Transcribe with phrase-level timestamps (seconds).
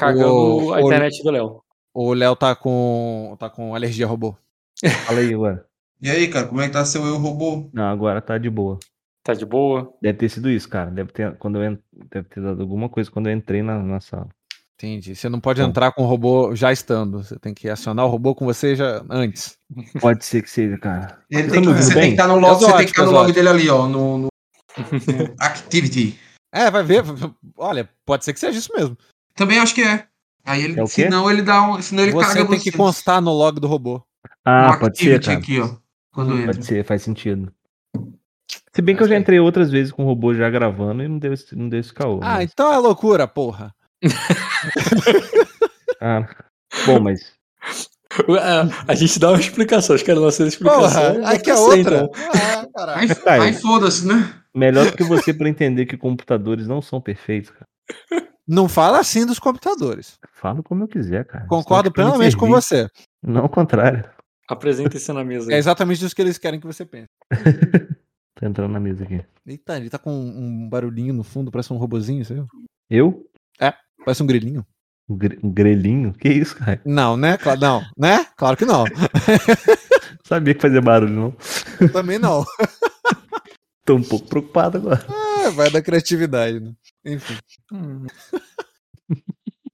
[0.00, 1.62] cagando O- a o- internet do Léo.
[1.94, 4.36] O Léo tá com, tá com alergia a robô.
[5.06, 5.60] Fala aí, ué.
[6.00, 7.68] E aí, cara, como é que tá seu eu robô?
[7.72, 8.78] Não, agora tá de boa.
[9.22, 9.92] Tá de boa?
[10.00, 10.90] Deve ter sido isso, cara.
[10.90, 11.78] Deve ter, quando eu
[12.10, 14.28] deve ter dado alguma coisa quando eu entrei na, na sala.
[14.76, 15.14] Entendi.
[15.14, 15.68] Você não pode Bom.
[15.68, 17.22] entrar com o robô já estando.
[17.22, 19.52] Você tem que acionar o robô com você já antes.
[20.00, 21.18] Pode ser que seja, cara.
[21.30, 22.10] Ele Você tem que, tá você ouvindo tem que bem?
[22.12, 24.28] estar no log, você tem que Exótico, estar no log dele ali, ó, no- no
[25.38, 26.18] Activity.
[26.52, 27.04] É, vai ver.
[27.58, 28.96] Olha, pode ser que seja isso mesmo.
[29.34, 30.06] Também acho que é.
[30.44, 33.32] Aí ele, É senão ele dá um, senão ele Você caga tem que constar no
[33.32, 34.02] log do robô.
[34.44, 35.38] Ah, no pode ser, cara.
[35.38, 35.70] aqui, ó.
[36.12, 36.46] Quando entra.
[36.54, 37.52] Pode ser, faz sentido.
[38.72, 41.18] Se bem que eu já entrei outras vezes com o robô já gravando e não
[41.18, 42.20] deu esse, não deu esse caô.
[42.22, 43.74] Ah, mas- então é loucura, porra.
[46.00, 46.26] Ah,
[46.86, 47.32] bom, mas
[48.40, 48.62] A,
[48.92, 51.14] a gente dá uma explicação, os caras não aceitam explicação.
[51.16, 51.96] Porra, aí que é Você, outra.
[51.96, 52.10] então.
[52.32, 53.00] Ah, caralho.
[53.00, 53.40] Aí, Tá aí.
[53.42, 54.34] aí foda-se, né?
[54.54, 57.66] melhor do que você pra entender que computadores não são perfeitos, cara.
[58.52, 60.18] Não fala assim dos computadores.
[60.32, 61.46] Falo como eu quiser, cara.
[61.46, 62.88] Concordo plenamente com você.
[63.22, 64.04] Não ao contrário.
[64.48, 65.50] Apresenta isso na mesa.
[65.52, 65.58] É aí.
[65.60, 67.08] exatamente isso que eles querem que você pense.
[68.34, 69.22] Tá entrando na mesa aqui.
[69.46, 72.46] Eita, ele tá com um barulhinho no fundo, parece um robozinho, viu?
[72.88, 73.26] Eu?
[74.02, 74.64] Parece um grilinho.
[75.06, 76.14] Um gre- um grelhinho?
[76.14, 76.80] Que isso, cara?
[76.82, 77.36] Não, né?
[77.36, 78.24] Cla- Não, né?
[78.38, 78.84] Claro que não.
[80.24, 81.88] Sabia que fazia barulho, não.
[81.92, 82.42] Também não.
[83.84, 85.04] Tô um pouco preocupado agora.
[85.44, 86.72] É, vai da criatividade, né?
[87.04, 87.38] Enfim.
[87.72, 88.06] Hum.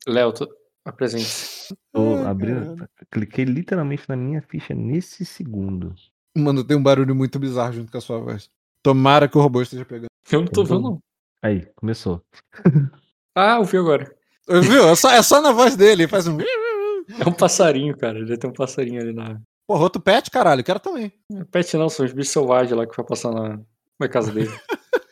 [0.06, 0.48] Léo, tu...
[0.84, 1.74] apresente.
[1.92, 2.88] Tô Ai, abrindo.
[3.10, 5.94] Cliquei literalmente na minha ficha nesse segundo.
[6.36, 8.50] Mano, tem um barulho muito bizarro junto com a sua voz.
[8.82, 10.10] Tomara que o robô esteja pegando.
[10.30, 11.02] Eu não tô vendo, não.
[11.42, 12.22] Aí, começou.
[13.38, 14.10] Ah, ouvi agora.
[14.48, 14.88] Viu?
[14.88, 16.04] É só, é só na voz dele.
[16.04, 16.38] ele Faz um.
[16.40, 18.18] É um passarinho, cara.
[18.18, 19.38] Ele tem um passarinho ali na.
[19.68, 20.64] Porra, outro pet, caralho.
[20.64, 21.12] Quero também.
[21.50, 23.60] Pet não, são os bichos selvagens lá que vai passar na,
[24.00, 24.48] na casa dele.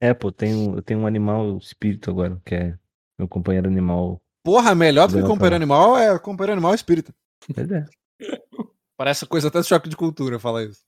[0.00, 2.74] É, pô, tem um- eu tenho um animal espírito agora, que é
[3.18, 4.20] meu companheiro animal.
[4.44, 7.12] Porra, melhor do que companheiro animal é companheiro animal espírita.
[7.54, 7.84] Pois é.
[8.96, 10.80] Parece coisa até de choque de cultura falar isso.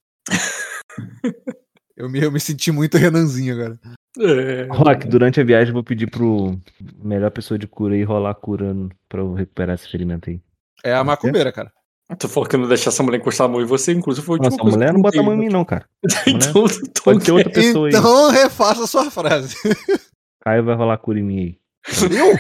[1.96, 3.80] eu, me, eu me senti muito Renanzinho agora.
[4.18, 4.64] É.
[4.70, 6.58] Rock, durante a viagem eu vou pedir pro
[7.02, 10.40] melhor pessoa de cura aí rolar curando pra eu recuperar esse ferimento aí.
[10.84, 11.72] É a macumbeira, cara.
[12.18, 14.50] Tu falou que não deixar essa mulher encostar a mão em você, inclusive foi última
[14.50, 15.84] Nossa, a mulher que não eu bota a mão em mim, não, cara.
[16.26, 17.94] Então, então Pode ser outra pessoa aí.
[17.94, 19.56] Então refaça a sua frase.
[20.40, 21.58] Caio vai rolar cura em mim aí.
[22.16, 22.36] Eu?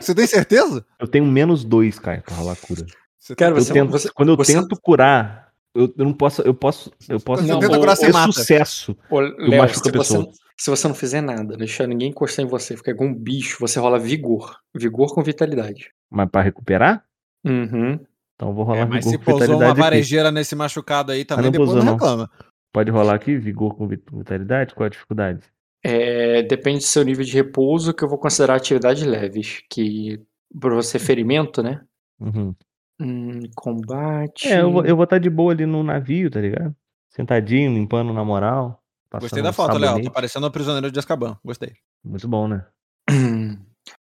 [0.00, 0.84] Você tem certeza?
[0.98, 2.84] Eu tenho menos dois, Caio, pra rolar cura.
[3.18, 6.42] Você Cara, Eu você, tento- você, quando eu você- tento curar, eu, eu não posso.
[6.42, 6.92] Eu posso.
[7.08, 8.32] Eu posso Você Não, tenta o- curar o- sem ter mata.
[8.32, 8.96] sucesso.
[9.10, 10.24] Ô, Léo, machuco se a pessoa.
[10.24, 13.58] você, se você não fizer nada, deixar ninguém encostar em você, ficar igual um bicho,
[13.60, 14.56] você rola vigor.
[14.74, 15.90] Vigor com vitalidade.
[16.10, 17.04] Mas pra recuperar?
[17.44, 17.98] Uhum.
[18.36, 19.80] Então vou rolar É, mas vigor se com pousou uma vitalidade aqui.
[19.80, 21.98] varejeira nesse machucado aí também, não depois pousou, não não.
[21.98, 22.30] reclama.
[22.72, 24.74] Pode rolar aqui, vigor com vit- vitalidade?
[24.74, 25.40] Qual a dificuldade?
[25.82, 29.62] É, depende do seu nível de repouso, que eu vou considerar atividades leves.
[29.70, 30.20] Que
[30.60, 31.80] pra você ferimento, né?
[32.20, 32.54] Uhum.
[33.00, 34.48] Hum, combate.
[34.48, 36.74] É, eu vou, eu vou estar de boa ali no navio, tá ligado?
[37.10, 38.82] Sentadinho, limpando na moral.
[39.20, 40.02] Gostei da um foto, Léo.
[40.02, 41.38] Tá parecendo o prisioneiro de Azkaban.
[41.42, 41.72] Gostei.
[42.04, 42.66] Muito bom, né?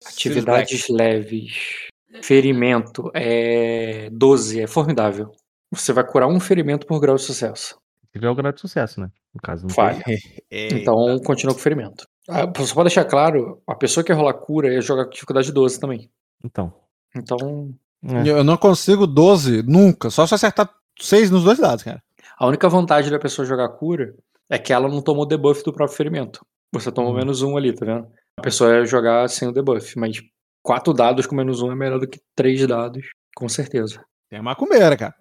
[0.06, 1.87] Atividades leves.
[2.22, 5.30] Ferimento é 12, é formidável.
[5.70, 7.78] Você vai curar um ferimento por grau de sucesso.
[8.06, 9.10] Se tiver o grau de sucesso, né?
[9.34, 10.02] No caso, não Falha.
[10.04, 10.18] tem.
[10.50, 12.06] Então continua com o ferimento.
[12.28, 15.78] Ah, só pra deixar claro, a pessoa que rolar cura ia jogar com dificuldade 12
[15.78, 16.10] também.
[16.44, 16.72] Então.
[17.14, 18.28] Então, é.
[18.28, 20.08] Eu não consigo 12 nunca.
[20.10, 22.02] Só se acertar 6 nos dois lados, cara.
[22.38, 24.14] a única vantagem da pessoa jogar cura
[24.50, 26.44] é que ela não tomou debuff do próprio ferimento.
[26.72, 27.16] Você tomou Hum.
[27.16, 28.06] menos um ali, tá vendo?
[28.38, 30.18] A pessoa ia jogar sem o debuff, mas
[30.68, 34.04] quatro dados com menos um é melhor do que três dados, com certeza.
[34.28, 35.14] Tem a macumbeira, cara.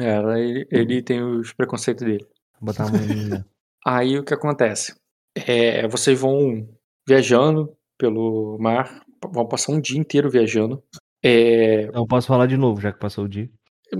[0.00, 2.26] É, ele, ele tem os preconceitos dele.
[2.60, 3.44] Vou botar a mão em mim, né?
[3.86, 4.92] Aí o que acontece?
[5.36, 6.68] É, vocês vão
[7.06, 10.82] viajando pelo mar, vão passar um dia inteiro viajando.
[11.22, 13.48] É, Então eu posso rolar de novo, já que passou o dia.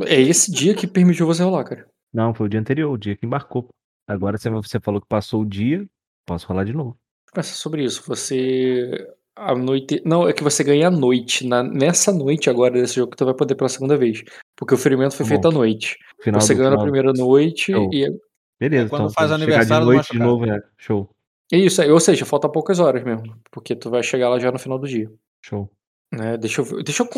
[0.09, 1.89] é esse dia que permitiu você rolar, cara.
[2.13, 3.69] Não, foi o dia anterior, o dia que embarcou.
[4.09, 5.87] Agora você, falou que passou o dia,
[6.27, 6.99] posso rolar de novo.
[7.33, 8.03] Pensa sobre isso.
[8.09, 8.91] Você.
[9.37, 10.01] A noite.
[10.05, 11.47] Não, é que você ganha a noite.
[11.47, 11.63] Na...
[11.63, 14.23] Nessa noite agora desse jogo que tu vai poder pela segunda vez.
[14.57, 15.97] Porque o ferimento foi Tá feito à noite.
[16.23, 17.91] Final você ganhou na primeira noite Show.
[17.93, 18.07] e.
[18.61, 19.13] Beleza, É quando então.
[19.15, 20.63] faz aniversário de do noite de novo, é.
[20.79, 21.11] Show,
[21.53, 21.91] É isso aí.
[21.91, 23.37] Ou seja, falta poucas horas mesmo.
[23.51, 25.11] Porque tu vai chegar lá já no final do dia.
[25.45, 25.69] show.
[26.13, 26.37] né?
[26.39, 27.09] Deixa eu, ver- deixa eu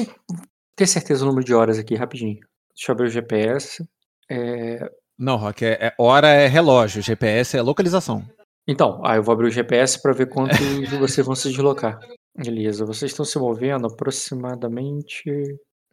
[0.75, 2.41] ter certeza do número de horas aqui, rapidinho.
[2.75, 3.87] Deixa eu abrir o GPS.
[4.31, 7.03] É, Não, Rock, é, é- hora é relógio.
[7.03, 8.25] GPS é localização.
[8.69, 10.51] Então, aí eu vou abrir o GPS para ver quanto
[11.01, 11.99] vocês vão se deslocar.
[12.37, 15.31] Beleza, vocês estão se movendo aproximadamente.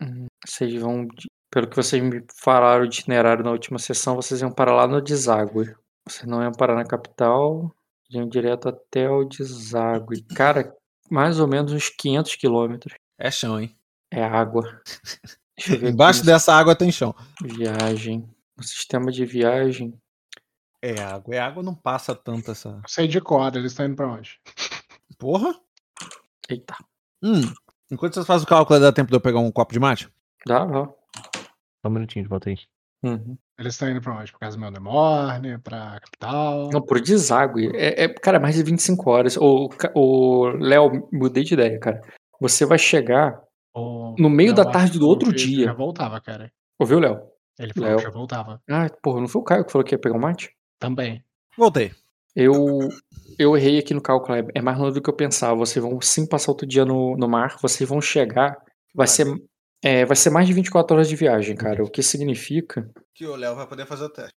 [0.01, 1.05] hum, Vocês vão.
[1.05, 4.87] de- Pelo que vocês me falaram de itinerário na última sessão, vocês iam parar lá
[4.87, 5.73] no deságue.
[6.07, 7.71] Vocês não iam parar na capital,
[8.09, 10.23] iam direto até o deságue.
[10.35, 10.75] Cara,
[11.11, 12.93] mais ou menos uns 500 quilômetros.
[13.19, 13.73] É chão, hein?
[14.11, 14.63] É água.
[15.57, 17.13] Deixa eu ver Embaixo aqui dessa água tem chão.
[17.41, 18.27] Viagem.
[18.59, 19.93] O sistema de viagem.
[20.85, 21.33] É água.
[21.33, 22.81] É água, não passa tanto essa.
[22.87, 24.37] Sei de cor, eles estão indo pra onde?
[25.17, 25.55] Porra.
[26.49, 26.75] Eita.
[27.23, 27.39] Hum.
[27.89, 30.09] Enquanto vocês fazem o cálculo, dá tempo de eu pegar um copo de mate?
[30.45, 30.85] Dá, dá.
[31.81, 32.57] Só um minutinho de volta aí.
[33.01, 33.37] Uhum.
[33.57, 34.29] Eles estão indo pra onde?
[34.31, 36.69] Pra casa do meu Demorne, pra capital.
[36.69, 37.71] Não, por deságue.
[37.75, 39.37] É, é, cara, mais de 25 horas.
[39.37, 42.01] Ô, ô, Léo, mudei de ideia, cara.
[42.41, 43.41] Você vai chegar
[43.73, 45.73] Ou- no meio da tarde do outro ele Já dia.
[45.73, 46.51] voltava, cara.
[46.79, 47.21] Ouviu, Léo?
[47.59, 47.97] Ele falou Léo.
[47.99, 48.61] que já voltava.
[48.69, 50.53] Ah, porra, não foi o Caio que falou que ia pegar um mate?
[50.79, 51.23] Também.
[51.57, 51.91] Voltei.
[52.35, 52.79] Eu,
[53.37, 54.35] eu errei aqui no cálculo.
[54.53, 55.55] é- mais longe do que eu pensava.
[55.55, 57.57] Vocês vão sim passar outro dia no, no mar.
[57.61, 58.57] Vocês vão chegar.
[58.95, 59.27] Vai ser,
[59.83, 61.83] é, vai ser mais de 24 horas de viagem, cara.
[61.83, 64.33] O que significa, Que o Léo vai poder fazer o teste.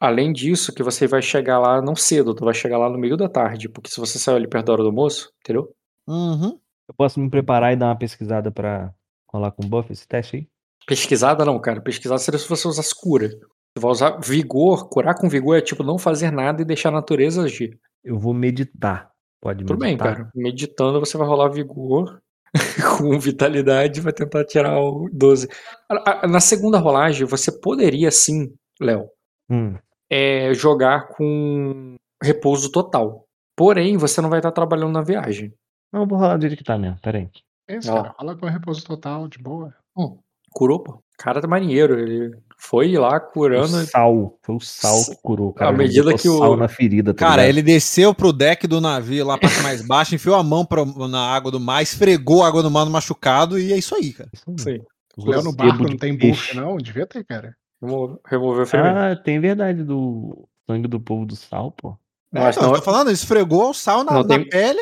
[0.00, 2.34] além disso, que você vai chegar lá não cedo.
[2.34, 3.68] Tu vai chegar lá no meio da tarde.
[3.68, 5.72] Porque se você saiu ali perto da hora do almoço, entendeu?
[6.08, 6.58] Uhum.
[6.88, 8.92] Eu posso me preparar e dar uma pesquisada pra
[9.32, 10.48] rolar com buff esse teste aí?
[10.86, 11.80] Pesquisada não, cara.
[11.80, 13.30] Pesquisada seria se você usasse cura.
[13.76, 14.88] Você vai usar vigor.
[14.88, 17.78] Curar com vigor é tipo não fazer nada e deixar a natureza agir.
[18.04, 19.10] Eu vou meditar.
[19.40, 20.16] Pode Tudo bem, meditar?
[20.16, 20.30] cara.
[20.34, 22.20] Meditando, você vai rolar vigor
[22.98, 25.48] com vitalidade e vai tentar tirar o 12.
[25.88, 29.08] A- a- Na segunda rolagem, você poderia sim, Léo,
[29.48, 29.76] Hum,
[30.10, 33.24] é, jogar com repouso total.
[33.56, 35.52] Porém, você não vai estar trabalhando na viagem.
[35.92, 36.98] Não, eu vou rolar do jeito que tá mesmo.
[37.00, 37.28] Pera aí.
[37.68, 38.14] Isso, cara.
[38.18, 39.74] Rola com repouso total, de boa.
[39.96, 40.18] Hum,
[40.52, 41.02] curou, pô.
[41.20, 41.98] O cara tá marinheiro.
[42.00, 43.68] Ele foi lá O curando.
[43.86, 44.38] sal.
[44.42, 45.52] Foi o sal que curou.
[45.52, 45.70] Cara.
[45.70, 47.48] À medida que o- sal na ferida, tá Cara, ligado?
[47.50, 51.20] ele desceu pro deck do navio lá, parte mais baixa, enfiou a mão pra- na
[51.34, 54.30] água do mar, esfregou a água do mar no machucado e é isso aí, cara.
[54.32, 54.78] Isso aí.
[54.78, 54.84] Sim.
[55.26, 56.78] Léo no barco não tem buff, não?
[56.78, 57.54] Devia ter, cara.
[57.82, 58.96] Remo- Removeu o ferimento.
[58.96, 61.96] Ah, tem verdade do sangue do povo do sal, pô.
[62.32, 64.80] Mas É, não, não- eu tô falando, esfregou o sal na, Não na tem- pele.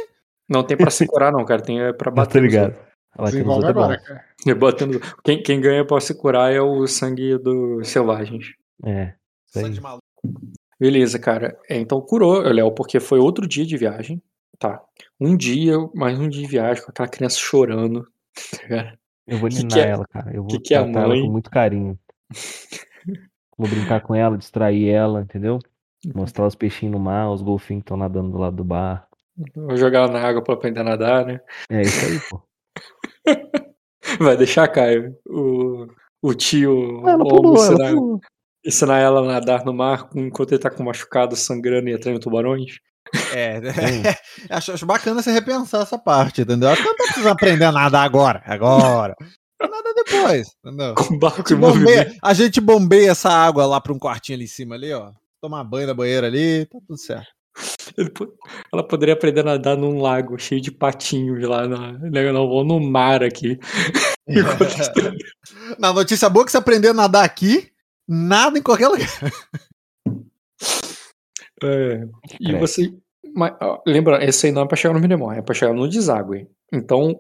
[0.48, 1.60] Não tem pra se curar, não, cara.
[1.62, 2.34] Tem é, pra bater.
[2.34, 2.74] Tá ligado?
[3.18, 4.24] Outros é agora, cara.
[4.58, 8.54] Batendo- Quem, quem ganha pra se curar é o sangue dos selvagens.
[8.84, 9.14] É.
[9.46, 10.02] Sangue maluco.
[10.80, 11.58] Beleza, cara.
[11.68, 14.22] É, então curou, Léo, porque foi outro dia de viagem.
[14.58, 14.80] Tá.
[15.20, 18.06] Um dia, mais um dia de viagem com aquela criança chorando.
[18.68, 18.94] tá?
[19.26, 20.30] Eu vou ninar que é- ela, cara.
[20.34, 21.98] Eu vou que que é ela com muito carinho.
[23.58, 25.58] vou brincar com ela, distrair ela, entendeu?
[26.14, 29.08] Mostrar os peixinhos no mar, os golfinhos que estão nadando do lado do bar.
[29.54, 31.40] Vou jogar ela na água pra aprender a nadar, né?
[31.70, 32.42] É isso aí, pô.
[34.20, 35.86] Vai deixar, Caio, o,
[36.22, 38.20] o tio Ela Lobo pulou, ela ensinar, pulou.
[38.64, 42.76] ensinar ela a nadar no mar enquanto ele tá com machucado, sangrando e atraindo tubarões?
[43.32, 44.02] É, Sim.
[44.50, 46.70] acho, acho bacana você repensar essa parte, entendeu?
[46.70, 49.14] Acho que não tá precisando aprender a nadar agora, agora.
[49.60, 50.94] Nada depois, entendeu?
[50.94, 54.44] Com o barco A bombeia, a gente bombeia essa água lá pra um quartinho ali
[54.44, 55.10] em cima ali, ó.
[55.40, 57.37] Tomar banho na banheira ali, tá tudo certo.
[58.72, 62.64] Ela poderia aprender a nadar num lago cheio de patinhos lá na, né, não, vou
[62.64, 63.58] no mar aqui.
[65.78, 67.72] Na notícia boa é que você aprender a nadar aqui,
[68.06, 69.08] nada em qualquer lugar.
[71.60, 72.06] É,
[72.38, 72.94] e você.
[73.34, 75.88] Mas, ó, lembra, esse aí não é pra chegar no Minemor, é pra chegar no
[75.88, 76.46] deságue.
[76.72, 77.18] Então,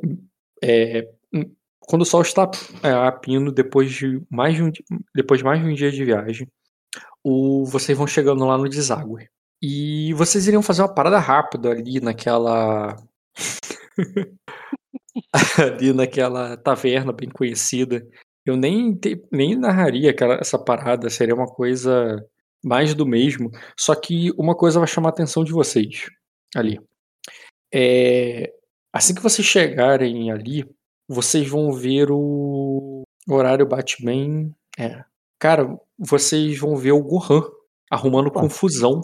[0.62, 1.50] é, hum,
[1.80, 2.48] quando o sol está
[2.84, 4.70] é, a pino, depois de mais de um,
[5.12, 6.48] depois de mais de um dia de viagem,
[7.24, 9.28] o, vocês vão chegando lá no deságue.
[9.62, 12.96] E vocês iriam fazer uma parada rápida ali naquela.
[15.58, 18.06] ali naquela taverna bem conhecida.
[18.46, 22.24] Eu nem, te- nem narraria aquela, essa parada, seria uma coisa
[22.64, 23.50] mais do mesmo.
[23.78, 26.06] Só que uma coisa vai chamar a atenção de vocês
[26.54, 26.80] ali.
[27.74, 28.52] É,
[28.92, 30.64] assim que vocês chegarem ali,
[31.08, 34.54] vocês vão ver o, o horário bate bem.
[34.78, 35.04] É.
[35.38, 37.42] Cara, vocês vão ver o Gohan
[37.90, 38.40] arrumando Opa.
[38.40, 39.02] confusão,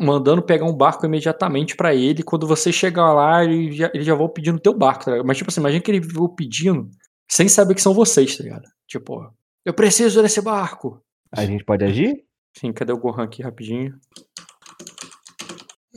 [0.00, 2.22] mandando pegar um barco imediatamente pra ele.
[2.22, 5.22] Quando você chegar lá, ele já, ele já vai pedindo teu barco, tá?
[5.24, 6.90] Mas, tipo assim, imagina que ele veio pedindo
[7.30, 8.64] sem saber que são vocês, tá ligado?
[8.86, 9.32] Tipo,
[9.64, 11.00] eu preciso desse barco.
[11.32, 12.24] A gente pode agir?
[12.56, 13.98] Sim, cadê o Gohan aqui rapidinho?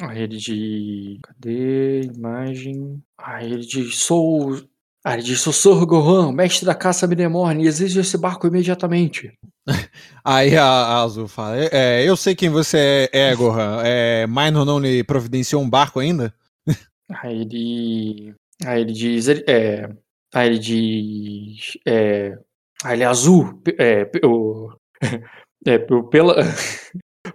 [0.01, 1.19] A rede de.
[1.24, 2.01] Cadê?
[2.01, 3.03] Imagem.
[3.17, 3.91] A rede de.
[3.91, 4.62] Sou.
[5.03, 9.32] A rede de Sussurro Gohan, mestre da caça Minemorne, exijo esse barco imediatamente.
[10.25, 13.82] Aí a, a Azul fala: é, Eu sei quem você é, é Gohan.
[13.84, 16.34] É, Minor não lhe providenciou um barco ainda?
[17.24, 18.36] Aí ele.
[18.65, 19.29] Aí ele diz.
[19.29, 19.89] É,
[20.34, 21.77] aí ele diz.
[21.88, 22.38] É,
[22.84, 23.62] aí ele é azul.
[23.77, 24.70] É, pe- o,
[25.65, 26.36] é, pe- pela.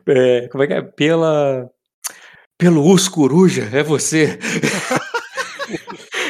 [0.06, 0.82] é, como é que é?
[0.82, 1.70] Pela.
[2.58, 4.38] Pelo urso coruja, é você.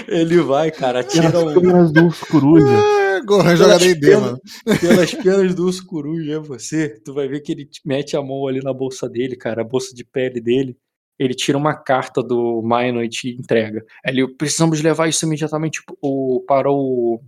[0.08, 1.60] Ele vai, cara, tira Pelas o.
[1.60, 2.66] câmeras do urso coruja.
[2.66, 4.40] É, Gohan joga D&D, mano.
[4.80, 7.00] Pelas penas do urso coruja, é você.
[7.04, 9.64] Tu vai ver que ele te- mete a mão ali na bolsa dele, cara, a
[9.64, 10.76] bolsa de pele dele.
[11.18, 13.84] ele tira uma carta do Maino e te entrega.
[14.04, 17.20] Ele, precisamos levar isso imediatamente o, para o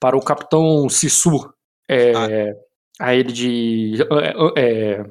[0.00, 1.52] para o capitão Sissu.
[1.90, 2.54] É,
[3.00, 3.92] Aí ele de.
[4.56, 4.60] É,
[4.96, 5.04] é,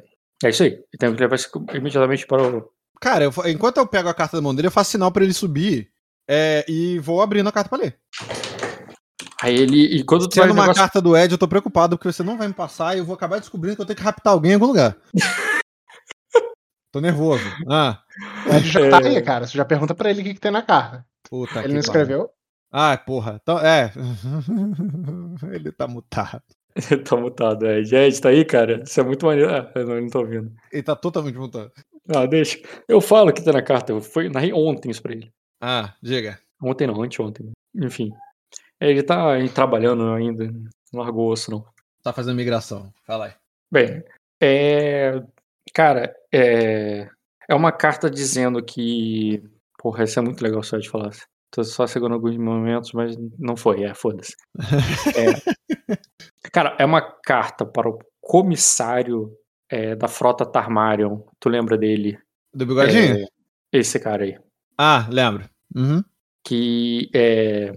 [0.46, 0.78] é isso aí.
[1.00, 2.70] Tem que levar isso imediatamente para o.
[3.00, 5.34] Cara, eu- enquanto eu pego a carta da mão dele, eu faço sinal pra ele
[5.34, 5.90] subir
[6.28, 7.98] é, e vou abrindo a carta pra ler.
[9.42, 9.98] Aí ele.
[9.98, 12.48] E quando tu uma negócio- carta do Ed, eu tô preocupado porque você não vai
[12.48, 14.66] me passar e eu vou acabar descobrindo que eu tenho que raptar alguém em algum
[14.66, 14.98] lugar.
[16.92, 17.44] tô nervoso.
[17.70, 18.00] Ah,
[18.50, 19.46] O Ed já tá aí, cara.
[19.46, 21.06] Você já pergunta pra ele o que, que tem na carta.
[21.30, 22.30] puta ele que não escreveu?
[22.72, 23.40] Ah, porra.
[23.42, 23.92] Então, é.
[25.54, 26.42] ele tá mutado.
[27.08, 27.80] tá mutado, é.
[27.80, 28.84] Ed, tá aí, cara?
[28.84, 29.54] Isso é muito maneiro.
[29.54, 30.52] Ah, eu não, eu não tô ouvindo.
[30.72, 31.72] Ele tá totalmente mutado.
[32.16, 32.58] Ah, deixa.
[32.88, 33.92] Eu falo que tá na carta.
[33.92, 35.32] Eu fui, narrei ontem isso pra ele.
[35.62, 36.40] Ah, diga.
[36.62, 37.52] Ontem não, anteontem.
[37.76, 38.12] Enfim.
[38.80, 40.46] Ele tá trabalhando ainda.
[40.94, 41.66] Não largou o osso, não.
[42.04, 42.94] Tá fazendo migração.
[43.06, 43.34] Fala aí.
[43.72, 44.04] Bem,
[44.42, 45.22] é.
[45.74, 47.10] Cara, é.
[47.50, 49.44] É uma carta dizendo que.
[49.78, 51.12] Porra, isso é muito legal só de falar.
[51.50, 54.36] Tô só segurando alguns momentos, mas não foi, é, foda-se.
[55.16, 55.98] É.
[56.52, 59.34] Cara, é uma carta para o comissário
[59.70, 61.22] é, da frota Tarmarion.
[61.40, 62.20] Tu lembra dele?
[62.54, 63.24] Do bigodinho?
[63.24, 63.28] É,
[63.72, 64.38] esse cara aí.
[64.78, 65.50] Ah, lembro.
[65.76, 66.04] Uhum.
[66.44, 67.74] Que é.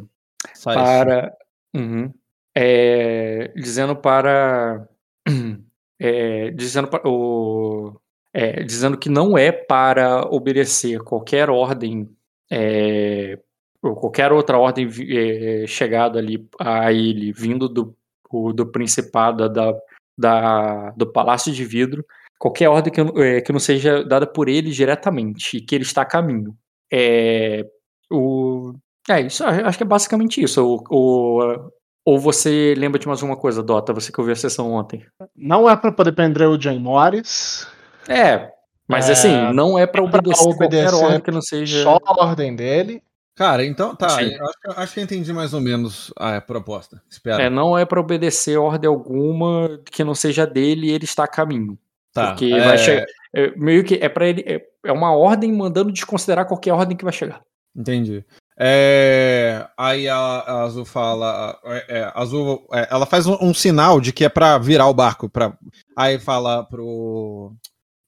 [0.54, 0.78] Só isso.
[0.80, 1.36] para
[1.74, 2.12] Uhum.
[2.54, 4.86] É, dizendo para
[5.98, 8.00] é, dizendo para o
[8.32, 12.08] é, dizendo que não é para obedecer qualquer ordem
[12.50, 13.38] é,
[13.82, 17.96] ou qualquer outra ordem é, chegada ali a ele vindo do,
[18.30, 19.72] o- do principado da,
[20.18, 22.04] da do palácio de vidro
[22.38, 25.84] qualquer ordem que, não- é, que não seja dada por ele diretamente e que ele
[25.84, 26.56] está a caminho
[26.92, 27.64] é,
[28.10, 28.72] o
[29.08, 30.62] é, isso, acho que é basicamente isso.
[30.64, 31.70] O, o-
[32.04, 35.04] ou você lembra de mais uma coisa, Dota, você que ouviu a sessão ontem.
[35.36, 37.66] Não é pra poder prender o Jay Morris.
[38.08, 38.50] É,
[38.88, 41.82] mas É, assim, não é pra é pra obedecer, qualquer obedecer ordem que não seja.
[41.82, 43.02] Só a ordem dele.
[43.36, 44.06] Cara, então tá.
[44.06, 44.38] Acho, que-
[44.76, 47.00] acho que eu entendi mais ou menos a proposta.
[47.08, 47.44] Espera.
[47.44, 51.28] É, não é pra obedecer ordem alguma que não seja dele e ele está a
[51.28, 51.78] caminho.
[52.12, 52.28] tá.
[52.32, 53.06] Porque é, vai chegar.
[53.34, 54.42] É, meio que é para ele.
[54.46, 57.40] É, é uma ordem mandando desconsiderar qualquer ordem que vai chegar.
[57.76, 58.24] Entendi.
[58.58, 61.58] É, aí a, a Azul fala.
[61.64, 64.94] é, é, Azul, é, ela faz um, um sinal de que é pra virar o
[64.94, 65.28] barco.
[65.28, 65.56] Pra,
[65.96, 67.52] aí fala pro.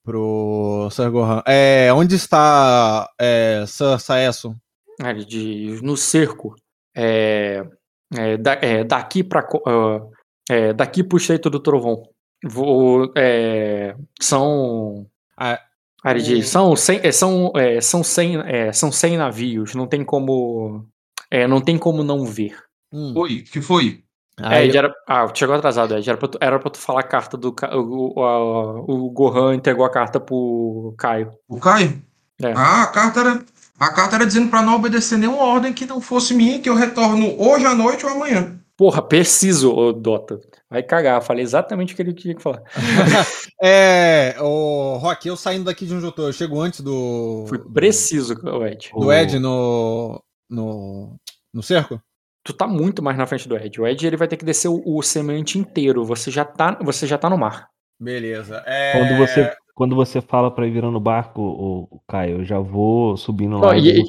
[0.03, 1.41] pro Sir Gohan.
[1.47, 4.55] É, onde está é, Sir Saesso?
[5.01, 6.53] Aí ele diz, no cerco.
[6.95, 7.65] É,
[8.15, 9.47] é, da- é, daqui para
[10.49, 12.03] é, daqui pro Estreito do Trovão.
[12.45, 15.59] Vou, é, são Ah,
[16.03, 19.87] Aí ele diz, são 100, é, são, é, são, 100, é, são 100 navios, não
[19.87, 20.85] tem como
[21.31, 22.57] é, não tem como não ver.
[22.91, 23.13] hum.
[23.15, 24.03] Oi, que foi?
[24.39, 27.03] É, Aí- era, ah, chegou atrasado, Ed, era pra tu, era pra tu falar a
[27.03, 31.31] carta do Ca- o, o, a- o Gohan entregou a carta pro Caio.
[31.47, 32.01] O Caio?
[32.41, 32.51] É.
[32.55, 33.45] Ah, a carta era.
[33.79, 36.75] A carta era dizendo pra não obedecer nenhuma ordem que não fosse minha, que eu
[36.75, 38.59] retorno hoje à noite ou amanhã.
[38.77, 40.39] Porra, preciso, ô Dota.
[40.69, 42.63] Vai cagar, falei exatamente o que ele tinha que falar.
[43.61, 47.45] é, o Rock, eu saindo daqui de onde eu tô, eu chego antes do.
[47.47, 48.89] Foi do- preciso, ô Ed.
[48.97, 50.21] Do Ed no.
[50.49, 51.15] no.
[51.53, 52.01] no cerco?
[52.45, 53.79] Tu tá muito mais na frente do Ed.
[53.79, 56.03] O Ed ele vai ter que descer o, o semente inteiro.
[56.03, 57.67] Você já tá, você já tá no mar.
[57.99, 58.61] Beleza.
[58.65, 62.43] É, Quando você, quando você fala pra ir virando o barco, o, o Caio, eu
[62.43, 64.03] já vou subindo lá e- e,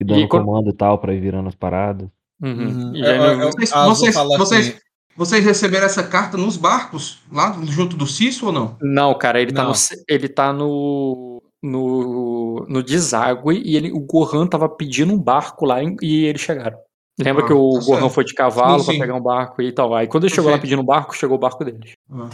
[0.00, 2.08] e dando e quando- comando e tal pra ir virando as paradas.
[2.42, 2.94] Uhum.
[2.96, 3.04] Eu-
[3.40, 4.76] eu- Vocês,
[5.18, 8.76] assim, receberam essa carta nos barcos, lá junto do Cício ou não?
[8.80, 9.70] Não, cara, ele tá, Não.
[9.70, 15.18] no, ce- ele tá no, no, no deságue e ele, o Gohan tava pedindo um
[15.18, 16.78] barco lá em- e eles chegaram.
[17.20, 18.10] Lembra Ah, que o tá Gohan certo.
[18.14, 19.00] foi de cavalo Sim, pra sim.
[19.00, 19.92] pegar um barco e tal.
[19.92, 21.92] Aí quando ele chegou lá pedindo um barco, chegou o barco deles.
[22.12, 22.28] Ah.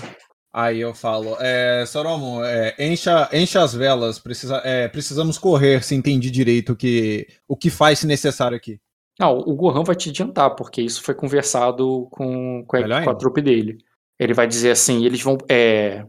[0.52, 5.94] Aí eu falo, é, Soromo, é, encha, encha as velas, precisa, é, precisamos correr se
[5.96, 8.78] entendi direito o que, o que faz se necessário aqui.
[9.18, 13.14] Não, o Gohan vai te adiantar, porque isso foi conversado com, com, a, com a
[13.14, 13.78] trupe dele.
[14.18, 16.04] Ele vai dizer assim, eles vão, é,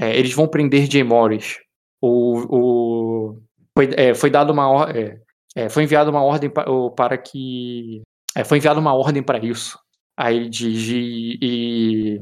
[0.00, 1.58] é, eles vão prender Jay Morris.
[2.00, 3.42] O, o,
[3.76, 5.20] foi, é, foi dado uma or- é,
[5.56, 8.02] é, foi enviada uma ordem o- para que
[8.36, 9.78] é, foi enviada uma ordem para isso.
[10.16, 12.20] Aí ele diz e, e-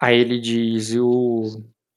[0.00, 1.42] aí ele diz e o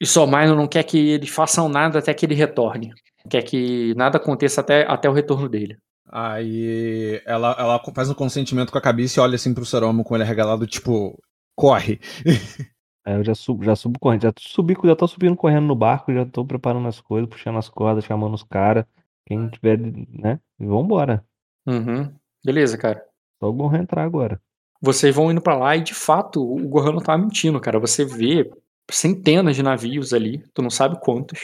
[0.01, 2.91] e Somaino não quer que eles façam nada até que ele retorne.
[3.29, 5.77] Quer que nada aconteça até, até o retorno dele.
[6.11, 10.15] Aí ela, ela faz um consentimento com a cabeça e olha assim pro Soromo com
[10.15, 11.21] ele arregalado, tipo,
[11.55, 11.99] corre.
[13.05, 16.13] Aí eu já subo, já subo correndo, já subi, já tô subindo correndo no barco,
[16.13, 18.85] já tô preparando as coisas, puxando as cordas, chamando os caras.
[19.25, 20.39] Quem tiver, né?
[20.59, 21.23] E vambora.
[21.67, 22.11] Uhum.
[22.43, 23.03] Beleza, cara.
[23.39, 24.41] Só o Gohan entrar agora.
[24.81, 27.79] Vocês vão indo pra lá e de fato o Gohan não tava mentindo, cara.
[27.79, 28.49] Você vê
[28.89, 31.39] centenas de navios ali, tu não sabe quantos.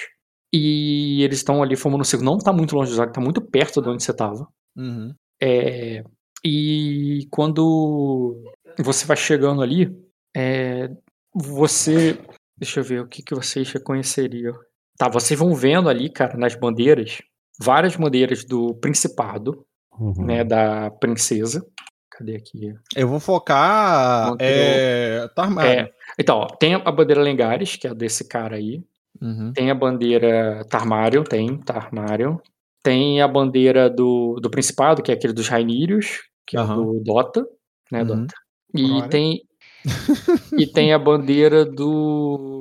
[0.54, 2.32] E eles estão ali formando um círculo.
[2.32, 4.48] Não tá muito longe do Zaga, tá muito perto de onde você tava.
[4.76, 5.14] Uhum.
[5.42, 6.04] É,
[6.44, 8.42] e quando
[8.80, 9.94] você vai chegando ali,
[10.36, 10.90] é,
[11.34, 12.18] você.
[12.58, 14.54] Deixa eu ver o que, que vocês reconheceriam.
[14.98, 17.22] Tá, vocês vão vendo ali, cara, nas bandeiras,
[17.60, 19.66] várias bandeiras do Principado,
[20.00, 20.26] Uhum.
[20.26, 21.66] né, da princesa.
[22.12, 22.74] Cadê aqui?
[22.96, 24.36] Eu vou focar.
[24.40, 25.68] É, tá armado.
[25.68, 28.82] É, então, ó, tem a bandeira Lengares, que é a desse cara aí.
[29.22, 29.54] Uhum.
[29.54, 32.42] Tem a bandeira Tarmário, tem Tarmário.
[32.84, 36.76] Tem a bandeira do, do Principado, que é aquele dos Rainírios, que é Aham.
[36.76, 37.46] do Dota,
[37.92, 38.08] né, Uhum.
[38.08, 38.36] Dota.
[38.76, 39.10] E Olha.
[39.10, 39.42] tem
[40.58, 42.60] e tem a bandeira do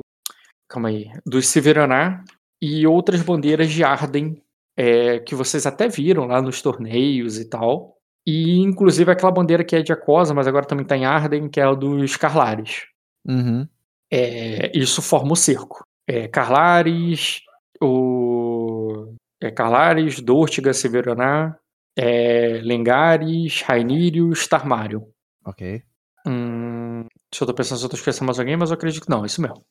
[0.69, 2.23] calma aí, do Severaná
[2.61, 4.41] e outras bandeiras de Arden,
[4.77, 7.95] é, que vocês até viram lá nos torneios e tal.
[8.25, 11.59] E inclusive aquela bandeira que é de Acosa, mas agora também tá em Arden, que
[11.59, 12.85] é a dos Carlares.
[13.27, 13.67] Uhum.
[14.11, 15.83] É, isso forma o cerco.
[16.07, 17.41] É, Carlares,
[17.81, 21.57] o é, Carlares, Dortiga, Severaná,
[21.97, 25.07] é, Lengares, Rainírios, Tarmário.
[25.45, 25.81] Ok.
[26.27, 29.09] Hum, se eu tô pensando se eu tô esquecendo mais alguém, mas eu acredito que
[29.09, 29.61] não, é isso mesmo.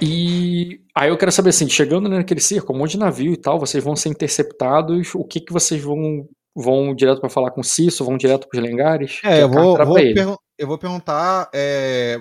[0.00, 3.58] E aí eu quero saber assim, chegando naquele circo, um monte de navio e tal,
[3.58, 7.64] vocês vão ser interceptados, o que que vocês vão vão direto pra falar com o
[7.64, 9.20] Cisso, vão direto pros Lengares?
[9.24, 12.20] É, eu a vou, vou pergun- eu vou perguntar é,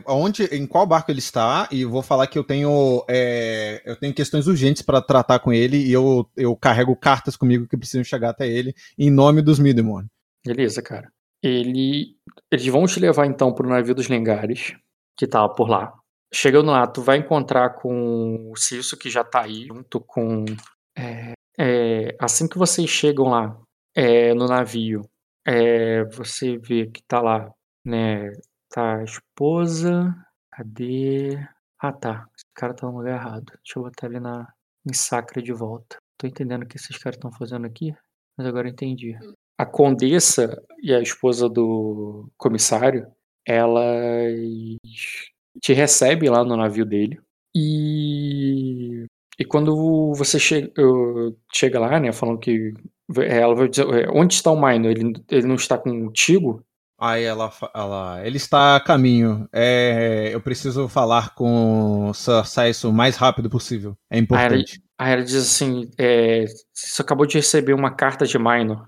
[0.52, 4.48] em qual barco ele está e vou falar que eu tenho é, eu tenho questões
[4.48, 8.48] urgentes para tratar com ele e eu, eu carrego cartas comigo que precisam chegar até
[8.48, 10.06] ele em nome dos Midemon.
[10.46, 11.12] Beleza, cara.
[11.44, 12.16] Ele,
[12.50, 14.74] eles vão te levar então pro navio dos Lengares,
[15.18, 15.94] que tá por lá.
[16.34, 20.46] Chegando lá, tu vai encontrar com o Cisso, que já tá aí, junto com.
[20.98, 23.60] é, é, assim que vocês chegam lá
[23.94, 25.02] é, no navio,
[25.46, 27.52] é, você vê que tá lá,
[27.86, 28.32] né?
[28.70, 30.16] Tá a esposa.
[30.52, 31.38] Cadê?
[31.80, 32.28] Ah, tá.
[32.36, 33.46] Esse cara tá no lugar errado.
[33.64, 34.52] Deixa eu botar ele na,
[34.88, 35.98] em Sacra de volta.
[36.18, 37.94] Tô entendendo o que esses caras estão fazendo aqui,
[38.38, 39.18] mas agora eu entendi
[39.60, 43.06] a condessa e a esposa do comissário,
[43.46, 44.34] elas
[45.62, 47.20] te recebem lá no navio dele.
[47.54, 49.06] E,
[49.38, 50.72] e quando você chega,
[51.54, 52.74] chega lá, né, falando que
[53.18, 54.92] ela vai dizer, "É, onde está o Minor?
[54.92, 56.64] Ele, ele não está contigo?
[57.00, 59.48] Aí ela, ela ele está a caminho.
[59.54, 63.96] É, eu preciso falar com Saiso o mais rápido possível.
[64.12, 64.82] É importante.
[64.98, 68.86] Aí ela diz assim, é, você acabou de receber uma carta de Minor.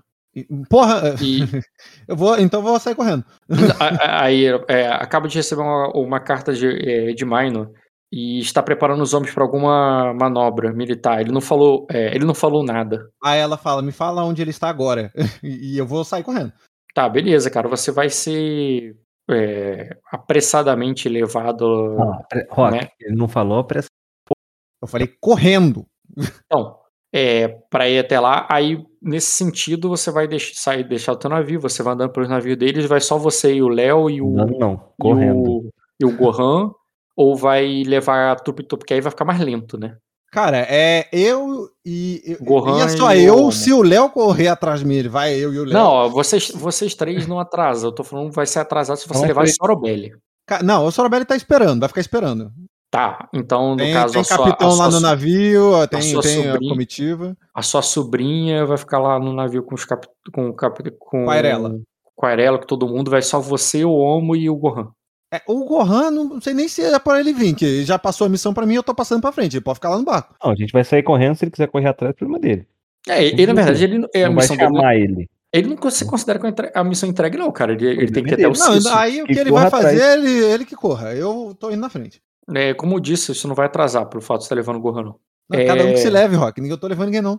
[0.68, 1.40] Porra, E
[2.06, 3.24] eu vou, então eu vou sair correndo.
[4.20, 7.70] Aí é, acaba de receber uma, uma carta de, é, de Minor
[8.12, 11.22] e está preparando os homens para alguma manobra militar.
[11.22, 13.08] Ele não falou, é, ele não falou nada.
[13.24, 15.10] Aí ela fala, me fala onde ele está agora.
[15.42, 16.52] e eu vou sair correndo.
[16.94, 17.68] Tá, beleza, cara.
[17.68, 18.96] Você vai ser
[19.30, 21.96] é, apressadamente levado.
[22.28, 22.88] Pre- Rock, né?
[23.00, 23.88] ele não falou pressa.
[24.82, 25.86] Eu falei, correndo.
[26.44, 26.76] Então,
[27.14, 28.46] é, para ir até lá.
[28.50, 31.60] Aí, nesse sentido, você vai deix- sair, deixar o teu navio.
[31.60, 32.84] Você vai andando pelos navios deles.
[32.86, 35.50] Vai só você e o Léo e o Não, não, e correndo.
[35.50, 36.70] o, e o Gohan.
[37.16, 39.96] Ou vai levar a trupe porque aí vai ficar mais lento, né?
[40.32, 42.22] Cara, é eu e.
[42.24, 43.52] eu- Gohan ia só e o eu Homo.
[43.52, 44.94] se o Léo correr atrás de mim.
[44.94, 45.74] Ele vai, eu e o Léo.
[45.74, 47.90] Não, ó, vocês, vocês três não atrasam.
[47.90, 50.12] Eu tô falando que vai ser atrasado se você Não levar foi- a Sorobelli.
[50.64, 52.50] Não, o Sorobelli tá esperando, vai ficar esperando.
[52.90, 56.02] Tá, então no Tem, caso tem a sua, capitão a lá sua, no navio, tem,
[56.02, 57.36] sua tem a sobrinha- comitiva.
[57.54, 61.24] a sua sobrinha vai ficar lá no navio com os cap, com, o cap, com
[61.24, 61.74] Com a Arela.
[62.14, 63.10] com a Arela, com todo mundo.
[63.10, 64.88] Vai só você, o Homo e o Gohan.
[65.32, 68.26] É, o Gohan, não sei nem se é para ele vir, que ele já passou
[68.26, 69.56] a missão pra mim, eu tô passando pra frente.
[69.56, 70.34] Ele pode ficar lá no barco.
[70.44, 72.66] Não, a gente vai sair correndo se ele quiser correr atrás, problema dele.
[73.08, 74.68] É, ele, na verdade, ele, é a não vai missão dele.
[74.76, 75.28] chamar ele.
[75.54, 77.72] Ele não se considera com a missão entregue, não, cara.
[77.72, 78.58] Ele, ele tem que ir até dele.
[78.58, 81.14] o Não, aí o que E ele vai fazer, ele, ele que corra.
[81.14, 82.20] Eu tô indo na frente.
[82.54, 84.80] É, como eu disse, isso não vai atrasar pelo fato de você estar levando o
[84.80, 85.16] Gohan, não.
[85.50, 85.92] Não, Cada um É.
[85.92, 86.60] que se leve, Rock.
[86.60, 87.38] Ninguém eu tô levando ninguém, não.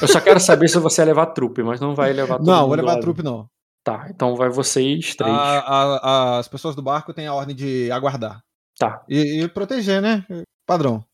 [0.00, 2.76] Eu só quero saber se você vai levar trupe, mas não vai levar Não, vou
[2.76, 3.48] levar trupe, não.
[3.84, 5.30] Tá, então vai vocês três.
[5.32, 8.40] A- a- as pessoas do barco têm a ordem de aguardar.
[8.78, 9.04] Tá.
[9.08, 10.24] E, e proteger, né?
[10.66, 11.04] Padrão.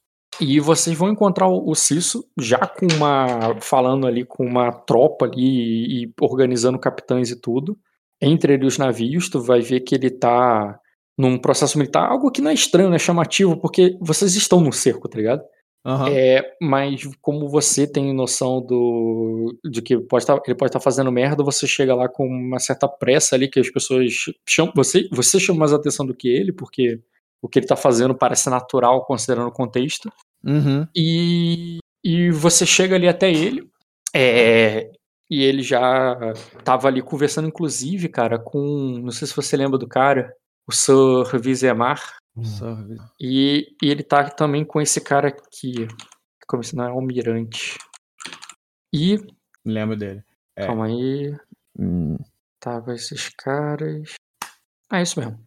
[0.41, 3.61] E vocês vão encontrar o, Cisso já com uma.
[3.61, 7.77] falando ali com uma tropa ali e, e organizando capitães e tudo.
[8.23, 10.79] Entre os navios, tu vai ver que ele tá
[11.19, 14.73] num processo militar, algo que não é estranho, não é chamativo, porque vocês estão no
[14.73, 15.43] cerco, tá ligado?
[15.85, 16.09] Aham.
[16.11, 21.11] É, mas como você tem noção do de que pode tá- ele pode estar fazendo
[21.11, 24.13] merda, você chega lá com uma certa pressa ali que as pessoas
[24.47, 27.01] chamam você, você chama mais atenção do que ele, porque
[27.43, 30.13] o que ele tá fazendo parece natural considerando o contexto.
[30.45, 30.87] Uhum.
[30.95, 33.67] E, e você chega ali até ele,
[34.15, 34.91] é,
[35.31, 38.99] e ele já tava ali conversando, inclusive, cara, com.
[39.03, 40.35] Não sei se você lembra do cara,
[40.69, 42.20] o Sir Vizemar.
[42.45, 42.77] Só-
[43.21, 45.87] E, e ele tá também com esse cara aqui.
[46.47, 47.79] Como se não é almirante.
[48.93, 49.19] E.
[49.65, 50.23] Lembro dele.
[50.57, 50.67] É.
[50.67, 51.35] Calma aí.
[51.79, 52.17] Hum,
[52.59, 54.15] Tava esses caras.
[54.91, 55.39] Ah, é isso mesmo.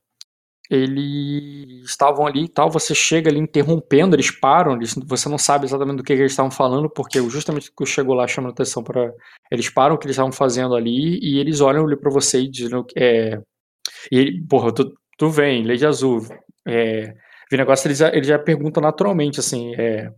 [0.69, 5.65] Eles estavam ali e tal, você chega ali interrompendo, eles param, eles, você não sabe
[5.65, 8.84] exatamente do que, que eles estavam falando, porque justamente o que chegou lá chamando atenção
[8.84, 9.13] para
[9.51, 12.49] Eles param o que eles estavam fazendo ali e eles olham ali pra você e
[12.49, 12.84] dizem.
[12.95, 13.39] É,
[14.12, 16.21] e ele, porra, tu, tu vem, Lei de Azul.
[16.67, 17.13] É,
[17.52, 20.12] vi negócio, eles, já- eles já perguntam naturalmente, assim, é,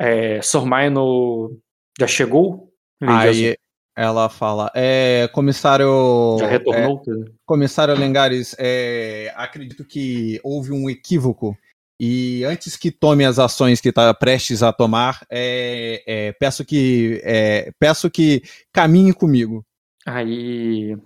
[0.00, 1.58] é, Sormaino
[1.98, 2.72] já chegou?
[3.00, 3.44] Lei de Azul?
[3.48, 3.56] Aí
[3.96, 6.36] ela fala, é, comissário.
[6.38, 7.02] Já é, retornou?
[7.44, 11.56] comissário Lengares, é, acredito que houve um equívoco.
[12.02, 17.20] E antes que tome as ações que está prestes a tomar, é, é, peço que
[17.22, 19.62] é, peço que caminhe comigo.
[20.06, 20.96] Aí,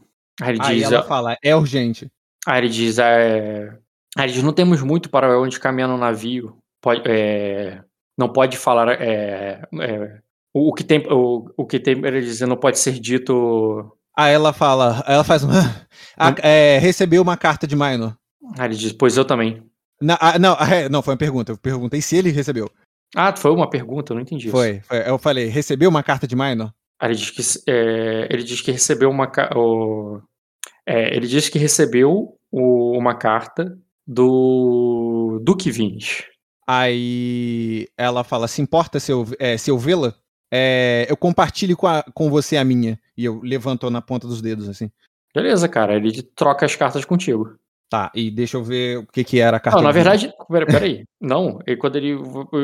[0.41, 2.09] aí ele Aí diz, ela fala, é urgente.
[2.47, 3.77] aí ele diz, é,
[4.19, 6.57] ele diz, não temos muito para onde caminhar no navio.
[6.81, 7.83] Pode, é,
[8.17, 10.19] não pode falar, é, é,
[10.53, 13.97] o, que tem, o, o que tem, ele diz, não pode ser dito.
[14.17, 15.49] Aí ela fala, ela faz um.
[16.17, 18.17] a- é, recebeu uma carta de Minor.
[18.59, 19.63] Aí ele diz, pois eu também.
[20.01, 21.53] Na- ah, não, é, não, foi uma pergunta.
[21.53, 22.71] Eu perguntei se ele recebeu.
[23.17, 24.47] Ah, foi uma pergunta, eu não entendi.
[24.49, 24.57] isso.
[24.57, 25.09] Foi, foi.
[25.09, 26.73] Eu falei, recebeu uma carta de Minor?
[27.01, 30.21] Aí ele diz que, é, ele diz que recebeu uma, o,
[30.87, 36.25] ele diz que recebeu o- uma carta do Duque Vins.
[36.67, 40.15] Aí ela fala: se importa se eu, é, se eu vê-la?
[40.53, 42.99] É, eu compartilho com, a- com você a minha.
[43.17, 44.91] E eu levanto na ponta dos dedos, assim.
[45.35, 47.57] Beleza, cara, ele troca as cartas contigo.
[47.91, 49.79] Tá, e deixa eu ver o que, que era a carta.
[49.79, 51.05] Não, na verdade, pera- peraí.
[51.21, 52.17] Não, e quando ele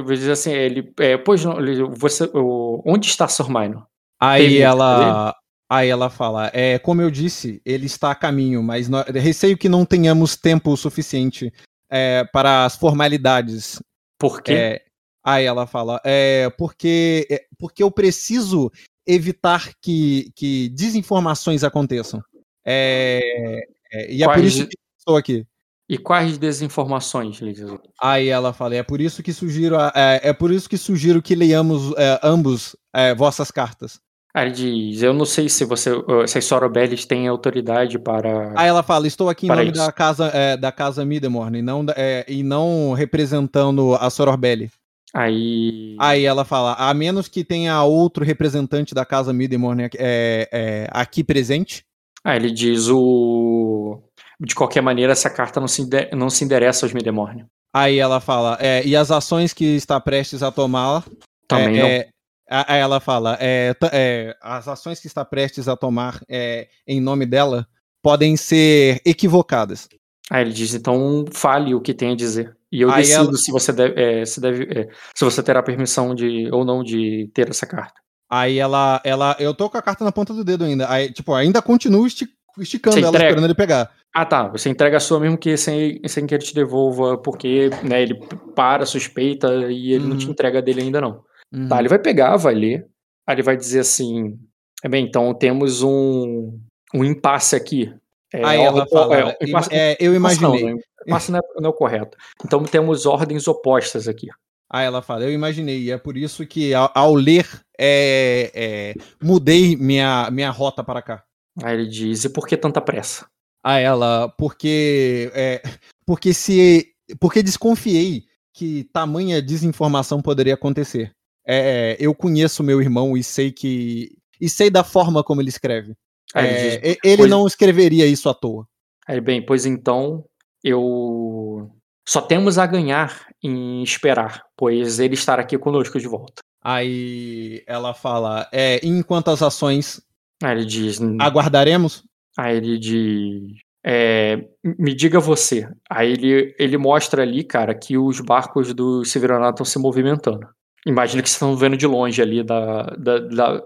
[0.08, 3.86] diz assim, ele, é, pois não, ele, você, o, onde está Sormaino?
[4.20, 5.34] Aí teve ela.
[5.70, 9.68] Aí ela fala: é, como eu disse, ele está a caminho, mas nó- receio que
[9.68, 11.52] não tenhamos tempo suficiente
[11.88, 13.80] é, para as formalidades.
[14.18, 14.52] Por quê?
[14.52, 14.84] É,
[15.22, 18.70] aí ela fala: é, porque, é, porque eu preciso
[19.06, 22.20] evitar que, que desinformações aconteçam.
[22.64, 25.46] É, é, e é por Quais isso de- que estou aqui.
[25.88, 27.68] E quais desinformações, ele diz?
[28.00, 31.34] Aí ela fala: é por isso que sugiro, é, é por isso que sugiro que
[31.36, 34.00] leiamos é, ambos é, vossas cartas.
[34.32, 35.90] Aí ele diz, eu não sei se você,
[36.28, 38.52] se as Sorobelles têm autoridade para...
[38.56, 39.74] Aí ela fala: estou aqui em nome isso.
[39.74, 44.70] da casa é, da casa Midemorn e não, é, e não representando a Sororbelli.
[45.12, 45.96] Aí...
[45.98, 51.24] Aí ela fala: a menos que tenha outro representante da casa Midemorn é, é, aqui
[51.24, 51.82] presente.
[52.22, 54.00] Aí ele diz, o...
[54.38, 57.46] De qualquer maneira, essa carta não se, não se endereça aos Midemorn.
[57.74, 61.04] Aí ela fala: é, e as ações que está prestes a tomar.
[61.48, 62.10] Também é, não.
[62.50, 67.24] Aí ela fala: é, é, as ações que está prestes a tomar é, em nome
[67.26, 67.66] dela
[68.02, 69.88] podem ser equivocadas.
[70.30, 72.56] Aí ele diz, então fale o que tem a dizer.
[72.70, 75.60] E eu Aí decido ela- se você deve, é, se deve, é, se você terá
[75.62, 77.94] permissão de ou não de ter essa carta.
[78.30, 80.88] Aí ela, ela, eu tô com a carta na ponta do dedo ainda.
[80.88, 82.28] Aí, tipo, ainda continuo esti-
[82.60, 83.26] esticando Você ela, entrega?
[83.26, 83.90] esperando ele pegar.
[84.14, 84.46] Ah, tá.
[84.48, 88.14] Você entrega a sua mesmo que sem, sem que ele te devolva, porque né, ele
[88.54, 90.32] para, suspeita e ele não te Uhum.
[90.32, 91.24] entrega dele ainda não.
[91.68, 92.86] Tá, ele vai pegar, vai ler.
[93.26, 94.38] Aí ele vai dizer assim:
[94.82, 96.58] é bem, então temos um,
[96.94, 97.92] um impasse aqui.
[98.32, 100.74] É, Aí ó, ela fala, é, um impasse- é, eu não, imaginei.
[100.74, 100.80] né?
[101.06, 102.16] Impasse não é, não é o correto.
[102.44, 104.28] Então temos ordens opostas aqui.
[104.72, 107.44] Aí ela fala, eu imaginei, e é por isso que ao, ao ler,
[107.76, 111.24] é, é, mudei minha, minha rota para cá.
[111.62, 113.26] Aí ele diz: e por que tanta pressa?
[113.64, 115.60] Aí ela, porque, é,
[116.06, 121.12] porque se, porque desconfiei que tamanha desinformação poderia acontecer.
[121.52, 124.10] É, eu conheço meu irmão e sei que,
[124.40, 125.94] e sei da forma como ele escreve.
[126.32, 128.66] Aí ele É, diz, ele pois- não escreveria isso à toa.
[129.06, 130.24] Aí, bem, pois então
[130.62, 131.68] eu
[132.08, 136.42] só temos a ganhar em esperar, pois ele estará aqui conosco de volta.
[136.62, 140.00] Aí ela fala, é, enquanto as ações
[140.42, 142.04] Aí ele diz, aguardaremos?
[142.38, 144.44] aí ele diz, é,
[144.78, 145.68] me diga você.
[145.90, 150.46] Aí ele, ele mostra ali, cara, que os barcos do Severonato estão se movimentando.
[150.86, 153.62] Imagina que vocês estão vendo de longe ali da, da, da-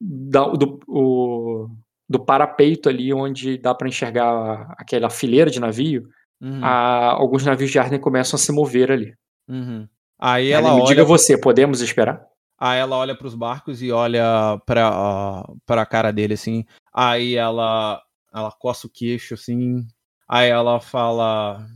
[0.00, 1.68] da- do, o-
[2.08, 6.08] do parapeito ali, onde dá para enxergar aquela fileira de navio.
[6.40, 9.14] Uhum, a- alguns navios de Arden começam a se mover ali.
[9.48, 9.86] uhum.
[10.22, 12.22] Aí ela ele me olha diga você, podemos esperar?
[12.58, 16.62] Aí ela olha pros barcos e olha pra, pra cara dele, assim.
[16.92, 18.02] Aí ela,
[18.34, 19.86] ela coça o queixo, assim.
[20.28, 21.66] Aí ela fala.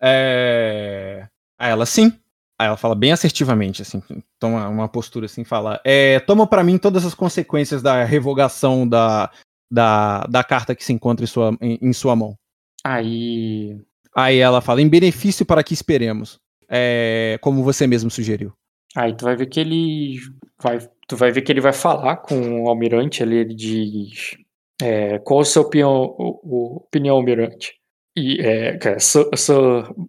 [0.00, 1.28] É.
[1.58, 2.12] Aí ela, sim.
[2.58, 4.02] Aí ela fala bem assertivamente, assim.
[4.38, 5.80] Toma uma postura assim, fala.
[5.84, 9.30] É, toma pra mim todas as consequências da revogação da,
[9.70, 12.36] da, da carta que se encontra em sua, em, em sua mão.
[12.84, 13.76] Aí.
[14.14, 16.38] Aí ela fala, em benefício para que esperemos.
[16.68, 18.52] É, como você mesmo sugeriu.
[18.96, 20.18] Aí tu vai ver que ele
[20.60, 24.36] vai, tu vai ver que ele vai falar com o almirante ali, ele diz,
[24.82, 27.74] é, qual a sua opinião, o- o- opinião, almirante?
[28.16, 29.54] E é, cara, Sir, Sir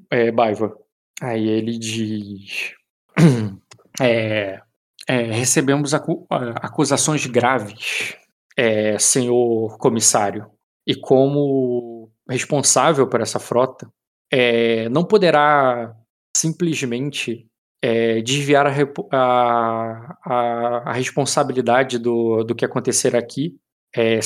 [0.10, 0.74] é, Baiva.
[1.22, 2.74] Aí ele diz,
[4.02, 4.62] é,
[5.08, 8.16] é, recebemos acu- a- acusações graves,
[8.58, 10.48] é, senhor comissário,
[10.88, 13.90] e como responsável por essa frota,
[14.32, 15.96] é, não poderá
[16.36, 17.48] simplesmente
[17.82, 18.72] é, desviar a,
[19.12, 23.56] a- a- a responsabilidade do, do que acontecer aqui
[23.96, 24.20] é,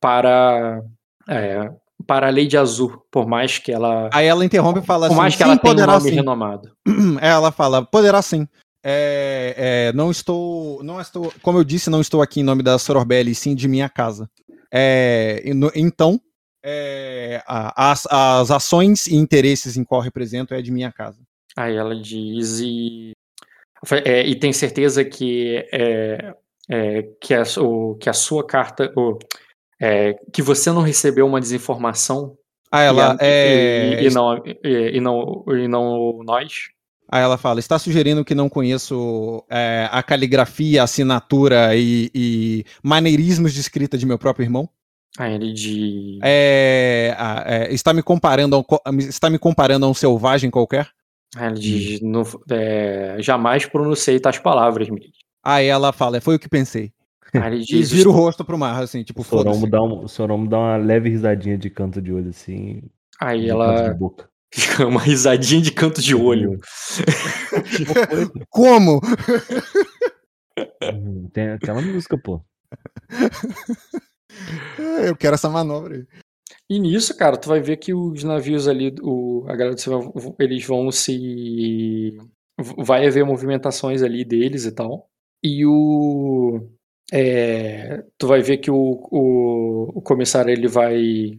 [0.00, 0.82] para,
[2.06, 5.20] para a Lady Azul, por mais que ela, Aí ela interrompe e fala por assim:
[5.22, 6.70] mais que "Sim, ela tenha um nome sim." renomado.
[7.20, 8.46] Ela fala, poderá sim.
[8.84, 9.54] É,
[9.90, 13.34] é, não estou, não estou, como eu disse, não estou aqui em nome da Sororbelli,
[13.34, 14.28] sim de minha casa.
[14.72, 15.42] É,
[15.76, 16.20] então,
[16.64, 21.20] é, a- as, as ações e interesses em qual represento é de minha casa.
[21.56, 23.12] Aí ela diz e,
[24.04, 26.34] é, e tem certeza que é,
[26.68, 29.18] é, que, a, o, que a sua carta o,
[29.82, 32.36] é, que você não recebeu uma desinformação
[32.72, 36.52] e, ela, a- é, e, e não, e, e não e não nós
[37.10, 42.64] aí ela fala, está sugerindo que não conheço é, a caligrafia, a assinatura e, e
[42.82, 44.68] maneirismos de escrita de meu próprio irmão?
[45.18, 47.14] aí ele diz É,
[47.46, 50.88] é, está me comparando a um, está me comparando a um selvagem qualquer?
[51.36, 55.10] aí ele diz "Não- é, jamais pronunciei tais palavras Mili."
[55.44, 56.92] Aí ela fala, foi o que pensei.
[57.34, 59.68] Ele E diz vira o rosto pro mar, assim, tipo, foda-se.
[59.68, 62.82] dá, um, o Soromo dá uma leve risadinha de canto de olho, assim.
[63.20, 64.28] aí de canto ela de boca.
[64.86, 66.60] uma risadinha de canto de olho
[68.50, 69.00] Como?
[70.82, 72.42] Hum, Tem aquela música, pô.
[75.02, 76.06] Eu quero essa manobra aí.
[76.68, 80.64] E nisso, cara, tu vai ver que os navios ali, o, a galera do eles
[80.66, 82.16] vão se.
[82.78, 85.10] Vai haver movimentações ali deles e tal.
[85.42, 86.68] E o.
[87.12, 88.74] é, tu vai ver que o,
[89.10, 91.38] o, o comissário ele vai.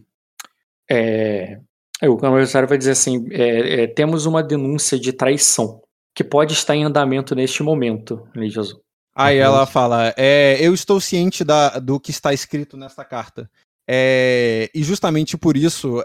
[0.88, 1.58] É,
[2.00, 5.82] é, o comissário vai dizer assim: é, é, temos uma denúncia de traição
[6.14, 8.80] que pode estar em andamento neste momento, Lígia Azul.
[9.16, 13.50] Aí ela fala: é, Eu estou ciente da, do que está escrito nesta carta.
[13.88, 16.02] E justamente por isso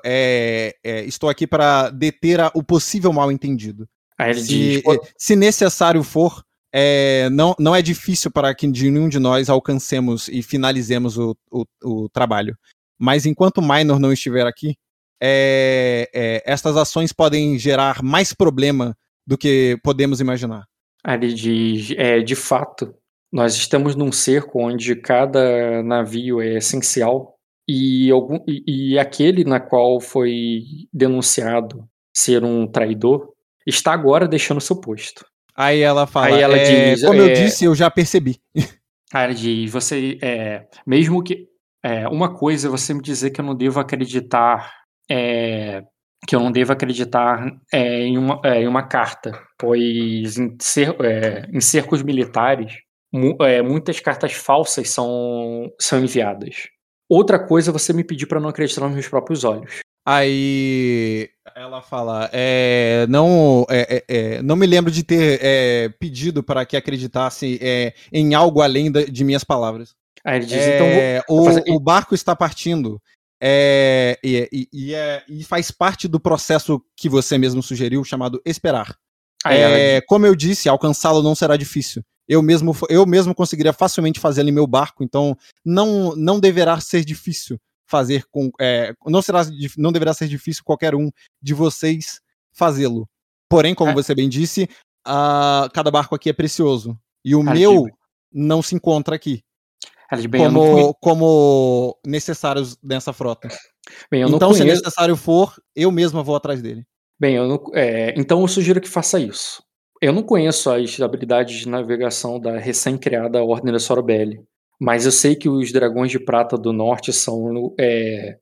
[1.05, 3.87] estou aqui para deter a- o possível mal entendido.
[4.33, 9.09] Se, diz: "Pô, é, se necessário for, é, não, não é difícil para que nenhum
[9.09, 12.57] de nós alcancemos e finalizemos o, o, o trabalho.
[12.97, 14.75] Mas enquanto Minor não estiver aqui,
[15.21, 20.65] é, é, estas ações podem gerar mais problema do que podemos imaginar.
[21.07, 22.93] Ele diz: é, de fato,
[23.31, 27.35] nós estamos num cerco onde cada navio é essencial
[27.67, 33.31] e, algum, e, e aquele na qual foi denunciado ser um traidor
[33.65, 35.25] está agora deixando seu posto.
[35.59, 38.37] Aí ela fala, Aí ela "É, diz, como eu é, disse, eu já percebi.
[39.13, 41.47] Ele diz: você, é, mesmo que.
[41.83, 44.71] é, uma coisa é você me dizer que eu não devo acreditar.
[45.11, 45.83] é,
[46.27, 50.95] que eu não devo acreditar é, em, uma, em uma carta, pois em, cer-
[51.51, 52.73] em cercos militares
[53.11, 56.67] mu- muitas cartas falsas são, são enviadas.
[57.09, 59.79] Outra coisa é você me pedir para não acreditar nos meus próprios olhos.
[60.05, 66.41] Aí ela fala, é, não, é, é, é, não me lembro de ter é, pedido
[66.41, 69.93] para que acreditasse é, em algo além da- de minhas palavras.
[70.23, 70.87] Aí ele diz: então.
[71.27, 73.01] vou- o, fazer- o barco está partindo.
[73.41, 78.95] é, e, e- e e faz parte do processo que você mesmo sugeriu, chamado esperar.
[79.61, 82.03] Ela como eu disse, alcançá-lo não será difícil.
[82.27, 87.03] Eu mesmo, eu mesmo conseguiria facilmente fazê-lo em meu barco, então não, não deverá ser
[87.05, 87.57] difícil
[87.89, 88.51] fazer com.
[88.59, 89.41] é, não, será,
[89.77, 91.09] não deverá ser difícil qualquer um
[91.41, 92.21] de vocês
[92.53, 93.09] fazê-lo.
[93.49, 93.93] Porém, como É.
[93.93, 94.69] você bem disse,
[95.03, 96.97] cada barco aqui é precioso.
[97.25, 97.87] E o Ah, meu
[98.31, 99.41] não se encontra aqui
[100.15, 103.47] diz: bem, como, como necessários nessa frota.
[104.09, 104.81] bem, então, se conheço.
[104.83, 106.85] necessário for, eu mesmo vou atrás dele.
[107.19, 109.61] Bem, eu não, é, então eu sugiro que faça isso.
[110.01, 114.41] Eu não conheço as habilidades de navegação da recém-criada Ordem da Sorobelli,
[114.79, 118.37] mas eu sei que os dragões de prata do norte são é,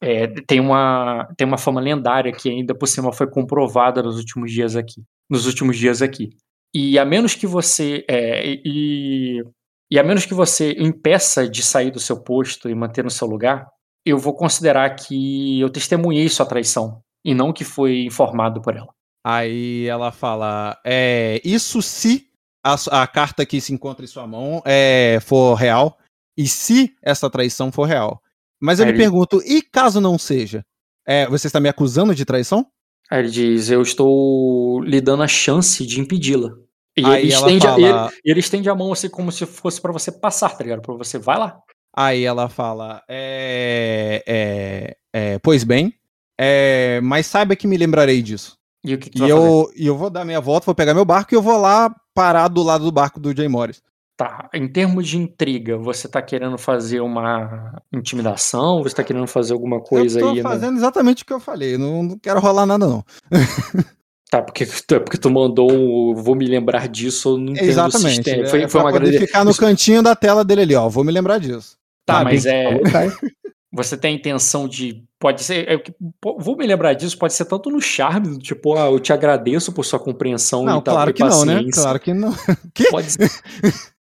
[0.00, 4.52] é, tem uma tem uma fama lendária que ainda por cima foi comprovada nos últimos
[4.52, 6.30] dias aqui, nos últimos dias aqui.
[6.74, 9.42] E a menos que você é, e,
[9.90, 13.26] e a menos que você impeça de sair do seu posto e manter no seu
[13.26, 13.66] lugar,
[14.04, 18.92] eu vou considerar que eu testemunhei sua traição e não que foi informado por ela.
[19.24, 22.27] Aí ela fala: é, isso se
[22.64, 25.98] a, a carta que se encontra em sua mão é, for real,
[26.36, 28.22] e se essa traição for real.
[28.60, 30.64] Mas eu Aí lhe ele- pergunto, e caso não seja?
[31.06, 32.66] É, você está me acusando de traição?
[33.10, 36.50] Aí ele diz: Eu estou lhe dando a chance de impedi-la.
[36.96, 37.80] E ele, estende, a- fala-
[38.12, 40.82] ele, ele estende a mão assim como se fosse pra você passar, tá ligado?
[40.82, 41.58] Pra você, vai lá.
[41.96, 45.94] Aí ela fala, é, é, é, pois bem,
[46.38, 48.56] é, mas saiba que me lembrarei disso.
[48.84, 51.42] E E eu, e eu vou dar minha volta, vou pegar meu barco e eu
[51.42, 53.80] vou lá parar do lado do barco do Jay Morris.
[54.16, 58.82] Tá, em termos de intriga, você tá querendo fazer uma intimidação?
[58.82, 60.36] Você tá querendo fazer alguma coisa eu tô aí?
[60.38, 60.42] né?
[60.42, 63.04] fazendo exatamente o que eu falei, não, não quero rolar nada não.
[64.30, 67.70] Tá, porque, tu- porque tu mandou um, vou me lembrar disso, eu não entendo o
[67.70, 68.16] Exatamente.
[68.16, 68.42] sistema.
[68.42, 69.26] é, Foi, foi pra uma poder grande...
[69.26, 71.78] ficar no cantinho da tela dele ali, ó, vou me lembrar disso.
[72.04, 72.80] Tá, Tá, mas bem, é...
[73.72, 75.04] Você tem a intenção de.
[75.18, 75.68] Pode ser.
[75.68, 78.98] é que- pô, vou me lembrar disso, pode ser tanto no charme, tipo, ah, eu
[78.98, 80.94] te agradeço por sua compreensão Não, e tal.
[80.94, 81.54] claro que não, né?
[81.56, 81.82] paciência.
[81.82, 82.32] Claro que não.
[82.90, 83.30] Pode ser.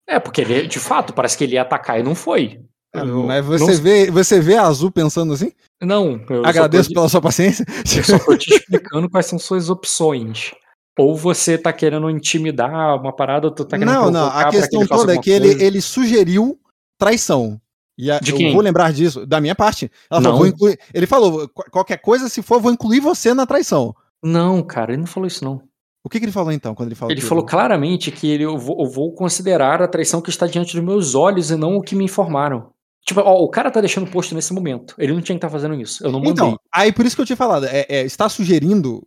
[0.07, 2.61] É, porque ele, de fato, parece que ele ia atacar e não foi.
[2.95, 5.53] Eu- Mas não- você vê, você vê a Azul pensando assim?
[5.83, 7.65] Não, eu Agradeço tô, pela sua paciência.
[7.97, 10.53] eu só tô te explicando quais são suas opções.
[10.99, 14.57] Ou você tá querendo intimidar uma parada, ou tu tá querendo não, não, a que
[14.57, 16.59] questão faça toda é que ele, ele sugeriu
[16.99, 17.61] traição.
[17.99, 19.91] E a- eu vou lembrar disso, da minha parte.
[20.11, 20.39] Ela falou, Não.
[20.39, 23.95] vou incluir- ele falou, "Qu- qualquer coisa, se for, vou incluir você na traição.
[24.23, 25.63] Não, cara, ele não falou isso, não.
[26.05, 28.57] O que, que ele falou então, quando ele falou Ele falou claramente que ele, eu,
[28.57, 31.83] vou, eu vou considerar a traição que está diante dos meus olhos e não o
[31.83, 32.71] que me informaram.
[33.05, 34.95] Tipo, ó, o cara tá deixando posto nesse momento.
[34.99, 36.05] Ele não tinha que estar fazendo isso.
[36.05, 36.33] Eu não mandei.
[36.33, 39.07] Então, aí por isso que eu tinha falado, é, é, está sugerindo,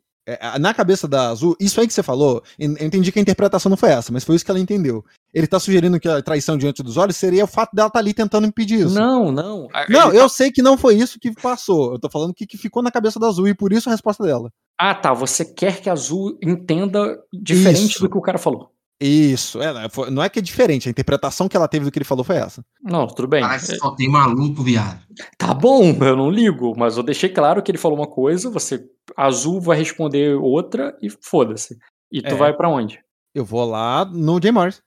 [0.60, 3.78] na cabeça da Azul, isso aí que você falou, eu entendi que a interpretação não
[3.78, 5.04] foi essa, mas foi isso que ela entendeu.
[5.34, 8.13] Ele tá sugerindo que a traição diante dos olhos seria o fato dela estar ali
[8.13, 8.96] tentando impedir isso.
[8.96, 9.68] não, não.
[9.88, 11.94] Não, eu tá- sei que não foi isso que passou.
[11.94, 14.24] Eu tô falando que, que ficou na cabeça da Azul e por isso a resposta
[14.24, 14.52] dela.
[14.78, 15.13] Ah, tá.
[15.13, 18.00] Você quer que a Azul entenda diferente Isso.
[18.00, 18.72] do que o cara falou.
[19.02, 21.98] Isso, é, foi- não é que é diferente, a interpretação que ela teve do que
[21.98, 22.62] ele falou foi essa.
[22.84, 23.48] Não, tudo bem.
[23.48, 25.00] Que só tem maluco, viado.
[25.38, 28.84] Tá bom, eu não ligo, mas eu deixei claro que ele falou uma coisa, você.
[29.16, 31.78] Azul vai responder outra e foda-se.
[32.12, 32.36] E tu É.
[32.36, 33.00] vai pra onde?
[33.34, 34.82] Eu vou lá no Jay Morris.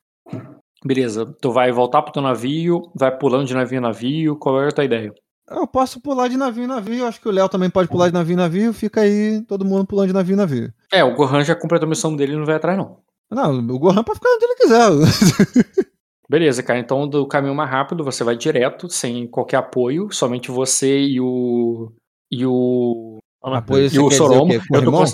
[0.84, 4.68] Beleza, tu vai voltar pro teu navio, vai pulando de navio em navio, qual é
[4.68, 5.12] a tua ideia?
[5.48, 8.14] Eu posso pular de navio em navio, acho que o Léo também pode pular de
[8.14, 10.72] navio em navio, fica aí todo mundo pulando de navio em navio.
[10.92, 12.98] É, o Gohan já completou a missão dele e não vai atrás, não.
[13.32, 15.92] Não, o Gohan pode ficar onde ele quiser.
[16.28, 16.78] Beleza, cara.
[16.78, 21.92] Então, do caminho mais rápido, você vai direto, sem qualquer apoio, somente você e o.
[22.30, 23.18] E o.
[23.42, 24.52] Apoio e o Soromo.
[24.52, 25.04] Eu tô,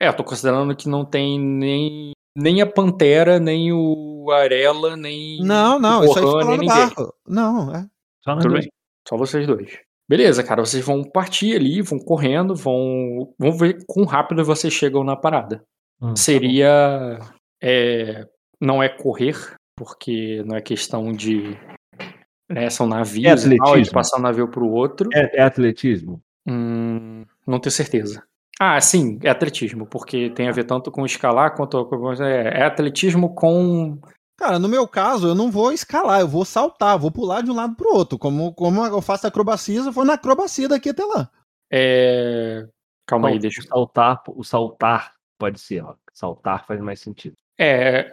[0.00, 2.12] é, eu tô considerando que não tem nem.
[2.34, 5.40] Nem a Pantera, nem o Arela, nem.
[5.42, 6.86] Não, não, o isso aí Gohan, fica lá nem ninguém.
[6.86, 7.14] barco.
[7.26, 7.86] Não, é.
[8.24, 8.64] Só Tudo dois.
[8.64, 8.72] bem.
[9.06, 9.78] Só vocês dois.
[10.08, 10.64] Beleza, cara.
[10.64, 13.34] Vocês vão partir ali, vão correndo, vão.
[13.38, 15.62] Vão ver quão rápido vocês chegam na parada.
[16.00, 17.18] Hum, tá Seria.
[17.62, 18.26] É,
[18.60, 19.36] não é correr,
[19.76, 21.56] porque não é questão de.
[22.50, 25.08] Né, são navios e tal, de passar um navio pro outro.
[25.14, 26.20] É, é atletismo?
[26.46, 28.22] Hum, não tenho certeza.
[28.60, 31.88] Ah, sim, é atletismo, porque tem a ver tanto com escalar quanto.
[32.20, 33.98] É, é atletismo com.
[34.36, 37.54] Cara, no meu caso, eu não vou escalar, eu vou saltar, vou pular de um
[37.54, 38.18] lado pro outro.
[38.18, 41.30] Como, como eu faço acrobacias, eu vou na acrobacia daqui até lá.
[41.72, 42.66] É...
[43.06, 45.94] Calma aí, deixa o saltar, o saltar pode ser, ó.
[46.12, 47.36] Saltar faz mais sentido.
[47.58, 48.10] É,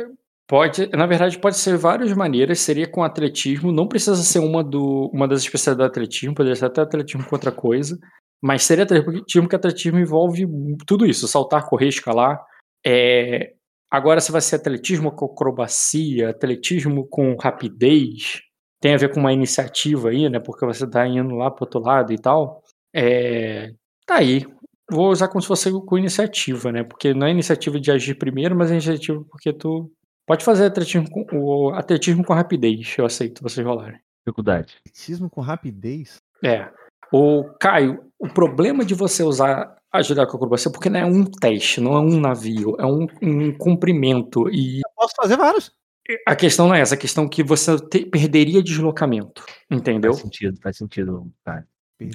[0.48, 2.60] pode, na verdade, pode ser várias maneiras.
[2.60, 6.66] Seria com atletismo, não precisa ser uma, do, uma das especialidades do atletismo, poderia ser
[6.66, 7.98] até atletismo com outra coisa.
[8.42, 10.48] Mas seria atletismo, porque atletismo envolve
[10.88, 12.40] tudo isso: saltar, correr, escalar.
[12.86, 13.54] É,
[13.92, 18.42] agora, se vai ser atletismo com acrobacia, atletismo com rapidez,
[18.82, 20.40] tem a ver com uma iniciativa aí, né?
[20.40, 22.64] Porque você tá indo lá pro outro lado e tal.
[22.94, 23.72] É,
[24.06, 24.46] tá aí.
[24.92, 26.84] Vou usar como se fosse com iniciativa, né?
[26.84, 29.92] Porque não é iniciativa de agir primeiro, mas é iniciativa porque tu
[30.28, 32.96] pode fazer atletismo com, o atletismo com rapidez.
[32.98, 34.00] Eu aceito vocês rolarem.
[34.26, 34.76] Dificuldade.
[34.86, 36.18] Atletismo com rapidez?
[36.44, 36.68] É.
[37.12, 41.26] O Caio, o problema de você usar ajudar com acrobacia é porque não é um
[41.26, 44.48] teste, não é um navio, é um, um cumprimento.
[44.50, 45.72] E Eu posso fazer vários.
[46.28, 50.14] a questão não é essa, a questão é que você te- perderia deslocamento, entendeu?
[50.14, 51.68] Faz sentido, faz sentido, cara.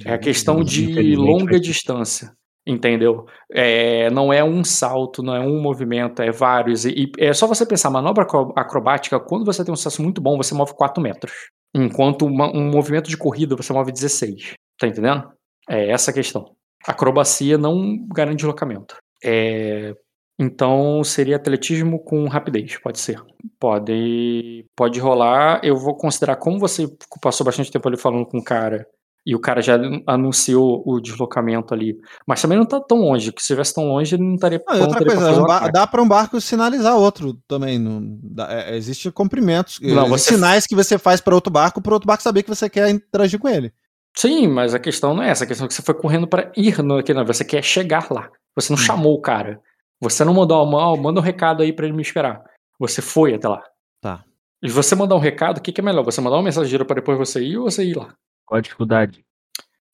[0.05, 2.31] É a questão de longa distância,
[2.65, 3.25] entendeu?
[3.51, 6.85] É, não é um salto, não é um movimento, é vários.
[6.85, 10.21] E, e é só você pensar, manobra acro- acrobática, quando você tem um sucesso muito
[10.21, 11.33] bom, você move 4 metros.
[11.73, 14.53] Enquanto uma- um movimento de corrida, você move 16.
[14.79, 15.29] Tá entendendo?
[15.69, 16.55] É essa a questão.
[16.87, 18.95] Acrobacia não garante deslocamento.
[19.23, 19.93] É,
[20.39, 23.21] então seria atletismo com rapidez, pode ser.
[23.59, 25.61] Pode, pode rolar.
[25.63, 26.87] Eu vou considerar como você
[27.21, 28.85] passou bastante tempo ali falando com o cara
[29.25, 31.97] e o cara já anunciou o deslocamento ali.
[32.27, 34.75] Mas também não tá tão longe, que se estivesse tão longe, ele não estaria Ah,
[34.77, 37.79] outra coisa, um dá para um barco sinalizar outro também.
[37.79, 41.93] Não, dá- é, existe comprimentos, Não, você- sinais que você faz para outro barco, para
[41.93, 43.73] outro barco saber que você quer interagir com ele.
[44.17, 45.43] Sim, mas a questão não é essa.
[45.43, 47.33] A questão é que você foi correndo para ir no aquele navio.
[47.33, 48.29] Você quer chegar lá.
[48.55, 48.75] Você Hum.
[48.77, 49.59] não chamou o cara.
[49.99, 52.41] Você não mandou uma mão, manda um recado aí pra ele me esperar.
[52.79, 53.61] Você foi até lá.
[54.01, 54.23] Tá.
[54.63, 56.03] E você mandar um recado, o que, que é melhor?
[56.03, 58.13] Você mandar uma mensageira para depois você ir ou você ir lá?
[58.45, 59.23] Qual a dificuldade?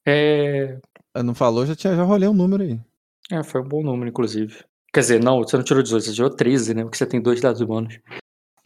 [0.05, 0.77] É.
[1.23, 2.79] Não falou, já, tinha, já rolei um número aí.
[3.31, 4.63] É, foi um bom número, inclusive.
[4.93, 6.83] Quer dizer, não, você não tirou 18, você tirou 13, né?
[6.83, 7.97] Porque você tem dois dados humanos.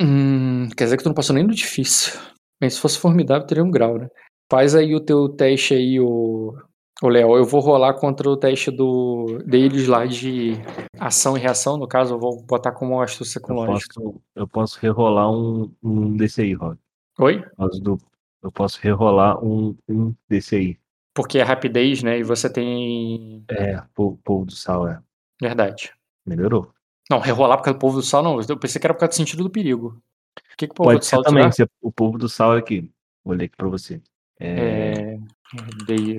[0.02, 2.20] Hum, quer dizer que tu não passou nem no difícil.
[2.62, 4.10] Mas se fosse formidável, teria um grau, né?
[4.52, 6.56] Faz aí o teu teste aí, o.
[7.04, 10.54] Ô, Léo, eu vou rolar contra o teste do deles lá de
[10.98, 11.78] ação e reação.
[11.78, 13.94] No caso, eu vou botar como astúcia Eu tecnológica.
[13.96, 16.78] posso, eu posso rerolar um, um desse aí, Rod.
[17.20, 17.42] Oi?
[17.42, 17.98] Por causa do-
[18.46, 20.78] Eu posso rerolar um, um desse aí.
[21.16, 22.20] Porque é rapidez, né?
[22.20, 23.44] E você tem.
[23.50, 25.02] É, povo, povo do sal, é.
[25.42, 25.92] Verdade.
[26.24, 26.72] Melhorou.
[27.10, 28.40] Não, rerolar por causa do povo do sal, não.
[28.40, 30.00] Eu pensei que era por causa do sentido do perigo.
[30.38, 31.54] O que, que o povo do Pode ser sal também, tirar?
[31.54, 32.88] se o povo do sal é aqui.
[33.24, 34.00] Vou ler aqui pra você.
[34.40, 35.20] É, É.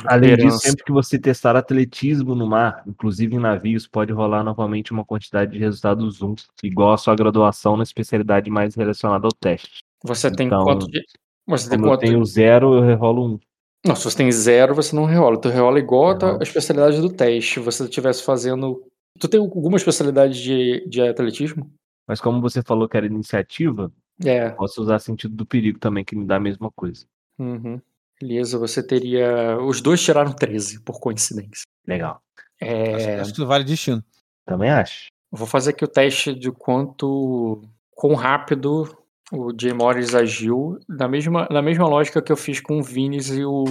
[0.07, 4.91] Além disso, sempre que você testar atletismo no mar, inclusive em navios, pode rolar novamente
[4.91, 9.79] uma quantidade de resultados 1, igual à sua graduação na especialidade mais relacionada ao teste.
[10.03, 11.05] Você tem Então, quanto de.
[11.47, 13.39] Você tem eu tenho zero, eu rerolo um.
[13.87, 15.41] Não, se você tem zero, você não rerola.
[15.41, 17.55] Tu rerola igual a a especialidade do teste.
[17.55, 18.83] Se você estivesse fazendo.
[19.19, 21.71] Tu tem alguma especialidade de, de atletismo?
[22.07, 23.91] Mas como você falou que era iniciativa,
[24.25, 24.51] É.
[24.51, 27.07] posso usar sentido do perigo também, que me dá a mesma coisa.
[27.39, 27.81] Uhum.
[28.21, 29.59] Beleza, você teria.
[29.61, 31.65] Os dois tiraram 13, por coincidência.
[31.87, 32.21] Legal.
[32.61, 32.95] É.
[32.95, 34.03] Acho, acho que vale destino.
[34.45, 35.07] Também acho.
[35.31, 37.63] Vou fazer aqui o teste de quanto.
[37.95, 38.97] quão rápido
[39.33, 40.79] o Jay Morris agiu.
[40.89, 43.65] Na mesma, na mesma lógica que eu fiz com o Vinis e o.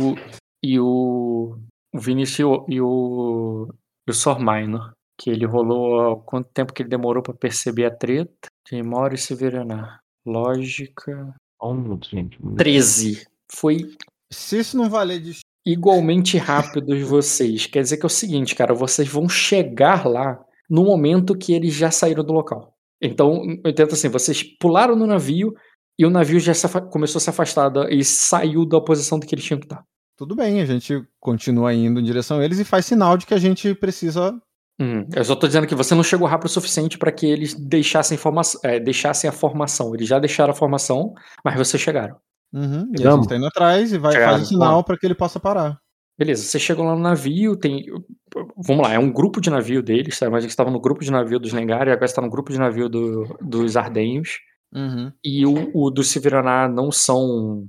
[0.64, 1.58] E o.
[1.94, 2.66] O Vinis e o.
[2.68, 3.70] E o,
[4.08, 4.94] e o Sor Minor.
[5.18, 6.18] Que ele rolou.
[6.22, 8.48] Quanto tempo que ele demorou pra perceber a treta?
[8.70, 10.00] Jay Morris se Veranar.
[10.26, 11.34] Lógica.
[11.62, 12.38] Um minuto, gente.
[12.42, 12.58] Um minuto.
[12.58, 13.26] 13.
[13.52, 13.78] Foi
[14.32, 15.42] Se isso não valer destino.
[15.66, 17.66] igualmente rápidos vocês.
[17.68, 21.74] Quer dizer que é o seguinte, cara, vocês vão chegar lá no momento que eles
[21.74, 22.75] já saíram do local.
[23.02, 25.54] Então, eu entendo assim, vocês pularam no navio
[26.00, 26.54] e o navio já
[26.92, 29.84] começou a se afastar da- e saiu da posição que eles tinham que estar.
[30.18, 33.34] Tudo bem, a gente continua indo em direção a eles e faz sinal de que
[33.34, 34.34] a gente precisa.
[34.80, 37.54] Hum, eu só tô dizendo que você não chegou rápido o suficiente para que eles
[37.54, 39.94] deixassem, forma é, deixassem a formação.
[39.94, 42.16] Eles já deixaram a formação, mas vocês chegaram.
[42.54, 45.06] Uhum, e a gente tá indo atrás e vai, Chegaram, faz o sinal para que
[45.06, 45.78] ele possa parar.
[46.18, 47.86] Beleza, vocês chegam lá no navio, tem.
[48.58, 50.30] Vamos lá, é um grupo de navio deles, tá?
[50.30, 52.58] Mas eles estavam no grupo de navio dos Lengar e agora está no grupo de
[52.58, 54.40] navio do- dos Ardenhos.
[54.74, 55.12] Uhum.
[55.24, 57.68] E o, o do Severaná não são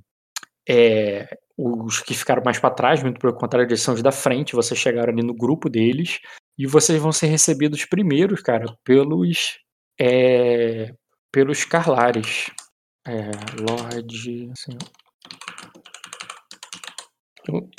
[0.68, 4.54] é, os que ficaram mais para trás, muito pelo contrário, eles são os da frente.
[4.54, 6.20] Vocês chegaram ali no grupo deles
[6.58, 9.58] e vocês vão ser recebidos primeiros, cara, pelos
[10.00, 10.92] é,
[11.32, 12.50] pelos Carlares.
[13.06, 13.30] É,
[13.60, 14.50] Lorde.
[14.52, 14.76] assim,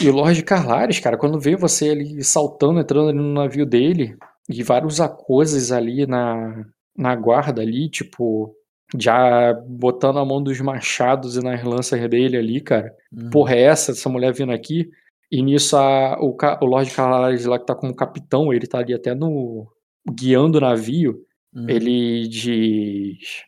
[0.02, 4.18] e o Lorde Carlares, cara, quando vê você ali saltando, entrando ali no navio dele,
[4.50, 6.66] e vários acoses ali na,
[6.96, 8.56] na guarda ali, tipo,
[8.98, 12.94] já botando a mão dos machados e nas lanças dele ali, cara.
[13.12, 13.30] Uhum.
[13.30, 14.90] Porra, é essa, essa mulher vindo aqui?
[15.30, 18.94] E nisso a, o, o Lorde Carlares lá que tá como capitão, ele tá ali
[18.94, 19.68] até no.
[20.10, 21.20] guiando o navio.
[21.54, 21.70] Uhum.
[21.70, 23.44] Ele diz.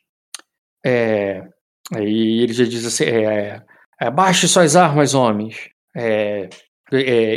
[0.86, 1.48] É,
[1.94, 3.64] aí ele já diz assim: é,
[4.02, 5.70] é, baixe suas armas, homens.
[5.96, 6.50] É,
[6.92, 7.36] é,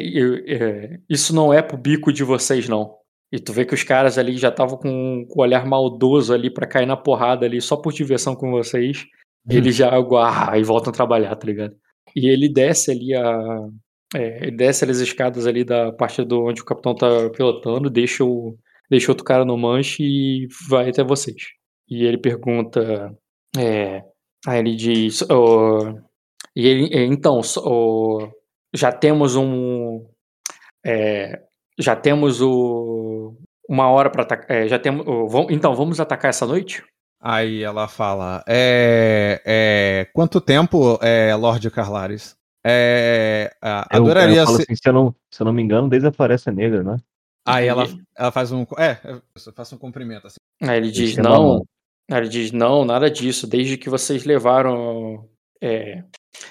[0.54, 2.96] é, isso não é pro bico de vocês, não.
[3.30, 6.52] E tu vê que os caras ali já estavam com, com o olhar maldoso ali
[6.52, 9.06] pra cair na porrada ali só por diversão com vocês.
[9.48, 11.74] Eles já ah, e voltam a trabalhar, tá ligado?
[12.14, 13.68] E ele desce ali a.
[14.14, 17.90] é, ele desce ali as escadas ali da parte do onde o capitão tá pilotando,
[17.90, 18.56] deixa o,
[18.90, 21.42] deixa outro cara no manche e vai até vocês.
[21.88, 23.12] E ele pergunta.
[23.58, 24.02] É,
[24.46, 25.22] aí ele diz.
[25.30, 25.94] ó,
[26.54, 28.28] e ele, é, então, ó,
[28.74, 30.06] já temos um.
[30.84, 31.42] é,
[31.78, 33.34] já temos o.
[33.68, 34.50] Uma hora para atacar.
[34.50, 35.06] é, já temos.
[35.06, 36.84] ó, vam- então, vamos atacar essa noite?
[37.20, 42.36] Aí ela fala: é, é, Quanto tempo, é, Lorde Carlares?
[42.64, 44.62] É, a- Eu, adoraria eu ser.
[44.62, 46.96] assim, se eu, não, se eu não me engano, desde a Floresta Negra, né?
[47.46, 48.64] Aí ela, E- ela faz um.
[48.78, 49.22] É, eu
[49.54, 50.36] faço um cumprimento assim.
[50.62, 51.64] Aí ele diz, não.
[52.10, 53.46] Aí ele diz, não, nada disso.
[53.46, 55.28] Desde que vocês levaram.
[55.62, 56.02] É,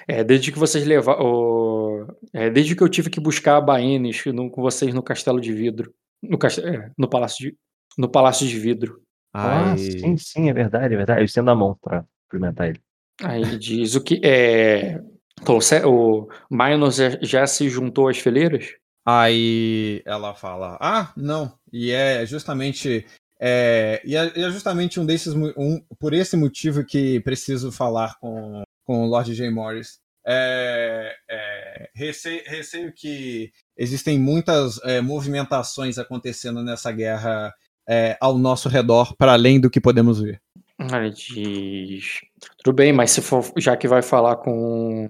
[0.08, 2.08] é, desde que vocês levaram.
[2.34, 5.52] É, desde que eu tive que buscar a Baenes no- com vocês no Castelo de
[5.54, 5.94] Vidro.
[6.24, 7.58] No, cast- é, no, palácio, de,
[7.98, 9.02] no Palácio de Vidro.
[9.34, 11.22] Ah, sim, sim, é verdade, é verdade.
[11.22, 12.80] Eu estendo a mão pra cumprimentar ele.
[13.24, 14.20] Aí ele diz o que.
[14.24, 15.00] É,
[15.44, 16.92] falou, "Cé- o Minor
[17.22, 18.76] já, se juntou às fileiras?
[19.06, 21.54] aí ela fala: Ah, não.
[21.74, 23.06] E é justamente.
[23.40, 25.34] É, e é, é justamente um desses.
[25.34, 29.50] Um, por esse motivo que preciso falar com, com o Lord J.
[29.50, 30.00] Morris.
[30.26, 37.52] É, é, receio, receio que existem muitas é, movimentações acontecendo nessa guerra
[37.90, 40.40] é, ao nosso redor, para além do que podemos ver.
[40.80, 42.20] Ele diz.
[42.64, 43.44] Tudo bem, mas se for.
[43.58, 45.10] Já que vai falar com.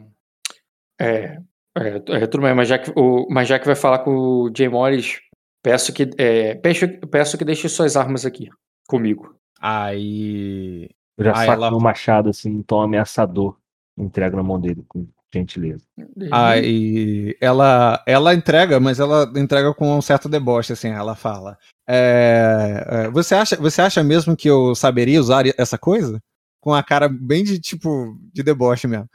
[0.99, 1.37] É.
[1.77, 4.51] é, é, tudo bem, mas já, que, o, mas já que vai falar com o
[4.55, 5.19] Jay Morris,
[5.63, 6.09] peço que.
[6.17, 8.49] É, peço, peço que deixe suas armas aqui.
[8.87, 9.35] Comigo.
[9.61, 10.89] Aí.
[11.17, 13.57] Eu já Ah, saco ela- meu machado assim, em tom ameaçador.
[14.01, 15.85] Entrego na mão dele com gentileza.
[16.31, 21.57] Aí ela, ela entrega, mas ela entrega com um certo deboche, assim, ela fala.
[21.87, 26.21] é, é, você, acha, você acha mesmo que eu saberia usar essa coisa?
[26.59, 29.07] Com a cara bem de tipo de deboche mesmo.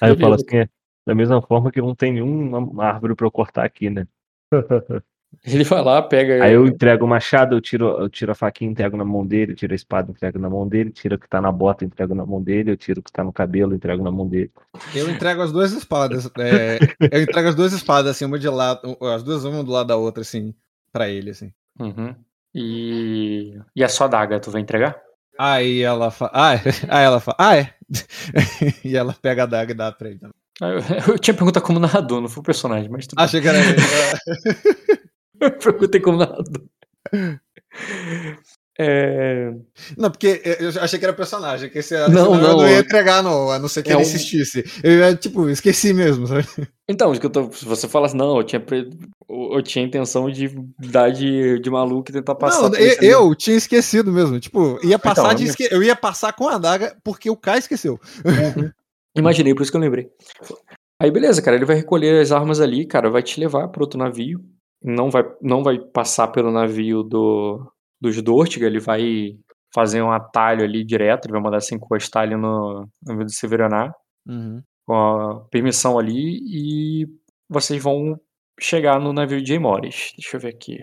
[0.00, 0.68] Aí eu falo assim, é,
[1.06, 4.06] da mesma forma que não tem nenhuma árvore pra eu cortar aqui, né?
[5.44, 6.44] Ele vai lá, pega.
[6.44, 9.54] Aí eu entrego o machado, eu tiro, eu tiro a faquinha, entrego na mão dele,
[9.54, 12.24] tiro a espada, entrego na mão dele, tiro o que tá na bota, entrego na
[12.24, 14.50] mão dele, eu tiro o que tá no cabelo, entrego na mão dele.
[14.94, 16.30] Eu entrego as duas espadas.
[16.38, 16.78] é,
[17.10, 19.96] eu entrego as duas espadas, assim, uma de lado, as duas uma do lado da
[19.96, 20.54] outra, assim,
[20.92, 21.52] pra ele, assim.
[21.80, 22.14] Uhum.
[22.54, 23.58] E.
[23.74, 25.00] E a sua daga, tu vai entregar?
[25.38, 26.30] Aí ela fala.
[26.34, 26.60] Ah, é.
[26.88, 27.36] Aí ela fala.
[27.40, 27.74] Ah, é.
[28.84, 30.34] e ela pega a daga e dá pra ele também.
[30.60, 33.24] Ah, Eu, eu tinha perguntado como narrador, não foi o personagem, mas tudo bem.
[33.24, 33.58] Achei que era
[35.62, 36.62] perguntei como narrador.
[38.78, 39.52] É...
[39.98, 43.22] Não, porque eu achei que era personagem, que esse, Não, não, não ia é- entregar,
[43.22, 44.64] não, a não ser que é ele um- insistisse.
[44.82, 46.46] Eu ia, tipo, esqueci mesmo, sabe?
[46.88, 48.88] Então, que eu tô, se você fala assim, não, eu tinha, pre-
[49.28, 52.70] eu tinha intenção de dar de, de maluco e tentar passar.
[52.70, 54.40] não, eu, eu tinha esquecido mesmo.
[54.40, 55.68] Tipo, ia passar Então, de eu- esque...
[55.70, 58.00] Eu ia passar com a adaga porque o Kai esqueceu.
[59.14, 60.08] Imaginei, por isso que eu lembrei.
[61.00, 63.98] Aí, beleza, cara, ele vai recolher as armas ali, cara, vai te levar para outro
[63.98, 64.40] navio.
[64.82, 69.36] Não vai, não vai passar pelo navio do, dos Dortiga, ele vai
[69.74, 73.32] fazer um atalho ali direto, ele vai mandar se encostar ali no no navio do
[73.32, 73.94] Severaná,
[74.84, 77.06] com a permissão ali, e
[77.48, 78.20] vocês vão
[78.60, 79.58] chegar no navio J.
[79.58, 80.12] Morris.
[80.16, 80.78] Deixa eu ver aqui.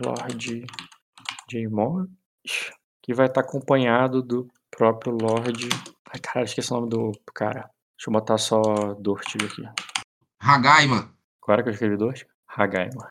[0.00, 0.64] Lord
[1.50, 1.68] J.
[1.68, 2.72] Morris,
[3.02, 5.68] que vai estar acompanhado do próprio Lord.
[6.12, 7.70] Ai, caralho, esqueci o nome do cara.
[7.96, 8.60] Deixa eu botar só
[8.98, 9.62] Dortiga aqui.
[10.40, 11.14] Hagaima.
[11.42, 12.26] Agora que eu escrevi dois?
[12.48, 13.08] Hagaima.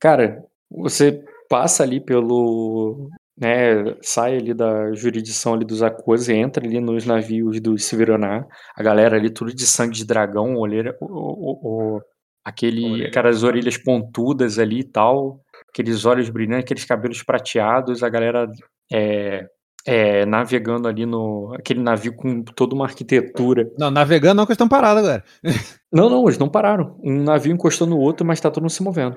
[0.00, 3.08] Cara, você passa ali pelo.
[3.40, 8.44] Né, sai ali da jurisdição ali dos Akos e entra ali nos navios do Severaná.
[8.76, 12.00] A galera ali, tudo de sangue de dragão, olheira, o, o, o-
[12.44, 15.40] aquele, aquelas orelhas pontudas ali e tal,
[15.72, 18.50] aqueles olhos brilhantes, aqueles cabelos prateados, a galera
[18.92, 19.46] é,
[19.86, 21.54] é, navegando ali no.
[21.56, 23.70] aquele navio com toda uma arquitetura.
[23.78, 25.22] Não, navegando não, que eles estão parados agora.
[25.92, 26.98] Não, não, eles não pararam.
[27.04, 29.16] Um navio encostou no outro, mas tá todo mundo se movendo.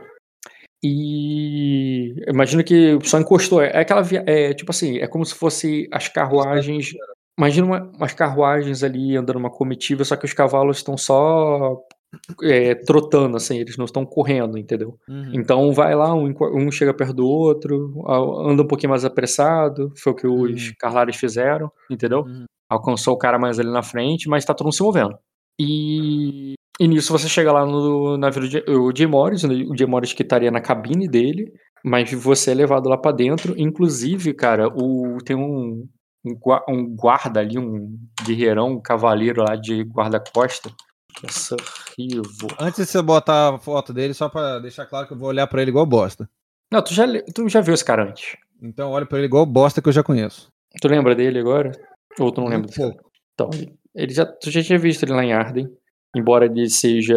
[0.84, 3.62] E imagino que só encostou.
[3.62, 4.24] É aquela via...
[4.28, 6.90] é tipo assim, é como se fosse as carruagens.
[7.38, 11.78] Imagina uma- umas carruagens ali andando uma comitiva, só que os cavalos estão só
[12.44, 14.98] é, trotando, assim, eles não estão correndo, entendeu?
[15.34, 18.04] Então vai lá, um, um chega perto do outro,
[18.46, 20.74] anda um pouquinho mais apressado, foi o que os Uhum.
[20.78, 22.20] Carlares fizeram, entendeu?
[22.24, 22.44] Uhum.
[22.70, 25.18] Alcançou o cara mais ali na frente, mas tá todo mundo se movendo.
[25.60, 30.14] E, e nisso você chega lá no navio do Jay Morris, né, o Jay Morris
[30.14, 31.54] que estaria na cabine dele,
[31.86, 33.54] mas você é levado lá pra dentro.
[33.56, 35.88] Inclusive, cara, o, tem um,
[36.26, 40.72] um, um guarda ali, um guerreirão, um cavaleiro lá de guarda-costa,
[41.20, 41.58] que é Sir
[41.96, 42.48] Rivo.
[42.60, 45.46] Antes de você botar a foto dele, só pra deixar claro que eu vou olhar
[45.46, 46.28] pra ele igual bosta.
[46.72, 47.06] Não, tu já,
[47.36, 48.36] tu já viu esse cara antes.
[48.60, 50.48] Então olha pra ele igual bosta que eu já conheço.
[50.82, 51.72] Tu lembra dele agora?
[52.18, 52.72] Ou tu não lembra?
[53.36, 53.52] Então,
[53.94, 55.70] ele já, tu já tinha visto ele lá em Arden.
[56.16, 57.16] Embora ele seja.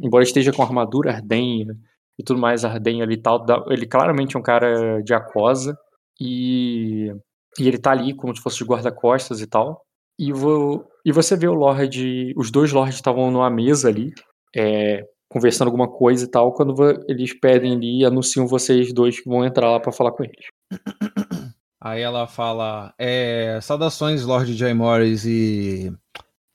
[0.00, 1.74] Embora esteja com armadura ardenha
[2.18, 5.76] e tudo mais ardenha ali e tal, ele claramente é um cara de aquosa.
[6.20, 7.12] E,
[7.58, 9.82] e ele tá ali como se fosse de guarda-costas e tal.
[10.18, 12.32] E, vo, e você vê o Lorde.
[12.36, 14.12] Os dois Lords estavam numa mesa ali,
[14.54, 16.52] é, conversando alguma coisa e tal.
[16.52, 16.74] Quando
[17.08, 20.46] eles pedem ali e anunciam vocês dois que vão entrar lá pra falar com eles.
[21.82, 25.92] Aí ela fala: é, Saudações, Lord Jay Morris e.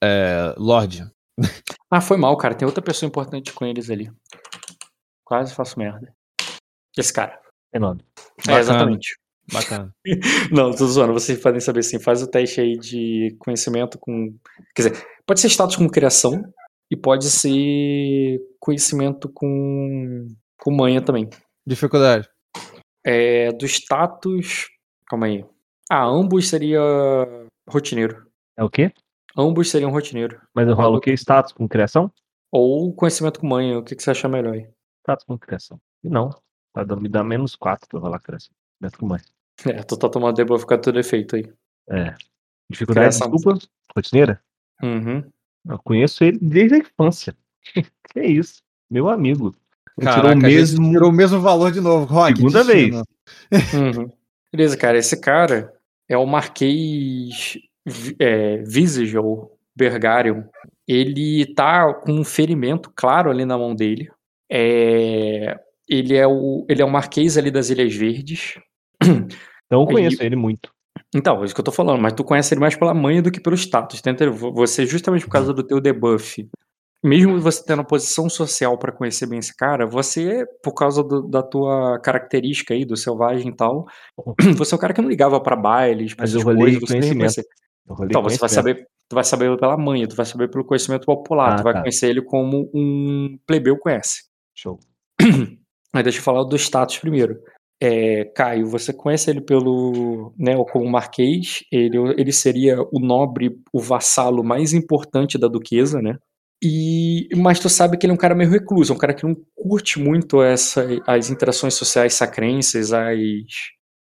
[0.02, 1.04] É, Lorde.
[1.92, 2.54] Ah, foi mal, cara.
[2.54, 4.12] Tem outra pessoa importante com eles ali.
[5.24, 6.14] Quase faço merda.
[6.98, 7.40] Esse cara.
[7.74, 7.80] É,
[8.48, 8.60] Bacana.
[8.60, 9.18] exatamente.
[9.52, 9.94] Bacana.
[10.52, 11.14] Não, tô zoando.
[11.14, 12.00] Vocês podem saber assim.
[12.00, 14.36] Faz o teste aí de conhecimento com.
[14.76, 16.42] Quer dizer, pode ser status com criação
[16.92, 20.28] e pode ser conhecimento com.
[20.58, 21.30] com manha também.
[21.66, 22.28] Dificuldade.
[23.04, 24.68] É, do status.
[25.08, 25.46] Calma aí.
[25.90, 26.80] Ah, ambos seria
[27.68, 28.28] rotineiro.
[28.58, 28.92] É o quê?
[29.40, 30.42] Ambos seriam rotineiro.
[30.54, 31.14] Mas eu rolo o quê?
[31.14, 32.12] Status com criação?
[32.52, 33.80] Ou conhecimento com manha.
[33.80, 34.68] O que, que você acha melhor aí?
[35.02, 35.80] Status com criação.
[36.04, 36.30] E não.
[36.74, 38.52] Tá dando- me dá menos 4 pra eu rolar criação.
[38.82, 39.24] Menos com mais.
[39.66, 41.52] É, tu tá tomando debuff com todo efeito aí.
[41.90, 42.14] É.
[42.70, 43.32] Dificuldade, Criação.
[43.32, 43.60] desculpa.
[43.96, 44.42] Rotineira?
[44.84, 45.24] Uhum.
[45.68, 47.36] Eu conheço ele desde a infância.
[48.14, 48.62] que isso?
[48.90, 49.56] Meu amigo.
[50.00, 50.92] Caraca, tirou o mesmo.
[50.92, 52.06] tirou o mesmo valor de novo.
[52.06, 52.96] Rod, Segunda vez.
[52.96, 54.10] Uhum.
[54.52, 54.98] Beleza, cara.
[54.98, 55.74] Esse cara,
[56.08, 57.58] é o Marquês
[58.20, 60.44] é, Visage, ou Bergarion.
[60.88, 64.10] Ele tá com um ferimento claro ali na mão dele.
[64.52, 68.56] É, ele, é o, ele é o Marquês ali das Ilhas Verdes.
[69.02, 70.72] Então eu Ele- conheço ele muito.
[71.16, 73.32] Então, é isso que eu tô falando, mas tu conhece ele mais pela manha do
[73.32, 74.36] que pelo status, tá entendendo?
[74.54, 76.48] Você, justamente por causa do teu debuff,
[77.04, 81.24] mesmo você tendo a posição social pra conhecer bem esse cara, você, por causa do-
[81.28, 83.88] da tua característica aí, do selvagem e tal,
[84.58, 86.94] você é um cara que não ligava pra bailes, pra Mas essas eu coisas, você
[86.94, 87.26] conhecimento.
[88.02, 91.54] Então, você vai saber, tu vai saber pela manha, tu vai saber pelo conhecimento popular,
[91.54, 91.80] Ah, tu vai tá.
[91.82, 94.24] conhecer ele como um plebeu conhece.
[94.56, 94.80] Show.
[95.94, 97.40] Mas deixa eu falar do status primeiro.
[97.82, 103.80] É, Caio, você conhece ele pelo, né, como Marquês, ele, ele seria o nobre, o
[103.80, 106.18] vassalo mais importante da duquesa, né?
[106.62, 109.24] E, mas tu sabe que ele é um cara meio recluso, é um cara que
[109.24, 113.18] não curte muito essa, as interações sociais sacrenses, as,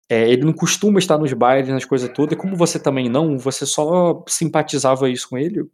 [0.09, 3.37] é, ele não costuma estar nos bailes, nas coisas todas, e como você também não,
[3.37, 5.65] você só simpatizava isso com ele,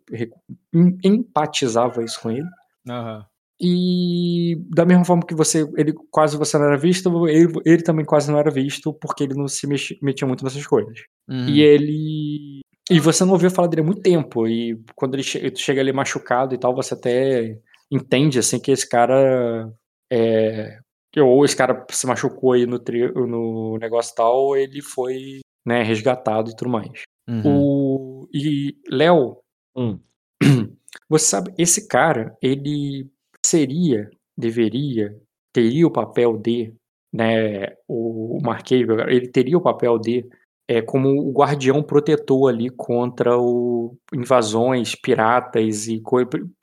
[1.04, 2.48] empatizava isso com ele.
[2.90, 3.26] Aham.
[3.62, 8.04] E da mesma forma que você, ele quase você não era visto, ele, ele também
[8.04, 11.00] quase não era visto, porque ele não se mexi- metia muito nessas coisas.
[11.30, 11.48] Uhum.
[11.48, 12.60] E ele.
[12.92, 14.46] E você não ouvia falar dele há muito tempo.
[14.48, 17.58] E quando ele che- chega ali machucado e tal, você até
[17.90, 19.72] entende assim que esse cara
[20.12, 20.80] é.
[21.14, 25.40] Que Ou esse cara se machucou aí no, tri- no negócio tal, ou ele foi
[25.66, 27.04] né, resgatado e tudo mais.
[27.30, 27.42] Uhum.
[27.46, 29.38] O, e, Léo,
[29.76, 30.00] Hum.
[31.10, 33.10] você sabe, esse cara, ele
[33.46, 35.16] seria, deveria,
[35.54, 36.74] teria o papel de,
[37.12, 40.26] né, o Marquês, ele teria o papel de,
[40.68, 46.18] é, como o guardião protetor ali contra o, invasões, piratas e co-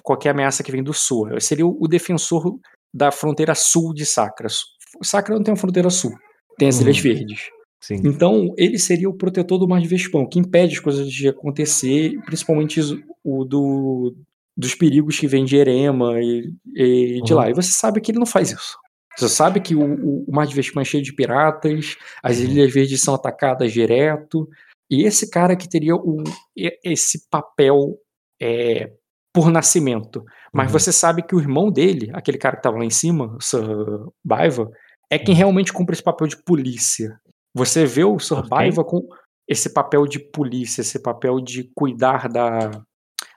[0.05, 1.29] qualquer ameaça que vem do sul.
[1.31, 2.59] Ele seria o, o defensor
[2.93, 4.49] da fronteira sul de Sacra.
[5.03, 6.13] Sacra não tem uma fronteira sul,
[6.59, 6.83] tem as Uhum.
[6.83, 7.41] Ilhas Verdes.
[7.81, 8.01] Sim.
[8.05, 12.21] Então, ele seria o protetor do Mar de Vespão, que impede as coisas de acontecer,
[12.27, 12.81] principalmente
[13.25, 14.15] o do,
[14.57, 17.39] dos perigos que vêm de Erema e, e de Uhum.
[17.39, 17.49] lá.
[17.51, 18.77] E você sabe que ele não faz isso.
[19.17, 22.45] Você sabe que o, o- o Mar de Vespão é cheio de piratas, as Uhum.
[22.47, 24.47] Ilhas Verdes são atacadas direto,
[24.91, 26.23] e esse cara que teria o,
[26.85, 27.97] esse papel
[28.43, 28.93] é,
[29.33, 30.25] por nascimento.
[30.53, 30.73] Mas Uhum.
[30.79, 33.63] você sabe que o irmão dele, aquele cara que estava lá em cima, o Sir
[34.25, 34.71] Baiva,
[35.11, 35.39] é quem Uhum.
[35.39, 37.19] realmente cumpre esse papel de polícia.
[37.55, 38.49] Você vê o Sir Ok.
[38.51, 39.07] Baiva com
[39.49, 42.71] esse papel de polícia, esse papel de cuidar da,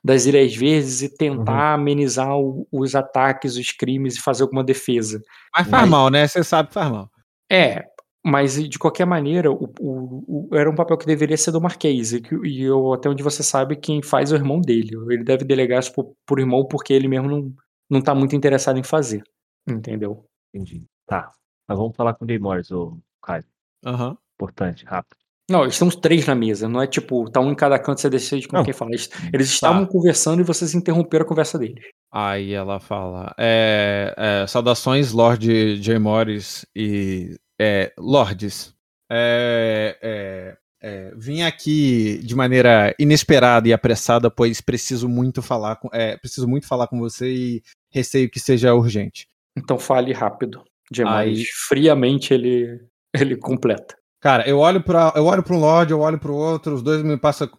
[0.04, 5.22] das Ilhas Verdes e tentar amenizar o- os ataques, os crimes e fazer alguma defesa.
[5.56, 6.28] Mas faz Mas- mal, né?
[6.28, 7.10] Você sabe que faz mal.
[7.52, 7.84] É,
[8.26, 12.14] mas de qualquer maneira, o, o- o- era um papel que deveria ser do Marquês,
[12.14, 14.92] e, que, e eu, até onde você sabe, quem faz é o irmão dele.
[15.10, 17.54] Ele deve delegar isso pro, pro irmão porque ele mesmo não,
[17.90, 19.24] não tá muito interessado em fazer.
[19.68, 20.26] Entendeu?
[20.54, 20.84] Entendi.
[21.08, 21.32] Tá.
[21.68, 23.44] Mas vamos falar com o Jay Morris, o Caio.
[23.86, 24.18] Aham.
[24.36, 25.18] Importante, rápido.
[25.50, 28.10] Não, eles estão três na mesa, não é tipo, tá um em cada canto, você
[28.10, 28.64] decide com Não.
[28.64, 28.92] quem fala.
[28.92, 31.84] Eles, eles estavam conversando e vocês interromperam a conversa deles.
[32.12, 36.00] Aí ela fala: é, é, Saudações, Lord J.
[36.00, 38.74] Morris e é, Lords.
[39.12, 45.90] É, é, é, vim aqui de maneira inesperada e apressada, pois preciso muito falar com,
[45.94, 49.28] é, preciso muito falar com você e receio que seja urgente.
[49.58, 50.64] Então fale rápido.
[50.92, 51.38] Demais.
[51.40, 52.82] Aí- Friamente ele,
[53.14, 53.96] ele completa.
[54.20, 56.82] Cara, eu olho para eu olho para um Lord, eu olho para o outro, os
[56.82, 57.50] dois me passa,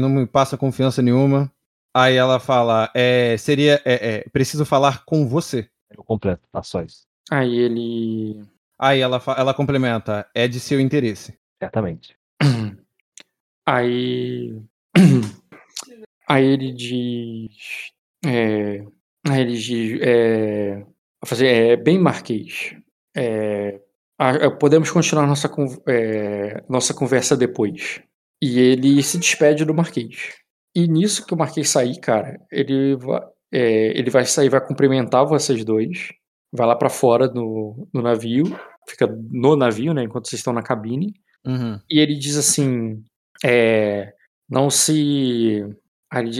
[0.00, 1.50] não me passa confiança nenhuma.
[1.94, 5.68] Aí ela fala: é, seria, é, é, preciso falar com você.
[5.90, 7.06] Eu completo, tá só isso.
[7.30, 8.42] Aí ele.
[8.78, 11.38] Aí ela, ela complementa: é de seu interesse.
[11.62, 12.16] Certamente.
[13.66, 14.60] Aí.
[16.28, 17.90] Aí ele diz.
[18.24, 18.80] É,
[19.28, 20.00] aí ele diz.
[20.02, 20.84] É,
[21.24, 22.74] fazer, é, bem Marquês.
[23.16, 23.80] É,
[24.18, 25.50] a- é, podemos continuar nossa,
[25.86, 28.02] é, nossa conversa depois.
[28.42, 30.34] E ele se despede do Marquês.
[30.76, 33.22] E nisso que o Marquês sair, cara, ele vai,
[33.52, 36.10] é, ele vai sair, vai cumprimentar vocês dois.
[36.52, 38.44] Vai lá pra fora no, no navio.
[38.88, 40.02] Fica no navio, né?
[40.04, 41.12] Enquanto vocês estão na cabine.
[41.46, 41.78] Uhum.
[41.90, 43.02] E ele diz assim:
[43.44, 44.12] é,
[44.48, 45.64] não se.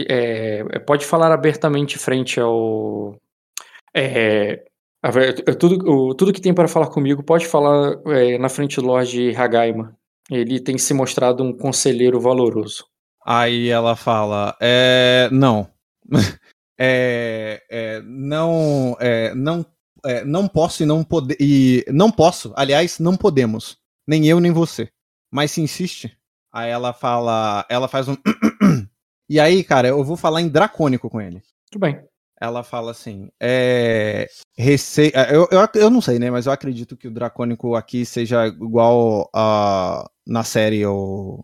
[0.09, 3.15] é, é, pode falar abertamente frente ao.
[3.95, 4.63] É,
[5.03, 8.85] é, tudo, o- tudo que tem para falar comigo, pode falar é, na frente do
[8.87, 9.95] Lorde Hagaima.
[10.29, 12.85] Ele tem se mostrado um conselheiro valoroso.
[13.25, 15.67] Aí ela fala: é, não.
[16.79, 19.65] é, é, não, é, não,
[20.05, 21.37] é, não posso e não poder.
[21.39, 23.77] E não posso, aliás, não podemos.
[24.07, 24.89] Nem eu, nem você.
[25.31, 26.17] Mas se insiste.
[26.51, 27.65] Aí ela fala.
[27.69, 28.15] Ela faz um.
[29.29, 31.41] e aí, cara, eu vou falar em dracônico com ele.
[31.71, 32.01] Tudo bem.
[32.41, 34.27] Ela fala assim: é.
[34.57, 35.11] Rece...
[35.13, 36.31] é, Eu, eu, eu não sei, né?
[36.31, 41.43] Mas eu acredito que o dracônico aqui seja igual a, na série o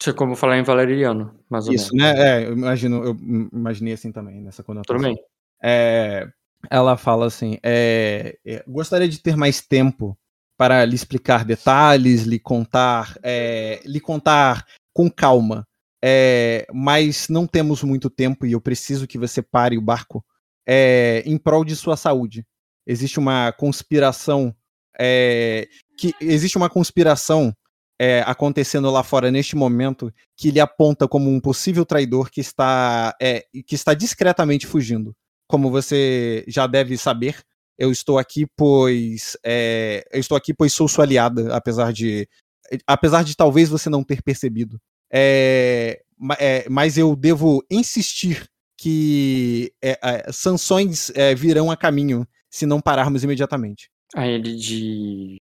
[0.00, 2.18] Isso é como falar em valeriano, mais ou Isso, menos.
[2.18, 2.42] né?
[2.42, 3.16] É, eu imagino, eu
[3.52, 4.96] imaginei assim também, nessa conotação.
[4.96, 5.16] Tudo bem.
[5.62, 6.26] É,
[6.68, 10.18] ela fala assim: é, é, gostaria de ter mais tempo
[10.58, 15.66] para lhe explicar detalhes, lhe contar, é, lhe contar com calma.
[16.02, 20.24] É, mas não temos muito tempo e eu preciso que você pare o barco
[20.66, 22.46] é, em prol de sua saúde.
[22.86, 24.54] Existe uma conspiração
[24.98, 27.54] é, que existe uma conspiração
[28.24, 33.14] acontecendo lá fora neste momento que lhe aponta como um possível traidor que está
[33.66, 35.14] que está discretamente fugindo.
[35.50, 37.42] Como você já deve saber,
[37.76, 42.28] eu estou aqui pois é, eu estou aqui pois sou sua aliada, apesar de
[42.86, 44.78] apesar de talvez você não ter percebido.
[45.12, 46.00] É,
[46.38, 48.46] é, mas eu devo insistir
[48.78, 53.90] que é, é, sanções é, virão a caminho se não pararmos imediatamente.
[54.14, 55.36] Aí ele de.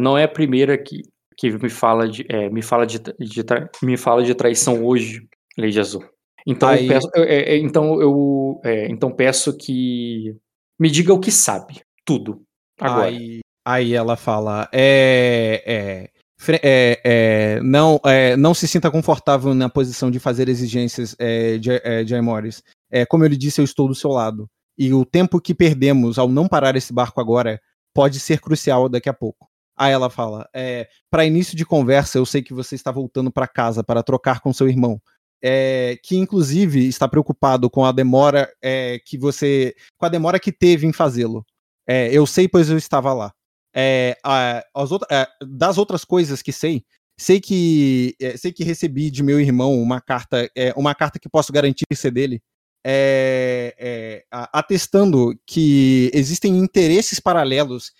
[0.00, 1.02] Não é a primeira que,
[1.36, 3.44] que me fala de, me fala de, de
[3.82, 5.28] me fala de traição hoje,
[5.58, 6.02] Lady Azul.
[6.46, 10.36] Então Aí- eu peço, é, é, então eu é, então peço que
[10.78, 12.42] me diga o que sabe, tudo.
[12.80, 13.08] Agora.
[13.08, 16.10] Aí, aí ela fala: é, é,
[16.62, 21.70] é, é, não, é, não se sinta confortável na posição de fazer exigências é, de,
[21.82, 22.62] é, de Aemores.
[22.90, 24.48] É, como eu lhe disse, eu estou do seu lado.
[24.78, 27.60] E o tempo que perdemos ao não parar esse barco agora
[27.94, 29.48] pode ser crucial daqui a pouco.
[29.76, 33.48] Aí ela fala: é, para início de conversa, eu sei que você está voltando para
[33.48, 35.00] casa para trocar com seu irmão.
[35.42, 39.74] É, que inclusive está preocupado com a demora é, que você.
[39.98, 41.44] com a demora que teve em fazê-lo.
[41.88, 43.32] É, eu sei, pois eu estava lá.
[43.74, 46.82] É, a- outra- é, das outras coisas que sei,
[47.18, 51.52] sei que é, sei que recebi de meu irmão uma carta, uma carta que posso
[51.52, 52.40] garantir ser dele,
[54.30, 57.92] atestando que existem interesses paralelos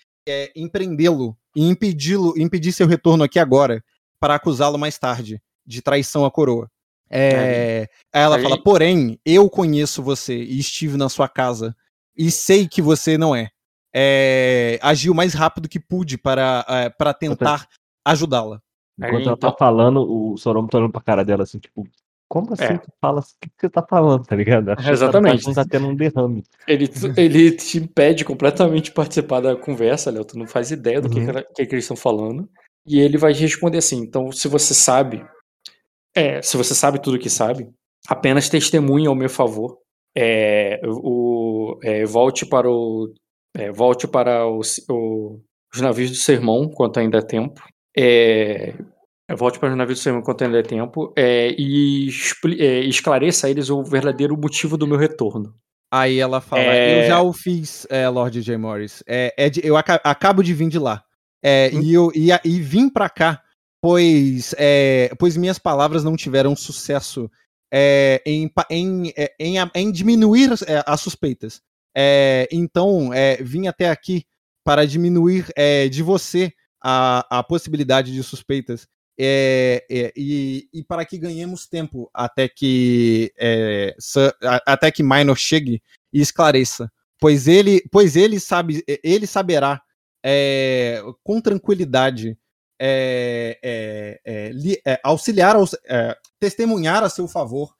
[0.55, 3.83] em prendê-lo e impedi-lo, impedir seu retorno aqui agora
[4.19, 6.69] para acusá-lo mais tarde de traição à coroa.
[7.09, 11.75] É, aí ela aí- fala, porém, eu conheço você e estive na sua casa
[12.17, 13.49] e sei que você não é.
[13.95, 17.67] É, agiu o mais rápido que pude para, é, para tentar
[18.05, 18.61] ajudá-la.
[18.99, 21.87] Enquanto Aí, ela tá então- falando, o Soromo tá olhando pra cara dela assim, tipo,
[22.29, 22.77] como assim É.
[22.77, 23.21] tu fala?
[23.21, 24.69] O que, que você tá falando, tá ligado?
[24.69, 25.47] Achando que Exatamente.
[25.47, 26.43] Não tá tendo um derrame.
[26.67, 30.25] Ele, ele te impede completamente de participar da conversa, Léo.
[30.25, 31.27] Tu não faz ideia do que, Uhum.
[31.33, 32.49] que, que que eles estão falando.
[32.85, 35.25] E ele vai responder assim: então, se você sabe,
[36.17, 37.69] é, se você sabe tudo que sabe,
[38.07, 39.77] apenas testemunhe ao meu favor.
[40.17, 43.13] É, o, é, volte para o.
[43.55, 45.39] é, volte para o, o-
[45.73, 47.61] os navios do seu irmão, enquanto ainda é tempo.
[47.95, 48.73] É,
[49.37, 51.13] volte para os navios do seu irmão enquanto ainda é tempo.
[51.17, 55.53] é, e expli- é, esclareça a eles o verdadeiro motivo do meu retorno.
[55.93, 58.57] Aí ela fala, É- eu já o fiz, é, Lord J.
[58.57, 59.03] Morris.
[59.07, 61.01] É, é de- eu aca- acabo de vir de lá.
[61.43, 61.81] É, Hum.
[61.81, 63.41] e, eu, e, e vim pra cá,
[63.81, 67.29] pois, é, pois minhas palavras não tiveram sucesso
[67.71, 71.61] é, em, em, é, em, em diminuir as, é, as suspeitas.
[71.95, 73.09] É, então,
[73.41, 74.25] vim até aqui
[74.63, 75.47] para diminuir
[75.89, 76.53] de você
[76.83, 78.87] a, a possibilidade de suspeitas.
[79.19, 83.95] é, é, e, e para que ganhemos tempo até que é,
[84.65, 85.81] até que Minor chegue
[86.13, 89.81] e esclareça, pois ele, pois ele sabe, ele saberá
[91.23, 92.37] com tranquilidade
[92.79, 95.55] é, é, é, é, auxiliar,
[95.85, 97.75] é, testemunhar a seu favor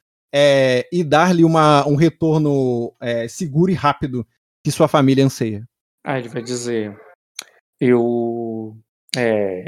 [0.92, 2.94] e dar-lhe um retorno
[3.30, 4.28] seguro e rápido
[4.64, 5.68] que sua família anseia.
[6.06, 6.96] Ah, ele vai dizer:
[7.80, 8.78] Eu.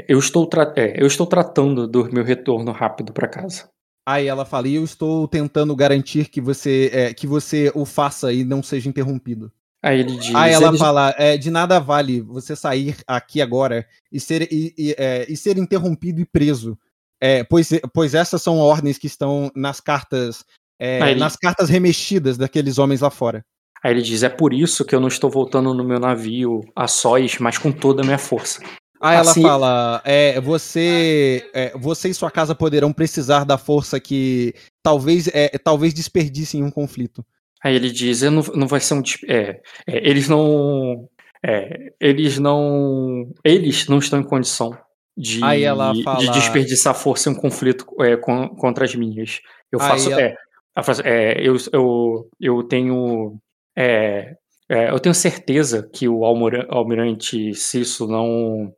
[0.08, 3.68] eu, estou tra- eu estou tratando do meu retorno rápido para casa.
[4.06, 8.44] Aí ela fala, e eu estou tentando garantir que você, que você o faça e
[8.44, 9.52] não seja interrompido.
[9.82, 13.86] Aí ele diz: Aí ela "Eles- fala, é, de nada vale você sair aqui agora
[14.12, 16.78] e ser, e, e, é, e ser interrompido e preso.
[17.20, 20.44] É, pois, pois essas são ordens que estão nas cartas,
[20.78, 23.44] é, ele- nas cartas remexidas daqueles homens lá fora.
[23.82, 26.86] Aí ele diz: É por isso que eu não estou voltando no meu navio a
[26.86, 28.62] sós, mas com toda a minha força.
[29.02, 33.98] Aí ela Assim- fala, é, você, é, você e sua casa poderão precisar da força
[33.98, 37.24] que talvez, é, talvez desperdicem um conflito.
[37.62, 39.02] Aí ele diz: não, não vai ser um.
[39.28, 41.08] É, é, eles não.
[41.44, 43.30] é, eles não.
[43.44, 44.76] Eles não estão em condição
[45.16, 49.40] de, ela de fala- desperdiçar força em um conflito é, com- contra as minhas.
[49.70, 50.10] Eu faço.
[50.10, 50.34] ela- É,
[50.82, 53.36] faz- é, eu, eu, eu tenho.
[53.76, 54.34] é,
[54.68, 58.72] eu tenho certeza que o almirante Cisso não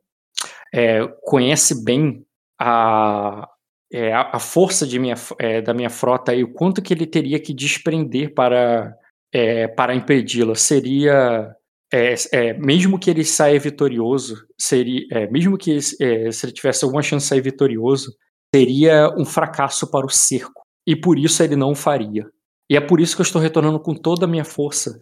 [1.21, 2.25] conhece bem
[2.59, 3.47] a,
[3.93, 7.53] é, a, força minha, é, da minha frota e o quanto que ele teria que
[7.53, 8.91] desprender para,
[9.31, 10.55] é, para impedi-la.
[10.55, 11.55] Seria.
[11.93, 17.03] é, é, mesmo que ele saia vitorioso, seria, é, mesmo que se ele tivesse alguma
[17.03, 18.11] chance de sair vitorioso,
[18.53, 20.63] seria um fracasso para o cerco.
[20.87, 22.25] E por isso ele não o faria.
[22.69, 24.99] E é por isso que eu estou retornando com toda a minha força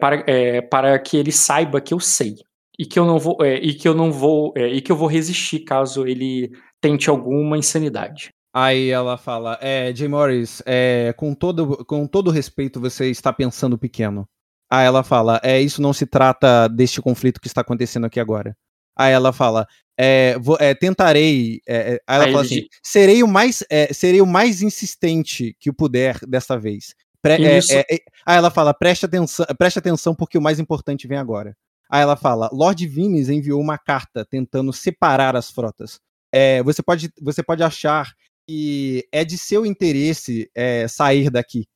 [0.00, 0.24] para,
[0.70, 2.36] para que ele saiba que eu sei
[2.78, 5.60] e que eu não vou e que eu não vou e que eu vou resistir
[5.60, 8.30] caso ele tente alguma insanidade.
[8.54, 13.76] Aí ela fala, é, Jay Morris, é, com todo com todo respeito, você está pensando
[13.76, 14.26] pequeno.
[14.70, 18.56] Aí ela fala, é, isso não se trata deste conflito que está acontecendo aqui agora.
[18.96, 19.66] Aí ela fala,
[19.98, 21.60] é, vou, é, tentarei.
[21.66, 25.56] É, é aí ela aí fala assim: serei o mais, é, serei o mais insistente
[25.58, 26.94] que puder desta vez.
[27.22, 27.60] Pre é,
[28.24, 31.56] aí ela fala: preste atenção, preste atenção, porque o mais importante vem agora.
[31.90, 35.98] Aí ela fala: Lord Vimes enviou uma carta tentando separar as frotas.
[36.64, 38.12] Você, pode, você pode achar
[38.46, 40.50] que é de seu interesse
[40.88, 41.66] sair daqui.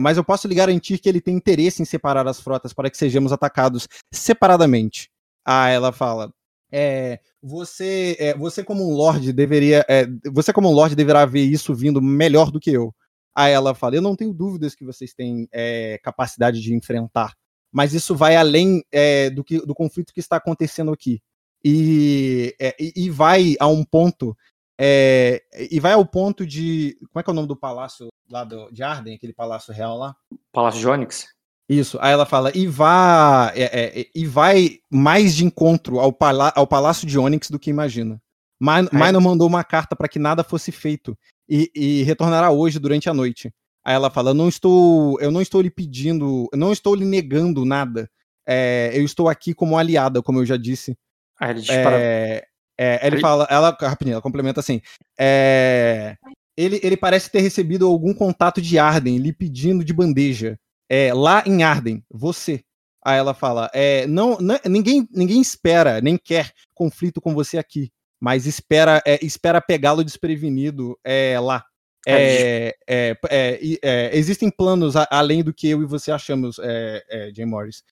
[0.00, 2.96] mas eu posso lhe garantir que ele tem interesse em separar as frotas para que
[2.96, 5.10] sejamos atacados separadamente.
[5.44, 6.32] Aí ela fala:
[6.72, 11.44] é, você, é, você como um lord deveria, é, você como um lord deverá ver
[11.44, 12.94] isso vindo melhor do que eu.
[13.34, 17.34] Aí ela fala, eu não tenho dúvidas que vocês têm é, capacidade de enfrentar,
[17.70, 21.20] mas isso vai além é, do, que, do conflito que está acontecendo aqui.
[21.64, 24.36] E, é, e, vai a um ponto
[24.78, 26.96] e vai ao ponto de.
[27.12, 29.96] Como é que é o nome do palácio lá do, de Arden, aquele palácio real
[29.96, 30.16] lá?
[30.52, 31.28] Palácio de Onyx?
[31.68, 31.98] Isso.
[32.00, 36.16] Aí ela fala, e, vá, é, é, e vai mais de encontro ao,
[36.54, 38.20] ao Palácio de Onyx do que imagina.
[38.60, 41.16] Min Minor mandou uma carta para que nada fosse feito
[41.48, 43.52] e, e, retornará hoje durante a noite.
[43.84, 48.08] Aí ela fala, não estou, eu não estou lhe pedindo, não estou lhe negando nada.
[48.46, 50.96] É, eu estou aqui como aliada, como eu já disse.
[51.42, 51.98] Aí ele dispara...
[51.98, 52.46] É,
[52.78, 54.80] é, ele, fala, ela, rapidinho, ela complementa assim.
[55.18, 56.16] É,
[56.56, 61.42] ele, ele parece ter recebido algum contato de Arden lhe pedindo de bandeja é, lá
[61.46, 62.62] em Arden, você.
[63.04, 67.90] Aí ela fala: é, não, não, ninguém, ninguém espera, nem quer conflito com você aqui,
[68.20, 71.64] mas espera, é, espera pegá-lo desprevenido é, lá.
[72.06, 77.30] É, é, é, é, existem planos a, além do que eu e você achamos, é,
[77.34, 77.82] Jay Morris.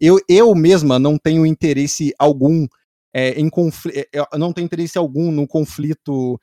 [0.00, 2.66] Eu, eu mesma não tenho interesse algum
[3.14, 6.40] em conflito, não tenho interesse algum no conflito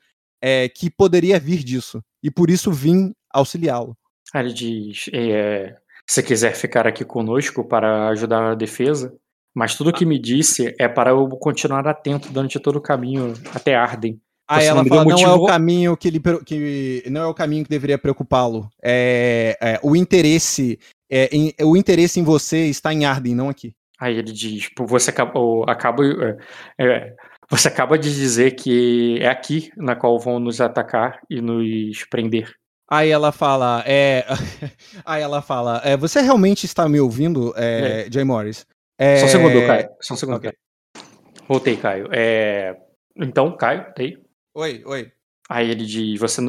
[0.74, 3.96] que poderia vir disso, e por isso vim auxiliá-lo.
[4.34, 5.76] Ele diz: é,
[6.06, 9.14] se quiser ficar aqui conosco para ajudar na defesa,
[9.54, 13.74] mas tudo que me disse é para eu continuar atento durante todo o caminho até
[13.74, 14.20] Arden.
[14.46, 17.64] Aí ela não fala, não é o caminho que ele que não é o caminho
[17.64, 18.70] que deveria preocupá-lo.
[18.82, 20.78] É, é, o interesse
[21.10, 23.74] é, em, o interesse em você está em Arden, não aqui.
[24.00, 26.36] Aí ele diz, você acabou, acaba, é,
[26.78, 27.16] é,
[27.50, 32.52] você acaba de dizer que é aqui na qual vão nos atacar e nos prender.
[32.90, 34.24] Aí ela fala, é...
[35.04, 38.10] Aí ela fala, é, você realmente está me ouvindo, é, é.
[38.10, 38.66] Jay Morris?
[38.96, 39.18] É...
[39.18, 39.88] Só um segundo, Caio.
[40.00, 40.52] Só um segundo, okay.
[40.52, 41.08] Caio.
[41.46, 42.08] Voltei, Caio.
[42.12, 42.76] É...
[43.16, 44.16] Então, Caio, tá aí?
[44.54, 45.12] Oi, oi.
[45.50, 46.40] Aí ele diz, você,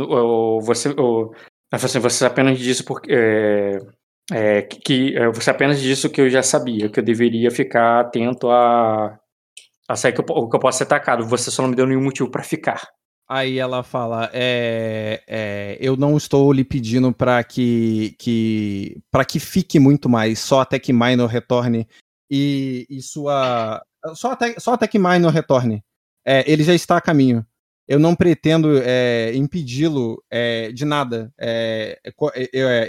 [0.62, 0.95] você,
[1.72, 3.12] assim, você apenas disse porque...
[4.32, 8.50] É, que, é, você apenas disse que eu já sabia, que eu deveria ficar atento
[8.50, 9.20] a,
[9.88, 11.26] a sair que eu, que eu posso ser atacado.
[11.26, 12.88] Você só não me deu nenhum motivo para ficar.
[13.28, 19.40] Aí ela fala: é, é, eu não estou lhe pedindo para que, que para que
[19.40, 21.88] fique muito mais, só até que Minor retorne
[22.30, 23.84] e, e sua
[24.16, 25.84] só até, só até que Minor retorne.
[26.26, 27.46] É, ele já está a caminho.
[27.90, 31.34] Eu não pretendo é, impedi-lo é, de nada.
[31.40, 32.00] É,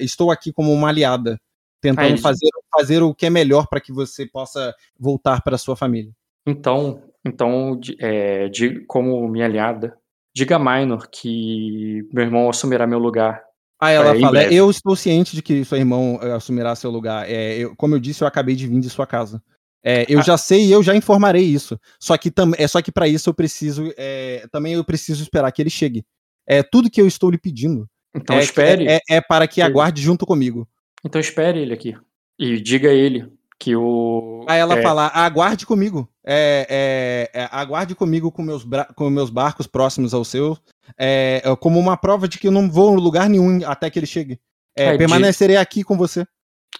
[0.00, 1.40] estou aqui como uma aliada,
[1.80, 6.12] tentando fazer, fazer o que é melhor para que você possa voltar para sua família.
[6.46, 9.98] Então, então, de, como minha aliada,
[10.34, 13.42] Diga a Minor que meu irmão assumirá meu lugar.
[13.80, 17.28] Ah, ela é, fala, eu estou ciente de que seu irmão eh, assumirá seu lugar.
[17.28, 19.42] É, eu, como eu disse, eu acabei de vir de sua casa.
[19.82, 20.22] É, eu ah.
[20.22, 21.78] já sei e eu já informarei isso.
[21.98, 23.92] Só que, tam, é, só que para isso eu preciso.
[23.96, 26.04] É, também eu preciso esperar que ele chegue.
[26.46, 27.88] É tudo que eu estou lhe pedindo.
[28.14, 28.88] Então é, espere.
[28.88, 30.68] É, é, para que aguarde junto comigo.
[31.04, 31.96] Então espere ele aqui.
[32.38, 34.44] E diga a ele que o.
[34.48, 34.82] Aí ela é...
[34.82, 36.08] fala: aguarde comigo.
[36.24, 40.56] É, é, é, aguarde comigo com meus, com meus barcos próximos ao seu.
[40.98, 43.98] É, é, como uma prova de que eu não vou em lugar nenhum até que
[43.98, 44.40] ele chegue.
[44.74, 45.62] É, permanecerei diz...
[45.62, 46.26] aqui com você.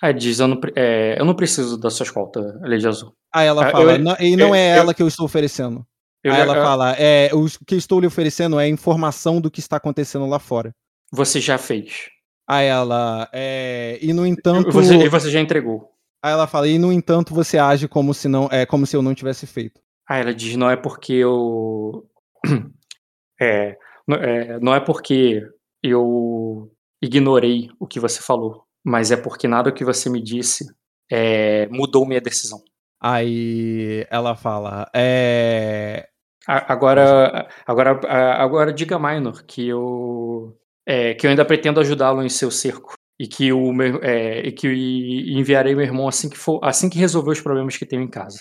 [0.03, 0.61] Aí diz: eu não,
[1.17, 3.15] eu não preciso da sua escolta, Lady Azul.
[3.33, 5.85] Aí ela fala: eu, não, e não é ela que eu estou oferecendo.
[6.23, 9.77] Eu, Aí ela fala: é, o que estou lhe oferecendo é informação do que está
[9.77, 10.75] acontecendo lá fora.
[11.13, 12.09] Você já fez.
[12.49, 13.29] Aí ela.
[13.33, 14.71] É, e no entanto.
[14.71, 15.91] Você, e você já entregou.
[16.23, 19.01] Aí ela fala, e no entanto você age como se não é como se eu
[19.01, 19.81] não tivesse feito.
[20.09, 22.07] Ah, ela diz, não é porque eu.
[23.43, 23.75] É,
[24.21, 25.41] é, não é porque
[25.83, 26.71] eu
[27.03, 30.67] ignorei o que você falou, mas é porque nada que você me disse
[31.11, 32.63] é, mudou minha decisão.
[33.01, 36.09] Aí ela fala, é,
[36.47, 40.57] Agora, agora, a- agora diga Minor que eu
[40.87, 44.53] é, que eu ainda pretendo ajudá-lo em seu cerco e que o meu, é, e
[44.53, 44.67] que
[45.39, 48.41] enviarei meu irmão assim que for, assim que resolver os problemas que tenho em casa.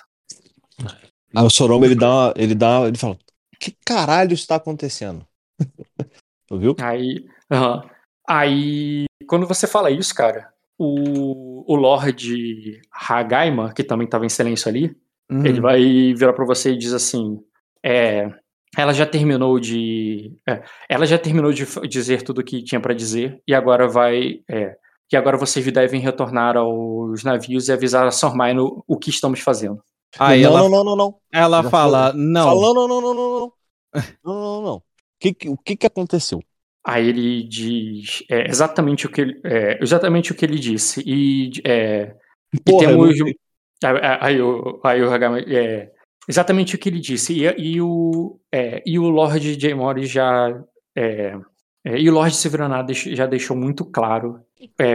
[1.35, 3.17] Aí o Soroma, ele dá uma, ele dá, ele fala,
[3.59, 5.25] que caralho está acontecendo?
[6.47, 6.75] Tu viu?
[6.79, 7.25] Aí,
[8.27, 14.67] aí, quando você fala isso, cara, o, o Lorde Hagaima, que também estava em silêncio
[14.69, 14.95] ali,
[15.31, 15.45] Uhum.
[15.45, 15.79] ele vai
[16.15, 17.39] virar pra você e diz assim:
[17.85, 18.27] é,
[18.75, 22.95] ela já terminou de, é, ela já terminou de dizer tudo o que tinha pra
[22.95, 24.75] dizer e agora vai, é,
[25.11, 29.79] e agora vocês devem retornar aos navios e avisar a Sormaino o que estamos fazendo.
[30.17, 31.15] Aí não, ela, não, não, não, não.
[31.31, 32.43] ela Já fala, não.
[32.47, 33.53] Fala, não, não, não, não, não, não.
[34.25, 34.75] Não, não, não.
[34.77, 34.83] O
[35.19, 36.39] que, que- o que que aconteceu?
[36.89, 41.51] Aí ele diz é, exatamente o que ele, é, exatamente o que ele disse e
[41.63, 42.15] é,
[42.51, 43.19] E Porra, eu temos.
[44.21, 45.39] Aí, o, aí o Hagama.
[45.39, 45.91] É,
[46.27, 47.31] exatamente o que ele disse.
[47.33, 49.73] E, e o, é, e o Lord J.
[49.75, 50.59] Morris já.
[50.97, 51.37] É,
[51.85, 52.35] é, e o Lord
[52.87, 54.39] deix- já deixou muito claro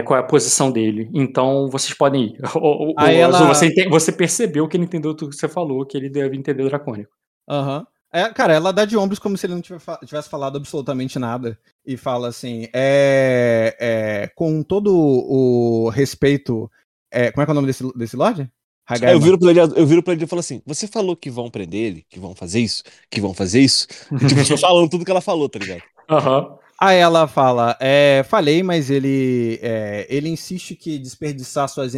[0.05, 1.09] qual é a posição dele.
[1.13, 2.39] Então vocês podem ir.
[2.55, 6.09] O, o- ela- você, você percebeu que ele entendeu tudo que você falou, que ele
[6.09, 7.11] deve entender o dracônico.
[7.49, 7.85] Aham.
[8.15, 11.59] É, cara, ela dá de ombros como se ele não tivesse falado absolutamente nada.
[11.85, 16.71] E fala assim: é, é, com todo o respeito.
[17.11, 18.49] é, como é que é o nome desse, desse Lorde?
[18.87, 19.17] Hagaima.
[19.17, 21.49] eu viro pra ele, eu viro pra ele e falo assim: você falou que vão
[21.49, 23.85] prender ele, que vão fazer isso, que vão fazer isso.
[24.13, 25.81] E, tipo, eu tô falando tudo que ela falou, tá ligado?
[26.09, 26.57] Aham.
[26.79, 31.93] Aí ela fala, é, falei, mas ele, é, ele insiste que desperdiçar suas,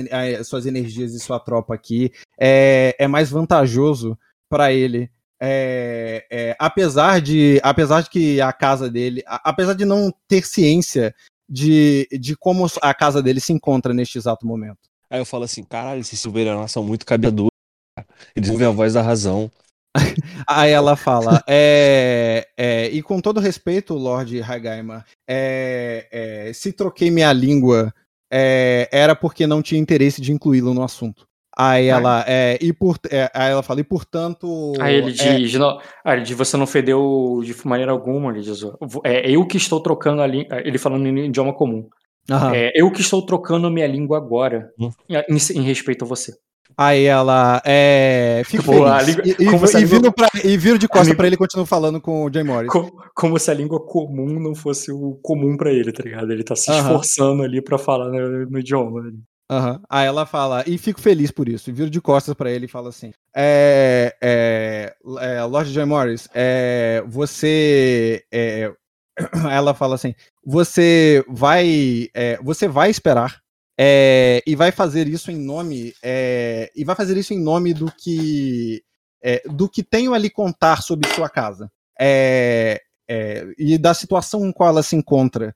[0.45, 5.09] suas energias e sua tropa aqui é, é mais vantajoso para ele.
[5.39, 10.45] É, é, apesar de apesar de que a casa dele, a- apesar de não ter
[10.45, 11.13] ciência
[11.49, 14.79] de, de como a casa dele se encontra neste exato momento.
[15.09, 17.51] Aí eu falo assim: caralho, esses Silveiranos são muito cabeaduros.
[17.95, 18.07] cara.
[18.35, 19.49] Eles ouvem a voz da razão.
[20.47, 27.09] Aí ela fala, é, é, e com todo respeito, Lord Hagaima, é, é, se troquei
[27.09, 27.93] minha língua,
[28.31, 31.27] é, era porque não tinha interesse de incluí-lo no assunto.
[31.59, 34.73] Aí ela, é, e por, é, aí ela fala, e portanto.
[34.79, 38.41] Aí ele é, diz, não, aí ele diz, você não fedeu de maneira alguma, ele
[38.41, 38.61] diz,
[39.03, 41.87] é eu que estou trocando a língua, ele falando em idioma comum,
[42.29, 42.53] aham.
[42.53, 44.91] é eu que estou trocando a minha língua agora, Hum.
[45.09, 46.33] em, em respeito a você.
[46.79, 49.07] Aí ela, é, fico Pô, a feliz.
[49.15, 51.39] língua- e, e, como e língua- pra- e viro de costas língua- pra ele e
[51.39, 52.69] continuo falando com o Jay Morris.
[52.69, 56.31] Co- Como se a língua comum não fosse o comum pra ele, tá ligado?
[56.31, 56.81] Ele tá se Aham.
[56.81, 59.01] esforçando ali pra falar no, no idioma.
[59.49, 59.81] Aham.
[59.89, 61.69] Aí ela fala, e fico feliz por isso.
[61.69, 65.85] E viro de costas pra ele e fala assim: é, é, é, Lord J.
[65.85, 68.25] Morris, é, você.
[68.31, 68.71] é,
[69.49, 70.13] ela fala assim:
[70.45, 72.09] você vai.
[72.13, 73.41] é, você vai esperar.
[73.79, 75.93] é, e vai fazer isso em nome.
[76.03, 78.83] é, e vai fazer isso em nome do que.
[79.23, 81.71] é, do que tenho a lhe contar sobre sua casa.
[81.99, 85.55] É, é, e da situação em qual ela se encontra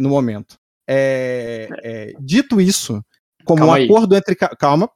[0.00, 0.58] no momento.
[0.88, 3.02] É, é, dito isso,
[3.44, 3.84] como Calma um aí.
[3.84, 4.34] acordo entre.
[4.34, 4.88] ca- Calma.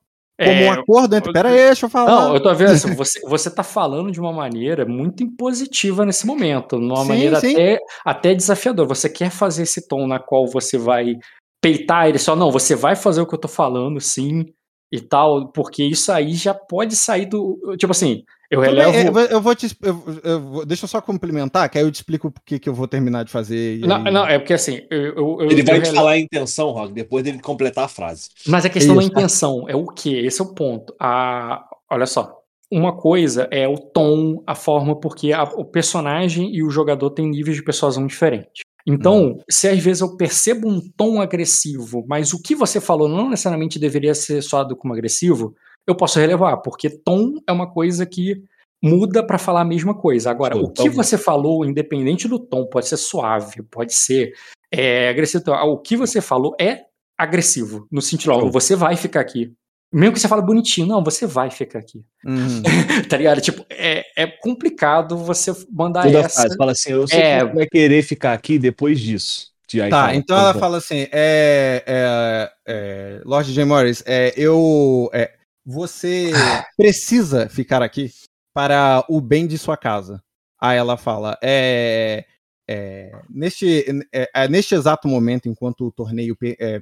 [0.42, 1.28] Como É, um acordo entre.
[1.28, 2.10] eu- Pera aí, deixa eu falar.
[2.28, 6.26] Não, eu tô vendo assim, você, você tá falando de uma maneira muito impositiva nesse
[6.26, 7.52] momento, numa Sim, maneira sim.
[7.52, 8.88] até, até desafiadora.
[8.88, 11.16] Você quer fazer esse tom na qual você vai
[11.62, 14.46] peitar ele só, não, você vai fazer o que eu tô falando, sim,
[14.90, 17.76] e tal, porque isso aí já pode sair do.
[17.78, 18.96] Tipo assim, eu bem, relevo.
[18.98, 19.76] eu, vou- eu vou te.
[19.82, 22.68] eu- eu vou- deixa eu só complementar, que aí eu te explico por que que
[22.68, 23.76] eu vou terminar de fazer.
[23.78, 26.70] e Não, aí- não, é porque assim, eu, Ele eu vai te falar a intenção,
[26.70, 28.28] Rock, depois dele completar a frase.
[28.46, 29.10] Mas a questão da Isso.
[29.12, 30.22] intenção é o quê?
[30.24, 30.94] Esse é o ponto.
[31.00, 32.36] A, olha só.
[32.72, 37.28] Uma coisa é o tom, a forma, porque a- o personagem e o jogador têm
[37.28, 38.62] níveis de persuasão diferentes.
[38.86, 43.28] Então, se às vezes eu percebo um tom agressivo, mas o que você falou não
[43.28, 45.54] necessariamente deveria ser soado como agressivo,
[45.86, 48.42] eu posso relevar, porque tom é uma coisa que
[48.82, 50.30] muda para falar a mesma coisa.
[50.30, 54.32] Agora, o que então- você falou, independente do tom, pode ser suave, pode ser
[54.72, 55.50] é, agressivo.
[55.52, 56.84] O que você falou é
[57.18, 59.52] agressivo, no sentido, ó, você vai ficar aqui.
[59.92, 62.00] Mesmo que você fale bonitinho, não, você vai ficar aqui.
[62.24, 62.62] Uhum.
[63.10, 63.40] tá ligado?
[63.40, 66.42] Tipo, é, é complicado você mandar Toda essa.
[66.42, 66.56] frase.
[66.56, 67.40] Fala assim, eu sei É.
[67.40, 69.50] que você vai querer ficar aqui depois disso.
[69.74, 70.58] E aí Tá, então ela bom.
[70.60, 73.64] fala assim: é, é, é, Lord J.
[73.64, 75.08] Morris, é, eu.
[75.12, 75.32] é,
[75.64, 76.32] você
[76.76, 78.10] precisa ficar aqui
[78.54, 80.22] para o bem de sua casa.
[80.60, 82.24] Aí ela fala: é,
[82.68, 86.80] é, neste, é, é, neste exato momento, enquanto o torneio pe- é,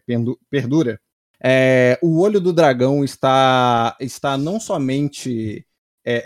[0.51, 1.01] perdura,
[1.43, 5.65] é, o olho do dragão está, está não somente.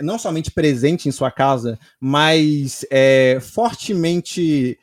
[0.00, 4.78] não somente presente em sua casa, mas é, fortemente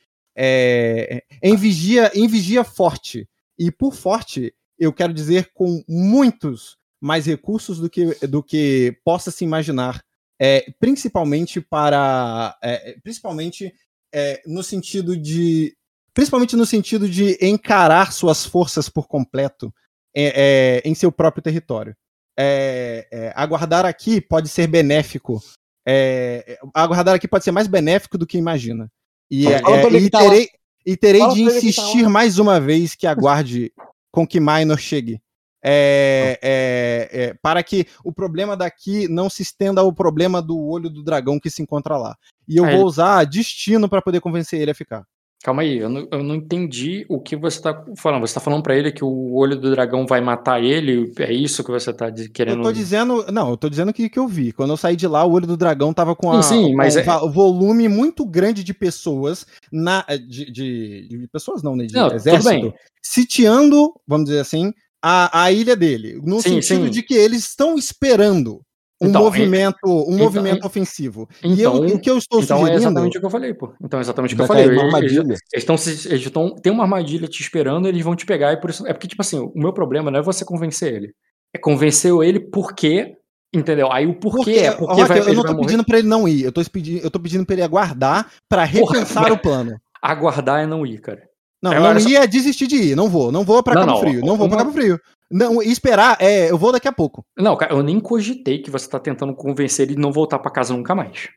[1.42, 3.28] em, vigia, em vigia forte.
[3.58, 9.32] E por forte, eu quero dizer com muitos mais recursos do que, do que possa
[9.32, 10.04] se imaginar
[10.40, 12.58] é, principalmente para.
[12.64, 13.74] é, principalmente
[14.14, 15.76] é, no sentido de.
[16.14, 19.74] Principalmente no sentido de encarar suas forças por completo
[20.16, 21.96] é, é, em seu próprio território.
[22.38, 25.42] É, é, aguardar aqui pode ser benéfico.
[25.86, 28.90] é, é, aguardar aqui pode ser mais benéfico do que imagina.
[29.30, 29.62] E, é,
[30.02, 30.50] e tá terei,
[30.86, 33.72] e terei de tá insistir mais uma vez que aguarde
[34.12, 35.22] com que Minor chegue.
[35.64, 40.90] É, é, é, para que o problema daqui não se estenda ao problema do olho
[40.90, 42.16] do dragão que se encontra lá.
[42.48, 45.06] E eu Ah, vou usar destino para poder convencer ele a ficar.
[45.42, 48.20] Calma aí, eu não, eu não entendi o que você tá falando.
[48.28, 51.14] Você tá falando pra ele que o olho do dragão vai matar ele?
[51.18, 52.58] É isso que você tá de- querendo...
[52.58, 53.26] Eu tô dizendo.
[53.32, 54.52] Não, eu tô dizendo que, que eu vi.
[54.52, 56.98] Quando eu saí de lá, o olho do dragão tava com, a, Sim, sim, mas
[56.98, 60.04] é- um va- volume muito grande de pessoas na.
[60.28, 61.86] De, de- de pessoas não, né?
[61.86, 62.74] De Não, exército.
[63.02, 66.20] Sitiando, vamos dizer assim, a, a ilha dele.
[66.24, 66.90] No Sim, sentido sim.
[66.92, 68.62] de que eles estão esperando
[69.02, 71.30] um Então, movimento, um então, movimento en- ofensivo.
[71.42, 72.84] e eu, então- o que eu estou Então é sugerindo.
[72.84, 73.74] exatamente o que eu falei, pô.
[73.82, 74.72] Então é exatamente o que eu Vai falei.
[74.78, 75.22] Eles- armadilha.
[75.22, 78.70] Eles estão eles estão tem uma armadilha te esperando, eles vão te pegar e por
[78.70, 81.14] isso é porque tipo assim, o meu problema não é você convencer ele.
[81.56, 83.16] É convencer ele porque,
[83.56, 83.90] entendeu?
[83.92, 85.66] Aí o porquê é porque Rock, vai, eu ele não tô morrer.
[85.66, 88.66] pedindo pra ele não ir, eu tô pedindo, eu tô pedindo pra ele aguardar pra
[88.66, 89.80] repensar mas- o plano.
[90.02, 91.24] Aguardar é não ir, cara.
[91.62, 93.92] Não, Agora não só- é desistir de ir, não vou, não vou pra Não, Cabo
[93.94, 95.00] não, Frio, não vou pra uma- Cabo Frio.
[95.32, 97.24] Não, esperar, é, eu vou daqui a pouco.
[97.38, 100.50] Não, cara, eu nem cogitei que você tá tentando convencer ele de não voltar pra
[100.52, 101.28] casa nunca mais.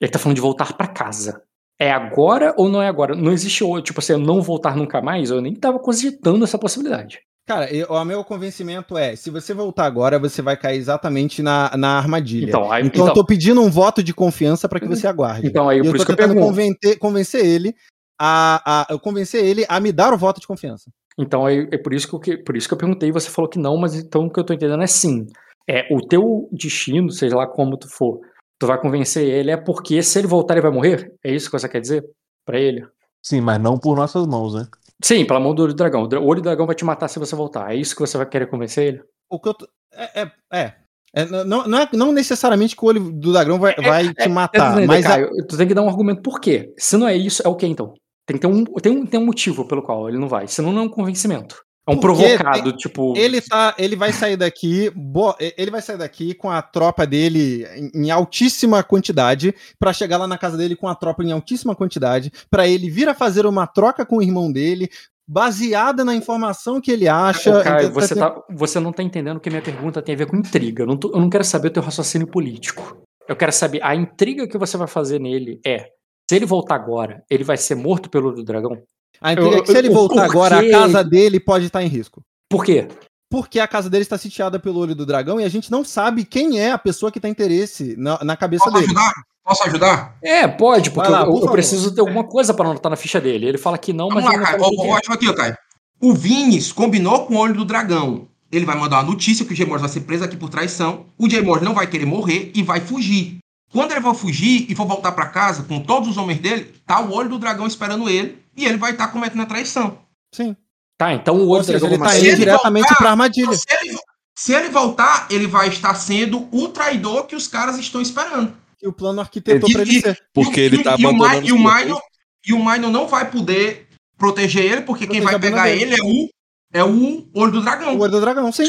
[0.00, 1.42] Ele tá falando de voltar pra casa.
[1.80, 3.14] É agora ou não é agora?
[3.16, 7.20] Não existe, o- tipo assim, não voltar nunca mais, eu nem tava cogitando essa possibilidade.
[7.48, 11.72] Cara, eu- o meu convencimento é, se você voltar agora, você vai cair exatamente na,
[11.76, 12.48] na armadilha.
[12.48, 15.46] Então, aí, Então, eu então, tô pedindo um voto de confiança pra que você aguarde.
[15.46, 16.46] então aí E eu por tô isso que eu tentando pergunto.
[16.54, 17.74] convencer, convencer ele
[18.18, 20.90] a, a eu convencer ele a me dar o voto de confiança.
[21.18, 23.28] Então é, é por, isso que eu, que- por isso que eu perguntei e você
[23.30, 25.26] falou que não, mas então o que eu tô entendendo é sim.
[25.68, 28.20] É, o teu destino, seja lá como tu for,
[28.58, 31.12] tu vai convencer ele é porque se ele voltar ele vai morrer?
[31.24, 32.04] É isso que você quer dizer
[32.46, 32.86] pra ele?
[33.24, 34.66] Sim, mas não por nossas mãos, né?
[35.02, 36.02] Sim, pela mão do olho do dragão.
[36.04, 37.72] O olho do dragão vai te matar se você voltar.
[37.72, 39.02] É isso que você vai querer convencer ele?
[39.30, 40.74] O que eu tô, é, é, é.
[41.14, 44.72] É, não, não, é, não necessariamente que o olho do dragão vai, vai te matar,
[44.72, 45.30] Entendeu, mas a- Caio?
[45.46, 46.72] tu tem que dar um argumento por quê.
[46.78, 47.94] Se não é isso, é o quê então?
[48.28, 50.46] Tem que ter um, tem um, tem um motivo pelo qual ele não vai.
[50.46, 51.62] Senão não é um convencimento.
[51.88, 53.14] É um Porque provocado, tipo.
[53.16, 57.66] ele tá, ele vai sair daqui, bo- ele vai sair daqui com a tropa dele
[57.94, 61.74] em, em altíssima quantidade pra chegar lá na casa dele com a tropa em altíssima
[61.74, 64.90] quantidade, pra ele vir a fazer uma troca com o irmão dele,
[65.26, 67.62] baseada na informação que ele acha.
[67.62, 70.26] Caio, Então, você, tem- tá, você não tá entendendo que minha pergunta tem a ver
[70.26, 70.82] com intriga.
[70.82, 72.98] Eu não, tô- eu não quero saber o teu raciocínio político.
[73.26, 75.86] Eu quero saber a intriga que você vai fazer nele é.
[76.28, 78.82] Se ele voltar agora, ele vai ser morto pelo olho do dragão?
[79.20, 82.20] A intriga é que se ele voltar agora, a casa dele pode estar em risco.
[82.50, 82.86] Por quê?
[83.30, 86.24] Porque a casa dele está sitiada pelo olho do dragão e a gente não sabe
[86.24, 88.86] quem é a pessoa que tem interesse na, na cabeça Posso dele.
[88.86, 89.12] ajudar?
[89.44, 90.16] Posso ajudar?
[90.22, 93.20] É, pode, porque lá, eu- por eu, preciso ter alguma coisa pra anotar na ficha
[93.20, 93.46] dele.
[93.46, 94.90] Ele fala que não, mas Vamos ele lá, não Caio.
[94.90, 94.96] Ó.
[94.96, 95.56] Ótimo aqui, ó, Caio.
[96.00, 98.28] O Vinis combinou com o olho do dragão.
[98.52, 101.06] Ele vai mandar uma notícia que o J-Morris vai ser preso aqui por traição.
[101.18, 103.38] O J-Morris não vai querer morrer e vai fugir.
[103.70, 107.00] Quando ele for fugir e for voltar pra casa com todos os homens dele, tá
[107.00, 109.98] o olho do dragão esperando ele e ele vai estar cometendo a traição.
[110.34, 110.56] Sim.
[110.96, 113.54] Tá, então o olho do dragão ele vai tá indo ele diretamente voltar- pra armadilha.
[113.54, 113.98] Se ele,
[114.36, 118.54] se ele voltar, ele vai estar sendo o traidor que os caras estão esperando.
[118.78, 120.18] Que o plano arquitetou E- pra ele e- ser.
[120.32, 122.02] Porque E o- ele tá e abandonando e o os Minor
[122.46, 123.86] e o Minor não vai poder
[124.16, 126.28] proteger ele, porque quem Proteger vai a bunda pegar ele é o,
[126.72, 127.96] é o olho do dragão.
[127.96, 128.68] O olho do dragão, sim.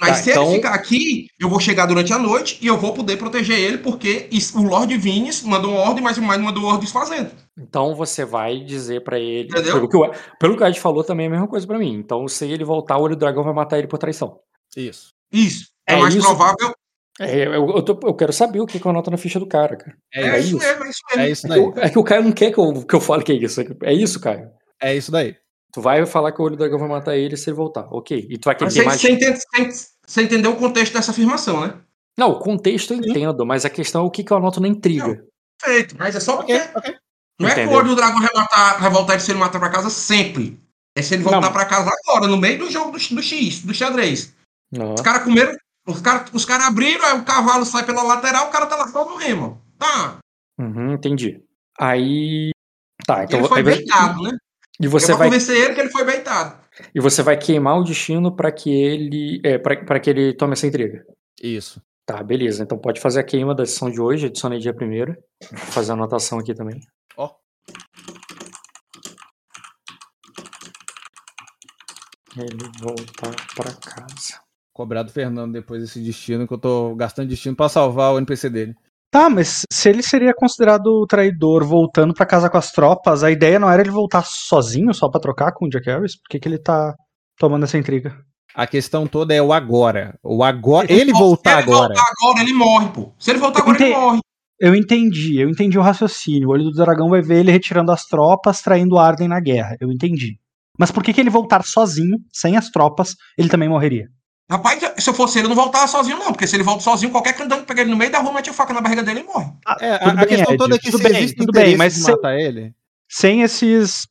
[0.00, 2.76] Mas Tá, se então- ele ficar aqui, eu vou chegar durante a noite e eu
[2.76, 6.64] vou poder proteger ele, porque o Lord Vines mandou uma ordem, mas o Minor mandou
[6.64, 7.30] ordem desfazendo.
[7.56, 9.48] Então você vai dizer pra ele.
[9.48, 9.74] Entendeu?
[9.74, 10.10] Pelo que, o,
[10.40, 11.92] pelo que o Ed falou, também é a mesma coisa pra mim.
[11.94, 14.40] Então, se ele voltar, o olho do dragão vai matar ele por traição.
[14.76, 15.12] Isso.
[15.32, 15.68] Isso.
[15.88, 16.26] É, É mais isso.
[16.26, 16.74] provável.
[17.20, 19.46] É, eu, eu, tô- eu quero saber o que, que eu anoto na ficha do
[19.46, 19.96] cara, cara.
[20.12, 20.48] É, É, isso.
[20.48, 21.22] isso mesmo, é isso mesmo.
[21.22, 21.60] É isso É daí.
[21.60, 23.36] que, o- é que o Caio não quer que eu, que eu fale que é
[23.36, 23.60] isso.
[23.84, 24.50] É isso, Caio.
[24.82, 25.36] É isso daí.
[25.74, 27.88] Tu vai falar que o olho do dragão vai matar ele se ele voltar.
[27.90, 28.26] Ok.
[28.30, 29.00] E tu vai querer Mas você, mais.
[29.00, 31.74] você entende- você- você entendeu o contexto dessa afirmação, né?
[32.16, 34.68] Não, o contexto eu entendo, mas a questão é o que, que eu anoto na
[34.68, 35.24] intriga.
[35.60, 35.96] Feito.
[35.98, 36.54] Mas é só porque.
[36.54, 36.94] Ok, ok.
[37.40, 37.76] Não é que Entendeu.
[37.76, 40.60] o olho do dragão vai, matar, vai voltar se ele matar pra casa sempre.
[40.96, 41.52] É se ele voltar Não.
[41.52, 44.32] pra casa agora, no meio do jogo do, do X, do xadrez.
[44.70, 44.94] Não.
[44.94, 45.56] Os caras comeram.
[45.88, 48.86] Os caras os cara abriram, aí o cavalo sai pela lateral, o cara tá lá
[48.86, 49.60] só no remo.
[49.76, 50.18] Tá.
[50.60, 51.42] Uhum, entendi.
[51.80, 52.52] Aí.
[53.04, 53.40] Tá, então.
[53.40, 54.30] ele foi aí beitado, né?
[54.80, 56.58] E Eu você vou vai convencer ele que ele foi beitado.
[56.94, 59.40] E você vai queimar o destino pra que ele.
[59.44, 61.04] É, pra que ele tome essa intriga.
[61.40, 61.80] Isso.
[62.04, 62.62] Tá, beleza.
[62.62, 65.16] Então pode fazer a queima da sessão de hoje, adicionei dia primeiro.
[65.50, 66.80] Vou fazer a anotação aqui também.
[67.16, 67.30] Ó.
[72.36, 74.40] Ele voltar pra casa.
[74.72, 78.50] cobrar do Fernando depois esse destino, que eu tô gastando destino pra salvar o NPC
[78.50, 78.74] dele.
[79.14, 83.60] Tá, mas se ele seria considerado traidor voltando pra casa com as tropas, a ideia
[83.60, 86.16] não era ele voltar sozinho só pra trocar com o Jack Harris?
[86.16, 86.92] Por que, que ele tá
[87.38, 88.12] tomando essa intriga?
[88.52, 90.18] A questão toda é o agora.
[90.20, 90.90] O agora.
[90.90, 91.94] Ele Ele voltar Se ele agora.
[91.94, 93.12] voltar agora, ele morre, pô.
[93.16, 94.00] Se ele voltar agora, ele Entendi.
[94.04, 94.18] morre.
[94.60, 96.48] Eu entendi, eu entendi o raciocínio.
[96.48, 99.76] O olho do dragão vai ver ele retirando as tropas, traindo Arden na guerra.
[99.80, 100.40] Eu entendi.
[100.76, 104.08] Mas por que, que ele voltar sozinho, sem as tropas, ele também morreria?
[104.50, 106.26] Rapaz, se eu fosse ele, eu não voltava sozinho, não.
[106.32, 108.50] Porque se ele volta sozinho, qualquer candidato que pegar ele no meio da rua, mete
[108.50, 109.50] a faca na barriga dele e morre.
[109.80, 111.52] É, a, Tudo a bem, questão Ed, toda é que tudo se bem, existe tudo
[111.52, 112.72] bem, interesse mas de se- matar ele.
[113.10, 114.06] Sem esses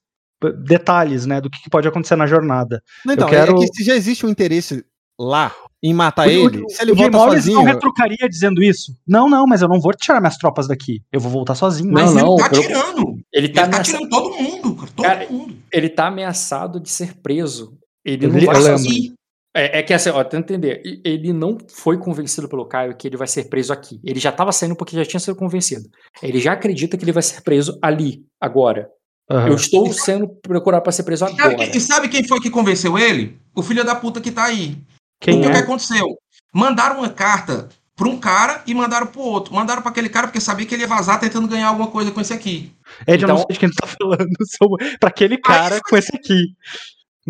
[0.65, 2.81] detalhes, né, do que pode acontecer na jornada.
[3.05, 4.84] Não, então, Eu quero- é que se já existe um interesse
[5.19, 7.57] lá em matar O- ele, o- se ele o volta Morris sozinho.
[7.60, 8.91] não retrucaria dizendo isso.
[9.07, 11.01] Não, não, mas eu não vou tirar minhas tropas daqui.
[11.11, 11.91] Eu vou voltar sozinho.
[11.91, 13.01] Não, Mas não, ele tá pelo- tirando.
[13.07, 14.91] Ele Ele tá, tá ameaça- tirando todo mundo, cara.
[14.95, 15.57] Todo Cara, mundo.
[15.72, 17.77] ele tá ameaçado de ser preso.
[18.03, 19.14] Ele Eu não vai eu sozinho.
[19.56, 20.82] É, é que assim, ó, tenta entender.
[21.06, 24.00] Ele não foi convencido pelo Caio que ele vai ser preso aqui.
[24.04, 25.88] Ele já tava saindo porque já tinha sido convencido.
[26.24, 28.90] Ele já acredita que ele vai ser preso ali, agora.
[29.30, 29.50] Aham.
[29.50, 31.56] Eu estou sendo procurado para ser preso E sabe, agora.
[31.70, 33.40] quem, e sabe quem foi que convenceu ele?
[33.56, 34.78] O filho da puta que tá aí.
[35.22, 35.60] Quem o que é?
[35.60, 36.18] aconteceu?
[36.54, 39.54] Mandaram uma carta pra um cara e mandaram pro outro.
[39.54, 42.20] Mandaram pra aquele cara porque sabia que ele ia vazar tentando ganhar alguma coisa com
[42.20, 42.74] esse aqui.
[43.08, 44.28] Ed, eu não Então- sei de quem tá falando.
[44.58, 44.78] Sou...
[45.00, 46.48] Pra aquele cara com esse aqui.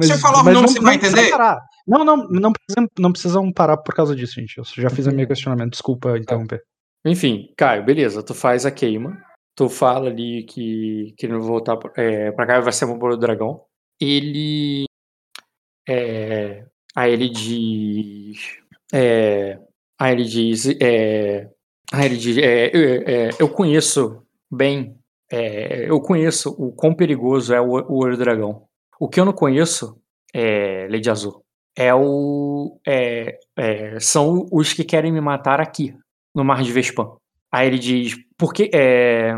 [0.02, 1.30] Se eu falar o nome, você vai entender?
[1.30, 1.60] parar.
[1.88, 4.57] Não, não, não precisam, não precisam parar por causa disso, gente.
[4.57, 5.72] Eu já fiz a minha questionamento.
[5.72, 6.61] Desculpa interromper.
[7.05, 8.23] Enfim, Caio, beleza.
[8.23, 9.22] Tu faz a queima.
[9.55, 12.97] Tu fala ali que, que ele vai voltar pra- é, pra cá vai ser um
[12.97, 13.61] do dragão.
[14.01, 14.85] Ele.
[15.88, 16.65] É,
[16.95, 18.57] aí ele diz.
[18.93, 19.60] É,
[19.99, 20.65] aí ele diz.
[20.81, 21.49] É,
[21.91, 22.38] aí ele diz.
[22.38, 24.97] é, eu- é, eu conheço bem.
[25.31, 28.65] é, eu conheço o quão perigoso é o, o olho do dragão.
[28.99, 29.99] O que eu não conheço
[30.34, 31.43] é Lady Azul.
[31.76, 32.80] É o.
[32.86, 35.95] É, é, são os que querem me matar aqui,
[36.36, 37.16] no Mar de Vespan.
[37.52, 39.34] Aí ele diz: por que, é,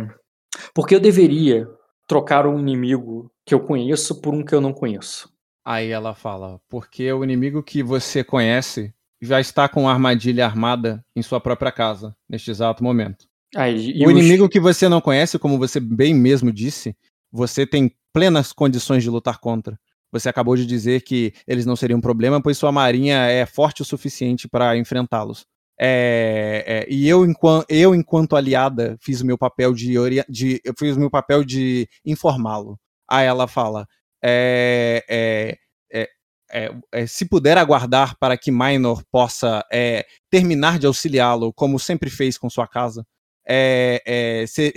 [0.74, 1.68] por que eu deveria
[2.07, 5.30] trocar um inimigo que eu conheço por um que eu não conheço?
[5.66, 11.03] Aí ela fala, porque o inimigo que você conhece já está com a armadilha armada
[11.16, 13.26] em sua própria casa, neste exato momento.
[13.56, 16.95] Aí, o os- inimigo que você não conhece, como você bem mesmo disse,
[17.32, 19.80] você tem plenas condições de lutar contra.
[20.19, 23.81] Você acabou de dizer que eles não seriam um problema, pois sua marinha é forte
[23.81, 25.45] o suficiente para enfrentá-los.
[25.77, 29.93] É, é, e eu enquanto, eu, enquanto aliada, fiz o meu papel de,
[30.29, 32.79] de eu fiz o meu papel de informá-lo.
[33.09, 33.85] Aí ela fala:
[34.23, 35.57] é, é,
[36.49, 39.63] é, é, se puder aguardar para que Minor possa
[40.31, 43.05] terminar de auxiliá-lo, como sempre fez com sua casa,
[44.47, 44.73] se-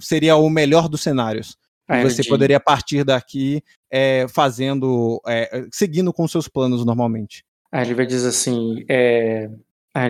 [0.00, 1.56] seria o melhor dos cenários.
[1.90, 7.44] Ele você diz- poderia partir daqui é, fazendo, é, seguindo com seus planos normalmente.
[7.72, 9.48] Aí ele vai dizer assim: é,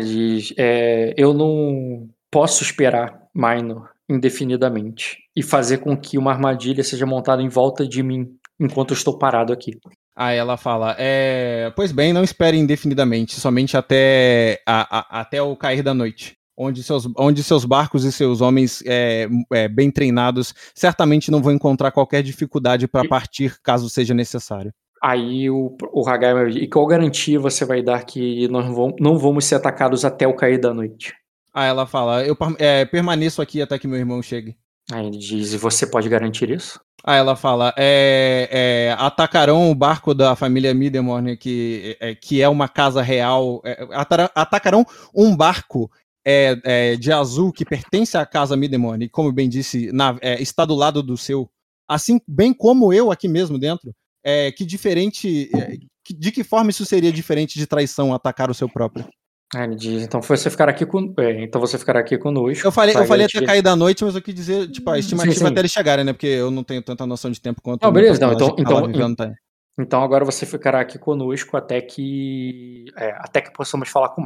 [0.01, 7.05] diz, é, eu não posso esperar Minor indefinidamente e fazer com que uma armadilha seja
[7.07, 8.29] montada em volta de mim
[8.59, 9.79] enquanto eu estou parado aqui.
[10.17, 15.55] Aí ela fala: é, Pois bem, não espere indefinidamente, somente até, a- a- até o
[15.57, 16.37] cair da noite.
[16.61, 21.53] Onde seus, onde seus barcos e seus homens é, é, bem treinados certamente não vão
[21.53, 24.73] encontrar qualquer dificuldade para partir caso seja necessário.
[25.01, 28.97] Aí o, o Hagai vai e qual garantia você vai dar que nós não vamos,
[28.99, 31.15] não vamos ser atacados até o cair da noite?
[31.55, 34.57] Aí ela fala: Eu é, permaneço aqui até que meu irmão chegue.
[34.91, 36.81] Aí ele diz, e você pode garantir isso?
[37.05, 42.49] Aí ela fala: é, é, atacarão o barco da família Midemorn, que, é, que é
[42.49, 43.61] uma casa real.
[43.65, 43.87] é,
[44.35, 45.91] atacarão um barco
[46.31, 50.41] é, é, de azul que pertence à casa Midemorn, e como bem disse, na- é,
[50.43, 51.49] está do lado do seu.
[51.89, 53.95] Assim, bem como eu aqui mesmo dentro.
[54.23, 55.49] É, que diferente.
[55.57, 59.07] é, que- de que forma isso seria diferente de traição atacar o seu próprio?
[59.55, 62.67] Ele diz, então você ficará aqui com, é, então você ficará aqui conosco.
[62.67, 65.33] Eu falei, eu falei até cair da noite, mas eu quis dizer, tipo, a estimativa
[65.35, 65.47] Sim, sim.
[65.47, 66.13] até eles chegarem, né?
[66.13, 68.87] Porque eu não tenho tanta noção de tempo quanto Não, beleza, não, então- tá então-
[68.87, 69.33] vivendo tem.
[69.81, 74.25] Então agora você ficará aqui conosco até que é, até que possamos falar com o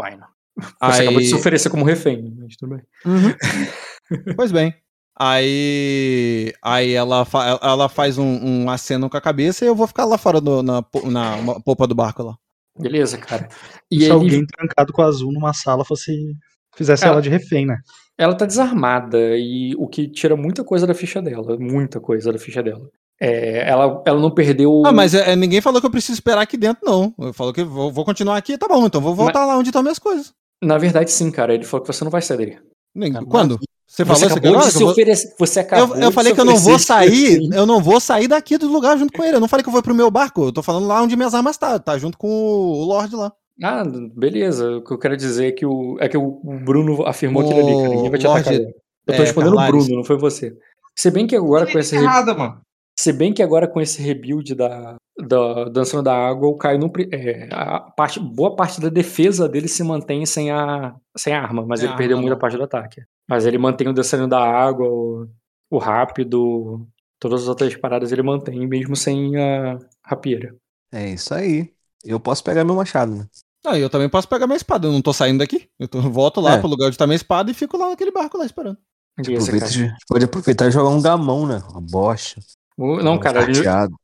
[0.56, 0.94] Minor.
[0.94, 2.84] Você acabou de se Aí- oferecer como refém, mas tudo bem.
[4.36, 4.74] Pois bem.
[5.18, 8.24] Aí, aí ela, fa- ela faz um,
[8.64, 11.60] um aceno com a cabeça e eu vou ficar lá fora do- na, na uma
[11.62, 12.34] polpa do barco lá.
[12.78, 13.48] Beleza, cara.
[13.90, 16.12] E Se ele, alguém trancado com a azul numa sala fosse.
[16.76, 17.08] fizesse É.
[17.08, 17.76] ela de refém, né?
[18.18, 22.38] ela tá desarmada e o que tira muita coisa da ficha dela, muita coisa da
[22.38, 22.86] ficha dela.
[23.24, 24.82] É, ela, ela não perdeu.
[24.85, 27.15] Ah, mas é, é, ninguém falou que eu preciso esperar aqui dentro, não.
[27.20, 29.81] Eu falou que vou, vou continuar aqui, tá bom, então vou voltar lá onde estão
[29.81, 30.32] minhas coisas.
[30.61, 31.55] Na verdade, sim, cara.
[31.55, 32.59] Ele falou que você não vai sair dele.
[32.93, 33.61] Nem- Quando?
[33.86, 35.35] Você falou Você você acabou oferecer.
[35.39, 38.01] Você acabou Eu, eu de falei se que eu não vou sair, eu não vou
[38.01, 39.36] sair daqui do lugar junto com ele.
[39.36, 40.47] Eu não falei que eu vou pro meu barco.
[40.47, 43.32] Eu tô falando lá onde minhas armas tá, tá junto com o Lorde lá.
[43.62, 43.85] Ah,
[44.16, 44.78] beleza.
[44.78, 47.77] O que eu quero dizer é que o, é que o Bruno afirmou aquilo ali,
[47.82, 47.89] cara.
[47.94, 48.61] Ninguém vai te Lorde- atacar.
[48.66, 48.74] Eu
[49.07, 49.66] tô é, respondendo o.
[49.66, 50.53] Bruno, não foi você.
[50.97, 52.61] Se bem que agora com esse, re- errada, mano.
[53.02, 56.90] Se bem que agora com esse rebuild da, da dançando da água, o Caio não,
[57.12, 61.66] é, a parte, boa parte da defesa dele se mantém sem a, sem a arma,
[61.66, 62.40] mas Sem ele a perdeu arma, muita não.
[62.40, 63.02] parte do ataque.
[63.28, 65.26] Mas ele mantém o dançando da água, o,
[65.68, 66.86] o rápido,
[67.18, 70.54] todas as outras paradas ele mantém, mesmo sem a rapieira.
[70.92, 71.72] É isso aí.
[72.04, 73.26] Eu posso pegar meu machado, né?
[73.64, 74.86] Não, eu também posso pegar minha espada.
[74.86, 75.68] Eu não tô saindo daqui.
[75.78, 76.58] Eu tô, volto lá É.
[76.58, 78.76] pro lugar onde tá minha espada e fico lá naquele barco lá esperando.
[79.18, 79.66] Aproveita
[80.08, 81.62] pode aproveitar e jogar um gamão, né?
[81.70, 82.40] Uma bocha.
[82.77, 83.94] Não, cara, ele, carteado.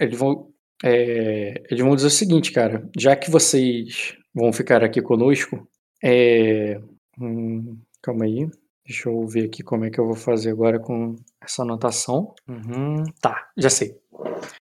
[0.00, 0.48] Eles vão,
[0.82, 2.88] é, eles vão dizer o seguinte, cara.
[2.98, 5.66] Já que vocês vão ficar aqui conosco,
[6.02, 6.80] é,
[7.20, 8.48] hum, calma aí.
[8.86, 12.34] Deixa eu ver aqui como é que eu vou fazer agora com essa anotação.
[12.46, 13.96] Uhum, tá, já sei.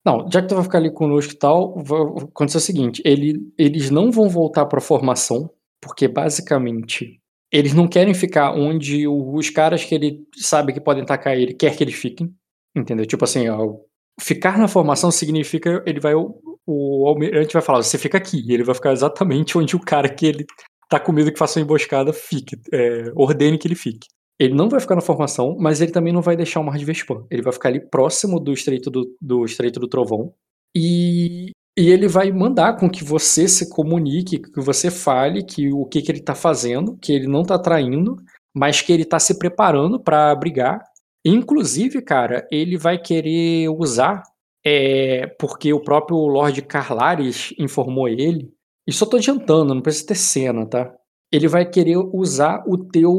[0.06, 3.52] Não, já que tu vai ficar ali conosco e tal, vai acontecer o seguinte: ele,
[3.58, 5.50] eles não vão voltar pra formação,
[5.82, 7.22] porque basicamente
[7.52, 11.76] eles não querem ficar onde os caras que ele sabe que podem atacar ele quer
[11.76, 12.34] que eles fiquem.
[12.78, 13.06] Entendeu?
[13.06, 13.76] Tipo assim, ó,
[14.20, 18.54] ficar na formação significa ele vai o, o almirante vai falar você fica aqui e
[18.54, 20.46] ele vai ficar exatamente onde o cara que ele
[20.90, 24.08] tá com medo que faça uma emboscada fique é, ordene que ele fique.
[24.40, 26.86] Ele não vai ficar na formação mas ele também não vai deixar o mar de
[26.86, 27.26] Vespan.
[27.32, 30.34] Ele vai ficar ali próximo do estreito do, do estreito do trovão.
[30.76, 35.86] E, e ele vai mandar com que você se comunique que você fale que o
[35.86, 38.18] que, que ele tá fazendo que ele não tá traindo
[38.56, 40.80] mas que ele tá se preparando para brigar
[41.26, 44.24] Inclusive, cara, ele vai querer usar,
[44.66, 48.52] é, porque o próprio Lord Carlares informou ele.
[48.86, 50.94] E só tô adiantando, não precisa ter cena, tá?
[51.32, 53.12] Ele vai querer usar o teu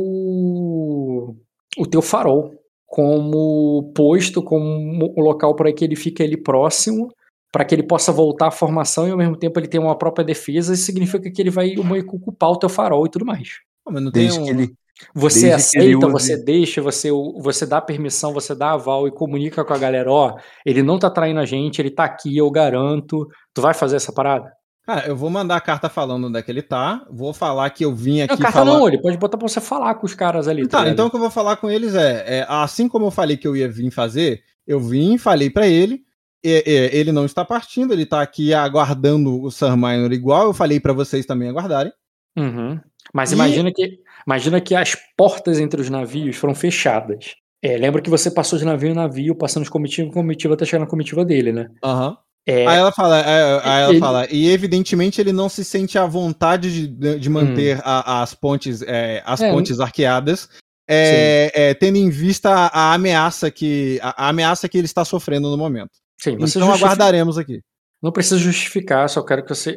[1.77, 2.55] o teu farol
[2.87, 7.12] como posto, como um local para que ele fique ali próximo,
[7.53, 10.25] para que ele possa voltar à formação e ao mesmo tempo ele tenha uma própria
[10.25, 10.73] defesa.
[10.73, 13.61] Isso significa que ele vai meio ocupar o teu farol e tudo mais.
[13.87, 14.45] Mas não tem Desde um...
[14.45, 14.75] que ele.
[15.15, 17.11] Você Desde aceita, use- você deixa, você,
[17.41, 21.09] você dá permissão, você dá aval e comunica com a galera, ó, ele não tá
[21.11, 23.27] traindo a gente, ele tá aqui, eu garanto.
[23.55, 24.51] Tu vai fazer essa parada?
[24.85, 27.05] Cara, eu vou mandar a carta falando onde é que ele tá.
[27.11, 28.73] Vou falar que eu vim aqui Não, carta falar...
[28.79, 30.66] não, ele pode botar pra você falar com os caras ali.
[30.66, 30.93] Tá, ligado?
[30.95, 33.47] então o que eu vou falar com eles é, é, assim como eu falei que
[33.47, 36.01] eu ia vir fazer, eu vim, falei pra ele,
[36.43, 40.55] e- e- ele não está partindo, ele tá aqui aguardando o Sir Minor igual eu
[40.55, 41.93] falei pra vocês também aguardarem.
[42.37, 42.81] Uhum.
[43.14, 47.35] Mas E- imagina que imagina que as portas entre os navios foram fechadas.
[47.62, 50.64] É, lembra que você passou de navio em navio, passando de comitiva em comitiva até
[50.64, 51.68] chegar na comitiva dele, né?
[51.85, 52.16] Aham.
[52.47, 55.98] É, Aí ela fala, é, aí ela Ele- fala, e evidentemente ele não se sente
[55.98, 57.82] à vontade de, de manter Hum.
[57.85, 60.48] a- as pontes, é, as É, pontes arqueadas,
[60.89, 65.05] é, é, tendo em vista a, a ameaça que a, a ameaça que ele está
[65.05, 65.90] sofrendo no momento.
[66.18, 67.60] sim, você então justifica- aguardaremos aqui.
[68.02, 69.76] Não precisa justificar, só quero que você.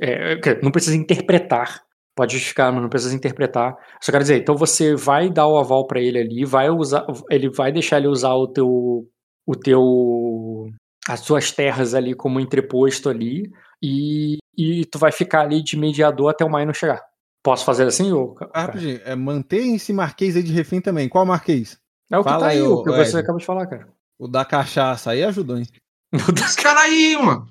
[0.64, 1.82] não precisa interpretar.
[2.16, 3.76] Pode justificar, mas não precisa interpretar.
[4.02, 7.50] Só quero dizer, então você vai dar o aval pra ele ali, vai usar, ele
[7.50, 9.08] vai deixar ele usar o teu,
[9.46, 10.70] o teu,
[11.08, 13.50] as suas terras ali como entreposto ali,
[13.82, 17.02] e, e tu vai ficar ali de mediador até o Maino chegar.
[17.44, 18.36] Posso fazer assim, ou?
[18.54, 21.10] Ah, rapidinho, é, manter esse marquês aí de refém também.
[21.10, 21.80] Qual marquês?
[22.12, 23.88] É o que fala tá aí, aí, o que você acabou de falar, cara.
[24.20, 25.66] O da cachaça aí ajudou, hein?
[26.14, 27.48] Meu Deus, Esse cara aí, mano.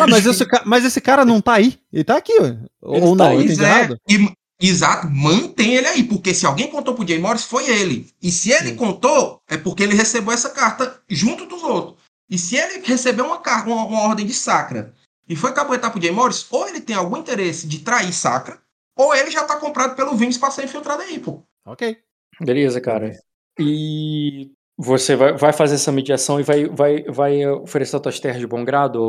[0.00, 1.78] Ah, mas, esse, mas esse cara não tá aí.
[1.92, 2.58] Ele tá aqui, ué.
[2.82, 6.68] Ou Ele não, tá eu aí, é, e- exato, mantém ele aí, porque se alguém
[6.70, 8.10] contou pro Jay Morris, foi ele.
[8.22, 11.96] E se ele contou, é porque ele recebeu essa carta junto dos outros.
[12.28, 14.94] E se ele recebeu uma, car- uma, uma ordem de Sacra
[15.28, 18.58] e foi capoetar pro Jay Morris, ou ele tem algum interesse de trair Sacra,
[18.96, 21.42] ou ele já tá comprado pelo Vince pra ser infiltrado aí, pô.
[21.66, 21.98] Ok.
[22.40, 23.12] Beleza, cara.
[23.58, 28.40] E você vai, vai fazer essa mediação e vai, vai, vai oferecer as tuas terras
[28.40, 29.00] de bom grado,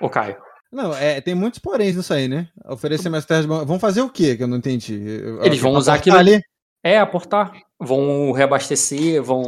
[0.00, 0.36] ô Caio?
[0.72, 2.48] Não, é, tem muitos poréns nisso aí, né?
[2.66, 3.64] Oferecer mais terras de mão.
[3.64, 4.94] Vão fazer o quê que eu não entendi?
[5.42, 6.40] Eles vão usar aquilo- ali?
[6.84, 7.52] É, aportar.
[7.80, 9.42] Vão reabastecer, vão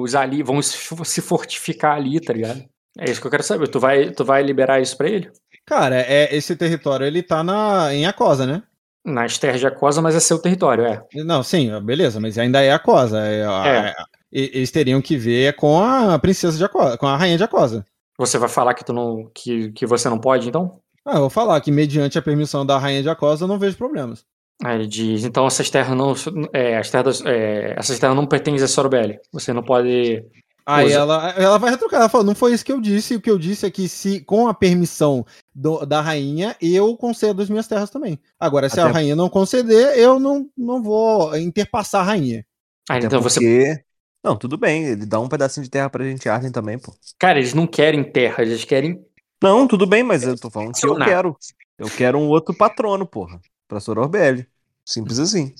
[0.00, 2.62] usar ali, vão se fortificar ali, tá ligado?
[2.98, 3.68] É isso que eu quero saber.
[3.68, 5.30] Tu vai, tu vai liberar isso pra ele?
[5.66, 8.62] Cara, é, esse território ele tá na, em Acosa, né?
[9.04, 11.02] Nas terras de Acosa, mas é seu território, é.
[11.24, 13.18] Não, sim, beleza, mas ainda é Acosa.
[13.20, 13.94] É, a- É.
[14.32, 17.44] é- e- eles teriam que ver com a princesa de Acosa, com a rainha de
[17.44, 17.84] Acosa.
[18.18, 19.30] Você vai falar que tu não.
[19.34, 20.78] que, que você não pode, então?
[21.04, 23.76] Ah, eu vou falar que mediante a permissão da rainha de Acosa eu não vejo
[23.76, 24.24] problemas.
[24.62, 26.14] Aí ele diz, então essas terras não.
[26.52, 29.18] É, as terras, é, essas terras não pertencem a Sorobelli.
[29.32, 30.22] Você não pode.
[30.66, 30.94] Aí Usa.
[30.96, 33.38] ela, ela vai retrucar, ela falou, não foi isso que eu disse, o que eu
[33.38, 35.24] disse é que se com a permissão
[35.54, 38.20] do- da rainha, eu concedo as minhas terras também.
[38.38, 42.44] Agora, se a Até- rainha não conceder, eu não, não vou interpassar a rainha.
[42.88, 43.82] Ah, então você.
[44.22, 46.92] Não, tudo bem, ele dá um pedacinho de terra pra gente Arden também, pô.
[47.18, 49.02] Cara, eles não querem terra, eles querem.
[49.42, 51.36] Não, tudo bem, mas eu tô falando que eu quero.
[51.78, 53.40] Eu quero um outro patrono, porra.
[53.66, 54.46] Pra Sororbelli.
[54.84, 55.54] Simples assim.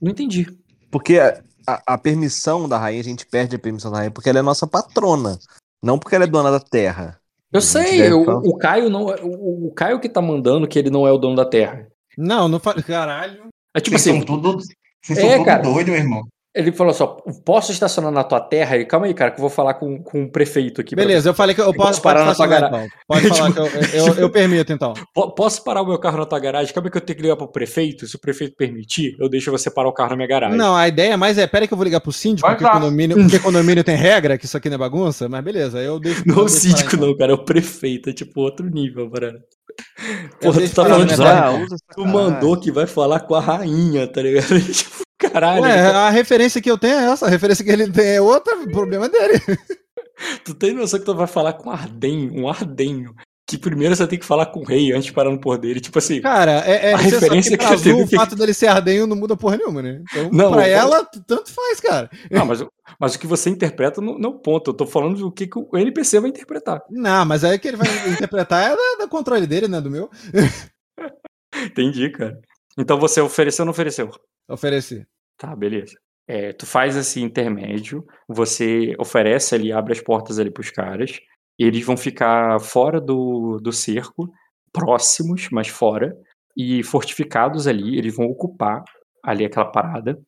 [0.00, 0.46] Não entendi.
[0.90, 4.28] Porque a, a- a permissão da rainha, a gente perde a permissão da rainha porque
[4.28, 5.38] ela é nossa patrona.
[5.82, 7.18] Não porque ela é dona da terra.
[7.52, 11.04] Eu sei, deve o, Caio não o, o Caio que tá mandando que ele não
[11.08, 11.88] é o dono da Terra.
[12.16, 12.82] Não, não falei.
[12.84, 13.48] Caralho.
[13.74, 14.58] É tipo Vocês assim, são tudo.
[15.02, 15.62] Vocês É, são tudo cara.
[15.62, 16.22] doido, meu irmão.
[16.54, 17.06] Ele falou só,
[17.44, 18.76] posso estacionar na tua terra?
[18.76, 20.96] E calma aí, cara, que eu vou falar com, com o prefeito aqui.
[20.96, 22.86] Beleza, eu falei que eu posso, posso parar na tua garagem.
[22.86, 22.98] então.
[23.06, 23.66] Pode falar que eu,
[24.06, 24.94] eu, eu permito, então.
[25.14, 26.74] Po- Posso parar o meu carro na tua garagem?
[26.74, 28.06] Calma aí que eu tenho que ligar pro prefeito.
[28.06, 30.56] Se o prefeito permitir, eu deixo você parar o carro na minha garagem.
[30.58, 32.72] Não, a ideia mais é, pera que eu vou ligar pro síndico, Vai porque lá.
[32.80, 36.22] condomínio, porque condomínio tem regra, que isso aqui não é bagunça, mas beleza, eu deixo.
[36.26, 37.32] Não eu é o síndico, parar, não, cara.
[37.32, 38.10] É o prefeito.
[38.10, 39.38] É tipo outro nível, parada.
[40.42, 44.20] Eu Porra, tu tá falando essa Tu mandou que vai falar com a rainha, tá
[44.20, 44.58] ligado?
[44.72, 45.62] tipo, caralho.
[45.62, 48.56] Ué, a referência que eu tenho é essa, a referência que ele tem é outra,
[48.56, 49.34] o problema é dele.
[50.44, 53.14] Tu tem noção que tu vai falar com um ardenho, um ardenho.
[53.48, 55.80] Que primeiro você tem que falar com o rei antes de parar no poder dele.
[55.80, 58.66] Tipo assim, Cara, é, é A referência que que Azul, o que- fato dele ser
[58.66, 60.02] ardenho não muda porra nenhuma, né?
[60.02, 62.10] Então, Não, pra eu- ela, tanto faz, cara.
[62.30, 62.70] não, mas, o-
[63.00, 64.70] mas o que você interpreta não, não ponto.
[64.70, 66.82] Eu tô falando do que, que o NPC vai interpretar.
[66.90, 69.80] Não, mas aí que ele vai interpretar é da, da controle dele, né?
[69.80, 70.10] Do meu.
[71.64, 72.38] Entendi, cara.
[72.78, 74.10] Então você ofereceu ou não ofereceu?
[74.50, 75.06] Oferecer.
[75.38, 75.96] Tá, beleza.
[76.26, 81.18] É, tu faz esse intermédio, você oferece ali, abre as portas ali pros caras,
[81.58, 84.30] eles vão ficar fora do, do cerco,
[84.72, 86.16] próximos, mas fora,
[86.56, 88.84] e fortificados ali, eles vão ocupar
[89.24, 90.20] ali aquela parada.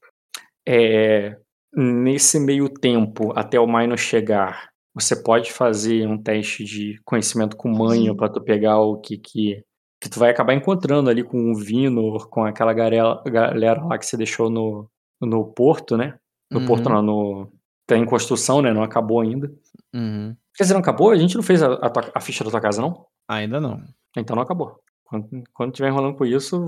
[0.66, 1.36] É,
[1.74, 7.68] nesse meio tempo, até o Minor chegar, você pode fazer um teste de conhecimento com
[7.68, 9.64] manha pra tu pegar o que que
[10.02, 14.04] que tu vai acabar encontrando ali com o Vinor, com aquela galera, galera lá que
[14.04, 16.18] você deixou no, no porto, né?
[16.50, 16.66] No Uhum.
[16.66, 17.48] porto não, no
[17.86, 18.72] tá em construção, né?
[18.72, 19.50] Não acabou ainda.
[19.94, 20.34] Uhum.
[20.56, 21.10] Quer dizer, não acabou?
[21.10, 23.06] A gente não fez a, a tua- a ficha da tua casa, não?
[23.28, 23.80] Ainda não.
[24.16, 24.80] Então não acabou.
[25.04, 26.64] Quando, quando tiver enrolando com isso,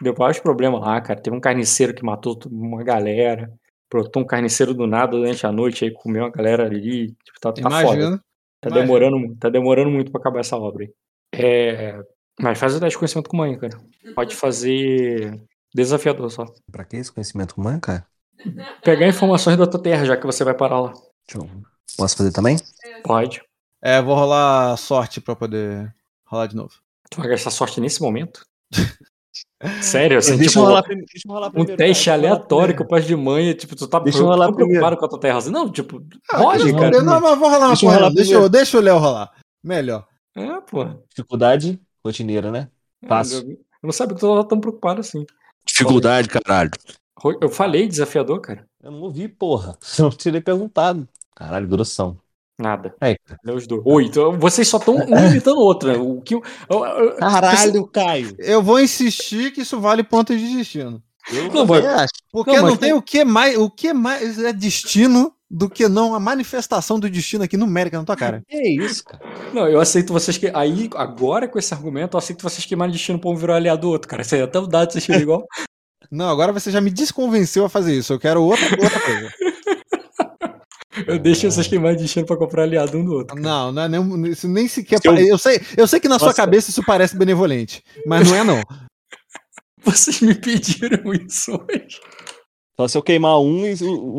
[0.00, 1.20] deu vários problemas lá, cara.
[1.20, 3.52] Teve um carniceiro que matou to- uma galera.
[3.90, 7.08] Brotou um carniceiro do nada durante a noite aí, comeu uma galera ali.
[7.24, 8.18] Tipo, tá, tá foda.
[8.60, 8.80] Tá Imagina.
[8.86, 10.92] demorando, tá demorando muito pra acabar essa obra aí.
[11.34, 12.00] É,
[12.40, 13.78] mas faz o teste de conhecimento com mãe, cara.
[14.14, 15.40] Pode fazer
[15.74, 16.46] desafiador só.
[16.70, 18.06] Pra que esse conhecimento com mãe, cara?
[18.82, 20.92] Pegar informações da tua terra, já que você vai parar lá.
[20.92, 21.48] Deixa eu...
[21.96, 22.56] Posso fazer também?
[23.02, 23.42] Pode.
[23.82, 25.92] É, vou rolar sorte pra poder
[26.26, 26.70] rolar de novo.
[27.10, 28.42] Tu vai gastar sorte nesse momento?
[29.82, 31.76] Sério, assim, deixa, tipo, eu rolar, deixa eu rolar um primeiro.
[31.76, 32.84] teste cara, aleatório que primeiro.
[32.84, 35.38] eu passo de manhã, tipo, tu tá Deixa eu rolar preocupado com a tua terra.
[35.38, 35.50] assim.
[35.50, 36.00] Não, tipo,
[36.32, 37.02] Ah, que cara.
[37.02, 39.32] Não, mas vou rolar uma Deixa rolar Deixa, eu, deixa o Léo rolar.
[39.64, 40.06] Melhor.
[40.36, 40.84] É, pô.
[41.10, 42.68] Dificuldade rotineira, né?
[43.06, 43.50] Fácil.
[43.50, 45.24] Eu eu não sabia que tu tá tão preocupado assim.
[45.64, 46.70] Dificuldade, caralho.
[47.40, 48.66] Eu falei desafiador, cara.
[48.82, 49.78] Eu não ouvi, porra.
[49.98, 51.08] Eu tirei perguntado.
[51.34, 52.18] Caralho, grossão.
[52.58, 52.94] Nada.
[53.00, 53.16] É.
[53.52, 53.82] Os dois.
[53.84, 54.32] Oito.
[54.32, 55.96] Vocês só estão um imitando o outro, né?
[55.96, 56.34] O que,
[57.20, 58.34] Caralho, Caio.
[58.38, 61.00] Eu vou insistir que isso vale pontos de destino.
[61.32, 62.12] Eu Não, acho.
[62.32, 63.56] Porque Não, não, tem o que mais.
[63.56, 68.04] O que mais é destino do que não a manifestação do destino aqui numérica na
[68.04, 68.42] tua cara.
[68.50, 69.22] É isso, cara.
[69.52, 70.50] Não, eu aceito vocês que.
[70.54, 73.90] Aí, agora com esse argumento, eu aceito vocês queimarem destino pra um virar aliado do
[73.90, 74.22] outro, cara.
[74.22, 75.46] Isso aí até o dado vocês tiram igual.
[76.10, 78.12] Não, agora você já me desconvenceu a fazer isso.
[78.14, 79.30] Eu quero outra, outra coisa.
[81.06, 83.40] Eu deixo vocês queimarem destino pra comprar aliado um do outro.
[83.40, 85.00] Não, não é nem, isso nem sequer.
[85.00, 85.38] Se eu- Eu...
[85.38, 86.36] sei, eu sei que na sua Nossa.
[86.36, 88.62] cabeça isso parece benevolente, mas não é não.
[89.84, 92.00] Vocês me pediram isso hoje.
[92.78, 93.76] Só se eu queimar um e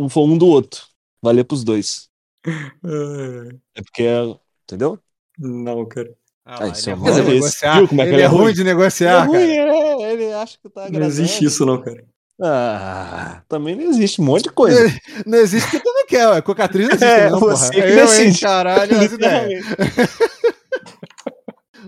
[0.10, 0.82] for um do outro.
[1.22, 2.10] Valer pros dois.
[2.48, 5.00] Ah, É porque, é- entendeu?
[5.38, 6.10] Não, cara.
[6.46, 7.30] Ah, isso ele é é desse.
[7.32, 7.78] negociar.
[7.78, 9.28] Viu como é que ele ele é é ruim de negociar, é cara.
[9.28, 11.12] ruim, é, ele acha que tá Não agradando.
[11.12, 12.04] existe isso, não, cara.
[12.42, 14.80] Ah, também não existe um monte de coisa.
[15.26, 16.42] Não existe porque tu não quer, ué.
[16.42, 17.84] Cocatriz não existe, É, não, você porra.
[17.84, 19.66] que Eu, hein, caralho, as ideias.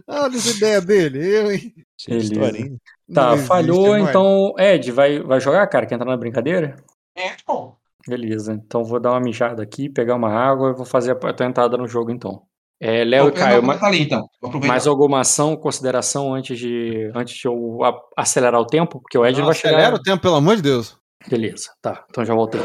[0.08, 1.26] Olha as ideias dele.
[1.26, 1.74] Eu, hein.
[1.98, 2.78] Cheio de historinha.
[3.14, 4.10] Tá, existe, falhou, mano.
[4.10, 4.54] então.
[4.58, 5.86] Ed, vai, vai jogar, cara?
[5.86, 6.76] Quer entrar na brincadeira?
[7.16, 7.74] É, pô.
[8.08, 11.46] Beleza, então vou dar uma mijada aqui, pegar uma água e vou fazer a tua
[11.46, 12.42] entrada no jogo, então.
[12.80, 14.28] É, Léo e Caio, eu ma- vou ali, então.
[14.66, 19.00] Mais alguma ação, consideração antes de, antes de eu a- acelerar o tempo?
[19.00, 19.76] Porque o Ed não Não, vai chegar.
[19.78, 20.98] acelera o tempo, pelo amor de Deus.
[21.28, 22.60] Beleza, tá, então já voltei.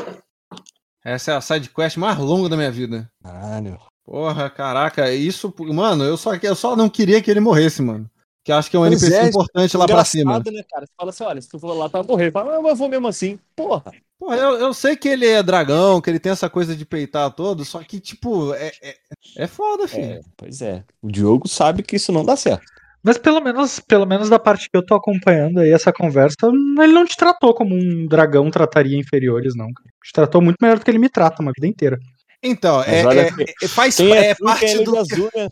[1.04, 3.08] Essa é a side quest mais longa da minha vida.
[3.22, 3.78] Caralho.
[4.04, 8.08] Porra, caraca, isso, mano, eu só, eu só não queria que ele morresse, mano.
[8.46, 10.38] Que eu acho que é um Pois NPC é, importante lá pra cima.
[10.38, 10.86] Né, cara?
[10.86, 12.30] Você fala assim, olha, se tu for lá, tu vai morrer.
[12.30, 13.40] Fala, mas eu vou mesmo assim.
[13.56, 13.92] Porra.
[14.20, 17.28] Porra, eu, eu sei que ele é dragão, que ele tem essa coisa de peitar
[17.32, 18.94] todo, só que, tipo, é, é,
[19.38, 20.04] é foda, filho.
[20.04, 20.84] É, pois é.
[21.02, 22.62] O Diogo sabe que isso não dá certo.
[23.02, 26.92] Mas pelo menos, pelo menos da parte que eu tô acompanhando aí essa conversa, ele
[26.92, 29.72] não te tratou como um dragão trataria inferiores, não.
[29.72, 29.88] cara.
[30.04, 31.98] Te tratou muito melhor do que ele me trata uma vida inteira.
[32.40, 34.96] Então, é, olha é- que- é- faz é, é é parte do.
[34.96, 35.48] Azul, né?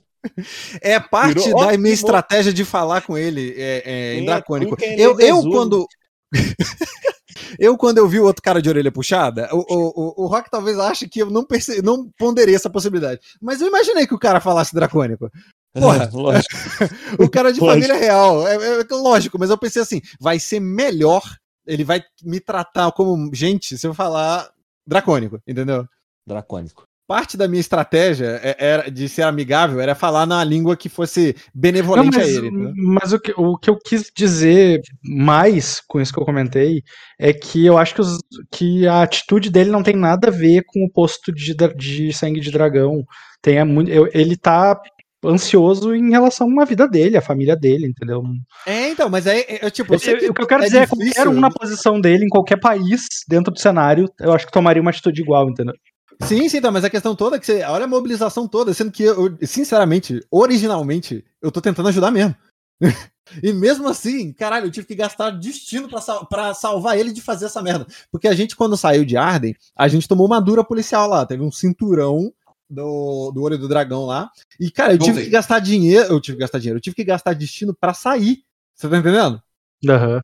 [0.81, 4.27] É parte Virou- da minha estratégia de falar com ele é, é, em Quem é
[4.27, 4.77] dracônico.
[4.81, 5.87] é Eu, eu quando.
[7.59, 10.79] eu, quando eu vi o outro cara de orelha puxada, o, o, o, Rock talvez
[10.79, 11.83] ache que eu não, perce...
[11.83, 13.21] não ponderei essa possibilidade.
[13.41, 15.31] Mas eu imaginei que o cara falasse dracônico.
[15.75, 16.09] Porra.
[16.13, 16.55] Lógico.
[17.19, 17.87] O cara de Lógico.
[17.87, 18.47] família real.
[18.47, 21.23] É, é lógico, mas eu pensei assim: vai ser melhor.
[21.67, 24.51] Ele vai me tratar como gente se eu falar
[24.87, 25.87] dracônico, entendeu?
[26.27, 26.85] Dracônico.
[27.07, 31.35] Parte da minha estratégia é- era de ser amigável era falar na língua que fosse
[31.55, 32.51] Não, benevolente mas a ele.
[32.77, 36.83] mas o, que, o que eu quis dizer mais com isso que eu comentei
[37.21, 38.19] é que eu acho que, os-
[38.51, 42.41] que a atitude dele não tem nada a ver com o posto de, de sangue
[42.41, 43.03] de dragão.
[43.43, 44.81] Tem a muito, eu- ele tá
[45.27, 48.23] ansioso em relação à vida dele, à família dele, entendeu?
[48.67, 50.67] É, então, mas é, é, é, tipo, eu sei Eu- o que eu quero é
[50.67, 54.33] dizer é que qualquer um na posição dele, em qualquer país, dentro do cenário, eu
[54.33, 55.75] acho que tomaria uma atitude igual, entendeu?
[56.23, 57.63] Sim, sim, então, mas a questão toda é que você.
[57.63, 62.35] Olha a mobilização toda, sendo que eu, sinceramente, originalmente, eu tô tentando ajudar mesmo.
[63.43, 67.21] e mesmo assim, caralho, eu tive que gastar destino pra, sal- pra salvar ele de
[67.21, 67.87] fazer essa merda.
[68.11, 71.25] Porque a gente, quando saiu de Arden, a gente tomou uma dura policial lá.
[71.27, 72.33] Teve um cinturão
[72.69, 74.31] do, do olho do dragão lá.
[74.59, 75.25] E, cara, eu tive Voltei.
[75.27, 76.13] que gastar dinheiro.
[76.13, 78.43] Eu tive que gastar dinheiro, eu tive que gastar destino pra sair.
[78.75, 79.43] Você tá entendendo?
[79.89, 80.21] Aham.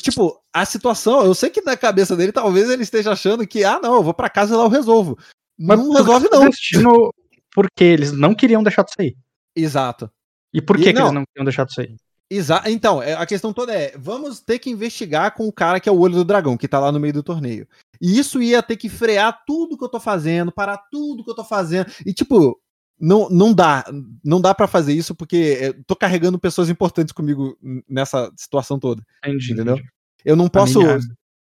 [0.00, 3.80] Tipo, a situação, eu sei que na cabeça dele talvez ele esteja achando que, ah,
[3.82, 5.18] não, eu vou pra casa e lá eu resolvo.
[5.58, 6.48] Mas não resolve, que não.
[6.48, 7.14] Destino,
[7.52, 9.16] porque eles não queriam deixar de sair.
[9.54, 10.10] Exato.
[10.52, 11.06] E por E que, que não.
[11.06, 11.96] eles não queriam deixar de sair?
[12.30, 15.88] Exa então, é, a questão toda é: vamos ter que investigar com o cara que
[15.88, 17.68] é o olho do dragão, que tá lá no meio do torneio.
[18.00, 21.34] E isso ia ter que frear tudo que eu tô fazendo, parar tudo que eu
[21.34, 21.90] tô fazendo.
[22.04, 22.58] E, tipo,
[23.00, 23.84] não, não dá.
[24.24, 27.56] Não dá pra fazer isso porque eu tô carregando pessoas importantes comigo
[27.88, 29.02] nessa situação toda.
[29.24, 29.78] Entendi, Entendeu?
[30.24, 30.78] Eu não posso.
[30.80, 30.98] menina-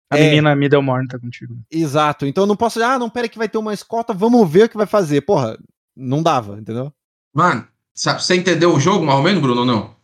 [0.09, 0.29] A é.
[0.29, 1.57] menina Middlemorn tá contigo.
[1.71, 2.25] Exato.
[2.25, 2.81] Então eu não posso.
[2.83, 5.21] Ah, não, pera que vai ter uma escolta, vamos ver o que vai fazer.
[5.21, 5.57] Porra,
[5.95, 6.91] não dava, entendeu?
[7.33, 9.95] Mano, sabe, você entendeu o jogo, mais ou menos, Bruno, ou não?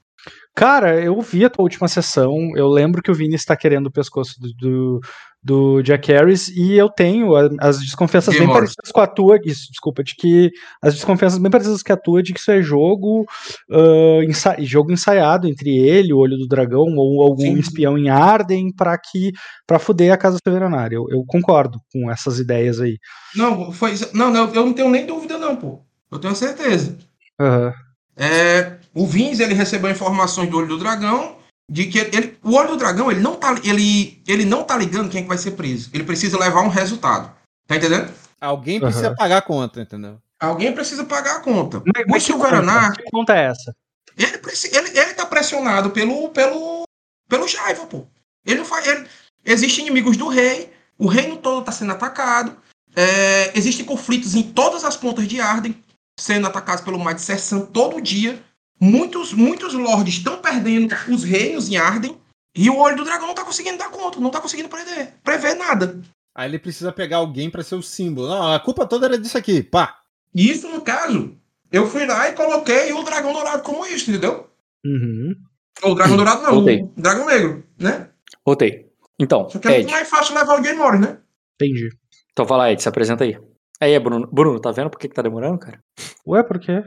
[0.57, 2.33] Cara, eu vi a tua última sessão.
[2.55, 4.99] Eu lembro que o Vini está querendo o pescoço do, do,
[5.43, 8.73] do Jack Harris e eu tenho as desconfianças Jim bem Morris.
[8.73, 9.39] parecidas com a tua.
[9.45, 10.49] Isso, desculpa, de que
[10.81, 13.23] as desconfianças bem parecidas com a tua de que isso é jogo,
[13.71, 17.59] ah, ensa- jogo ensaiado entre ele, o Olho do Dragão, ou algum Sim.
[17.59, 19.31] espião em Arden para que
[19.67, 20.95] para fuder a Casa Severenária.
[20.95, 22.97] Eu, eu concordo com essas ideias aí.
[23.35, 23.93] Não, foi.
[24.11, 25.83] Não, não, eu não tenho nem dúvida, não, pô.
[26.11, 26.97] Eu tenho certeza.
[27.39, 27.73] Aham.
[28.19, 31.37] É, o Vins ele recebeu informações do olho do dragão
[31.69, 35.09] de que ele, o olho do dragão ele não tá ele, ele não tá ligando
[35.09, 35.89] quem é que vai ser preso.
[35.93, 37.31] Ele precisa levar um resultado.
[37.67, 38.11] Tá entendendo?
[38.41, 39.15] Alguém precisa Aham.
[39.15, 40.17] pagar a conta, entendeu?
[40.39, 41.83] Alguém precisa pagar a conta.
[41.85, 43.03] Mas, o mas que Silveranar, conta?
[43.03, 43.75] Que conta é essa?
[44.17, 44.39] ele,
[44.71, 46.83] ele, ele tá pressionado pelo pelo
[47.29, 48.07] pelo Jaiva, pô.
[48.45, 49.07] Ele não faz ele,
[49.45, 52.55] existem inimigos do rei, o reino todo tá sendo atacado.
[52.95, 55.75] é, existem conflitos em todas as pontas de Arden,
[56.19, 58.41] sendo atacados pelo Might Sersan todo dia.
[58.79, 62.17] Muitos, muitos lords estão perdendo os reinos em Arden.
[62.55, 65.55] E o olho do dragão não tá conseguindo dar conta, não tá conseguindo prever, prever
[65.55, 66.01] nada.
[66.35, 68.27] Aí ele precisa pegar alguém pra ser o símbolo.
[68.27, 69.97] Não, a culpa toda era disso aqui, pá.
[70.33, 71.35] E isso, no caso,
[71.71, 74.47] eu fui lá e coloquei o dragão dourado como isso, entendeu?
[74.85, 75.35] Uhum.
[75.83, 76.81] Ou o dragão dourado não, Voltei.
[76.81, 78.09] o dragão negro, né?
[78.45, 78.87] Voltei.
[79.19, 79.79] Então, Só que é Ed.
[79.83, 81.17] muito mais fácil levar o Game Morris, né?
[81.55, 81.89] Entendi.
[82.31, 83.37] Então vai lá, Ed, se apresenta aí.
[83.79, 84.27] Aí, Bruno.
[84.31, 85.79] Bruno, tá vendo por que, que tá demorando, cara?
[86.25, 86.83] Ué, por quê?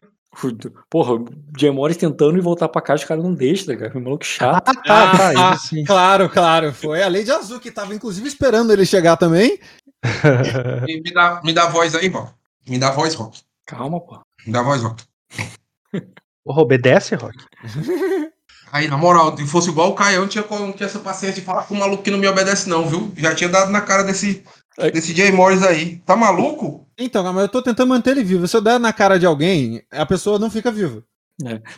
[0.89, 3.99] Porra, o Morris tentando ir voltar pra casa, os caras não deixam, tá, cara?
[3.99, 4.69] Um maluco chato.
[4.69, 5.51] Ah, tá, tá.
[5.51, 5.85] Ah, isso sim.
[5.85, 6.73] Claro, claro.
[6.73, 9.59] Foi a Lady Azul que tava inclusive esperando ele chegar também.
[10.89, 12.33] E me dá, me dá voz aí, Rock.
[12.67, 13.43] Me dá voz, Rock.
[13.67, 14.19] Calma, pô.
[14.47, 15.05] Me dá voz, Rock.
[16.43, 17.37] Porra, obedece, Rock?
[18.73, 21.41] Aí, na moral, se fosse igual o Caio, eu não tinha, não tinha essa paciência
[21.41, 23.13] de falar com o maluco que não me obedece, não, viu?
[23.17, 24.45] Já tinha dado na cara desse.
[24.91, 25.99] Desse Jay Morris aí.
[26.07, 26.87] Tá maluco?
[26.99, 28.47] Então, mas eu tô tentando manter ele vivo.
[28.47, 31.03] Se eu der na cara de alguém, a pessoa não fica viva.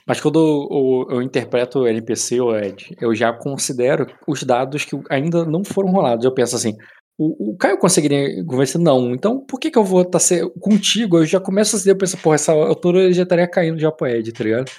[0.07, 4.85] Mas quando eu, eu- eu interpreto o NPC, o Ed, eu já considero os dados
[4.85, 6.24] que ainda não foram rolados.
[6.24, 6.77] Eu penso assim,
[7.16, 8.81] o, o Caio conseguiria convencer?
[8.81, 9.12] Não.
[9.15, 10.19] Então por que, que eu vou estar
[10.61, 11.19] contigo?
[11.19, 14.09] Eu já começo assim, eu penso, porra, essa altura ele já estaria caindo já pro
[14.09, 14.70] Ed, tá ligado?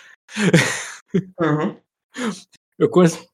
[1.39, 1.75] Uhum.
[2.77, 3.25] Eu conheço...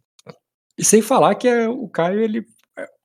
[0.77, 2.45] E sem falar que é, o Caio, ele.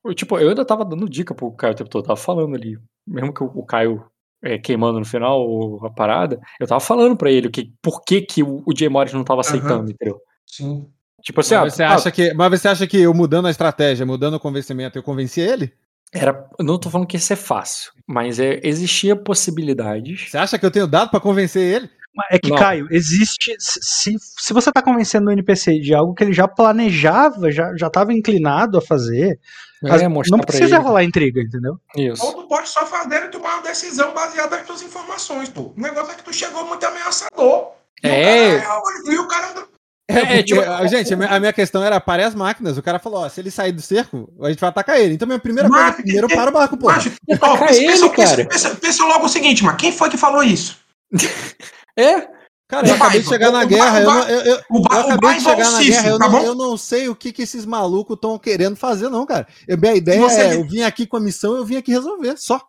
[0.05, 2.19] É, eu, tipo, eu ainda tava dando dica pro Caio o tempo todo, eu tava
[2.19, 2.77] falando ali.
[3.07, 4.05] Mesmo que o, o Caio
[4.43, 8.43] é, queimando no final a parada, eu tava falando pra ele que, por que, que
[8.43, 10.19] o, o Jay Morris não tava aceitando, entendeu?
[10.45, 10.87] Sim.
[11.21, 13.51] Tipo assim, Mas ah, você, ah, acha que, mas você acha que eu mudando a
[13.51, 15.73] estratégia, mudando o convencimento, eu convenci ele?
[16.15, 20.29] era, não tô falando que ia ser fácil, mas é, existia possibilidades.
[20.29, 21.89] Você acha que eu tenho dado pra convencer ele?
[22.31, 22.57] É que, Não.
[22.57, 23.55] Caio, existe.
[23.59, 27.89] Se, se você tá convencendo o NPC de algo que ele já planejava, já, já
[27.89, 29.39] tava inclinado a fazer,
[29.83, 31.77] É, não precisa rolar intriga, entendeu?
[31.95, 32.25] Isso.
[32.25, 35.73] Ou tu pode só fazer e tomar uma decisão baseada nas tuas informações, pô.
[35.77, 37.71] O negócio é que tu chegou muito ameaçador.
[38.03, 38.59] E o É.
[38.61, 39.65] cara, e o cara.
[40.07, 42.77] É, É, porque, tipo- ah, gente, a minha- a minha questão era pare as máquinas.
[42.77, 45.15] O cara falou, ó, se ele sair do cerco, a gente vai atacar ele.
[45.15, 46.87] Então minha primeira Mas- coisa, primeiro para o barco, pô.
[46.89, 50.43] Ó, atacar pensa, ele, pensa, pensa- pensa logo o seguinte, mas quem foi que falou
[50.43, 50.77] isso?
[51.97, 52.27] É,
[52.67, 56.43] Cara, eu acabei de chegar na guerra, eu, acabei de chegar na guerra, eu não,
[56.43, 59.47] eu não sei o que, que esses malucos estão querendo fazer, não, cara.
[59.67, 62.35] Eu, minha ideia Você- é, eu vim aqui com a missão, eu vim aqui resolver,
[62.37, 62.59] só.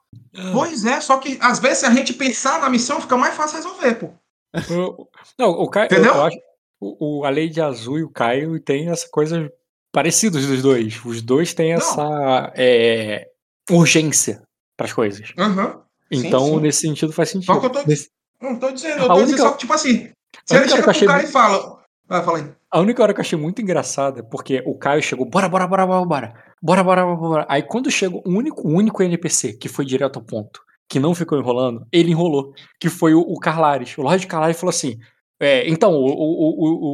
[0.53, 3.57] Pois é, só que às vezes se a gente pensar na missão fica mais fácil
[3.57, 4.11] resolver, pô.
[4.99, 5.09] o-
[5.39, 6.15] não, o Caio, eu, Entendeu?
[6.15, 6.37] eu acho,
[6.79, 9.51] o, o- a Lady Azul e o Caio tem essa coisa
[9.91, 11.01] parecida dos dois.
[11.07, 11.79] Os dois têm Não.
[11.79, 13.29] essa é,
[13.71, 14.43] urgência
[14.77, 15.27] para as coisas.
[15.29, 16.61] Sim, Então, sim.
[16.61, 17.47] nesse sentido, faz sentido.
[17.47, 19.73] Só que eu tô- Nesse- Não tô dizendo, eu tô única- dizendo só que, tipo
[19.73, 20.11] assim,
[20.45, 21.77] se a ele chega eu achei pro cara e fala.
[22.09, 22.53] Vai, fala aí.
[22.71, 25.87] A única hora que eu achei muito engraçada, porque o Caio chegou, bora, bora, bora,
[25.87, 27.47] bora, bora, bora, bora, bora, bora.
[27.49, 31.37] Aí quando chegou o único, único NPC que foi direto ao ponto, que não ficou
[31.39, 33.97] enrolando, ele enrolou, que foi o, o Carlares.
[33.99, 34.99] O Lorde Carlares falou assim,
[35.41, 36.85] é, então, o, o, o,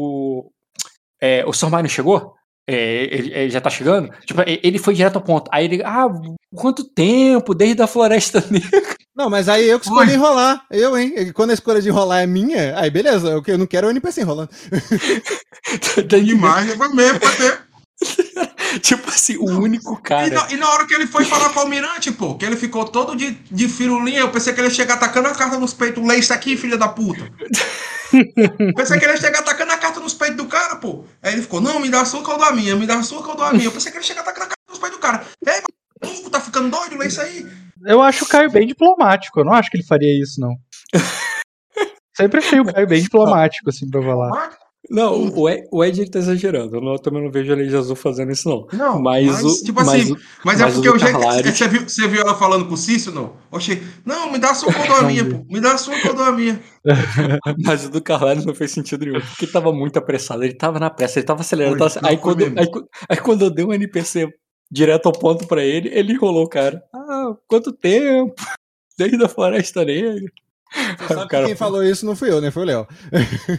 [0.46, 0.52] o,
[1.20, 1.68] é, o Sr.
[1.70, 2.34] Mário chegou?
[2.66, 4.10] É, ele, ele já tá chegando?
[4.24, 5.50] Tipo, ele foi direto ao ponto.
[5.52, 6.06] Aí ele, ah,
[6.54, 8.96] quanto tempo, desde a Floresta Negra.
[9.14, 10.14] Não, mas aí eu que escolhi Oi.
[10.16, 10.64] enrolar.
[10.70, 11.32] Eu, hein?
[11.32, 13.28] Quando a escolha de enrolar é minha, aí beleza.
[13.28, 14.50] Eu, eu não quero o NPC enrolando.
[16.06, 17.58] Demais, foi mesmo, foi mesmo.
[18.80, 20.30] tipo assim, o único E cara.
[20.30, 22.84] na, e na hora que ele foi falar com o almirante, pô, que ele ficou
[22.84, 26.04] todo de, de firulinha, eu pensei que ele ia chegar atacando a carta nos peitos.
[26.06, 27.30] Lê isso aqui, filha da puta.
[28.76, 31.04] pensei que ele ia chegar atacando a carta nos peitos do cara, pô.
[31.22, 32.98] Aí ele ficou, não, me dá a sua que eu dou a minha, me dá
[32.98, 33.64] a sua que eu dou a minha.
[33.64, 35.24] Eu pensei que ele ia chegar atacando a carta nos peitos do cara.
[35.46, 35.62] Ei,
[36.02, 36.96] maluco, tá ficando doido?
[36.96, 37.46] Lê isso aí.
[37.84, 39.40] Eu acho o Caio bem diplomático.
[39.40, 40.54] Eu não acho que ele faria isso, não.
[42.16, 44.56] Sempre achei o Caio bem diplomático, assim, pra falar.
[44.92, 46.76] Não, o, Ed, o Ed ele tá exagerando.
[46.76, 48.66] Eu, não- eu também não vejo a Lady Azul fazendo isso, não.
[48.72, 51.12] Não, Mas, o, tipo mas assim, mas é mas o porque o jeito.
[51.18, 53.32] Carlares- Você viu, você viu ela falando com o Cício, não?
[53.50, 55.44] Oxê, não, me dá a sua que eu dou a minha, pô.
[55.48, 56.60] Me dá a sua que eu dou a minha.
[57.64, 60.78] Mas o do Carvalho não fez sentido nenhum, porque ele tava muito apressado, ele tava
[60.78, 61.78] na pressa, ele tava acelerando.
[61.78, 62.66] Foi, tava- não, aí, foi quando, aí,
[63.08, 64.28] aí quando eu dei um NPC
[64.70, 66.82] direto ao ponto pra ele, ele enrolou o cara.
[66.94, 68.34] Ah, quanto tempo?
[68.98, 70.20] Desde a Floresta Negra.
[70.98, 72.50] Você sabe que quem falou isso não fui eu, né?
[72.50, 72.86] Foi o Léo.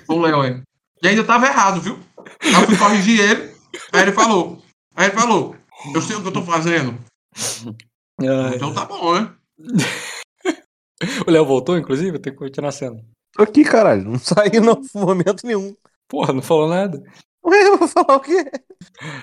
[0.08, 0.62] O Léo, é.
[1.04, 2.00] E ainda tava errado, viu?
[2.42, 3.54] Aí eu fui corrigir ele.
[3.92, 4.64] Aí ele falou.
[4.96, 5.54] Aí ele falou.
[5.94, 6.98] Eu sei o que eu tô fazendo.
[8.56, 9.34] Então tá bom, né?
[11.28, 12.20] o Léo voltou, inclusive?
[12.20, 13.04] Tem que continuar sendo.
[13.34, 14.06] Tô aqui, caralho.
[14.06, 15.76] Não saí no momento nenhum.
[16.08, 17.04] Porra, não falou nada.
[17.46, 18.50] Ué, eu vou falar o quê?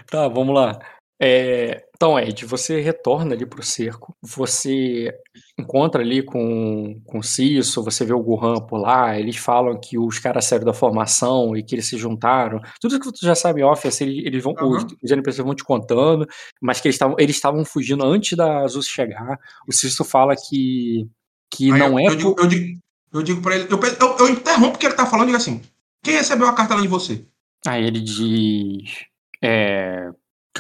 [0.06, 0.78] Tá, vamos lá.
[1.22, 5.12] É, então, Ed, você retorna ali pro cerco, você
[5.58, 9.98] encontra ali com, com o Cisso, você vê o Gohan por lá, eles falam que
[9.98, 12.58] os caras saíram da formação e que eles se juntaram.
[12.80, 14.86] Tudo que tu já sabe off, assim, eles, eles vão, os, Aham.
[15.02, 16.26] os NPCs vão te contando,
[16.58, 19.38] mas que eles estavam eles fugindo antes da Azul chegar.
[19.68, 21.06] O Cisso fala que,
[21.52, 22.80] que Aí não eu, é eu, digo, por- eu, digo,
[23.12, 23.68] eu digo pra ele.
[23.70, 25.60] Eu, eu, eu interrompo o que ele tá falando e digo assim.
[26.02, 27.26] Quem recebeu a carta de você?
[27.66, 29.04] Aí ele diz.
[29.42, 30.08] É,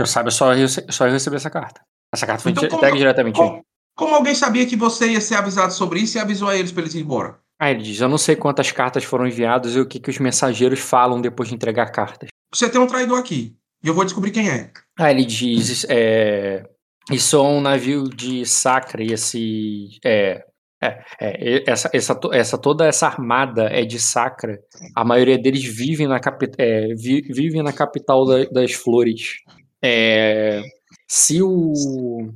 [0.00, 1.80] que eu saiba, só eu, só eu recebi essa carta.
[2.14, 3.36] Essa carta foi Então, como- entregue diretamente.
[3.36, 3.62] Como,
[3.96, 6.82] como alguém sabia que você ia ser avisado sobre isso e avisou a eles pra
[6.82, 7.38] eles ir embora?
[7.60, 10.18] Aí ele diz: Eu não sei quantas cartas foram enviadas e o que, que os
[10.18, 12.28] mensageiros falam depois de entregar cartas.
[12.52, 13.54] Você tem um traidor aqui.
[13.84, 14.70] E eu vou descobrir quem é.
[14.98, 16.64] Aí ele diz: é,
[17.10, 19.98] Isso é um navio de Sacra e esse.
[20.04, 20.42] É,
[20.82, 24.58] é, é, essa, essa, essa, toda essa armada é de Sacra.
[24.96, 29.34] A maioria deles vivem na, capi, é, vi- vivem na capital da- das flores.
[29.82, 30.62] É,
[31.08, 32.32] se o.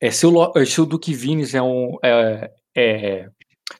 [0.00, 1.96] É, se, o Lo- se o Duque Vines é um.
[2.02, 3.28] é, é,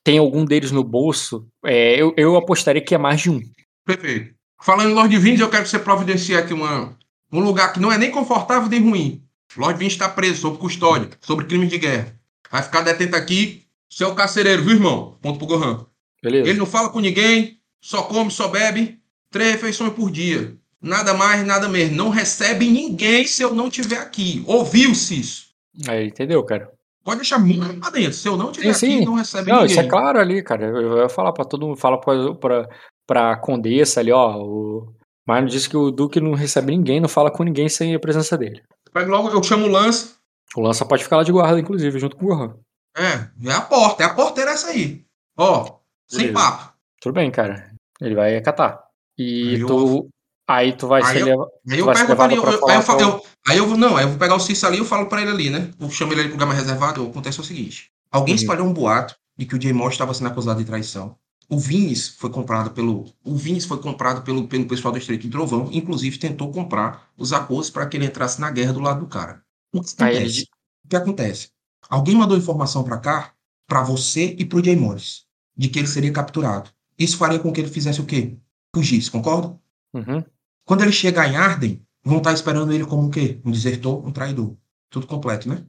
[0.03, 3.41] tem algum deles no bolso, é, eu, eu apostaria que é mais de um.
[3.85, 4.35] Perfeito.
[4.61, 6.97] Falando em Lord Vindes, eu quero que você providencie aqui uma,
[7.33, 9.23] um lugar que não é nem confortável nem ruim.
[9.57, 12.15] Lord Vindes está preso sob custódia, sobre crimes de guerra.
[12.51, 15.17] Vai ficar detento aqui, seu carcereiro, viu, irmão?
[15.23, 15.87] Ponto pro Gohan.
[16.23, 16.49] Beleza?
[16.51, 19.01] Ele não fala com ninguém, só come, só bebe,
[19.31, 20.57] três refeições por dia.
[20.81, 21.97] Nada mais, nada menos.
[21.97, 24.45] Não recebe ninguém se eu não tiver aqui.
[24.47, 25.49] Ouviu-se isso?
[25.89, 26.71] Aí, entendeu, cara?
[27.05, 28.13] Pode deixar muito pra dentro.
[28.13, 29.71] Se eu não tiver Sim, aqui, não recebe Não, ninguém.
[29.71, 30.67] isso é claro ali, cara.
[30.67, 32.69] Eu ia falar pra todo mundo, fala pra, pra,
[33.07, 34.37] pra Condessa ali, ó.
[34.37, 34.93] O
[35.27, 38.37] Marno disse que o Duque não recebe ninguém, não fala com ninguém sem a presença
[38.37, 38.63] dele.
[38.93, 40.15] Pega logo, eu chamo o Lance.
[40.57, 42.55] O Lança pode ficar lá de guarda, inclusive, junto com o Gohan.
[42.97, 45.05] É, é a porta, é a porteira essa aí.
[45.37, 45.79] Ó,
[46.09, 46.39] sem Beleza.
[46.39, 46.73] papo.
[47.01, 47.71] Tudo bem, cara.
[48.01, 48.83] Ele vai acatar.
[49.17, 50.09] E Aí tu.
[50.49, 52.59] Aí tu vai Aí ser eu- leva- Aí eu vai ser pergunto ali, levado eu,
[52.59, 54.19] pra eu- aí eu, falar fa- com- eu- aí eu vou, não, aí eu vou
[54.19, 55.71] pegar o Cício ali e eu falo pra ele ali, né?
[55.79, 57.91] Eu chamo ele ali pro lugar mais reservado, acontece o seguinte.
[58.11, 58.41] Alguém Uhum.
[58.41, 59.73] espalhou um boato de que o J.
[59.75, 61.15] Moss estava sendo acusado de traição.
[61.51, 63.07] O Vines foi comprado pelo.
[63.25, 67.33] O Vines foi comprado pelo, pelo pessoal do Estreito de Trovão, inclusive tentou comprar os
[67.33, 69.43] acordos para que ele entrasse na guerra do lado do cara.
[69.73, 70.35] O que ele acontece?
[70.35, 70.49] di-
[70.85, 71.49] O que acontece?
[71.91, 73.33] Alguém mandou informação pra cá,
[73.67, 74.75] pra você e pro J.
[74.77, 75.25] Morris,
[75.57, 76.71] de que ele seria capturado.
[76.99, 78.37] isso faria com que ele fizesse o quê?
[78.75, 79.57] Fugisse, concorda?
[79.95, 80.25] Uhum.
[80.69, 83.41] Quando ele chegar em Arden, vão estar esperando ele como o quê?
[83.43, 84.55] Um desertor, um traidor.
[84.91, 85.65] Tudo completo, né?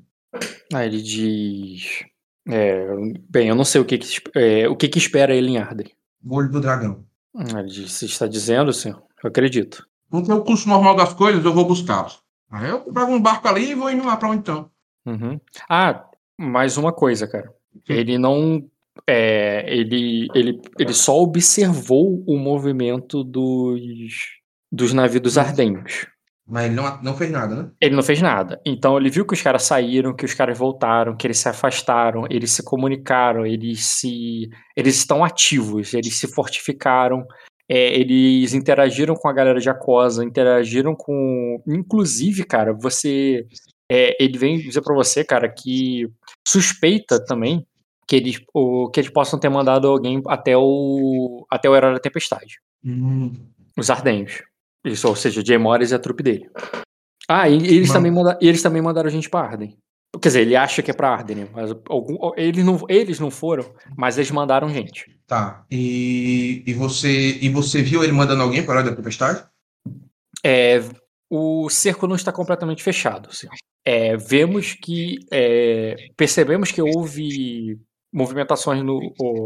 [0.74, 2.04] Aí ele diz.
[2.46, 2.86] é,
[3.30, 5.90] bem, eu não sei o que que, é, o que que espera ele em Arden.
[6.22, 7.06] O olho do dragão.
[7.34, 9.02] Aí ele diz, você está dizendo, senhor?
[9.24, 9.88] Eu acredito.
[10.12, 12.22] Não tem o curso normal das coisas, eu vou buscá-los.
[12.52, 14.70] Aí eu pego um barco ali e vou indo lá pra onde então.
[15.06, 15.40] Uhum.
[15.70, 17.54] Ah, mais uma coisa, cara.
[17.88, 18.70] Ele não.
[19.08, 23.80] é, ele, ele, ele só observou o movimento dos,
[24.72, 26.08] dos navios dos Ardentes.
[26.48, 27.70] Mas ele não, não fez nada, né?
[27.80, 28.60] Ele não fez nada.
[28.66, 32.26] Então ele viu que os caras saíram, que os caras voltaram, que eles se afastaram,
[32.28, 34.50] eles se comunicaram, eles se.
[34.76, 37.24] Eles estão ativos, eles se fortificaram,
[37.70, 41.62] é, eles interagiram com a galera de Acosa, interagiram com.
[41.68, 43.46] Inclusive, cara, você.
[43.88, 46.08] é, ele vem dizer pra você, cara, que
[46.48, 47.64] suspeita também
[48.08, 51.46] que eles, o, que eles possam ter mandado alguém até o.
[51.48, 52.56] até o Herói da Tempestade.
[52.84, 53.32] Hum,
[53.78, 54.41] Os Ardentes.
[54.86, 56.50] Isso, ou seja, o Jay Morris e a trupe dele.
[57.28, 57.94] Ah, e eles, Mano.
[57.94, 59.78] também manda, eles também mandaram a gente pra Arden.
[60.20, 61.48] Quer dizer, ele acha que é pra Arden, né?
[61.54, 65.06] Mas algum, eles, não, eles não foram, mas eles mandaram gente.
[65.28, 65.64] tá.
[65.70, 69.44] E, e, você, e você viu ele mandando alguém para a da tempestade?
[70.44, 70.82] É,
[71.30, 73.34] o cerco não está completamente fechado.
[73.34, 73.54] senhor.
[73.86, 75.20] É, vemos que.
[75.32, 77.80] é, percebemos que houve
[78.11, 78.99] movimentações no.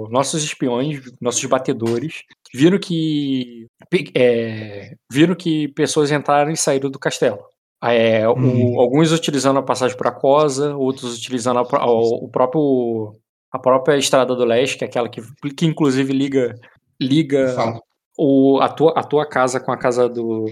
[0.09, 2.23] nossos espiões, nossos batedores,
[2.53, 3.67] viram que.
[4.15, 7.39] é, viram que pessoas entraram e saíram do castelo.
[7.83, 8.79] É, o- Hum.
[8.79, 13.13] alguns utilizando a passagem por Acosa, outros utilizando a, pró- o, próprio.
[13.51, 15.21] A própria Estrada do Leste, que é aquela que,
[15.55, 16.55] que inclusive liga,
[16.99, 17.79] liga Fala.
[18.17, 20.45] o, a, tua, a tua casa com a casa do,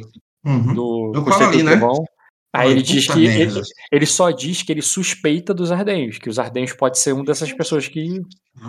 [0.45, 0.73] Uhum.
[0.73, 1.21] do do
[1.63, 1.77] né?
[2.53, 3.61] Aí ele diz que ele,
[3.91, 7.51] ele só diz que ele suspeita dos Ardens, que os Ardens pode ser uma dessas
[7.53, 8.21] pessoas que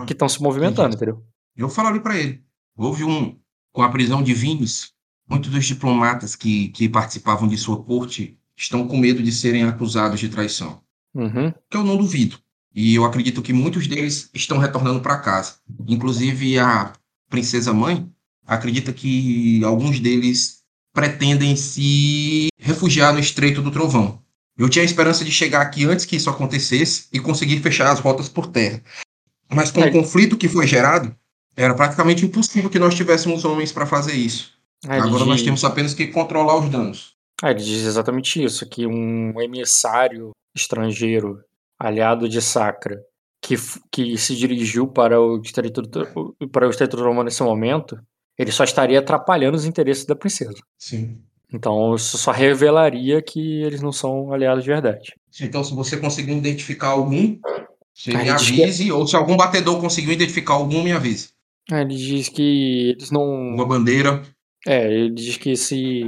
[0.07, 1.25] que estão se movimentando, entendeu?
[1.57, 2.43] Eu falo ali para ele.
[2.77, 3.39] Houve um.
[3.73, 4.93] Com a prisão de Vines,
[5.29, 10.21] muitos dos diplomatas que, que participavam de sua corte estão com medo de serem acusados
[10.21, 10.83] de traição.
[11.15, 11.53] Uhum.
[11.71, 12.39] Que eu não duvido.
[12.75, 15.57] E eu acredito que muitos deles estão retornando para casa.
[15.89, 16.93] Inclusive a
[17.31, 18.11] princesa mãe
[18.47, 20.62] acredita que alguns deles
[20.93, 24.21] pretendem se refugiar no Estreito do Trovão.
[24.57, 27.99] Eu tinha a esperança de chegar aqui antes que isso acontecesse e conseguir fechar as
[28.01, 28.83] rotas por terra.
[29.51, 29.89] Mas com É.
[29.89, 31.15] o conflito que foi gerado,
[31.57, 34.53] era praticamente impossível que nós tivéssemos homens para fazer isso.
[34.85, 37.13] Ele Agora nós temos apenas que controlar os danos.
[37.43, 41.41] Ah, ele diz exatamente isso, que um emissário estrangeiro,
[41.79, 43.01] aliado de Sacra,
[43.41, 43.57] que,
[43.91, 47.99] que se dirigiu para o distrito do- para o distrito do Romano nesse momento,
[48.39, 50.55] ele só estaria atrapalhando os interesses da princesa.
[50.79, 51.21] Sim.
[51.53, 55.15] Então isso só revelaria que eles não são aliados de verdade.
[55.41, 57.39] Então, se você conseguir identificar algum,
[57.95, 58.91] você me que- avise.
[58.93, 61.31] Ou se algum batedor conseguiu identificar algum, me avise.
[61.71, 63.23] Ele diz que eles não.
[63.25, 64.23] Uma bandeira.
[64.67, 66.03] É, ele diz que se.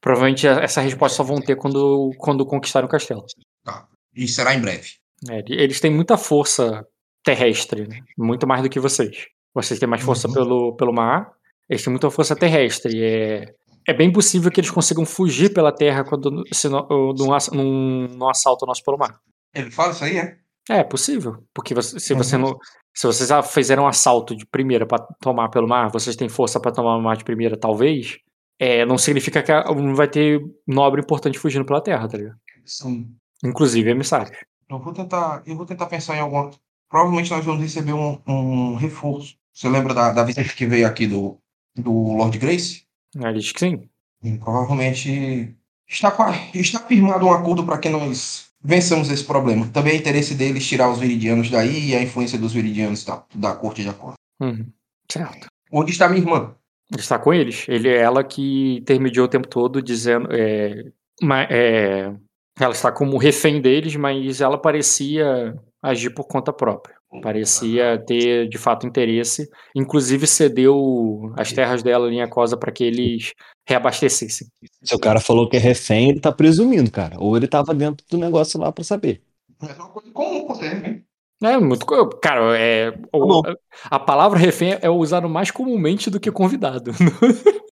[0.00, 3.24] Provavelmente essa resposta só vão ter quando, quando conquistarem o castelo.
[3.64, 3.86] Tá.
[4.14, 4.90] E será em breve.
[5.30, 6.84] É, ele- eles têm muita força
[7.24, 8.00] terrestre, né?
[8.18, 9.26] muito mais do que vocês.
[9.54, 10.34] Vocês têm mais força Uhum.
[10.34, 11.30] pelo, pelo mar,
[11.72, 13.02] eles têm muita força terrestre.
[13.02, 13.54] É,
[13.88, 18.66] é bem possível que eles consigam fugir pela terra quando se no, num, num, assalto
[18.66, 19.18] nosso pelo mar.
[19.54, 20.36] Ele fala isso aí, é?
[20.70, 21.42] É, é possível.
[21.54, 22.42] Porque você- se, você Uhum.
[22.42, 22.58] não,
[22.94, 26.60] se vocês ah, fizeram um assalto de primeira pra tomar pelo mar, vocês têm força
[26.60, 28.18] pra tomar o mar de primeira, talvez.
[28.60, 32.36] É, não significa que não vai ter nobre importante fugindo pela terra, tá ligado?
[32.64, 33.08] Sim.
[33.42, 34.36] Inclusive emissários.
[34.70, 36.50] Eu vou tentar, eu vou tentar pensar em alguma.
[36.88, 39.34] Provavelmente nós vamos receber um, um reforço.
[39.52, 41.38] Você lembra da, da visita que veio aqui do,
[41.76, 42.82] do Lord Grace?
[43.16, 43.88] Aí ele diz que sim.
[44.22, 45.54] E provavelmente
[45.88, 46.14] está,
[46.54, 49.66] está firmado um acordo para que nós vençamos esse problema.
[49.68, 53.54] Também é interesse deles tirar os viridianos daí e a influência dos viridianos da, da
[53.54, 54.14] corte de acordo.
[54.40, 54.66] Uhum.
[55.10, 55.46] Certo.
[55.70, 56.54] Onde está minha irmã?
[56.96, 57.64] Está com eles.
[57.68, 60.28] Ele é ela que intermediou o tempo todo, dizendo.
[60.30, 60.92] É,
[61.22, 62.14] ma- é,
[62.60, 66.94] ela está como refém deles, mas ela parecia agir por conta própria.
[67.20, 69.48] Parecia ter, de fato, interesse.
[69.74, 73.32] Inclusive, cedeu as terras dela em Acosa para que eles
[73.68, 74.48] reabastecessem.
[74.82, 77.16] Se o cara falou que é refém, ele tá presumindo, cara.
[77.18, 79.22] Ou ele tava dentro do negócio lá pra saber.
[79.60, 81.02] Mas é uma coisa comum com né?
[81.42, 81.84] É muito.
[82.20, 83.42] Cara, é, o- bom.
[83.90, 86.92] a palavra refém é usada mais comumente do que convidado.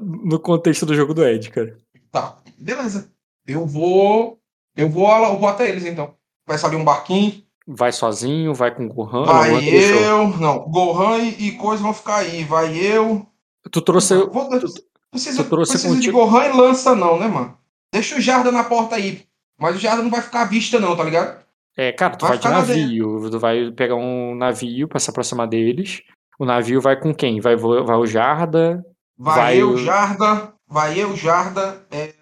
[0.00, 1.76] no contexto do jogo do Ed, cara.
[2.10, 3.10] Tá, beleza.
[3.46, 4.38] Eu vou.
[4.76, 6.14] Eu vou, eu vou até eles então.
[6.46, 7.42] Peço ali um barquinho.
[7.72, 9.24] Vai sozinho, vai com o Gohan.
[9.24, 10.28] Vai não, eu.
[10.38, 12.42] Não, Gohan e, e coisa vão ficar aí.
[12.44, 13.24] Vai eu.
[13.70, 14.14] Tu trouxe.
[14.26, 14.48] Vou,
[15.10, 17.56] precisa, tu trouxe precisa de Gohan e lança, não, né, mano?
[17.92, 19.22] Deixa o Jarda na porta aí.
[19.58, 21.40] Mas o Jarda não vai ficar à vista, não, tá ligado?
[21.76, 23.30] É, cara, tu Vai vai, de navio.
[23.30, 26.02] Tu vai pegar um navio pra se aproximar deles.
[26.38, 27.40] O navio vai com quem?
[27.40, 28.84] Vai, vai o Jarda.
[29.16, 31.86] Vai, Vai eu, o- Jarda, vai eu, Jarda.
[31.90, 32.14] é,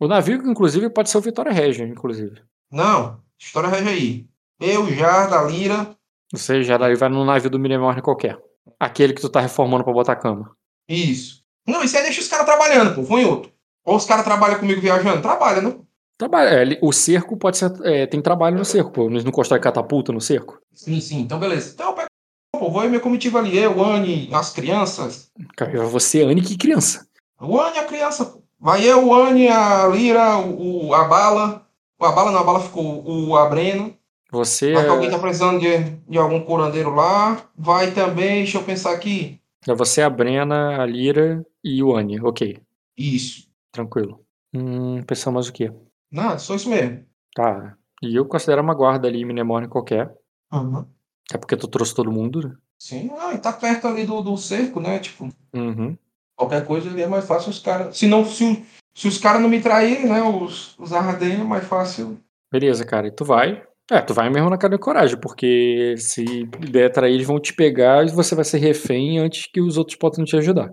[0.00, 2.40] O navio, inclusive, pode ser o Vitória Regia, inclusive.
[2.70, 4.26] Não, história rege aí.
[4.64, 5.94] Eu, Jarda, Lira.
[6.32, 8.38] Você já daí vai num navio do Minemorne qualquer.
[8.80, 10.50] Aquele que tu tá reformando pra botar cama.
[10.88, 11.42] Isso.
[11.66, 13.02] Não, isso aí deixa os caras trabalhando, pô.
[13.02, 13.52] Vou em outro.
[13.84, 15.20] Ou os caras trabalham comigo viajando?
[15.22, 15.76] Trabalha, né?
[16.16, 17.72] Trabalha, é, o cerco pode ser.
[17.84, 19.06] é, tem trabalho no cerco, pô.
[19.10, 20.58] Eles não constroem catapulta no cerco.
[20.72, 21.20] Sim, sim.
[21.20, 21.72] Então, beleza.
[21.74, 22.08] Então, eu pego.
[22.52, 23.56] Pô, vou e minha comitiva ali.
[23.58, 25.30] Eu, Anne, as crianças.
[25.56, 27.06] Cara, você, Anne, que criança.
[27.40, 28.24] O Anne, a criança.
[28.26, 28.42] pô.
[28.58, 31.66] Vai eu, Anne, a Lira, o, o- a Bala.
[32.00, 33.94] O, a Bala não, a Bala ficou o Abreno.
[34.30, 35.78] Você Vai que alguém é, tá precisando de,
[36.08, 37.42] de algum curandeiro lá.
[37.56, 39.40] Vai também, deixa eu pensar aqui.
[39.66, 42.20] é você, a Brena, a Lira e o Anne.
[42.20, 42.58] Ok,
[42.96, 43.48] Isso.
[43.70, 44.20] tranquilo.
[44.52, 45.72] Hum, pensamos mais o quê?
[46.10, 47.04] Não, só isso mesmo.
[47.34, 47.76] Tá.
[48.02, 50.12] E eu considero uma guarda ali em Minemorne qualquer.
[50.52, 50.84] Uhum.
[51.32, 52.54] É porque tu trouxe todo mundo, né?
[52.78, 54.98] Sim, ah, e tá perto ali do, do cerco, né?
[54.98, 55.96] Tipo, Uhum.
[56.36, 57.96] qualquer coisa ali é mais fácil os caras.
[57.96, 58.64] Se não, se,
[58.94, 60.22] se os caras não me traírem, né?
[60.22, 62.18] Os, os Arden é mais fácil.
[62.52, 63.06] Beleza, cara.
[63.08, 63.64] E tu vai.
[63.90, 67.52] É, tu vai mesmo na cara de coragem, porque se der trair, eles vão te
[67.52, 70.70] pegar e você vai ser refém antes que os outros possam te ajudar.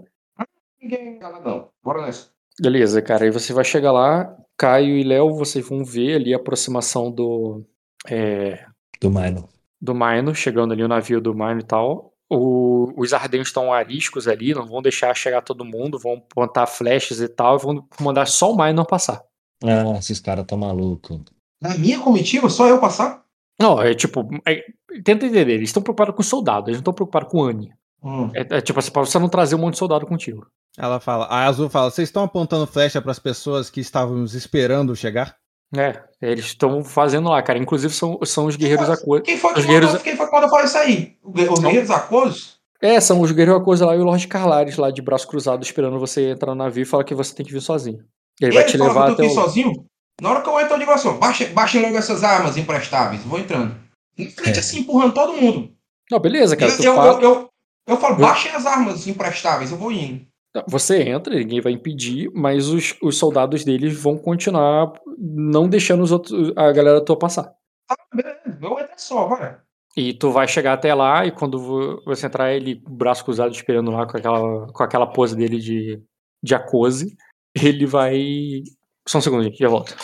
[0.81, 1.69] Ninguém cala, não.
[1.83, 2.29] Bora nessa.
[2.59, 3.25] Beleza, cara.
[3.25, 7.65] Aí você vai chegar lá, Caio e Léo, vocês vão ver ali a aproximação do.
[8.09, 8.65] é,
[9.01, 9.49] Do Mino.
[9.81, 12.13] do Maino, chegando ali o navio do Maino e tal.
[12.29, 17.19] O- os ardentes estão ariscos ali, não vão deixar chegar todo mundo, vão plantar flechas
[17.19, 19.21] e tal, e vão mandar só o Maino passar.
[19.63, 21.19] Ah, esses caras tão malucos.
[21.61, 23.21] Na minha comitiva, só eu passar?
[23.59, 24.27] Não, é tipo.
[24.47, 24.63] é-
[25.03, 27.71] tenta entender, eles estão preocupados com soldados, eles não estão preocupados com Anne.
[28.03, 28.31] Hum.
[28.33, 30.47] É, é tipo assim, pra você não trazer um monte de soldado contigo.
[30.77, 34.95] Ela fala, a Azul fala, vocês estão apontando flecha para as pessoas que estávamos esperando
[34.95, 35.35] chegar?
[35.77, 37.59] É, eles estão fazendo lá, cara.
[37.59, 39.23] Inclusive são, são os guerreiros aquosos.
[39.25, 41.15] Quem foi que Os guerreiros- quem foi falar isso aí?
[41.23, 42.57] Os guerreiros aquosos?
[42.81, 45.99] É, são os guerreiros aquosos lá e o Lorde Carlares lá de braço cruzado esperando
[45.99, 47.99] você entrar no navio e falar que você tem que vir sozinho.
[48.41, 49.35] E ele vai te fala levar eu até aqui o.
[49.35, 49.85] sozinho.
[50.19, 51.09] Na hora que eu entro, eu digo assim,
[51.53, 53.23] baixem logo essas armas imprestáveis.
[53.23, 53.75] Vou entrando.
[54.17, 54.59] Na frente, É.
[54.59, 55.71] assim, empurrando todo mundo.
[56.09, 56.71] Não, beleza, cara.
[56.71, 57.49] eu, eu, fala- eu, eu,
[57.87, 59.71] eu falo, baixem as armas imprestáveis.
[59.71, 60.25] Eu vou indo.
[60.67, 66.11] Você entra, ninguém vai impedir, mas os, os soldados deles vão continuar não deixando os
[66.11, 67.53] outros, a galera tua passar.
[67.87, 68.41] Tá, beleza.
[68.61, 69.57] Eu entro só, vai.
[69.95, 73.91] E tu vai chegar até lá e quando vo- você entrar, ele, braço cruzado, esperando
[73.91, 76.01] lá com aquela, com aquela pose dele de,
[76.43, 77.15] de acose,
[77.55, 78.61] ele vai.
[79.07, 79.95] Só um segundo, gente, já volto.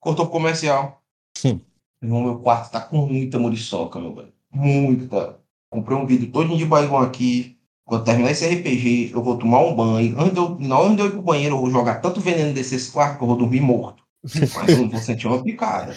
[0.00, 1.02] Cortou pro comercial.
[1.44, 1.60] Hum.
[2.02, 4.32] Irmão, meu quarto tá com muita muriçoca, meu velho.
[4.52, 5.38] Muita.
[5.70, 7.58] Comprei um vidro todo de baigão aqui.
[7.84, 10.18] Quando terminar esse RPG, eu vou tomar um banho.
[10.18, 12.52] Antes de eu, na hora de eu ir pro banheiro, eu vou jogar tanto veneno
[12.52, 14.02] desse quarto que eu vou dormir morto.
[14.24, 15.94] Mas eu não vou sentir uma picada.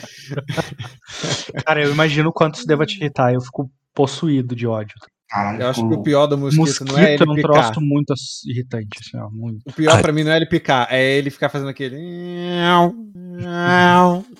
[1.65, 3.33] Cara, eu imagino o quanto isso deva te irritar.
[3.33, 4.95] Eu fico possuído de ódio.
[5.29, 7.51] Caralho, Eu acho que o pior do mosquito, Mosquito não é ele é um picar.
[7.65, 8.13] troço muito
[8.47, 9.61] irritante, assim, ó, muito.
[9.67, 11.95] O pior pra mim não é ele picar, é ele ficar fazendo aquele.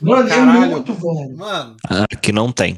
[0.01, 0.71] Mano, é Caralho.
[0.71, 1.37] muito, velho.
[1.37, 1.75] Mano,
[2.11, 2.77] Aqui não tem.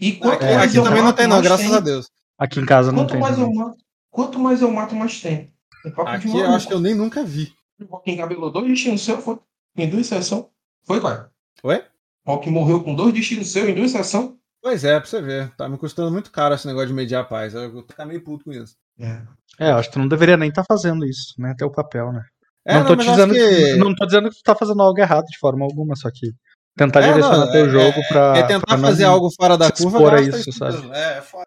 [0.00, 1.74] E quanto aqui, mais aqui eu também não mato, tem, não, graças tem.
[1.74, 2.06] a Deus.
[2.38, 3.20] Aqui em casa não Quanto tem.
[3.20, 3.76] mais eu mato,
[4.10, 5.52] quanto mais eu mato, mais tem.
[5.84, 7.52] É Aqui eu acho que eu nem nunca vi.
[7.80, 9.38] O Rock engabelou dois destinos seus, foi?
[9.76, 10.44] Em duas sessões.
[10.84, 11.30] Foi, cara?
[11.62, 11.82] Oi?
[12.26, 14.30] Rock morreu com dois destinos seus em duas sessões.
[14.62, 15.50] Pois é, pra você ver.
[15.56, 17.54] Tá me custando muito caro esse negócio de mediar a paz.
[17.54, 18.74] Eu vou ficar meio puto com isso.
[19.00, 19.22] É.
[19.60, 21.54] É, eu acho que tu não deveria nem estar fazendo isso, né?
[21.56, 22.22] Teu papel, né?
[22.66, 24.98] É, não, tô mas te dizendo que- não tô dizendo que tu tá fazendo algo
[25.00, 26.32] errado de forma alguma, só que
[26.76, 28.36] tentar É, direcionar não, teu é- jogo pra.
[28.36, 30.76] É tentar pra não- fazer algo fora da curva, isso, sabe?
[30.92, 31.46] É, é foda.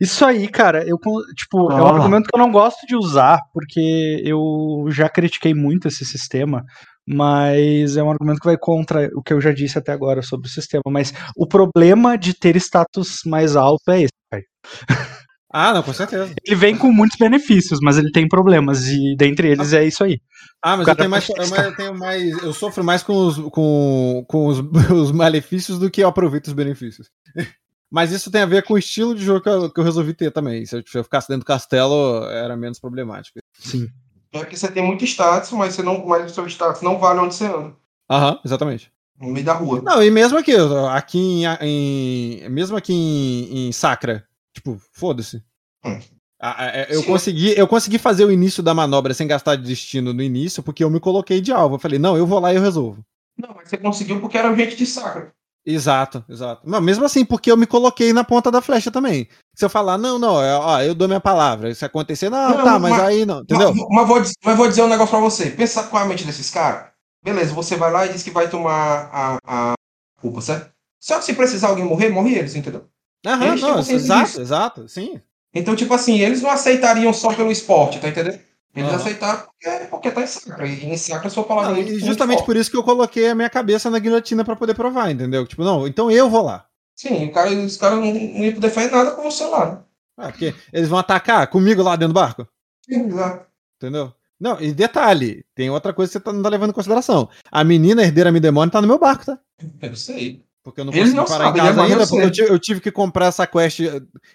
[0.00, 0.98] Isso aí, cara, eu
[1.36, 1.90] tipo, é um Ah.
[1.96, 6.62] argumento que eu não gosto de usar, porque eu já critiquei muito esse sistema,
[7.08, 10.48] mas é um argumento que vai contra o que eu já disse até agora sobre
[10.48, 10.82] o sistema.
[10.88, 14.42] Mas o problema de ter status mais alto é esse, cara.
[15.52, 16.32] Ah, não, com certeza.
[16.46, 20.20] Ele vem com muitos benefícios, mas ele tem problemas, e dentre eles é isso aí.
[20.62, 22.42] Ah, mas eu tenho mais, eu, mais- eu tenho mais.
[22.44, 24.58] Eu sofro mais com os, com, com os,
[24.94, 27.08] os malefícios do que eu aproveito os benefícios.
[27.92, 30.14] Mas isso tem a ver com o estilo de jogo que eu, que eu resolvi
[30.14, 30.64] ter também.
[30.64, 33.40] Se eu, se eu ficasse dentro do castelo, era menos problemático.
[33.58, 33.88] Sim.
[34.32, 37.18] É que você tem muito status, mas, você não, mas o seu status não vale
[37.20, 37.74] onde você anda.
[38.08, 38.92] Aham, exatamente.
[39.20, 39.82] No meio da rua.
[39.82, 40.52] Não, e mesmo aqui,
[40.90, 44.24] aqui em, em- mesmo aqui em, em Sacra,
[44.54, 45.42] tipo, foda-se.
[45.84, 45.98] Hum.
[46.40, 47.06] Ah, Eu Sim.
[47.06, 50.82] consegui, eu consegui fazer o início da manobra sem gastar de destino no início, porque
[50.82, 51.74] eu me coloquei de alvo.
[51.74, 53.04] Eu falei, não, eu vou lá e eu resolvo.
[53.36, 55.32] Não, mas você conseguiu porque era gente de sacra.
[55.74, 56.62] Exato, exato.
[56.64, 59.28] Mas mesmo assim, porque eu me coloquei na ponta da flecha também.
[59.54, 61.74] Se eu falar, não, não, é, ó, eu dou minha palavra.
[61.74, 63.74] Se acontecer, não, Não, tá, mas, mas- aí não, entendeu?
[63.74, 65.50] Mas, mas vou, mas vou dizer um negócio pra você.
[65.50, 66.90] Pensa com a mente desses caras.
[67.22, 69.72] Beleza, você vai lá e diz que vai tomar a, a
[70.20, 70.70] culpa, certo?
[70.98, 72.86] Só que se precisar alguém morrer, morre eles, entendeu?
[73.26, 74.40] Aham, eles não, tinham consciência exato, disso.
[74.40, 75.20] exato, sim.
[75.54, 78.38] Então, tipo assim, eles não aceitariam só pelo esporte, tá entendendo?
[78.74, 78.96] Eles Aham.
[79.00, 80.66] aceitaram porque, porque tá em sacra.
[80.66, 82.46] E em sacra sua palavra Não, é e justamente forte.
[82.46, 85.44] por isso que eu coloquei a minha cabeça na guilhotina pra poder provar, entendeu?
[85.46, 86.66] Tipo, não, então eu vou lá.
[86.94, 88.12] Sim, o cara, os caras não, não
[88.44, 89.72] iam poder fazer nada com o celular.
[89.72, 89.78] né?
[90.16, 92.46] Ah, porque eles vão atacar comigo lá dentro do barco,
[92.84, 93.46] Sim, exato.
[93.76, 94.12] entendeu?
[94.38, 97.28] Não, e detalhe, tem outra coisa que você tá- não tá levando em consideração.
[97.50, 99.38] A menina herdeira Midemônio tá no meu barco, tá?
[99.82, 100.44] Eu sei.
[100.62, 102.58] Porque eu não consegui não parar sabem, em casa eu ainda, porque eu tive, eu
[102.58, 103.80] tive que comprar essa quest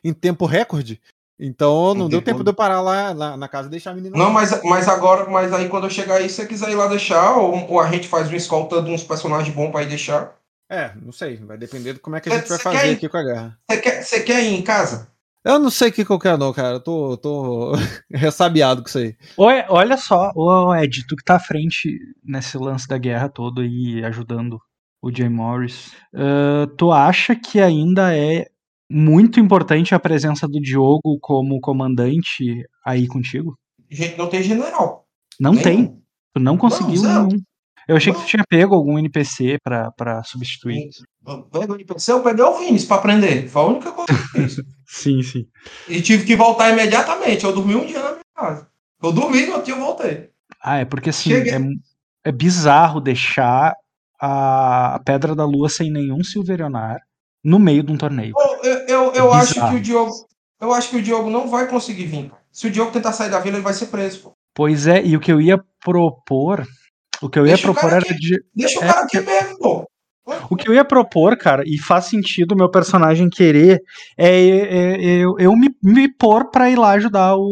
[0.04, 1.00] em tempo recorde.
[1.40, 4.18] Então não deu tempo- de eu parar lá, lá na casa e deixar a menina.
[4.18, 6.88] Não, mas, mas agora, mas aí quando eu chegar aí, se você quiser ir lá
[6.88, 10.34] deixar, ou, ou a gente faz uma escolta de uns personagens bons pra ir deixar.
[10.70, 11.36] É, não sei.
[11.38, 13.60] Vai depender de como é que a gente vai você fazer aqui com a guerra.
[13.70, 15.08] Você quer, você quer ir em casa?
[15.44, 16.76] Eu não sei o que, que eu quero, não, cara.
[16.78, 17.74] Eu tô, tô
[18.12, 19.16] ressabiado com isso aí.
[19.38, 23.62] Oi, olha só, ô Ed, tu que tá à frente nesse lance da guerra todo
[23.62, 24.60] aí, ajudando
[25.04, 28.48] o Jay Morris, ah, tu acha que ainda é
[28.90, 33.58] muito importante a presença do Diogo como comandante aí contigo?
[33.90, 35.06] Gente, não tem general.
[35.40, 35.98] Não tem,
[36.34, 37.28] tu não conseguiu zero.
[37.28, 37.42] nenhum.
[37.88, 38.28] Eu achei que tu Não.
[38.28, 40.90] tinha pego algum NPC pra, pra substituir.
[41.52, 43.48] Pega o NPC, eu peguei o Vinícius pra aprender.
[43.48, 44.56] Foi a única coisa que eu fiz.
[44.88, 45.46] Sim, sim.
[45.88, 47.44] E tive que voltar imediatamente.
[47.44, 48.68] Eu dormi um dia na minha casa.
[49.04, 50.30] Eu dormi, dia eu voltei.
[50.64, 51.54] Ah, é porque assim, Cheguei.
[51.54, 51.60] é,
[52.24, 53.74] é bizarro deixar
[54.20, 57.02] a, a Pedra da Lua sem nenhum Silverionar
[57.44, 58.34] no meio de um torneio.
[58.64, 60.12] Eu, eu, eu, É acho que o Diogo.
[60.62, 62.32] Eu acho que o Diogo não vai conseguir vir.
[62.52, 64.20] Se o Diogo tentar sair da vila, ele vai ser preso.
[64.24, 64.32] pô.
[64.54, 66.66] Pois é, e o que eu ia propor,
[67.22, 68.16] o que eu ia Deixa o propor era aqui.
[68.16, 69.86] de, Deixa o É, cara aqui mesmo, pô.
[70.50, 73.82] o que eu ia propor, cara, e faz sentido o meu personagem querer,
[74.18, 77.44] é, é- é eu, eu me, me pôr pra ir lá ajudar o,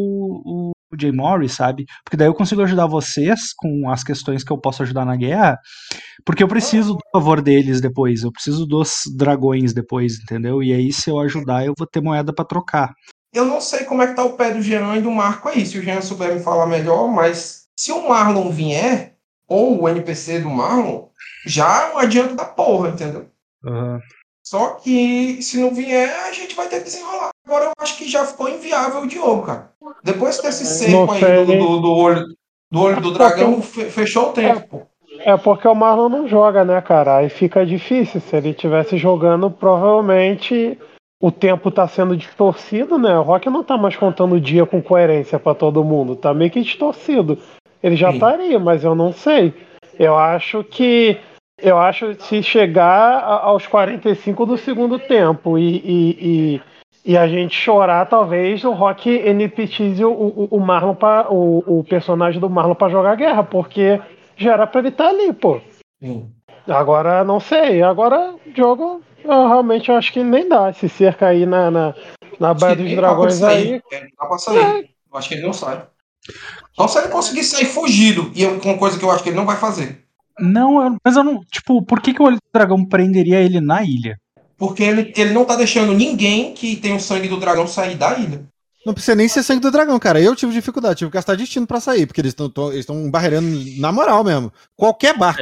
[0.46, 1.86] o, o Jay Morris, sabe?
[2.04, 5.58] Porque daí eu consigo ajudar vocês com as questões que eu posso ajudar na guerra,
[6.26, 10.62] porque eu preciso do favor deles depois, eu preciso dos dragões depois, entendeu?
[10.62, 12.94] E aí se eu ajudar, eu vou ter moeda pra trocar.
[13.34, 15.66] Eu não sei como é que tá o pé do Jean e do Marco aí.
[15.66, 19.16] Se o Jean souber me falar melhor, mas se o Marlon vier,
[19.48, 21.08] ou o NPC do Marlon,
[21.46, 23.28] já é um adianto da porra, entendeu?
[24.44, 27.30] Só que se não vier, a gente vai ter que desenrolar.
[27.46, 29.72] Agora eu acho que já ficou inviável o Diogo, cara.
[30.04, 32.26] Depois desse seco aí do, do, do olho,
[32.72, 34.82] do olho do dragão, fe- fechou o tempo, pô.
[35.20, 37.18] É porque o Marlon não joga, né, cara?
[37.18, 38.20] Aí fica difícil.
[38.20, 40.78] Se ele tivesse jogando, provavelmente
[41.22, 43.18] o tempo tá sendo distorcido, né?
[43.18, 46.16] O Rock não tá mais contando o dia com coerência pra todo mundo.
[46.18, 47.38] Tá meio que distorcido.
[47.82, 49.54] Ele já estaria, mas eu não sei.
[49.98, 51.18] Eu acho que.
[51.62, 56.18] Eu acho que se chegar aos 45 do segundo tempo e, e,
[56.56, 56.62] e,
[57.14, 61.84] e a gente chorar, talvez o Rock NPTize o, o, o Marlon pra, o, o
[61.84, 64.02] personagem do Marlon pra jogar guerra, porque
[64.36, 65.62] já era pra ele estar ali, pô.
[66.02, 66.32] Sim.
[66.68, 67.82] Agora não sei.
[67.84, 70.70] Agora jogo eu realmente acho que nem dá.
[70.70, 71.96] Esse cerca aí na, na,
[72.40, 74.00] na Baía dos dá pra Dragões sair, aí.
[74.00, 74.90] é, Dá pra sair.
[75.12, 75.86] Eu acho que ele não sai.
[76.74, 78.32] Só se ele conseguir sair fugido.
[78.36, 80.03] E é uma coisa que eu acho que ele não vai fazer.
[80.40, 81.42] Não, eu- mas eu não.
[81.52, 84.18] Tipo, por que, que o olho do dragão prenderia ele na ilha?
[84.58, 88.18] Porque ele, ele não tá deixando ninguém que tem o sangue do dragão sair da
[88.18, 88.46] ilha.
[88.86, 90.20] Não precisa nem ser sangue do dragão, cara.
[90.20, 92.36] Eu tive dificuldade, tive que gastar destino pra sair, porque eles
[92.74, 93.48] estão barreirando
[93.80, 94.52] na moral mesmo.
[94.76, 95.42] Qualquer barco.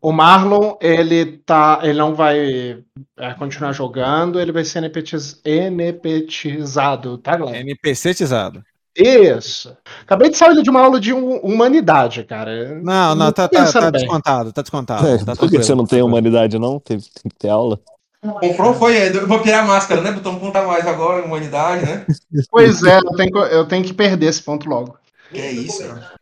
[0.00, 1.80] O Marlon, ele tá.
[1.82, 2.82] Ele não vai
[3.18, 7.58] é, continuar jogando, ele vai ser NPTiz, NPTizado, tá, galera?
[7.60, 8.62] NPC-tizado.
[8.96, 9.76] Isso.
[10.02, 12.80] Acabei de sair de uma aula de hum- humanidade, cara.
[12.82, 15.06] Não, não, tá, tá, tá descontado, tá descontado.
[15.06, 16.80] É, tá por que você não tem humanidade, não?
[16.80, 17.78] Tem, tem que ter aula.
[18.40, 20.10] Comprou foi, eu vou tirar a máscara, né?
[20.10, 22.06] Botão conta mais agora, humanidade, né?
[22.50, 24.96] Pois é, eu tenho, que, eu tenho que perder esse ponto logo.
[25.30, 26.12] Que é isso, cara.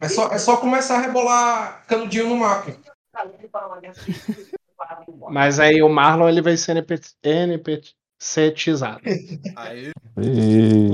[0.00, 2.72] É só, é só começar a rebolar canudinho no mapa.
[5.30, 9.00] Mas aí o Marlon ele vai ser NP, NPCtizado.
[9.56, 10.90] Aí, E...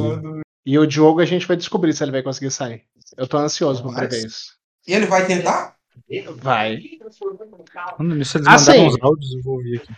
[0.65, 2.82] E o Diogo a gente vai descobrir se ele vai conseguir sair.
[3.16, 4.53] Eu tô ansioso pra prever isso.
[4.87, 5.74] E ele vai tentar?
[6.37, 6.78] Vai.
[7.97, 8.87] Quando nisso eles Ah, mandaram sim.
[8.87, 9.93] uns áudios, eu vou ouvir aqui.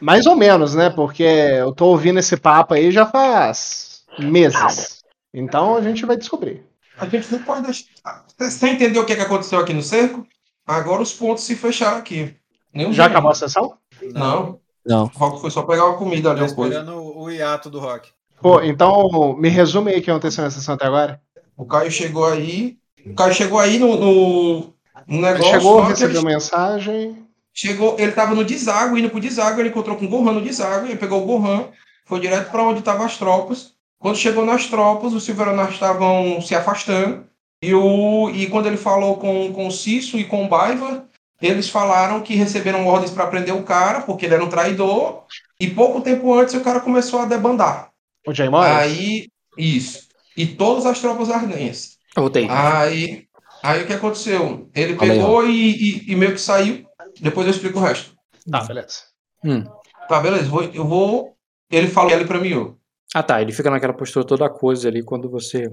[0.00, 0.90] Mais ou menos, né?
[0.90, 5.02] Porque eu tô ouvindo esse papo aí já faz meses.
[5.32, 6.64] Então a gente vai descobrir.
[6.98, 8.24] A gente não pode deixar.
[8.38, 10.26] Você entendeu o que, que aconteceu aqui no cerco?
[10.66, 12.34] Agora os pontos se fecharam aqui.
[12.74, 13.78] Os Já acabou a sessão?
[14.02, 14.60] Não.
[14.84, 15.04] Não.
[15.04, 16.74] O Rock foi só pegar uma comida ali, uma coisa.
[16.80, 18.10] esperando o hiato do rock.
[18.40, 21.20] Pô, então me resume aí o que aconteceu na sessão até agora.
[21.56, 22.78] O Caio chegou aí.
[23.04, 24.74] O Caio chegou aí no, no,
[25.06, 25.44] no Ele negócio.
[25.44, 27.26] chegou, hora que recebeu ele mensagem.
[27.54, 30.86] chegou, ele tava no deságue, indo pro deságue, ele encontrou com o Gohan no deságue,
[30.88, 31.68] ele pegou o Gohan,
[32.04, 33.74] foi direto para onde estavam as tropas.
[33.98, 37.24] Quando chegou nas tropas, os Silveronar estavam se afastando.
[37.62, 41.08] E, o, e quando ele falou com, com o Cício e com o Baiva,
[41.40, 45.24] eles falaram que receberam ordens para prender o cara, porque ele era um traidor.
[45.58, 47.90] E pouco tempo antes o cara começou a debandar.
[48.26, 48.70] O Jay Morris?
[48.76, 50.06] Aí, isso.
[50.36, 51.96] E todas as tropas ardenhas.
[52.16, 52.46] Eu voltei.
[52.50, 53.26] Aí,
[53.62, 54.68] aí o que aconteceu?
[54.74, 56.84] Ele aí, pegou e, e- e meio que saiu.
[57.20, 58.14] Depois eu explico o resto.
[58.50, 58.98] Tá, beleza.
[59.44, 59.64] Hum.
[60.08, 60.48] Tá, beleza.
[60.48, 61.36] Vou, eu vou.
[61.70, 62.72] Ele falou ele pra mim, ó.
[63.14, 65.70] Ah tá, ele fica naquela postura toda coisa ali quando você.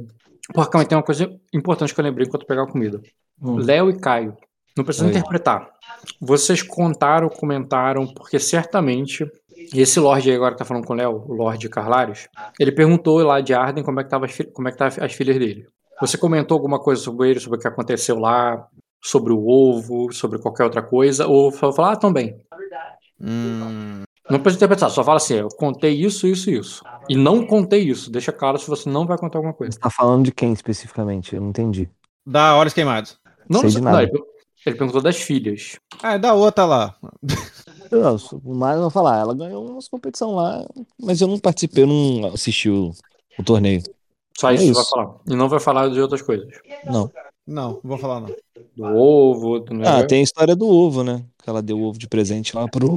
[0.54, 3.02] Porra, calma aí, tem uma coisa importante que eu lembrei enquanto eu pegava comida.
[3.42, 3.58] Hum.
[3.58, 4.38] Léo e Caio,
[4.78, 5.12] não precisa Oi.
[5.12, 5.70] interpretar.
[6.22, 9.26] Vocês contaram, comentaram, porque certamente.
[9.74, 12.28] E esse Lorde aí agora que tá falando com o Léo, o Lorde Carlários,
[12.60, 15.14] ele perguntou lá de Arden como é que tava as, como é que tava as
[15.14, 15.68] filhas dele.
[16.02, 18.68] Você comentou alguma coisa sobre ele, sobre o que aconteceu lá,
[19.02, 22.36] sobre o ovo, sobre qualquer outra coisa, ou falou, ah, tão bem.
[23.22, 26.84] Hum, Não precisa interpretar, só fala assim, eu contei isso, isso e isso.
[27.10, 28.12] E não contei isso.
[28.12, 29.74] Deixa claro se você não vai contar alguma coisa.
[29.74, 31.36] Você tá falando de quem especificamente?
[31.36, 31.90] Eu não entendi.
[32.26, 33.20] da Olhos Queimados.
[33.50, 34.04] Não, Sei de não, nada.
[34.04, 34.12] ele,
[34.66, 35.78] ele perguntou das filhas.
[36.02, 36.96] Ah, é da outra lá.
[38.02, 40.66] Não, o Mário vai falar, ela ganhou umas competição lá,
[41.00, 42.92] mas eu não participei, eu não assisti o,
[43.38, 43.82] o torneio.
[44.38, 44.82] Só É isso, que isso.
[44.82, 45.20] vai falar.
[45.28, 46.48] E não vai falar de outras coisas.
[46.86, 47.12] Não.
[47.46, 48.36] Não, não vou falar não.
[48.76, 50.08] Do ovo, do Ah, negócio.
[50.08, 51.26] tem a história do ovo, né?
[51.44, 52.88] Que ela deu o ovo de presente lá pro.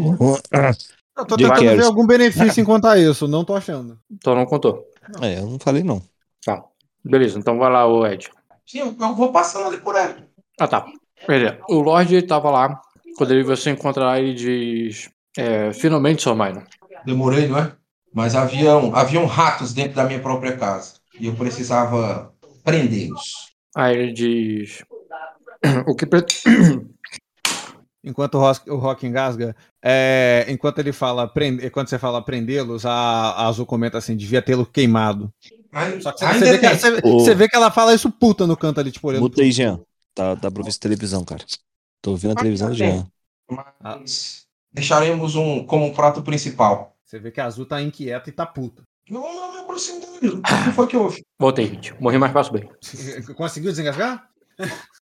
[1.18, 3.98] Eu tô tentando ver algum benefício em contar isso, não tô achando.
[4.10, 4.86] Então não contou.
[5.20, 6.00] É, eu não falei não.
[6.44, 6.62] Tá.
[7.04, 8.28] Beleza, então vai lá, o Ed.
[8.66, 10.24] Sim, eu eu vou passando ali por ele.
[10.60, 10.86] Ah, tá.
[11.26, 11.58] Beleza.
[11.68, 12.80] O Lorde ele tava lá.
[13.16, 15.08] Quando ele você encontra lá, ele diz.
[15.36, 16.34] É, finalmente, Sr.
[16.34, 16.64] Minor.
[17.04, 17.72] Demorei, não é?
[18.12, 20.94] Mas haviam, haviam ratos dentro da minha própria casa.
[21.20, 22.32] E eu precisava
[22.64, 23.52] prendê-los.
[23.74, 24.82] Aí ele diz.
[25.86, 26.06] O que.
[26.06, 26.24] pre-
[28.04, 32.86] Enquanto o Rock, o Rock engasga, é, enquanto ele fala, prende, quando você fala prendê-los,
[32.86, 35.28] a, a Azul comenta assim, devia tê-lo queimado.
[35.72, 38.46] Aí- Só que você, vê que, você- O- você vê que ela fala isso puta
[38.46, 39.22] no canto ali, tipo, olhando.
[39.22, 39.80] Muta aí, Jean.
[40.14, 41.44] Tá, dá pra ver essa televisão, cara.
[42.06, 43.04] Tô ouvindo a televisão Jean.
[43.82, 46.94] Mas deixaremos um como um prato principal.
[47.04, 48.84] Você vê que a Azul tá inquieta e tá puta.
[49.10, 50.34] Eu não me aproximo dele.
[50.36, 51.24] O que foi que houve?
[51.36, 52.00] Voltei, gente.
[52.00, 52.70] Morri mais fácil bem.
[53.34, 54.24] Conseguiu desengasgar?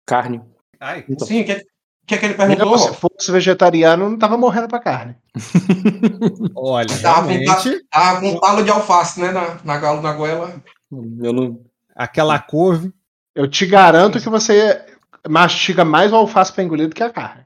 [0.05, 0.41] Carne.
[0.81, 1.05] Ai.
[1.07, 1.26] Então.
[1.26, 1.65] Sim, o que,
[2.05, 2.77] que é que ele perguntou?
[2.77, 5.15] se fosse vegetariano, não tava morrendo pra carne.
[6.53, 9.31] Olha, Tava com, realmente, tava com um talo de alface, né?
[9.31, 10.61] Na, na galo, na goela.
[10.91, 11.65] Eu não.
[11.95, 12.93] aquela couve.
[13.34, 14.85] Eu te garanto que você
[15.30, 17.45] mastiga mais o alface pra engolir do que a carne.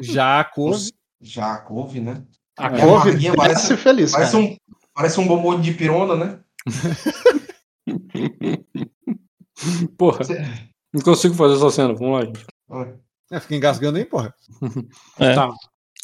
[0.00, 0.92] Já a couve.
[1.20, 2.22] Já a couve, né?
[2.58, 4.44] A É, couve parece feliz, Parece cara.
[4.44, 4.56] um,
[4.94, 6.38] parece um bombom de pirona, né?
[9.96, 10.20] Porra.
[10.92, 11.94] Não consigo fazer essa cena.
[11.94, 12.44] Vamos lá, gente.
[13.30, 14.34] É, fica engasgando aí, porra.
[15.18, 15.34] É.
[15.34, 15.48] Tá.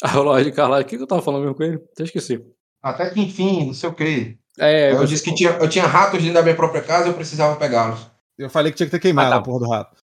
[0.01, 1.75] Aí o Lorde Carlyle, o que que eu tava falando mesmo com ele?
[1.93, 2.41] Até esqueci.
[2.81, 4.37] Até que enfim, não sei o quê.
[4.57, 7.09] É, eu você- disse que tinha, eu tinha ratos dentro da minha própria casa e
[7.09, 8.09] eu precisava pegá-los.
[8.37, 9.37] Eu falei que tinha que ter queimado Ah, tá.
[9.37, 9.97] a porra do rato.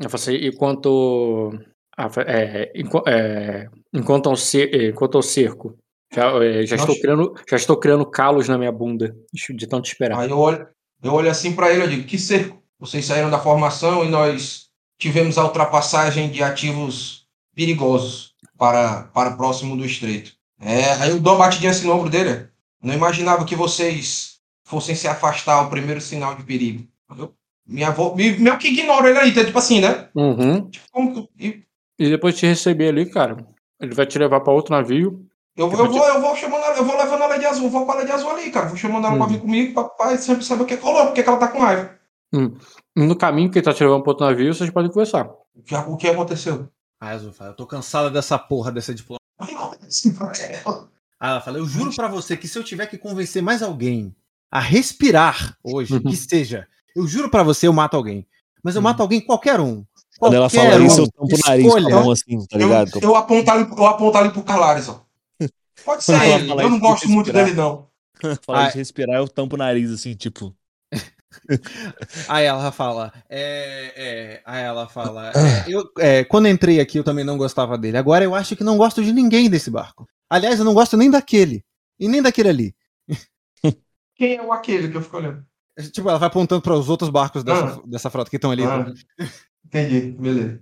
[0.00, 1.52] Eu falei, enquanto.
[1.96, 5.76] ah, é, enqu- é, enquanto, ao é, enquanto ao cerco,
[6.12, 10.18] já, é, já, estou criando, já estou criando calos na minha bunda, de tanto esperar.
[10.18, 10.66] Aí eu olho,
[11.02, 12.62] eu olho assim pra ele, eu digo, que cerco?
[12.78, 14.68] Vocês saíram da formação e nós
[14.98, 20.32] tivemos a ultrapassagem de ativos perigosos para, para próximo do estreito.
[20.60, 22.48] É, aí eu dou uma batidinha assim no ombro dele.
[22.82, 26.86] Não imaginava que vocês fossem se afastar ao primeiro sinal de perigo.
[27.16, 27.34] Eu,
[27.72, 29.44] minha avó, me- meio que ignora ele aí, tá?
[29.44, 30.08] tipo assim, né?
[30.14, 30.68] Uhum.
[30.70, 31.62] Tipo, como que- e
[31.98, 33.36] E depois de te receber ali, cara,
[33.80, 35.24] ele vai te levar pra outro navio.
[35.56, 37.92] eu, eu, vou, eu vou chamando, ela- eu vou levando ela de azul, vou com
[37.92, 38.66] ela de azul ali, cara.
[38.68, 39.28] Vou chamando ela pra Hum.
[39.28, 41.98] vir comigo, papai sempre sabe o que rolou, porque que ela tá com raiva.
[42.34, 45.28] E no caminho que ele tá te levando pro outro navio, vocês podem conversar.
[45.54, 46.68] O que, o que aconteceu?
[47.00, 49.18] Ah, Azul fala, eu tô cansada dessa porra, dessa diploma.
[49.40, 50.32] Olho assim pra
[50.64, 50.88] ela.
[51.20, 54.14] Ah, ela fala, eu juro pra você que se eu tiver que convencer mais alguém
[54.50, 58.26] a respirar hoje, que seja, eu juro pra você, eu mato alguém.
[58.62, 59.84] Mas eu mato alguém, qualquer um.
[60.18, 61.04] Quando ela fala isso, um.
[61.04, 62.90] eu tampo o nariz com a mão assim, tá Eu, ligado?
[63.02, 65.04] eu, aponto ali, eu aponto ali pro Calares, ó.
[65.84, 67.88] Pode ser ele, eu não isso de gosto muito dele, não.
[68.46, 68.70] Fala Ah.
[68.70, 70.54] de respirar, eu tampo o nariz assim, tipo.
[72.28, 77.04] Aí ela fala, é, é, aí ela fala, é, eu, é, quando entrei aqui eu
[77.04, 77.96] também não gostava dele.
[77.96, 80.06] Agora eu acho que não gosto de ninguém desse barco.
[80.28, 81.64] Aliás, eu não gosto nem daquele
[81.98, 82.74] e nem daquele ali.
[84.14, 85.44] Quem é o aquele que eu fico olhando?
[85.92, 87.80] Tipo, ela vai apontando para os outros barcos dessa, Ah.
[87.86, 88.62] dessa frota que estão ali.
[88.64, 88.92] Ah,
[89.64, 90.60] entendi, beleza.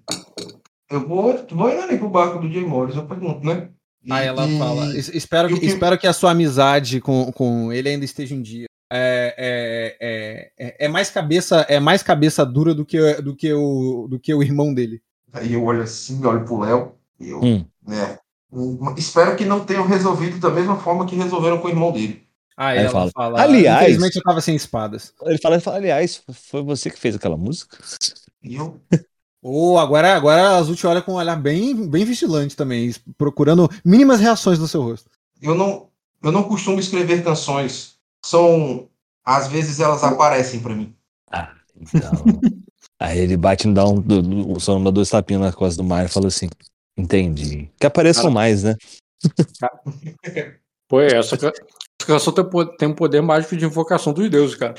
[0.91, 3.69] Eu vou, vou indo ali pro barco do Jay Morris, eu pergunto, né?
[4.05, 7.31] E- Aí ela e- fala, "Es- espero que, que- espero que a sua amizade com,
[7.33, 8.67] com ele ainda esteja em dia.
[8.93, 13.53] É, é, é, é, é mais cabeça é mais cabeça dura do que, do que,
[13.53, 15.01] o, do que o irmão dele.
[15.33, 17.65] Aí eu olho assim, olho pro Léo, e eu, Hum.
[17.87, 18.19] né?
[18.53, 22.27] hum, Espero que não tenham resolvido da mesma forma que resolveram com o irmão dele.
[22.61, 25.15] Aí, Aí ela fala, fala, "Aliás-" infelizmente eu tava sem espadas.
[25.23, 27.79] Ele fala, ele fala, aliás, foi você que fez aquela música?
[28.43, 28.79] E eu,
[29.43, 33.67] Ou agora, agora a Azul te olha com um olhar bem, bem vigilante também, procurando
[33.83, 35.09] mínimas reações no seu rosto.
[35.41, 35.89] eu não,
[36.23, 37.97] eu não costumo escrever canções.
[38.23, 38.91] São.
[39.25, 40.95] Às vezes elas aparecem pra mim.
[41.31, 42.11] Ah, então.
[43.01, 45.79] Aí ele bate no dá um, do, do, o som dá dois tapinhas nas costas
[45.79, 46.51] do Mario e fala assim:
[46.95, 47.71] Entendi.
[47.81, 48.77] Que apareçam mais, né?
[50.87, 51.39] Pô, é, essa,
[52.15, 52.33] canção
[52.79, 54.75] tem, um poder mágico de invocação dos deuses, cara.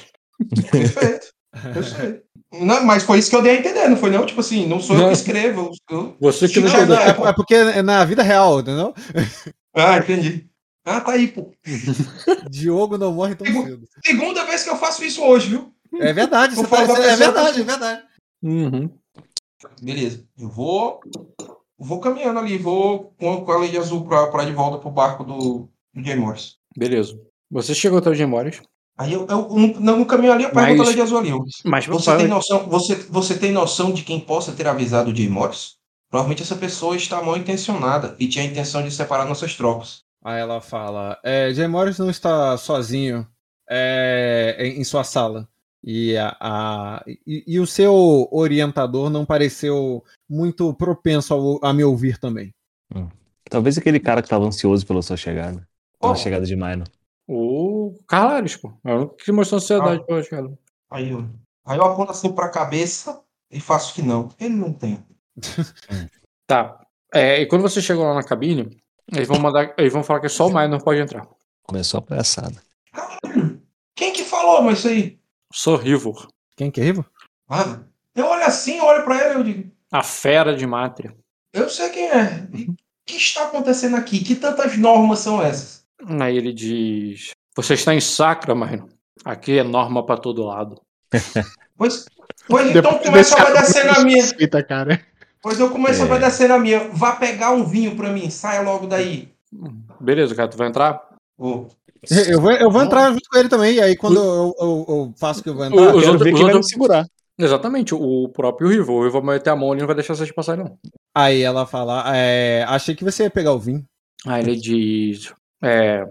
[0.72, 1.28] Perfeito.
[1.76, 2.22] Eu sei.
[2.54, 4.26] Não, mas foi isso que eu dei a entender, não foi não?
[4.26, 5.08] Tipo assim, não sou eu Não.
[5.10, 5.72] que escrevo.
[5.90, 8.94] eu- Você que não Não, É, é porque é na vida real, entendeu?
[9.74, 10.50] Ah, entendi.
[10.86, 11.52] Ah, tá aí, pô.
[12.50, 13.88] Diogo não morre tão cedo.
[14.04, 15.74] Segunda vez que eu faço isso hoje, viu?
[16.00, 18.04] É verdade, você tá- é verdade, que- é verdade.
[18.44, 18.90] Uhum.
[19.82, 20.26] Beleza.
[20.38, 21.00] Eu vou.
[21.78, 25.70] Vou caminhando ali, vou com, a lei azul pra, pra de volta pro barco do,
[25.94, 26.58] do Morris.
[26.76, 27.20] Beleza.
[27.50, 28.62] Você chegou até o Gemórios,
[28.98, 31.30] Aí eu, eu, no, no caminho ali eu pergunto Mas- a lei de azul ali.
[31.30, 35.16] eu- mas Você tem noção, você, você tem noção de quem possa ter avisado o
[35.16, 35.76] Jay Morris?
[36.10, 40.02] Provavelmente essa pessoa está mal intencionada e tinha a intenção de separar nossas tropas.
[40.24, 43.26] Aí ela fala: é, Jay Morris não está sozinho
[43.68, 45.48] é, em, em sua sala.
[45.84, 51.84] E, a, a- e, e o seu orientador não pareceu muito propenso ao- a me
[51.84, 52.52] ouvir também.
[53.50, 55.68] Talvez aquele cara que tava ansioso pela sua chegada.
[56.10, 56.16] Oh.
[56.16, 56.88] chegada de Minor.
[57.28, 58.74] O Carlares, pô.
[58.84, 60.06] É o que mostrou ansiedade Ah.
[60.06, 60.58] pela chegada.
[60.90, 61.30] Aí eu,
[61.66, 64.30] aí eu aponto assim pra cabeça e faço que não.
[64.40, 65.04] Ele não tem.
[66.48, 66.80] Tá.
[67.14, 68.78] É, e quando você chegou lá na cabine,
[69.12, 69.74] eles vão mandar.
[69.78, 71.26] Eles vão falar que só o Minor pode entrar.
[71.64, 72.62] Começou a palhaçada.
[73.96, 75.20] Quem que falou, mas isso aí?
[75.54, 76.28] Sorrivor.
[76.58, 77.06] Quem que é Rivo?
[77.50, 77.80] Ah,
[78.16, 81.16] eu olho assim, olho pra ele e eu digo, A fera de Mátria.
[81.54, 82.48] eu sei quem é.
[82.54, 82.76] E O
[83.06, 84.24] que está acontecendo aqui?
[84.24, 85.81] Que tantas normas são essas?
[86.20, 88.88] Aí ele diz: Você está em Sacra, Minor.
[89.24, 90.80] Aqui é norma pra todo lado.
[91.78, 92.06] Pois,
[92.48, 94.24] pois então começa a obedecer na minha.
[94.40, 95.02] Eita, cara.
[95.42, 96.08] Pois eu começo a É.
[96.08, 96.88] obedecer na minha.
[96.90, 99.30] Vá pegar um vinho pra mim, saia logo daí.
[100.00, 101.02] Beleza, cara, tu vai entrar?
[101.40, 103.76] Eu vou, eu vou entrar junto com ele também.
[103.78, 106.34] E aí, quando eu, eu- eu faço que eu vou entrar, os Quero outros- ver
[106.36, 107.06] quem vai me segurar.
[107.36, 108.94] Exatamente, o próprio Rivo.
[108.94, 110.78] O Rivo vai meter a mão ali e não vai deixar vocês passarem, não.
[111.16, 113.84] aí ela fala: é, achei que você ia pegar o vinho.
[114.28, 116.08] Aí ele diz: É.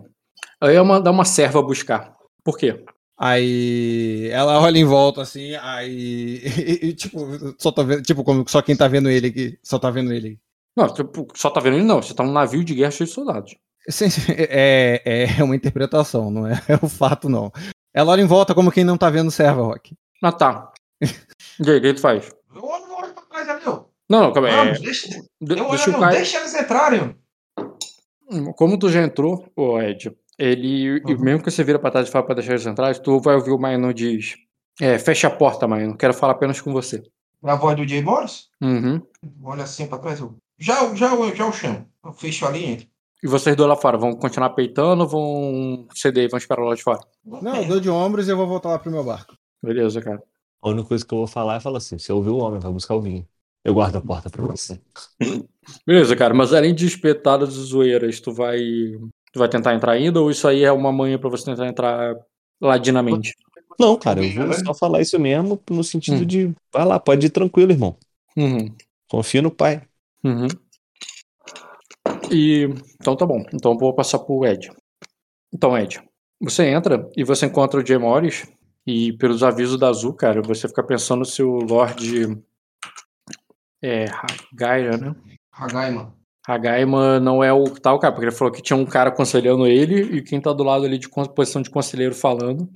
[0.60, 2.14] Eu ia mandar uma serva buscar.
[2.44, 2.84] Por quê?
[3.18, 6.40] Aí ela olha em volta assim, aí.
[6.56, 7.18] e, e, tipo,
[7.58, 10.38] só tá vendo, tipo, como só quem tá vendo ele aqui, só tá vendo ele.
[10.76, 12.00] Não, tipo, só tá vendo ele, não.
[12.00, 13.54] Você tá num navio de guerra cheio de soldados.
[13.88, 17.52] Sim, sim, É, é uma interpretação, não é, é o fato, não.
[17.92, 19.94] Ela olha em volta como quem não tá vendo serva, Rock.
[20.22, 20.72] Ah, tá.
[21.02, 22.30] E aí, o que tu faz?
[22.54, 23.84] eu olho, pra trás ali, ó.
[24.08, 24.68] Não, não, calma aí.
[24.68, 25.08] É, deixa,
[25.40, 27.16] de- eu olho deixa deixa eles entrarem.
[28.30, 28.52] Ó.
[28.52, 31.00] Como tu já entrou, ô Ed, ele.
[31.04, 31.20] Uhum.
[31.20, 33.50] Mesmo que você vira pra trás e fala pra deixar eles entrar, tu vai ouvir
[33.50, 34.36] o Maino diz.
[34.80, 35.96] É, fecha a porta, Maino.
[35.96, 37.02] Quero falar apenas com você.
[37.42, 38.48] É a voz do Jay Morris?
[38.60, 39.02] Uhum.
[39.42, 40.20] Olha assim pra trás.
[40.20, 41.86] Eu, já, já, já o chamo.
[42.04, 42.86] Eu fecho ali e entro.
[43.22, 46.74] E vocês dois lá fora, vão continuar peitando ou vão ceder e vão esperar lá
[46.74, 47.00] de fora?
[47.24, 49.34] Não, eu dou de ombros e eu vou voltar lá pro meu barco.
[49.62, 50.22] Beleza, cara.
[50.62, 52.72] A única coisa que eu vou falar é falar assim: você ouviu o homem, vai
[52.72, 53.26] buscar o vinho.
[53.62, 54.80] Eu guardo a porta pra você.
[55.86, 58.58] Beleza, cara, mas além de espetadas e zoeiras, tu vai.
[59.32, 62.16] Tu vai tentar entrar ainda ou isso aí é uma manha pra você tentar entrar
[62.60, 63.32] ladinamente?
[63.78, 66.26] Não, cara, eu vou só falar isso mesmo no sentido Hum.
[66.26, 66.54] de.
[66.72, 67.96] Vai lá, pode ir tranquilo, irmão.
[68.36, 68.74] Uhum.
[69.08, 69.82] Confia no pai.
[70.24, 70.48] Uhum.
[72.30, 72.68] E.
[73.00, 73.44] Então tá bom.
[73.54, 74.70] Então eu vou passar pro Ed.
[75.52, 76.00] Então, Ed,
[76.40, 78.46] você entra e você encontra o Jay Morris.
[78.86, 82.36] E pelos avisos da Azul, cara, você fica pensando se o Lorde.
[83.82, 84.06] É.
[84.52, 85.14] Hagaira, né?
[85.52, 86.14] Hagaima.
[86.46, 90.16] Hagaima não é o tal cara, porque ele falou que tinha um cara aconselhando ele
[90.16, 92.68] e quem tá do lado ali de posição de conselheiro falando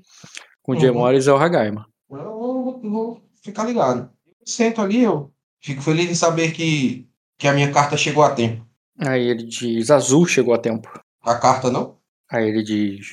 [0.63, 0.97] com o Jay Uhum.
[0.99, 1.87] Morris é o Hagaima.
[2.11, 4.11] Eu vou, vou ficar ligado.
[4.45, 5.33] Sento ali, eu
[5.63, 8.65] fico feliz em saber que, que a minha carta chegou a tempo.
[8.99, 10.89] Aí ele diz: Azul chegou a tempo.
[11.23, 11.97] A carta não?
[12.31, 13.13] Aí ele diz: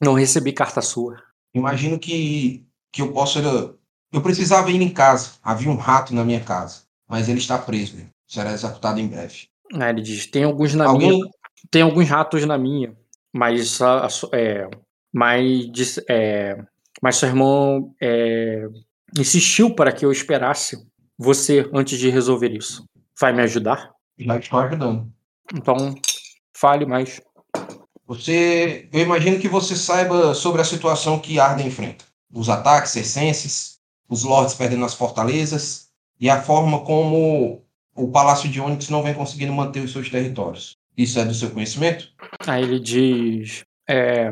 [0.00, 1.16] Não recebi carta sua.
[1.54, 3.40] Imagino que, que eu possa.
[4.12, 5.32] Eu precisava ir em casa.
[5.42, 6.82] Havia um rato na minha casa.
[7.08, 7.96] Mas ele está preso.
[8.32, 9.48] Será executado em breve.
[9.74, 11.10] Aí ele diz: Tem alguns na Alguém.
[11.10, 11.30] minha.
[11.70, 12.96] Tem alguns ratos na minha.
[13.30, 14.70] Mas a, a é,
[15.12, 16.56] mas, é,
[17.02, 18.66] mas seu irmão é,
[19.18, 20.78] insistiu para que eu esperasse
[21.18, 22.86] você antes de resolver isso.
[23.20, 23.90] Vai me ajudar?
[24.18, 25.12] Já estou ajudando.
[25.54, 25.94] Então,
[26.56, 27.20] fale mais.
[28.06, 28.88] Você.
[28.90, 32.06] Eu imagino que você saiba sobre a situação que Arden enfrenta.
[32.32, 33.78] Os ataques circenses,
[34.08, 37.61] os lords perdendo as fortalezas e a forma como
[37.94, 40.76] o Palácio de Onyx não vem conseguindo manter os seus territórios.
[40.96, 42.08] Isso é do seu conhecimento?
[42.46, 43.64] Aí ele diz.
[43.88, 44.30] É,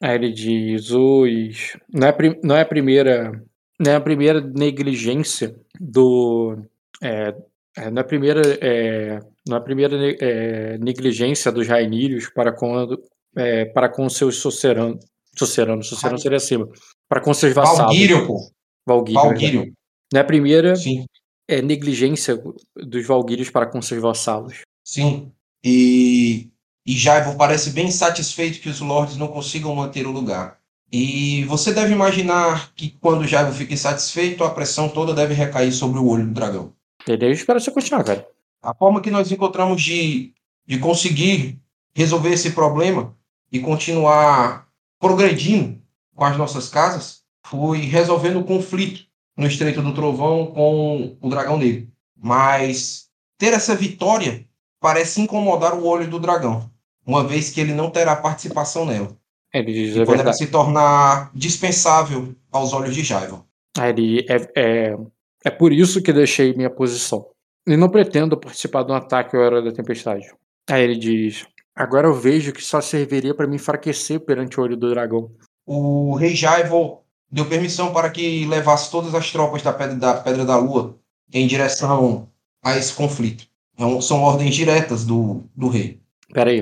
[0.00, 3.42] aí ele diz: os, não, é, não é a primeira.
[3.78, 6.56] Não é a primeira negligência do.
[7.02, 7.34] é,
[7.76, 8.42] é, não é a primeira.
[8.60, 13.02] é, não é primeira é, negligência dos rainírios para quando.
[13.36, 15.04] é, para com seus suceranos.
[15.36, 16.68] Suceranos, sucerano seria acima.
[17.08, 17.78] Para com seus vassalos.
[17.78, 18.50] Valguírio, pô.
[18.84, 19.22] Valguírio.
[19.22, 19.72] Valguírio.
[20.12, 21.04] Na primeira, Sim,
[21.48, 22.40] é negligência
[22.76, 24.60] dos Valguírios para com seus vassalos.
[24.84, 25.32] sim.
[25.64, 26.50] E,
[26.86, 30.58] e Jaivo parece bem satisfeito que os lords não consigam manter o lugar.
[30.90, 35.98] E você deve imaginar que quando Jaivo fica insatisfeito, a pressão toda deve recair sobre
[35.98, 36.72] o olho do dragão.
[37.06, 38.26] Ele espera você continuar, cara.
[38.62, 40.32] A forma que nós encontramos de,
[40.66, 41.58] de conseguir
[41.94, 43.16] resolver esse problema
[43.50, 44.68] e continuar
[45.00, 45.80] progredindo
[46.14, 49.07] com as nossas casas foi resolvendo o conflito
[49.38, 51.86] no Estreito do Trovão com o Dragão Negro.
[52.20, 53.08] Mas
[53.38, 54.44] ter essa vitória
[54.80, 56.68] parece incomodar o olho do dragão,
[57.06, 59.16] uma vez que ele não terá participação nela.
[59.54, 63.44] Ele diz E é poderá se tornar dispensável aos olhos de Jaiva.
[63.78, 64.96] Aí Ele é, é,
[65.44, 67.26] é por isso que deixei minha posição.
[67.66, 70.26] E não pretendo participar de um ataque à Hora da Tempestade.
[70.68, 74.76] Aí ele diz: Agora eu vejo que só serviria para me enfraquecer perante o olho
[74.76, 75.30] do dragão.
[75.66, 80.44] O rei Jaivo deu permissão para que levasse todas as tropas da Pedra da, Pedra
[80.44, 80.98] da Lua
[81.32, 82.28] em direção
[82.62, 83.46] a esse conflito.
[83.78, 86.00] É são ordens diretas do, do rei.
[86.32, 86.60] Pera aí.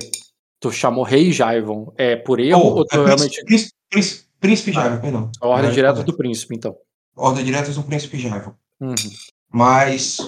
[0.60, 1.92] Tu chamou Rei Jaivon.
[1.96, 3.44] É por erro Oh, ou é tu realmente.
[3.44, 5.30] príncipe, príncipe, príncipe Jaivo, perdão.
[5.40, 6.02] A ordem É, direta é.
[6.04, 6.76] do príncipe, então.
[7.16, 8.54] Ordem diretas do príncipe Jaivo.
[8.80, 8.94] Uhum.
[9.52, 10.18] Mas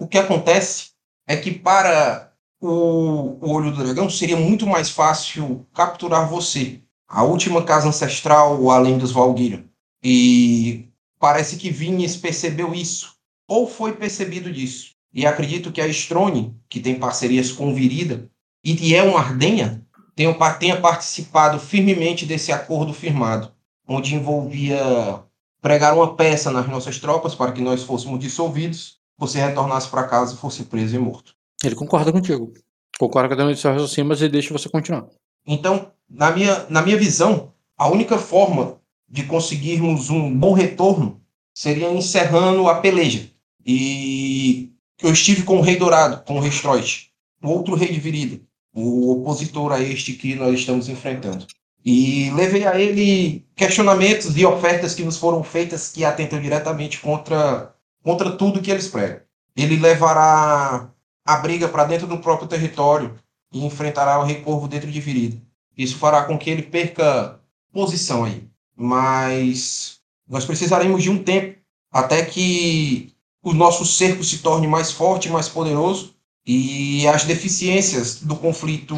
[0.00, 0.90] o que acontece
[1.26, 6.80] é que para o, o olho do dragão seria muito mais fácil capturar você.
[7.08, 9.68] A última casa ancestral além dos Valguírio.
[10.02, 10.88] E
[11.18, 13.14] parece que Vinhas percebeu isso.
[13.48, 14.92] Ou foi percebido disso.
[15.14, 18.28] E acredito que a Strone, que tem parcerias com Virida,
[18.64, 19.84] e é um Ardenha,
[20.16, 23.52] tenha, pa- tenha participado firmemente desse acordo firmado,
[23.86, 24.80] onde envolvia
[25.60, 30.34] pregar uma peça nas nossas tropas para que nós fôssemos dissolvidos, você retornasse para casa
[30.34, 31.34] e fosse preso e morto.
[31.62, 32.52] Ele concorda contigo.
[32.98, 35.06] Concorda com o seu raciocínio, mas ele deixa você continuar.
[35.46, 38.80] Então, na minha, na minha visão, a única forma
[39.12, 41.20] de conseguirmos um bom retorno
[41.54, 43.28] seria encerrando a peleja.
[43.64, 44.72] E
[45.02, 47.10] eu estive com o Rei Dourado, com o Rei Stroit,
[47.42, 48.40] o outro Rei de Virida,
[48.74, 51.46] o opositor a este que nós estamos enfrentando.
[51.84, 57.74] E levei a ele questionamentos e ofertas que nos foram feitas que atentam diretamente contra,
[58.02, 59.20] contra tudo que eles pregam.
[59.54, 60.90] Ele levará
[61.24, 63.18] a briga para dentro do próprio território
[63.52, 65.42] e enfrentará o Rei Corvo dentro de Virida.
[65.76, 67.40] Isso fará com que ele perca
[67.72, 68.51] posição aí.
[68.82, 71.56] Mas nós precisaremos de um tempo
[71.92, 78.34] até que o nosso cerco se torne mais forte, mais poderoso e as deficiências do
[78.34, 78.96] conflito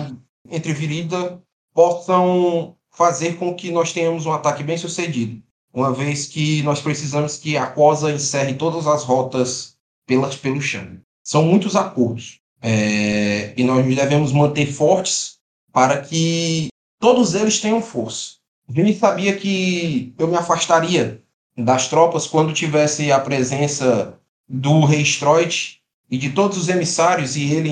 [0.51, 1.39] entre Virida
[1.74, 5.43] possam fazer com que nós tenhamos um ataque bem sucedido.
[5.73, 10.98] Uma vez que nós precisamos que a COSA encerre todas as rotas pelas, pelo chão.
[11.23, 12.39] São muitos acordos.
[12.62, 15.36] É, e nós devemos manter fortes
[15.73, 18.36] para que todos eles tenham força.
[18.69, 21.23] Vini sabia que eu me afastaria
[21.57, 24.19] das tropas quando tivesse a presença
[24.49, 25.81] do rei Stroit
[26.11, 27.70] e de todos os emissários e ele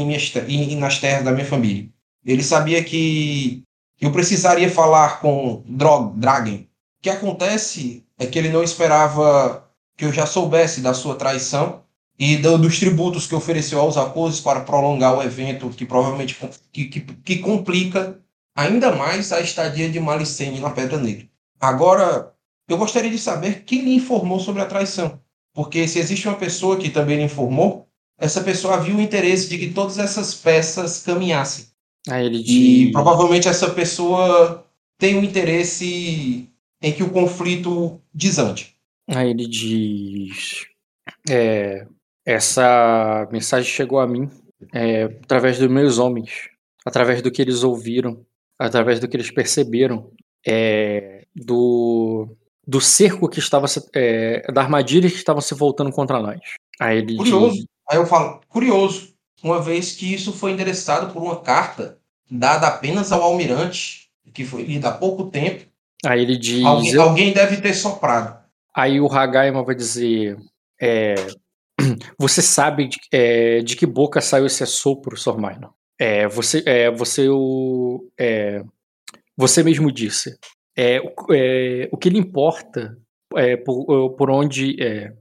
[0.48, 1.88] e, nas terras da minha família.
[2.24, 3.62] Ele sabia que
[4.00, 6.54] eu precisaria falar com Drog.
[6.54, 6.66] O
[7.02, 11.82] que acontece é que ele não esperava que eu já soubesse da sua traição
[12.18, 16.36] e do- dos tributos que ofereceu aos acordos para prolongar o evento, que provavelmente
[16.72, 18.18] que, que, que complica
[18.54, 21.26] ainda mais a estadia de Malicene na Pedra Negra.
[21.60, 22.32] Agora,
[22.68, 25.20] eu gostaria de saber quem lhe informou sobre a traição,
[25.54, 27.86] porque se existe uma pessoa que também lhe informou,
[28.18, 31.66] essa pessoa viu o interesse de que todas essas peças caminhassem.
[32.08, 34.66] Ele E provavelmente essa pessoa
[34.98, 36.48] tem um interesse
[36.80, 38.74] em que o conflito desande.
[39.08, 40.66] Aí ele diz.
[41.28, 41.86] é,
[42.24, 44.30] essa mensagem chegou a mim
[44.72, 46.48] é, através dos meus homens,
[46.84, 48.24] através do que eles ouviram,
[48.64, 50.10] através do que eles perceberam,
[50.46, 52.36] é, do,
[52.66, 56.40] do cerco que estava se, é, da armadilha que estava se voltando contra nós.
[56.80, 57.54] Aí ele Curioso.
[57.56, 57.66] diz.
[57.88, 61.98] Aí eu falo, curioso, uma vez que isso foi endereçado por uma carta
[62.30, 65.70] dada apenas ao almirante, que foi lida há pouco tempo,
[66.04, 66.64] Aí ele diz.
[66.64, 68.36] alguém, alguém deve ter soprado.
[68.74, 70.36] Aí o Hagaima vai dizer:
[70.80, 71.14] é,
[72.18, 75.74] Você sabe de, é, de que boca saiu esse assopro, Sormaino?
[76.02, 78.62] É, você, é, você, o, é,
[79.36, 80.36] você mesmo disse.
[80.76, 82.96] É, o- é, o que lhe importa
[83.36, 84.76] é, por, por onde.
[84.82, 85.12] É,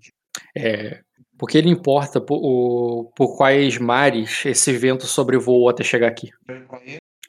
[0.57, 0.99] é,
[1.37, 6.29] porque ele importa por, o- por quais mares esse vento sobrevoou até chegar aqui.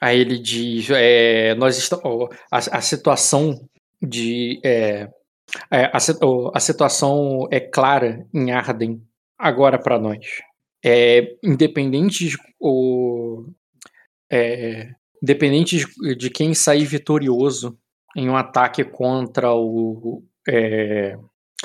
[0.01, 3.67] Aí ele diz: é, nós estamos, a, a situação
[4.01, 5.09] de é,
[5.71, 5.97] é, a,
[6.55, 8.99] a situação é clara em Arden
[9.37, 10.25] agora para nós.
[10.85, 13.45] É, independente de, o,
[14.31, 14.89] é,
[15.21, 17.77] independente de, de quem sair vitorioso
[18.15, 20.23] em um ataque contra o.
[20.47, 21.17] é,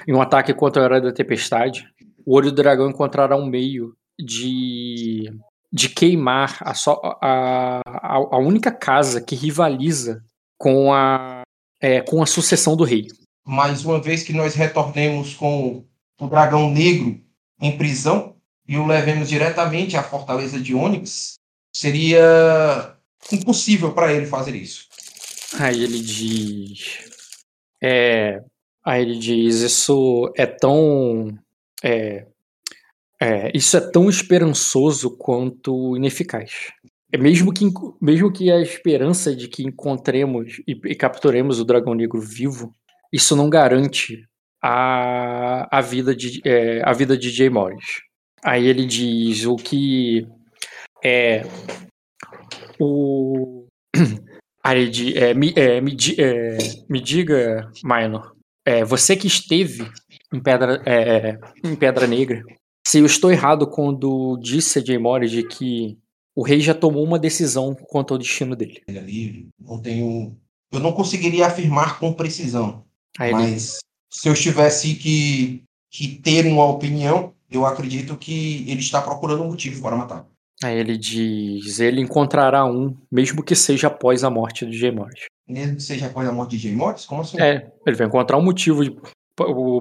[0.07, 1.85] em um ataque contra a Era da Tempestade,
[2.25, 5.25] o Olho do Dragão encontrará um meio de,
[5.73, 10.23] de queimar a, só, a, a, a única casa que rivaliza
[10.57, 11.43] com a,
[11.81, 13.09] é, com a sucessão do rei.
[13.47, 15.85] Mas uma vez que nós retornemos com
[16.21, 17.21] o dragão negro
[17.61, 18.37] em prisão
[18.69, 21.35] e o levemos diretamente à fortaleza de Onyx,
[21.75, 22.95] seria
[23.33, 24.87] impossível para ele fazer isso.
[25.59, 27.09] Aí ele diz.
[27.83, 28.43] É,
[28.85, 31.37] aí ele diz: Isso é tão.
[31.83, 32.27] É,
[33.21, 36.73] é, isso é tão esperançoso quanto ineficaz.
[37.11, 37.65] É mesmo que,
[38.01, 42.75] mesmo que a esperança de que encontremos e, e capturemos o dragão negro vivo,
[43.11, 44.29] isso não garante
[44.63, 48.08] a, a, vida, de, é, a vida de Jay Morris.
[48.43, 50.27] Aí ele diz o que
[51.05, 51.43] é
[52.79, 53.67] o.
[54.65, 56.59] Aí ele diz, é, me, é, me, é,
[56.89, 58.35] me diga, Minor,
[58.67, 59.89] é, você que esteve
[60.33, 62.43] em Pedra, é, em Pedra Negra,
[62.87, 65.97] se eu estou errado quando disse a Jay Morris de que
[66.37, 68.83] o rei já tomou uma decisão quanto ao destino dele.
[68.87, 70.37] Ele é livre, não tenho.
[70.71, 72.85] Eu não conseguiria afirmar com precisão,
[73.19, 73.79] Aí ele, mas
[74.11, 79.49] se eu tivesse que, que ter uma opinião, eu acredito que ele está procurando um
[79.49, 80.27] motivo para matar.
[80.63, 85.27] aí ele diz: ele encontrará um, mesmo que seja após a morte de Jay Morris.
[85.49, 87.41] Mesmo que seja após a morte de Jay Morris, como assim?
[87.41, 88.83] É, ele vai encontrar um motivo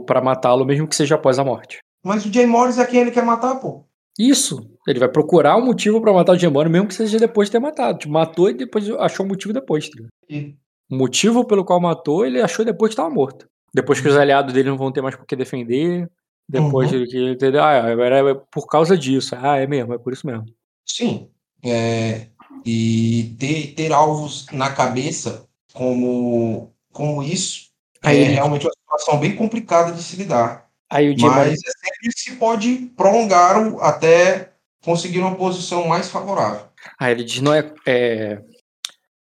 [0.05, 1.79] para matá-lo, mesmo que seja após a morte.
[2.03, 3.83] Mas o Jay Morris é quem ele quer matar, pô.
[4.17, 4.67] Isso.
[4.87, 7.51] Ele vai procurar um motivo pra matar o Jay Morris, mesmo que seja depois de
[7.53, 7.99] ter matado.
[7.99, 9.89] Tipo, matou e depois achou o motivo depois.
[9.89, 10.03] Tá?
[10.29, 10.55] E-
[10.89, 13.45] O motivo pelo qual matou, ele achou depois que estava morto.
[13.75, 16.09] Depois que os aliados dele não vão ter mais por que defender.
[16.49, 17.03] Depois Uhum.
[17.03, 17.31] de que.
[17.31, 17.63] Entendeu?
[17.63, 19.35] Ah, era por causa disso.
[19.37, 20.45] Ah, é mesmo, é por isso mesmo.
[20.85, 21.29] Sim.
[21.63, 22.27] É,
[22.65, 27.67] e ter, ter alvos na cabeça como, como isso
[28.01, 30.69] Aí é realmente uma situação bem complicada de se lidar.
[30.89, 34.53] Aí o Mas é sempre se pode prolongar o- até
[34.83, 36.67] conseguir uma posição mais favorável.
[36.99, 37.73] Aí ele diz: não é.
[37.85, 38.41] é,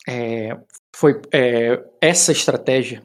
[0.09, 0.57] é,
[0.95, 3.03] foi é, essa estratégia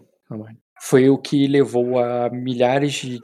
[0.86, 3.20] foi o que levou a milhares de,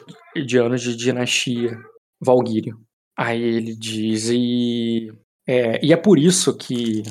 [0.45, 1.77] de anos de dinastia
[2.19, 2.79] Valguírio.
[3.17, 5.11] Aí ele diz: e
[5.47, 7.03] é, e é por isso que,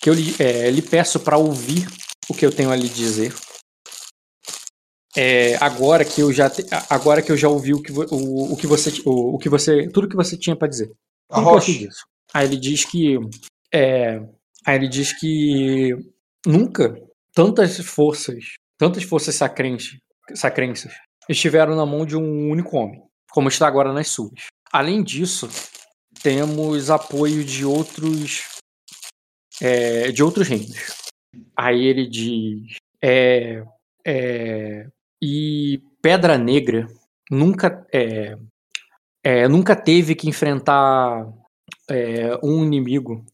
[0.00, 1.86] que eu lhe, é, lhe peço para ouvir
[2.28, 3.32] o que eu tenho a lhe dizer.
[5.16, 8.56] É, agora que eu já te- agora que eu já ouvi o que, o, o
[8.56, 10.92] que você o, o que você tudo que você tinha para dizer.
[11.30, 12.06] A Tudo que eu Roche, sei disso.
[12.34, 13.18] Aí ele diz que.
[13.72, 14.20] É,
[14.64, 15.92] aí ele diz que
[16.46, 16.94] nunca
[17.32, 18.44] tantas forças,
[18.78, 19.98] tantas forças sacrenses,
[20.34, 20.92] sacrenses
[21.28, 24.46] estiveram na mão de um único homem, como está agora nas suas.
[24.72, 25.48] Além disso,
[26.22, 28.42] temos apoio de outros.
[29.60, 30.94] é, de outros reinos.
[31.56, 32.76] Aí ele diz.
[33.02, 33.62] É,
[34.06, 34.86] é,
[35.22, 36.86] e Pedra Negra
[37.30, 37.86] nunca.
[37.92, 38.36] É,
[39.24, 41.26] é, nunca teve que enfrentar
[41.90, 43.24] é, um inimigo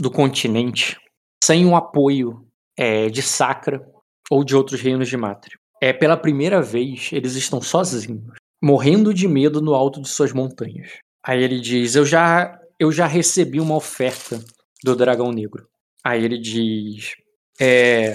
[0.00, 0.98] do continente
[1.44, 2.44] sem um apoio
[2.76, 3.86] é, de Sacra
[4.30, 5.58] ou de outros reinos de Mátria.
[5.80, 10.90] É pela primeira vez eles estão sozinhos, morrendo de medo no alto de suas montanhas.
[11.24, 14.42] Aí ele diz: "Eu já eu já recebi uma oferta
[14.84, 15.66] do Dragão Negro".
[16.04, 17.14] Aí ele diz:
[17.60, 18.14] "É,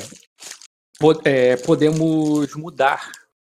[1.00, 3.12] po- é, podemos mudar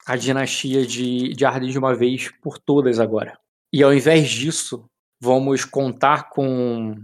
[0.07, 3.39] a dinastia de, de Arden de uma vez por todas agora.
[3.73, 4.85] E ao invés disso,
[5.21, 6.97] vamos contar com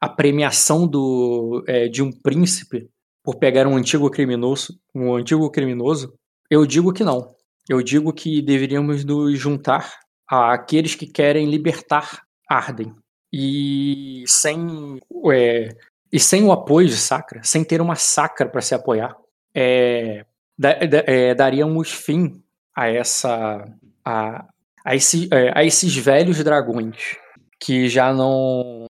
[0.00, 2.88] a premiação do, é, de um príncipe
[3.22, 6.14] por pegar um antigo criminoso, um antigo criminoso.
[6.50, 7.34] Eu digo que não.
[7.68, 9.92] Eu digo que deveríamos nos juntar
[10.26, 12.94] àqueles que querem libertar Arden.
[13.32, 14.98] E sem,
[15.30, 15.76] é,
[16.10, 19.14] e sem o apoio de Sacra, sem ter uma Sacra para se apoiar,
[19.54, 20.24] é,
[20.58, 22.42] da- da- é, daríamos fim
[22.74, 23.64] a essa
[24.04, 24.46] a,
[24.84, 27.16] a, esse, é, a esses velhos dragões
[27.60, 28.86] que já não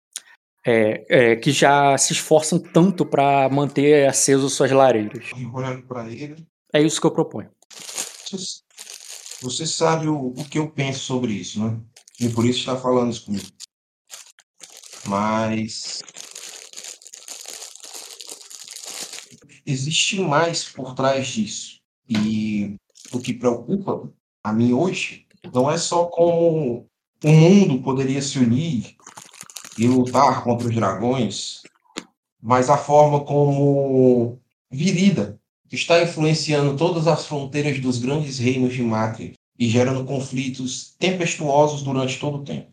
[0.65, 5.31] é, é, que já se esforçam tanto para manter aceso suas lareiras.
[5.53, 7.51] olhando para ele, É isso que eu proponho.
[8.31, 8.61] você,
[9.41, 11.81] você sabe o, o que eu penso sobre isso, né?
[12.21, 13.47] E por isso está falando isso comigo.
[15.07, 16.01] Mas
[19.67, 21.81] existe mais por trás disso.
[22.09, 22.77] E
[23.13, 24.13] o que preocupa
[24.45, 26.89] a mim hoje não é só como
[27.25, 28.97] o mundo poderia se unir
[29.78, 31.62] e lutar contra os dragões,
[32.40, 34.39] mas a forma como
[34.70, 35.39] Virida
[35.70, 42.19] está influenciando todas as fronteiras dos grandes reinos de Mátria e gerando conflitos tempestuosos durante
[42.19, 42.70] todo o tempo.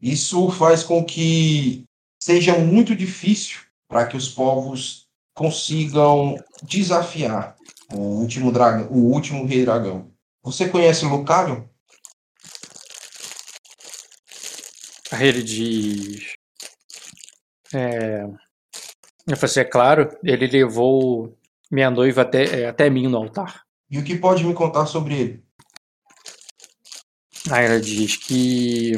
[0.00, 1.84] Isso faz com que
[2.20, 7.56] seja muito difícil para que os povos consigam desafiar
[7.92, 10.10] o último dragão, o último rei dragão.
[10.42, 11.68] Você conhece Lucario?
[15.01, 16.34] Aí ele diz.
[17.74, 18.24] É,
[19.26, 21.36] eu falei assim, é claro, ele levou
[21.70, 23.62] minha noiva até, é, até mim no altar.
[23.90, 25.44] E o que pode me contar sobre ele?
[27.50, 28.92] Aí ela diz que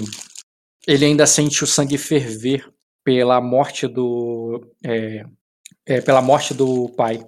[0.86, 2.68] ele ainda sente o sangue ferver
[3.02, 4.66] pela morte do.
[4.84, 5.24] É,
[5.86, 7.24] é, pela morte do pai.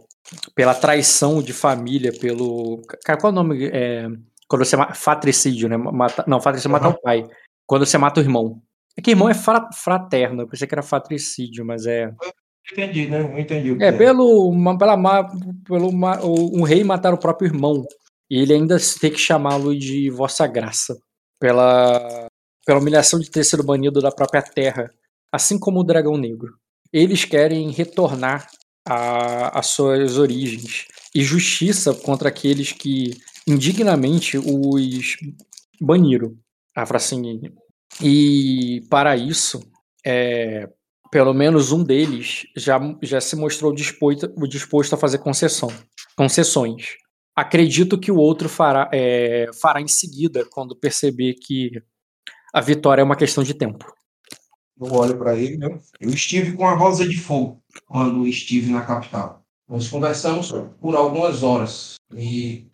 [0.55, 2.83] Pela traição de família, pelo.
[3.05, 3.67] Cara, qual é o nome?
[3.73, 4.09] É,
[4.49, 4.95] quando você mata.
[4.95, 5.77] Fatricídio, né?
[5.77, 6.83] Mata, não, fatricídio uhum.
[6.83, 7.25] mata o pai.
[7.67, 8.63] Quando você mata o irmão.
[8.97, 12.12] É que irmão é fra, fraterno, eu pensei que era fatricídio, mas é.
[12.73, 13.20] Entendi, né?
[13.20, 13.77] Eu entendi.
[13.82, 15.24] É, pelo, pela,
[15.64, 17.86] pelo um rei matar o próprio irmão.
[18.28, 20.98] E ele ainda tem que chamá-lo de Vossa Graça.
[21.39, 22.27] Pela,
[22.64, 24.90] pela humilhação de ter sido banido da própria terra.
[25.31, 26.55] Assim como o Dragão Negro.
[26.93, 28.48] Eles querem retornar
[28.85, 30.86] às suas origens.
[31.14, 33.12] E justiça contra aqueles que
[33.47, 35.16] indignamente os
[35.81, 36.35] baniram.
[36.74, 37.40] A assim,
[38.01, 39.60] e para isso,
[40.05, 40.68] é,
[41.10, 45.68] pelo menos um deles já, já se mostrou disposto, disposto a fazer concessão,
[46.16, 46.97] concessões.
[47.35, 51.70] Acredito que o outro fará, é, fará em seguida, quando perceber que
[52.52, 53.85] a vitória é uma questão de tempo.
[54.78, 55.78] Eu olho para ele, né?
[56.01, 59.43] Eu estive com a Rosa de Fogo quando estive na capital.
[59.68, 62.66] Nós conversamos por algumas horas e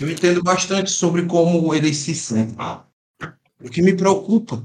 [0.00, 2.54] eu entendo bastante sobre como ele se sente.
[3.62, 4.64] O que me preocupa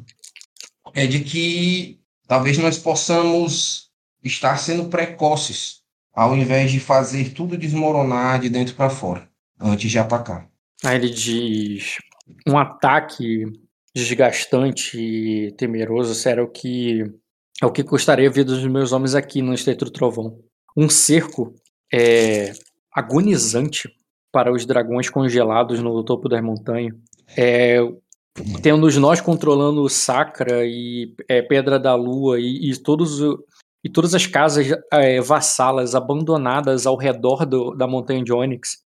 [0.94, 3.90] é de que talvez nós possamos
[4.24, 5.82] estar sendo precoces
[6.14, 9.28] ao invés de fazer tudo desmoronar de dentro para fora,
[9.60, 10.48] antes de atacar.
[10.84, 11.98] Aí ele diz:
[12.48, 13.46] um ataque
[13.96, 17.04] desgastante e temeroso será o que
[17.62, 20.40] é o que custaria a vida dos meus homens aqui no Estreito do Trovão.
[20.76, 21.54] Um cerco
[21.92, 22.52] é,
[22.92, 23.90] agonizante
[24.32, 26.96] para os dragões congelados no topo das montanhas.
[27.38, 27.78] É,
[28.62, 33.20] tendo nós controlando Sacra e é, Pedra da Lua e, e, todos,
[33.84, 38.84] e todas as casas é, vassalas abandonadas ao redor do, da montanha de Onyx,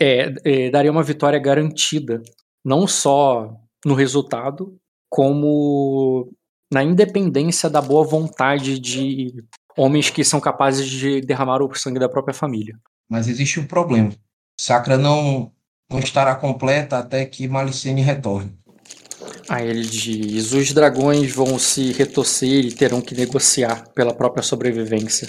[0.00, 2.22] é, é, daria uma vitória garantida,
[2.64, 3.50] não só
[3.84, 4.76] no resultado,
[5.08, 6.30] como
[6.72, 9.42] na independência da boa vontade de
[9.76, 12.78] homens que são capazes de derramar o sangue da própria família.
[13.08, 14.12] Mas existe um problema.
[14.58, 15.52] Sacra não,
[15.90, 18.56] não estará completa até que Malicene retorne.
[19.48, 25.28] Aí ele diz: os dragões vão se retorcer e terão que negociar pela própria sobrevivência.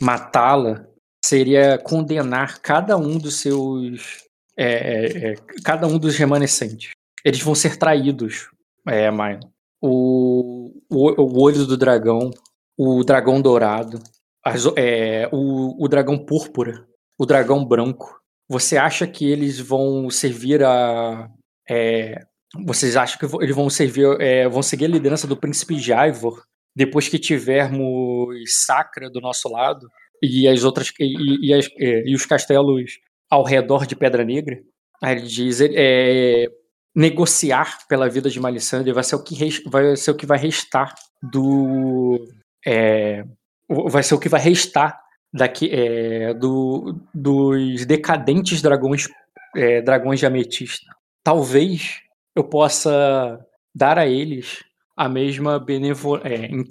[0.00, 0.86] Matá-la
[1.24, 4.24] seria condenar cada um dos seus.
[4.56, 6.90] É, é, é, cada um dos remanescentes.
[7.24, 8.50] Eles vão ser traídos,
[8.86, 9.40] é, Maio.
[9.80, 12.30] O, o, o olho do dragão,
[12.76, 14.00] o dragão dourado,
[14.44, 16.86] as, é, o, o dragão púrpura,
[17.18, 18.20] o dragão branco.
[18.48, 21.28] Você acha que eles vão servir a,
[21.68, 22.24] é,
[22.64, 26.44] vocês acham que eles vão servir, é, vão seguir a liderança do príncipe Jaivor
[26.74, 29.88] depois que tivermos Sacra do nosso lado
[30.22, 32.98] e as outras e, e, as, é, e os castelos
[33.30, 34.60] ao redor de Pedra Negra?
[35.02, 36.46] Aí ele diz é,
[36.94, 39.36] negociar pela vida de Malissandre vai ser o que
[39.68, 42.26] vai ser o que vai restar do
[42.64, 43.24] é,
[43.68, 44.98] vai ser o que vai restar
[45.32, 49.08] daqui é, do, dos decadentes dragões
[49.56, 50.86] é, dragões de ametista.
[51.22, 52.03] Talvez
[52.34, 53.38] eu possa
[53.74, 54.62] dar a eles
[54.96, 56.28] a mesma benevolência.
[56.28, 56.64] É, em,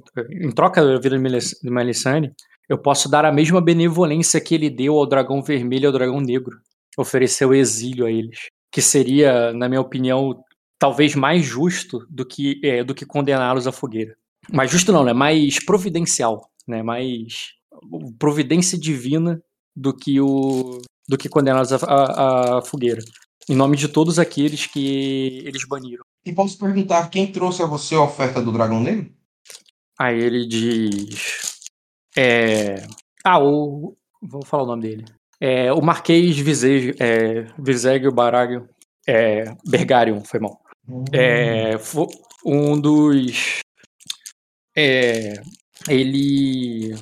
[0.48, 2.32] em, troca da vida de Melisande,
[2.70, 6.20] eu posso dar a mesma benevolência que ele deu ao dragão vermelho e ao dragão
[6.20, 6.58] negro.
[6.98, 8.48] Ofereceu exílio a eles.
[8.72, 10.44] Que seria, na minha opinião,
[10.80, 14.16] talvez mais justo do que, é, do que condená-los à fogueira.
[14.52, 15.14] Mais justo não, né?
[15.14, 16.82] Mais providencial, né?
[16.82, 17.54] Mais
[18.20, 19.42] providência divina
[19.76, 23.02] do que o do que condená-los à, à, à fogueira
[23.50, 26.04] em nome de todos aqueles que eles baniram.
[26.26, 29.12] E posso perguntar quem trouxe a você a oferta do Dragão Negro?
[30.00, 31.60] Aí ele diz.
[32.16, 32.86] É...
[33.24, 33.96] Ah, o.
[34.22, 35.06] Vou falar o nome dele.
[35.40, 38.70] É, o Marquês Visegio, é, Visegio Baragio
[39.06, 40.62] é, Bergarion, foi mal.
[40.88, 41.04] Hum.
[41.12, 41.78] É,
[42.46, 43.60] um dos.
[44.76, 45.34] É,
[45.90, 46.96] ele.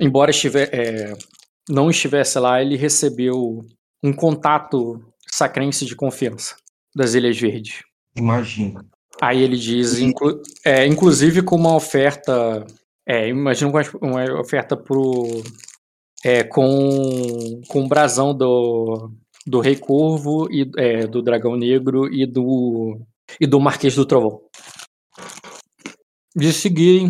[0.00, 1.12] Embora estiver, é,
[1.68, 3.64] não estivesse lá, ele recebeu
[4.02, 5.02] um contato
[5.36, 6.56] sacrense de confiança
[6.94, 7.82] das Ilhas Verdes.
[8.16, 8.82] Imagina.
[9.20, 12.66] Aí ele diz, inclu é, inclusive com uma oferta,
[13.06, 15.42] é, imagina uma oferta pro,
[16.24, 19.10] é, com, com o brasão do,
[19.46, 22.98] do Rei Corvo, e, é, do Dragão Negro e do,
[23.38, 24.40] e do Marquês do Trovão.
[26.34, 27.08] De seguirem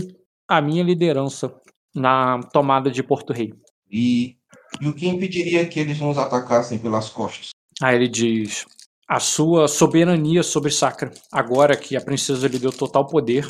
[0.48, 1.54] a minha liderança
[1.94, 3.52] na tomada de Porto Rei.
[3.90, 4.36] E,
[4.80, 7.55] e o que impediria que eles nos atacassem pelas costas?
[7.82, 8.64] Aí ele diz:
[9.08, 13.48] a sua soberania sobre Sacra, agora que a princesa lhe deu total poder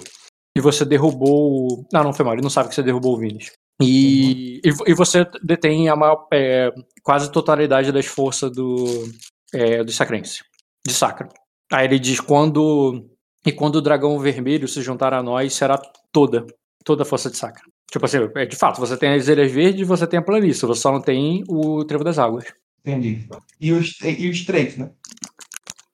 [0.55, 1.87] e você derrubou.
[1.93, 3.53] Não, não foi mal, ele não sabe que você derrubou o Vinis.
[3.81, 6.71] E, e, e você detém a maior, é,
[7.03, 9.05] quase totalidade das forças do,
[9.53, 10.43] é, do Sacrense,
[10.87, 11.29] de Sacra.
[11.73, 13.09] Aí ele diz: quando.
[13.45, 15.81] E quando o dragão vermelho se juntar a nós, será
[16.11, 16.45] toda,
[16.85, 17.63] toda a força de Sacra.
[17.89, 20.67] Tipo assim, é, de fato, você tem as Ilhas Verdes e você tem a planície,
[20.67, 22.45] você só não tem o Trevo das Águas.
[22.87, 23.29] Entendi.
[23.61, 24.91] E o, e o estreito, né?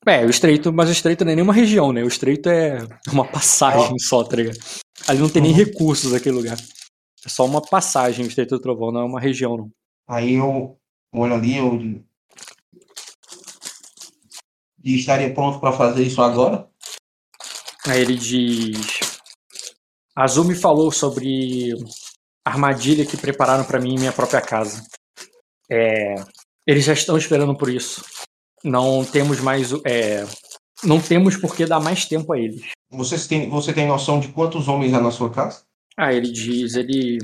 [0.04, 2.02] É, o estreito, mas o estreito não é nenhuma região, né?
[2.02, 4.58] O estreito é uma passagem só, tá ligado?
[5.08, 6.58] Ali não tem nem recursos aquele lugar.
[7.24, 9.70] É só uma passagem, o estreito do trovão, não é uma região, não.
[10.06, 10.76] Aí eu
[11.14, 12.04] olho ali, eu.
[14.84, 16.68] E estaria pronto para fazer isso agora?
[17.86, 19.00] Aí ele diz.
[20.14, 21.72] Azul me falou sobre
[22.44, 24.84] armadilha que prepararam pra mim em minha própria casa.
[25.70, 26.16] É,
[26.66, 28.04] eles já estão esperando por isso.
[28.64, 29.72] Não temos mais.
[29.84, 30.24] É,
[30.82, 32.70] não temos por que dar mais tempo a eles.
[32.90, 35.62] Vocês têm, você tem noção de quantos homens há na sua casa?
[35.96, 37.18] Ah, ele diz, ele.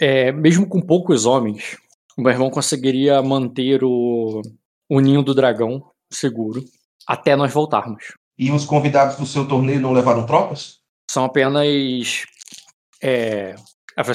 [0.00, 1.76] É, mesmo com poucos homens,
[2.16, 4.40] o meu irmão conseguiria manter o,
[4.88, 6.64] o ninho do dragão seguro
[7.06, 8.14] até nós voltarmos.
[8.38, 10.78] E os convidados do seu torneio não levaram tropas?
[11.10, 12.24] São apenas.
[13.02, 13.54] é,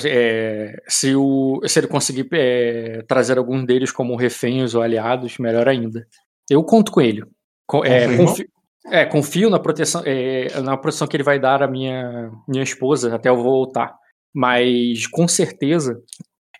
[0.06, 5.68] é, se, o, se ele conseguir é, trazer algum deles como reféns ou aliados, melhor
[5.68, 6.07] ainda.
[6.49, 7.24] Eu conto com ele.
[7.68, 8.48] Co- é, confio,
[8.88, 13.14] é, confio na proteção, é, na proteção que ele vai dar à minha, minha esposa
[13.16, 13.95] até eu voltar.
[14.34, 15.99] Mas com certeza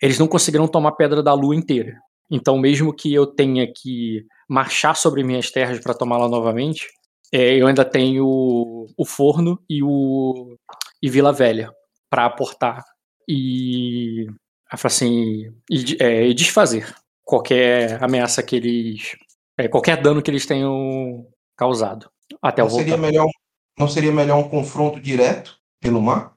[0.02, 1.93] eles não conseguirão tomar Pedra da Lua inteira.
[2.30, 6.88] Então, mesmo que eu tenha que marchar sobre minhas terras para tomá-la novamente,
[7.34, 10.56] é, eu ainda tenho o forno e o
[11.02, 11.72] e Vila Velha
[12.10, 12.84] para aportar
[13.27, 14.27] e
[14.72, 16.93] assim e, é, e desfazer
[17.24, 19.16] qualquer ameaça que eles
[19.58, 21.25] é, qualquer dano que eles tenham
[21.58, 22.09] causado
[22.41, 23.01] até Não seria, voltar.
[23.08, 23.27] melhor,
[23.77, 26.33] não seria melhor um confronto direto pelo mar?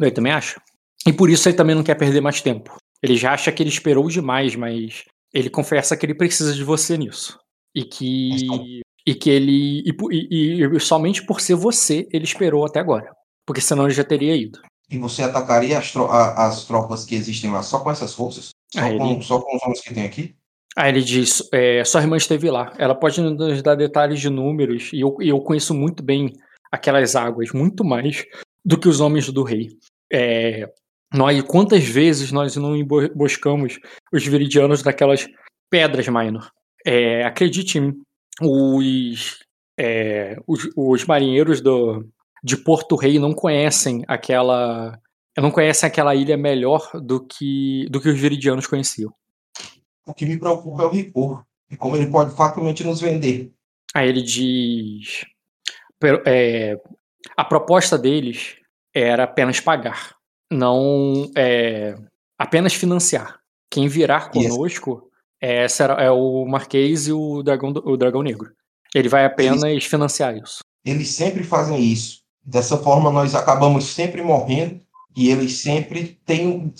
[0.00, 0.60] Eu também acho.
[1.06, 2.76] E por isso ele também não quer perder mais tempo.
[3.02, 6.96] Ele já acha que ele esperou demais, mas ele confessa que ele precisa de você
[6.96, 7.36] nisso.
[7.74, 8.80] E que.
[9.04, 9.80] E que ele.
[9.84, 9.92] E,
[10.30, 13.12] e- e somente por ser você, ele esperou até agora.
[13.44, 14.60] Porque senão ele já teria ido.
[14.92, 18.50] E você atacaria as, tro- a- as tropas que existem lá só com essas forças?
[18.72, 20.34] Só, Ah, com, ele- só com os homens que tem aqui?
[20.76, 22.72] Aí ele diz: é, sua irmã esteve lá.
[22.78, 24.90] Ela pode nos dar detalhes de números.
[24.92, 26.32] E eu, eu conheço muito bem
[26.70, 28.24] aquelas águas, muito mais
[28.64, 29.70] do que os homens do rei.
[30.12, 30.70] É,
[31.12, 33.78] nós, quantas vezes nós não emboscamos
[34.12, 35.26] os viridianos daquelas
[35.70, 36.50] pedras, Minor?
[36.86, 37.94] É, acredite em
[38.40, 39.38] os,
[39.78, 42.06] é, os, os marinheiros do,
[42.42, 44.98] de Porto Rei não conhecem aquela.
[45.38, 49.12] Não conhecem aquela ilha melhor do que, do que os viridianos conheciam.
[50.06, 51.44] O que me preocupa é o Ricor.
[51.70, 53.50] E como ele pode facilmente nos vender.
[53.94, 55.24] Aí ele diz.
[55.98, 56.78] "Pero- é,
[57.36, 58.56] a proposta deles
[58.94, 60.14] era apenas pagar,
[60.50, 61.94] não é,
[62.38, 63.38] apenas financiar.
[63.70, 65.64] Quem virar conosco é,
[65.98, 68.52] é o Marquês e o Dragão, o Dragão Negro.
[68.94, 70.58] Ele vai apenas financiar isso.
[70.84, 72.21] Eles sempre fazem isso.
[72.44, 74.80] Dessa forma, nós acabamos sempre morrendo
[75.16, 76.70] e eles sempre têm, um-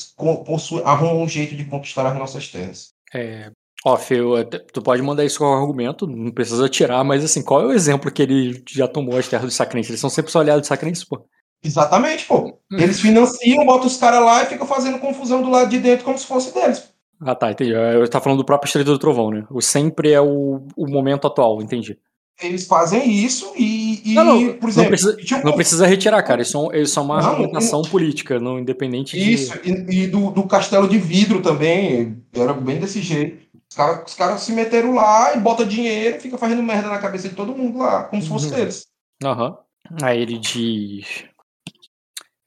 [0.45, 2.91] possuem, arrumam um jeito de conquistar as nossas terras.
[3.15, 3.51] É,
[3.85, 3.97] ó,
[4.41, 7.73] até- tu pode mandar isso com argumento, não precisa tirar, mas assim, qual é o
[7.73, 9.91] exemplo que ele já tomou as terras dos sacrenses?
[9.91, 11.25] Eles são sempre só aliados dos sacrenses, pô.
[11.63, 12.59] Exatamente, pô.
[12.73, 16.19] Eles financiam, botam os caras lá e ficam fazendo confusão do lado de dentro como
[16.19, 16.91] se fosse deles.
[17.21, 17.71] Ah, tá, entendi.
[17.71, 19.47] Eu tá falando do próprio Estreito do Trovão, né?
[19.49, 21.97] O sempre é o, o momento atual, entendi.
[22.41, 25.87] Eles fazem isso e, e Não, não, por não exemplo, precisa- tinha um Não precisa
[25.87, 26.43] retirar, cara.
[26.43, 29.33] Isso é, um- isso é uma Não, argumentação política, não independente de.
[29.33, 33.43] Isso, e, e do, do castelo de vidro também, era bem desse jeito.
[33.71, 36.99] Os caras os caras se meteram lá e bota dinheiro e fica fazendo merda na
[36.99, 38.55] cabeça de todo mundo lá, como se fosse Uhum.
[38.57, 38.87] deles.
[39.25, 39.57] Aham.
[40.03, 41.25] Aí ele diz.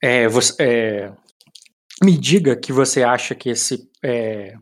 [0.04, 1.12] É, você, é,
[2.04, 3.90] me diga que você acha que esse.
[4.04, 4.56] É,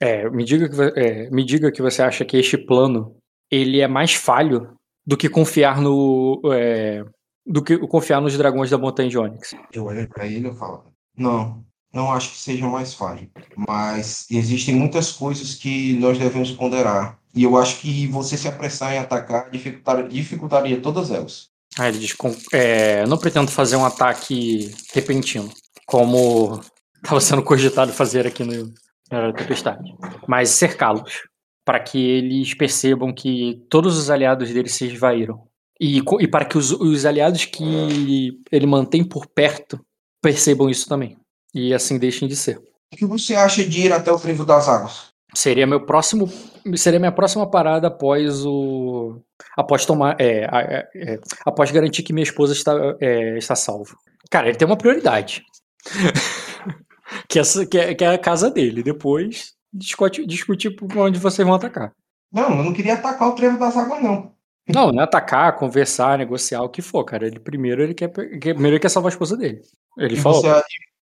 [0.00, 3.15] é, me, diga que, é, me diga que você acha que este plano
[3.50, 4.76] ele é mais falho
[5.06, 6.40] do que confiar no.
[6.52, 7.04] é,
[7.44, 9.54] do que confiar nos dragões da Montanha de Onyx.
[9.72, 14.74] Eu olho pra ele e falo, não, não acho que seja mais falho, mas existem
[14.74, 17.18] muitas coisas que nós devemos ponderar.
[17.34, 21.48] E eu acho que você se apressar em atacar dificultar, dificultaria todas elas.
[21.78, 22.16] Aí ele diz:
[22.52, 25.50] é, não pretendo fazer um ataque repentino,
[25.86, 26.60] como
[26.96, 28.72] estava sendo cogitado fazer aqui no
[29.10, 29.94] na Tempestade,
[30.26, 31.22] mas cercá-los,
[31.66, 35.42] para que eles percebam que todos os aliados deles se esvaíram.
[35.80, 39.78] E, e para que os, os aliados que ele mantém por perto
[40.22, 41.18] percebam isso também.
[41.52, 42.58] E assim deixem de ser.
[42.92, 45.08] O que você acha de ir até o Trevo das Águas?
[45.34, 46.30] Seria meu próximo.
[46.76, 49.20] Seria minha próxima parada após o.
[49.56, 50.16] Após tomar.
[50.20, 53.96] É, é, é, após garantir que minha esposa está, é, está salva.
[54.30, 55.44] Cara, ele tem uma prioridade.
[57.28, 58.82] que, essa, que, é, que é a casa dele.
[58.82, 61.92] Depois discute, discutir por onde vocês vão atacar.
[62.32, 64.34] Não, eu não queria atacar o Trevo das Águas, não.
[64.68, 67.26] Não, não é atacar, conversar, negociar, o que for, cara.
[67.26, 69.62] Ele primeiro ele quer, primeiro ele quer salvar a esposa dele.
[69.96, 70.42] Ele E falou.
[70.42, 70.62] você,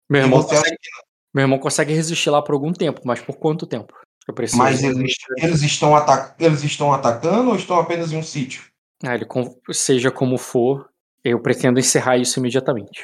[0.09, 0.79] meu, irmão você acha consegue,
[1.33, 3.93] meu irmão consegue resistir lá por algum tempo, mas por quanto tempo?
[4.27, 4.61] Eu preciso.
[4.61, 6.33] Mas eles, eles, estão atac...
[6.39, 8.63] eles estão atacando ou estão apenas em um sítio?
[9.03, 9.25] Ah, ele
[9.71, 10.89] seja como for,
[11.23, 13.01] eu pretendo encerrar isso imediatamente.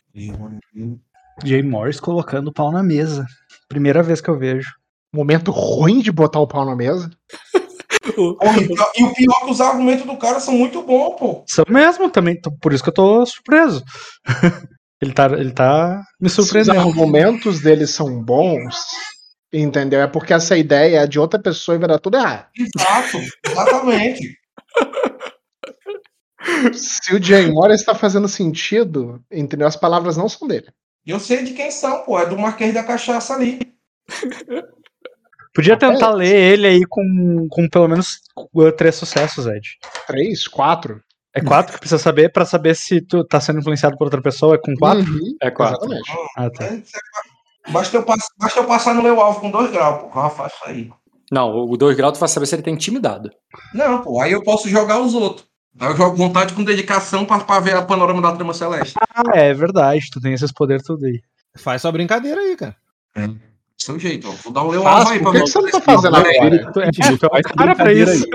[1.43, 3.25] Jay Morris colocando o pau na mesa.
[3.67, 4.71] Primeira vez que eu vejo.
[5.17, 7.09] Momento ruim de botar o pau na mesa.
[8.15, 11.43] E, o pior é que os argumentos do cara são muito bons, pô.
[11.47, 13.83] São mesmo também, por isso que eu tô surpreso.
[15.01, 16.87] ele, tá, ele tá me Se os surpreendendo.
[16.87, 18.75] argumentos deles são bons,
[19.51, 20.01] entendeu?
[20.01, 22.47] É porque essa ideia é de outra pessoa e vai dar tudo errado.
[22.57, 24.37] Exato, exatamente.
[26.73, 29.67] Se o Jay Morris está fazendo sentido, entendeu?
[29.67, 30.67] As palavras não são dele.
[31.05, 32.19] Eu sei de quem são, pô.
[32.19, 33.59] É do Marquês da Cachaça ali.
[35.57, 38.19] Podia tentar ler ele aí com, com pelo menos
[38.53, 39.67] uh, três sucessos, Ed.
[40.05, 41.01] Três, quatro.
[41.33, 44.53] É quatro que precisa saber pra saber se tu tá sendo influenciado por outra pessoa.
[44.53, 45.11] É com quatro?
[45.11, 45.77] Uhum, É quatro.
[45.91, 46.11] Exatamente.
[46.37, 47.71] Ah, tá.
[47.71, 48.19] Basta eu, pass...
[48.37, 50.21] Basta eu passar no meu alvo com dois graus, pô.
[50.21, 50.91] Já faço aí.
[51.31, 53.31] Não, o 2 graus tu vai saber se ele tá intimidado.
[53.73, 54.21] Não, pô.
[54.21, 55.47] Aí eu posso jogar os outros.
[55.79, 58.93] Aí eu jogo vontade com dedicação pra, pra ver a panorama da trama celeste.
[59.11, 60.07] Ah, é verdade.
[60.11, 61.19] Tu tem esses poderes tudo aí.
[61.57, 62.75] Faz sua brincadeira aí, cara.
[63.77, 64.31] Seu jeito, ó.
[64.43, 65.81] Vou dar o meu alvo Faz, aí por pra que, ver que você não tá
[65.81, 66.71] fazendo agora?
[66.71, 68.25] Tu é, tu é o cara pra isso.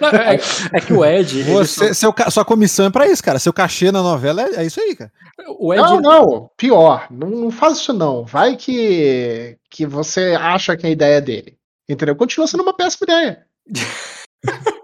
[0.00, 0.38] Não, é,
[0.74, 1.42] é que o Ed.
[1.44, 3.38] Você, só- seu sua comissão é pra isso, cara.
[3.38, 5.10] Seu cachê na novela é, é isso aí, cara.
[5.58, 5.82] o Ed.
[5.82, 6.50] Não, não.
[6.56, 7.06] Pior.
[7.10, 8.24] Não, não faz isso, não.
[8.24, 11.56] Vai que, que você acha que a ideia é dele.
[11.88, 12.14] Entendeu?
[12.14, 13.46] Continua sendo uma péssima ideia.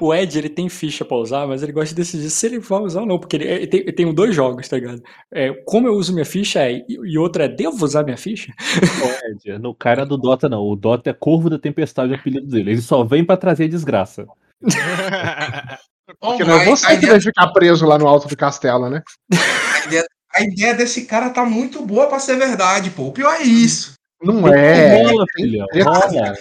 [0.00, 2.80] O Ed, ele tem ficha pra usar, mas ele gosta de decidir se ele vai
[2.80, 5.02] usar ou não, porque ele, ele tem, ele tem dois jogos, tá ligado?
[5.32, 8.52] É, como eu uso minha ficha é, e, e outra é, devo usar minha ficha?
[9.30, 10.62] Ed, No cara do Dota, não.
[10.62, 12.72] O Dota é Corvo da Tempestade, o apelido dele.
[12.72, 14.26] Ele só vem pra trazer desgraça.
[16.20, 18.36] Porque não é a- você a que ideia- vai ficar preso lá no alto do
[18.36, 19.02] castelo, né?
[20.34, 23.04] A ideia desse cara tá muito boa pra ser verdade, pô.
[23.08, 23.92] O pior é isso.
[24.22, 25.02] Não é.
[25.04, 25.66] Rola, filhão.
[25.84, 26.34] Rola.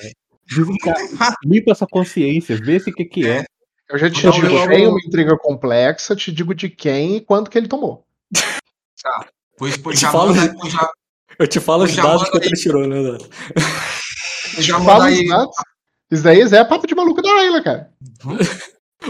[1.46, 3.46] Limpa essa consciência, vê se o que, que é.
[3.90, 7.22] Eu já te Não, digo, eu- tem uma intriga complexa, te digo de quem e
[7.22, 8.06] quanto que ele tomou.
[9.58, 10.90] Pois, pois Te já falo- manda, pois já,
[11.40, 13.18] Eu te falo os Já dados que ele tirou, né,
[14.56, 15.28] pois já manda os aí.
[15.28, 15.56] dados.
[16.12, 17.92] Isso daí é papo de maluco da Ayla, cara.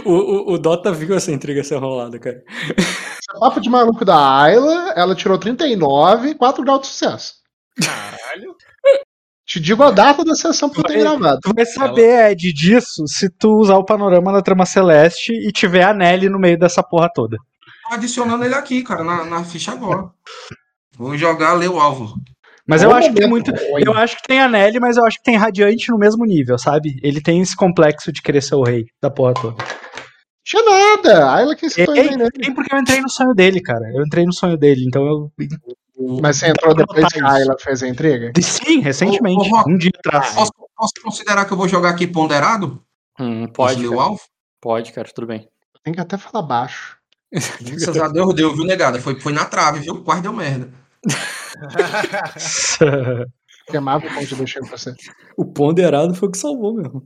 [0.03, 2.43] O, o, o Dota viu essa intriga ser rolada, cara.
[2.77, 7.35] Isso é papo de maluco da Ayla, ela tirou 39 e 4 graus de sucesso.
[7.83, 8.55] Caralho.
[9.47, 11.39] Te digo a data da sessão que eu tenho gravado.
[11.41, 15.83] Tu vai saber, Ed, disso se tu usar o panorama da trama celeste e tiver
[15.83, 17.37] a Nelly no meio dessa porra toda.
[17.87, 20.09] Tô adicionando ele aqui, cara, na, na ficha agora.
[20.97, 22.15] Vou jogar, ler o alvo.
[22.67, 23.49] Mas eu acho que tem muito.
[23.79, 26.57] Eu acho que tem a Nelly, mas eu acho que tem Radiante no mesmo nível,
[26.57, 26.99] sabe?
[27.01, 29.63] Ele tem esse complexo de querer ser o rei da porra toda.
[30.43, 31.33] Tinha nada.
[31.33, 32.29] Ayla que citou ele, né?
[32.31, 33.89] tem porque eu entrei no sonho dele, cara.
[33.93, 35.31] Eu entrei no sonho dele, então eu.
[36.21, 37.31] Mas você entrou depois que a.
[37.31, 38.31] Ayla fez a intriga?
[38.41, 39.49] Sim, recentemente.
[39.49, 39.71] Ô, ô, Rock.
[39.71, 40.33] um dia atrás.
[40.33, 42.83] Posso, posso considerar que eu vou jogar aqui ponderado?
[43.19, 44.03] Hum, pode, o cara.
[44.03, 44.21] alvo?
[44.61, 45.49] Pode, cara, tudo bem.
[45.83, 46.97] Tem que até falar baixo.
[47.31, 49.01] Graças a Deus deu, viu, negada?
[49.01, 50.03] Foi, foi na trave, viu?
[50.03, 50.69] Quase deu merda.
[53.67, 54.93] Queimava o ponto de deixar pra você.
[55.35, 57.03] O ponderado foi o que salvou mesmo.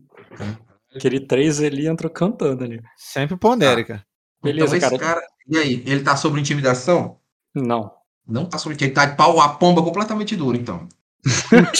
[0.96, 2.82] Aquele 3 ali entrou cantando ali.
[2.98, 4.06] Sempre pondere, cara.
[4.44, 5.16] Beleza, então, esse cara.
[5.16, 5.28] cara.
[5.48, 7.18] E aí, ele tá sobre intimidação?
[7.56, 7.92] Não.
[8.28, 8.78] Não tá sobre.
[8.80, 10.88] Ele tá de pau a pomba completamente duro, então.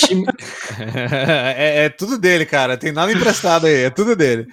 [1.58, 2.78] É, é tudo dele, cara.
[2.78, 3.84] Tem nada emprestado aí.
[3.84, 4.48] É tudo dele.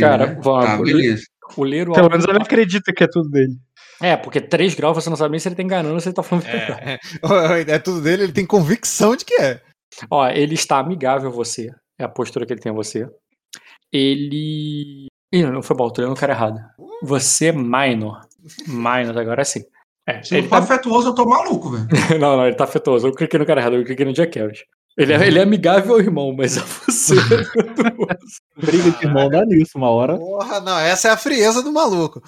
[0.00, 0.40] Cara, Né?
[0.42, 0.64] vamos.
[0.66, 1.22] Tá, beleza.
[1.56, 3.54] O ler o Pelo menos ele acredita que é tudo dele.
[4.00, 6.14] É, porque 3 graus você não sabe nem se ele tá enganando ou se ele
[6.16, 6.80] tá falando verdade.
[6.82, 6.98] É,
[7.72, 9.60] é, é tudo dele, ele tem convicção de que é.
[10.10, 11.70] Ó, ele está amigável a você.
[11.98, 13.06] É a postura que ele tem a você.
[13.92, 15.06] Ele.
[15.32, 16.58] Ih, não foi bom, tô lendo o cara errado.
[17.02, 18.20] Você é minor.
[18.66, 19.62] Minor, agora sim.
[20.06, 20.64] É, Se ele não for tá...
[20.64, 21.88] afetuoso, eu tô maluco, velho.
[22.20, 23.06] não, não, ele tá afetuoso.
[23.06, 24.64] Eu cliquei no cara errado, eu cliquei no Jack Harris.
[24.96, 27.14] Ele é, ele é amigável ao irmão, mas a você.
[27.14, 28.40] é afetuoso.
[28.56, 30.16] Briga de irmão dá nisso, uma hora.
[30.16, 32.22] Porra, não, essa é a frieza do maluco.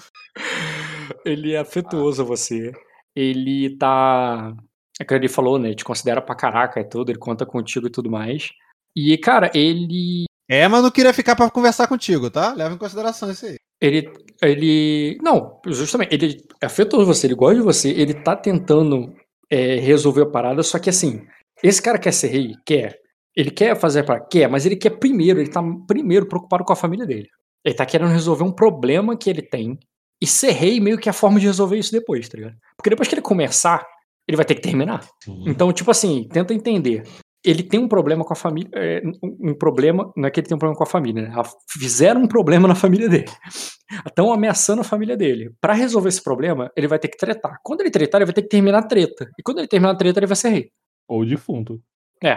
[1.23, 2.71] ele é afetuoso a você.
[3.15, 4.53] Ele tá.
[4.99, 5.69] É que ele falou, né?
[5.69, 8.49] Ele te considera pra caraca e tudo, ele conta contigo e tudo mais.
[8.95, 10.25] E, cara, ele.
[10.49, 12.53] É, mas não queria ficar pra conversar contigo, tá?
[12.53, 13.57] Leva em consideração isso aí.
[13.81, 14.11] Ele.
[14.41, 15.17] Ele.
[15.21, 19.13] Não, justamente, ele é afetuoso a você, ele gosta de você, ele tá tentando
[19.49, 21.25] é, resolver a parada, só que assim,
[21.63, 22.53] esse cara quer ser rei?
[22.65, 22.99] Quer.
[23.35, 26.75] Ele quer fazer para Quer, mas ele quer primeiro, ele tá primeiro preocupado com a
[26.75, 27.27] família dele.
[27.63, 29.77] Ele tá querendo resolver um problema que ele tem.
[30.19, 32.55] E ser rei meio que é a forma de resolver isso depois, tá ligado?
[32.75, 33.85] Porque depois que ele começar,
[34.27, 35.07] ele vai ter que terminar.
[35.23, 35.43] Sim.
[35.45, 37.03] Então, tipo assim, tenta entender.
[37.45, 38.69] Ele tem um problema com a família.
[38.75, 40.11] é, um problema.
[40.15, 41.33] Não é que ele tem um problema com a família, né?
[41.69, 43.25] Fizeram um problema na família dele.
[44.05, 45.51] Estão ameaçando a família dele.
[45.61, 47.57] Pra resolver esse problema, ele vai ter que tretar.
[47.63, 49.29] Quando ele tretar, ele vai ter que terminar a treta.
[49.39, 50.71] E quando ele terminar a treta, ele vai ser rei.
[51.07, 51.79] Ou defunto.
[52.23, 52.35] É.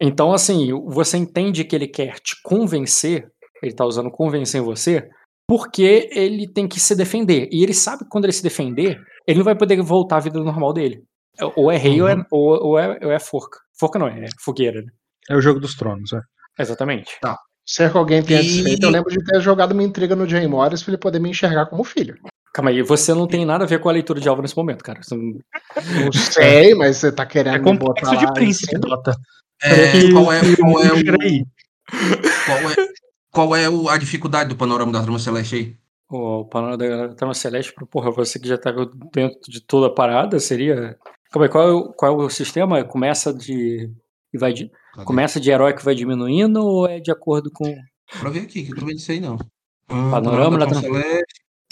[0.00, 3.28] Então, assim, você entende que ele quer te convencer,
[3.62, 5.10] ele tá usando convencer em você,
[5.46, 7.48] porque ele tem que se defender.
[7.50, 10.38] E ele sabe que quando ele se defender, ele não vai poder voltar à vida
[10.38, 11.02] normal dele.
[11.56, 13.58] Ou é rei ou, é, ou, ou é, ou é forca.
[13.78, 14.88] Forca não é, é fogueira, né?
[15.30, 16.20] É o jogo dos tronos, é.
[16.58, 17.12] Exatamente.
[17.66, 20.82] Se alguém tenha E- desfeito, eu lembro de ter jogado uma intriga no Jay Morris
[20.82, 22.16] pra ele poder me enxergar como filho.
[22.54, 24.82] Calma aí, você não tem nada a ver com a leitura de alvo nesse momento,
[24.82, 25.00] cara.
[25.02, 25.38] Você não-
[26.04, 28.78] Não sei, mas você tá querendo É me botar de lá em príncipe.
[28.78, 29.14] Dota.
[29.62, 31.04] É, Que- qual é, que qual é, o,
[32.46, 32.88] qual é,
[33.30, 35.76] qual é o- a dificuldade do panorama da Trama Celeste aí?
[36.10, 38.72] O panorama da Trama Celeste, porra, você que já tá
[39.12, 40.96] dentro de toda a parada, seria.
[41.30, 42.84] Calma aí, qual é o, qual é o sistema?
[42.84, 43.90] Começa de.
[44.32, 44.70] e vai de-?
[45.04, 47.74] Começa de herói que vai diminuindo ou é de acordo com.
[48.20, 49.36] Pra ver aqui, que eu vendo isso aí não.
[49.88, 50.66] Ah, Panorama da.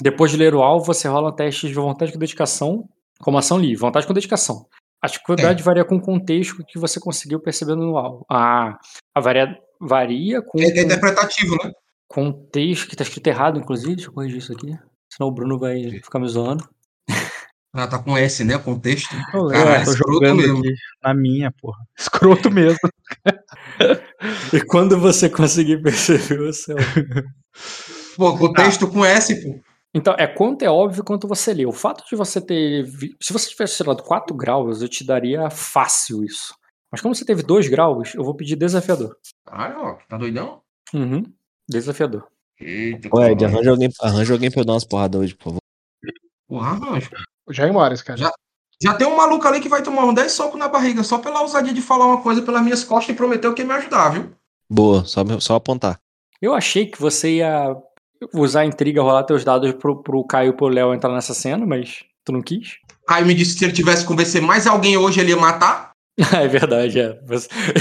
[0.01, 2.87] Depois de ler o alvo, você rola testes de vontade com dedicação,
[3.21, 3.77] como ação livre.
[3.77, 4.67] Vontade com dedicação.
[5.01, 8.27] A dificuldade varia com o contexto que você conseguiu percebendo no alvo.
[8.31, 8.79] Ah,
[9.15, 11.73] a varia, varia com É, é interpretativo, né?
[12.09, 13.97] contexto, que tá escrito errado, inclusive.
[13.97, 14.77] Deixa eu corrigir isso aqui.
[15.11, 16.69] Senão o Bruno vai ficar me zoando.
[17.77, 18.57] Ah, tá com S, né?
[18.59, 19.15] Contexto.
[19.35, 20.59] Eu lembro, Caralho, tô escroto jogando mesmo.
[20.61, 21.79] aqui na minha, porra.
[21.99, 22.79] Escroto mesmo.
[24.53, 26.77] E quando você conseguir perceber o céu.
[28.17, 29.61] Pô, contexto com S, pô.
[29.95, 31.65] Então, é quanto é óbvio quanto você lê.
[31.67, 32.83] O fato de você ter.
[32.85, 36.55] vi- Se você tivesse tirado 4 graus, eu te daria fácil isso.
[36.91, 39.17] Mas como você teve 2 graus, eu vou pedir desafiador.
[39.47, 40.61] Caralho, ó, tá doidão?
[40.95, 41.25] Uhum.
[41.69, 42.27] Desafiador.
[42.61, 43.45] Eita, caralho.
[43.47, 45.61] arranja alguém, arranja alguém pra eu dar umas porradas hoje, por favor.
[46.49, 47.11] Porra, arranjo.
[47.47, 48.19] O Jay Morris, cara.
[48.19, 48.33] Já-
[48.83, 51.41] Já tem um maluco ali que vai tomar uns 10 socos na barriga só pela
[51.41, 54.31] ousadia de falar uma coisa pelas minhas costas e prometeu que ia me ajudar, viu?
[54.71, 55.99] Boa, só, só apontar.
[56.43, 57.75] Eu achei que você ia
[58.35, 61.65] usar a intriga, rolar teus dados pro, pro Caio e pro Léo entrar nessa cena,
[61.65, 62.77] mas tu não quis.
[63.07, 65.93] Caio me disse que se ele tivesse que convencer mais alguém hoje, ele ia matar.
[66.35, 67.19] É verdade, é.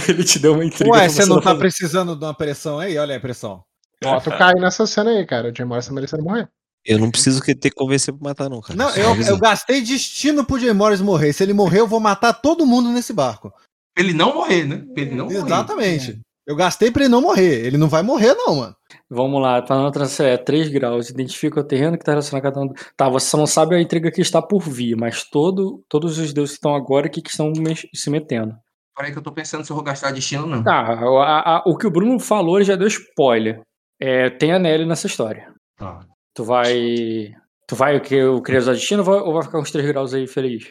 [0.09, 0.91] Ele te deu uma intriga.
[0.95, 1.59] Ué, você não tá fazer.
[1.59, 2.97] precisando de uma pressão aí?
[2.97, 3.63] Olha aí a pressão.
[4.03, 5.49] Bota o Caio nessa cena aí, cara.
[5.51, 6.49] O Jay Morris tá merecendo morrer.
[6.85, 8.77] Eu não preciso que ter que convencer pra matar, não, cara.
[8.77, 11.33] Não, Só eu, eu gastei destino pro Jay Morris morrer.
[11.33, 13.49] Se ele morrer, eu vou matar todo mundo nesse barco.
[13.95, 14.77] Pra ele não morrer, né?
[14.93, 15.37] Pra ele não morrer.
[15.37, 16.19] Exatamente.
[16.47, 17.65] Eu gastei pra ele não morrer.
[17.65, 18.75] Ele não vai morrer, não, mano.
[19.09, 21.09] Vamos lá, tá na outra é 3 graus.
[21.09, 22.71] Identifica o terreno que tá relacionado a cada um.
[22.95, 26.51] Tá, você não sabe a intriga que está por vir, mas todo, todos os deuses
[26.51, 27.51] que estão agora aqui que estão
[27.95, 28.53] se metendo.
[28.95, 30.63] Peraí que eu tô pensando se eu vou gastar destino ou não.
[30.63, 33.61] Tá, a- a- o que o Bruno falou ele já deu spoiler.
[33.99, 35.51] É, tem a Nelly nessa história.
[35.77, 35.99] Tá.
[36.35, 37.33] Tu vai.
[37.67, 39.87] Tu vai o que eu queria usar destino ou vai, ou vai ficar uns 3
[39.87, 40.67] graus aí feliz?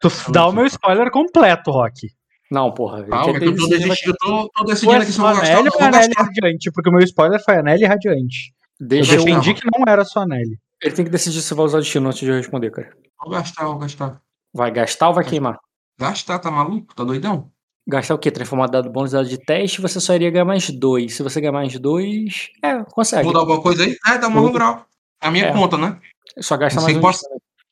[0.00, 2.08] Tu dá o meu spoiler completo, Rock.
[2.50, 3.04] Não, porra.
[3.04, 5.70] Calma, ter eu tô, desistindo, eu tô, tô decidindo aqui se eu vou gastar não.
[5.70, 6.22] ou gastar.
[6.22, 6.70] Radiante?
[6.72, 8.54] Porque o meu spoiler foi a Nelly Radiante.
[8.80, 10.58] Eu Deixa eu- defendi que não era só a Nelly.
[10.82, 12.88] Ele tem que decidir se vai usar destino antes de eu responder, cara.
[13.20, 14.20] Vou gastar, vou gastar.
[14.54, 15.58] Vai gastar ou vai queimar?
[15.98, 16.94] Gastar, tá maluco?
[16.94, 17.50] Tá doidão?
[17.86, 18.30] Gastar o quê?
[18.30, 21.16] Transformar dado bônus dado de teste, você só iria ganhar mais dois.
[21.16, 22.48] Se você ganhar mais dois.
[22.62, 23.24] É, consegue.
[23.24, 23.96] Vou dar alguma coisa aí?
[24.06, 24.86] É, dá uma um grau.
[25.20, 25.52] A minha É.
[25.52, 25.98] conta, né?
[26.40, 27.00] Só gasta Não mais um.
[27.00, 27.24] posso,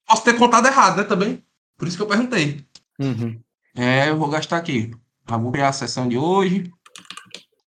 [0.07, 1.05] posso ter contado errado, né?
[1.05, 1.43] Também.
[1.79, 2.65] Por isso que eu perguntei.
[2.99, 3.39] Uhum.
[3.77, 4.91] É, eu vou gastar aqui.
[5.29, 6.71] Já vou criar a sessão de hoje.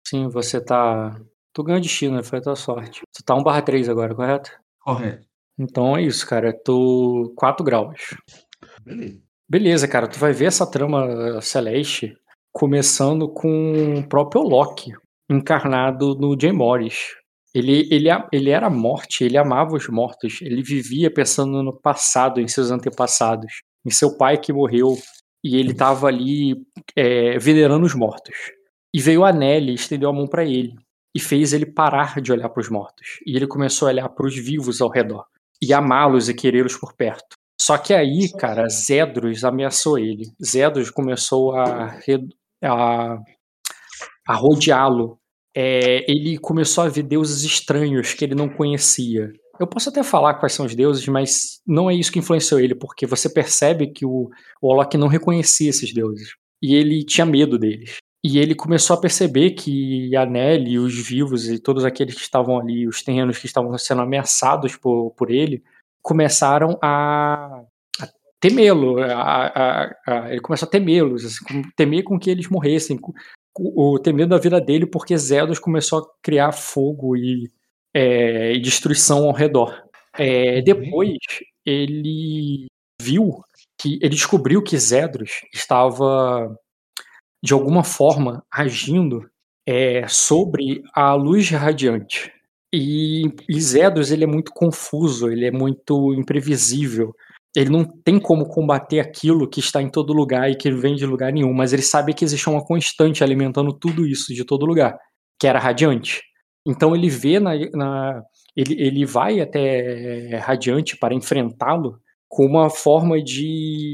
[0.07, 1.19] Sim, você tá.
[1.53, 2.23] Tu ganhou destino, né?
[2.23, 3.01] Foi a tua sorte.
[3.13, 4.51] Tu tá 1 barra 3 agora, correto?
[4.79, 5.27] Correto.
[5.57, 6.53] Então é isso, cara.
[6.63, 7.33] Tu.
[7.35, 8.15] 4 graus.
[8.83, 9.19] Beleza.
[9.49, 10.07] Beleza, cara.
[10.07, 12.15] Tu vai ver essa trama celeste
[12.51, 14.91] começando com o próprio Loki
[15.29, 17.15] encarnado no Jay Morris.
[17.53, 22.47] Ele, ele, ele era morte, ele amava os mortos, ele vivia pensando no passado, em
[22.47, 24.97] seus antepassados, em seu pai que morreu,
[25.43, 26.55] e ele estava ali
[26.95, 28.35] é, venerando os mortos.
[28.93, 30.75] E veio a Nelly e estendeu a mão para ele,
[31.15, 33.19] e fez ele parar de olhar para os mortos.
[33.25, 35.25] E ele começou a olhar para os vivos ao redor,
[35.61, 37.39] e amá-los e querê-los por perto.
[37.59, 40.31] Só que aí, cara, Zedros ameaçou ele.
[40.43, 41.99] Zedros começou a,
[42.63, 43.17] a,
[44.27, 45.18] a rodeá-lo.
[45.61, 49.29] É, ele começou a ver deuses estranhos que ele não conhecia.
[49.59, 52.73] Eu posso até falar quais são os deuses, mas não é isso que influenciou ele,
[52.73, 54.29] porque você percebe que o,
[54.61, 56.33] o Olok não reconhecia esses deuses.
[56.61, 57.97] E ele tinha medo deles.
[58.23, 62.57] E ele começou a perceber que a Nelly, os vivos e todos aqueles que estavam
[62.57, 65.61] ali, os terrenos que estavam sendo ameaçados por, por ele,
[66.01, 67.65] começaram a,
[67.99, 68.07] a
[68.39, 68.95] temê-lo.
[70.29, 72.97] ele começa a temê-los, assim, temer com que eles morressem,
[73.59, 77.49] o temer da vida dele, porque Zedos começou a criar fogo e,
[77.93, 79.83] é, e destruição ao redor.
[80.17, 81.17] É, depois
[81.65, 82.67] ele
[83.01, 83.41] viu
[83.79, 86.53] que ele descobriu que Zedros estava
[87.41, 89.29] de alguma forma agindo
[89.65, 92.31] é, sobre a luz radiante.
[92.73, 97.15] E, e Zedros ele é muito confuso, ele é muito imprevisível.
[97.55, 101.05] Ele não tem como combater aquilo que está em todo lugar e que vem de
[101.05, 104.97] lugar nenhum, mas ele sabe que existe uma constante alimentando tudo isso de todo lugar,
[105.39, 106.21] que era radiante.
[106.67, 108.21] Então ele vê na, na-
[108.55, 113.91] ele, ele vai até Radiante para enfrentá-lo com uma forma de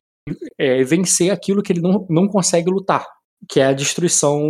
[0.58, 3.06] é, vencer aquilo que ele não, não consegue lutar,
[3.50, 4.42] que é a destruição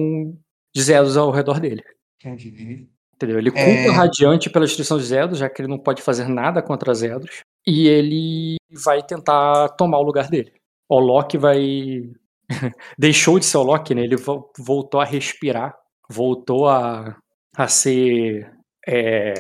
[0.73, 1.83] de Zedos ao redor dele.
[2.19, 2.89] Entendi.
[3.15, 3.37] Entendeu?
[3.39, 3.89] Ele culpa É.
[3.91, 7.87] Radiante pela destruição de Zedos, já que ele não pode fazer nada contra Zedos, e
[7.87, 10.51] ele vai tentar tomar o lugar dele.
[10.89, 12.03] O Loki vai.
[12.97, 14.01] Deixou de ser o Loki, né?
[14.03, 15.75] Ele vo- voltou a respirar,
[16.09, 17.17] voltou a,
[17.55, 18.51] a ser.
[18.87, 19.33] é,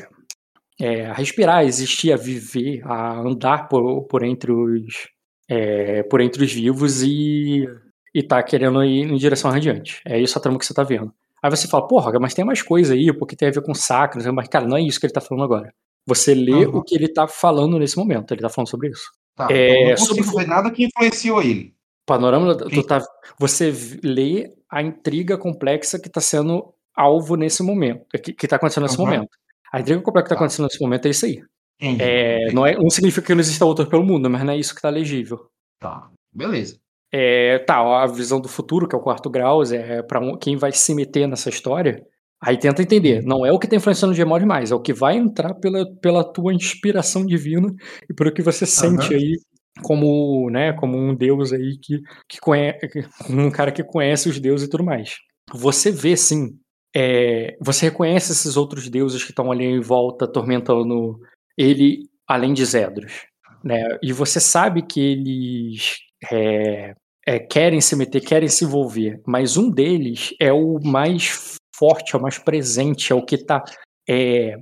[0.79, 5.07] é, a respirar, a existir, a viver, a andar por, por entre os.
[5.49, 7.65] é, por entre os vivos e,
[8.13, 10.01] e tá querendo ir em direção radiante.
[10.05, 11.13] É isso a trama que você tá vendo.
[11.45, 13.95] Aí você fala, porra, mas tem mais coisa aí, porque tem a ver com sei,
[14.33, 15.71] mas cara, não é isso que ele tá falando agora.
[16.07, 16.77] Você lê Aham.
[16.79, 19.11] o que ele tá falando nesse momento, ele tá falando sobre isso.
[19.35, 21.75] Tá, É, então não sobre ver nada que influenciou ele.
[22.03, 22.99] Panorama, tu tá,
[23.39, 23.71] você
[24.03, 28.95] lê a intriga complexa que tá sendo alvo nesse momento, que, que tá acontecendo nesse
[28.99, 29.05] Aham.
[29.05, 29.29] momento.
[29.71, 30.39] A intriga complexa que tá Tá.
[30.39, 31.43] acontecendo nesse momento é isso aí.
[31.79, 32.01] Entendi.
[32.03, 34.73] É, não, é, não significa que não exista autor pelo mundo, mas não é isso
[34.73, 35.47] que tá legível.
[35.79, 36.79] Tá, beleza.
[37.17, 40.73] É, tá, a visão do futuro, que é o quarto grau, é para quem vai
[40.73, 42.05] se meter nessa história.
[42.43, 44.91] Aí tenta entender, não é o que tá influenciando o Gemori mais, é o que
[44.91, 47.73] vai entrar pela, pela tua inspiração divina
[48.09, 49.15] e pelo que você sente Aham.
[49.15, 49.39] aí
[49.81, 54.67] como, né, como um deus aí que, que conhece, um cara que conhece os deuses
[54.67, 55.15] e tudo mais.
[55.53, 56.59] Você vê sim,
[56.93, 61.17] é, você reconhece esses outros deuses que estão ali em volta atormentando
[61.57, 63.25] ele, além de Zedros,
[63.63, 63.97] né?
[64.03, 66.93] E você sabe que eles é,
[67.25, 72.19] é, querem se meter, querem se envolver, mas um deles é o mais forte, é
[72.19, 73.63] o mais presente, é o que está
[74.07, 74.55] é,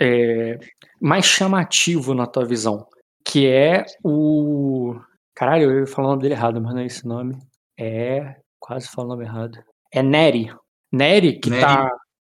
[0.00, 0.58] é,
[1.00, 2.86] mais chamativo na tua visão,
[3.24, 4.94] que é o.
[5.34, 7.38] Caralho, eu ia falar o nome dele errado, mas não é esse nome.
[7.78, 8.36] É.
[8.58, 9.58] Quase falo o nome errado.
[9.92, 10.52] É Neri.
[10.92, 11.62] Neri que Neri?
[11.62, 11.90] tá.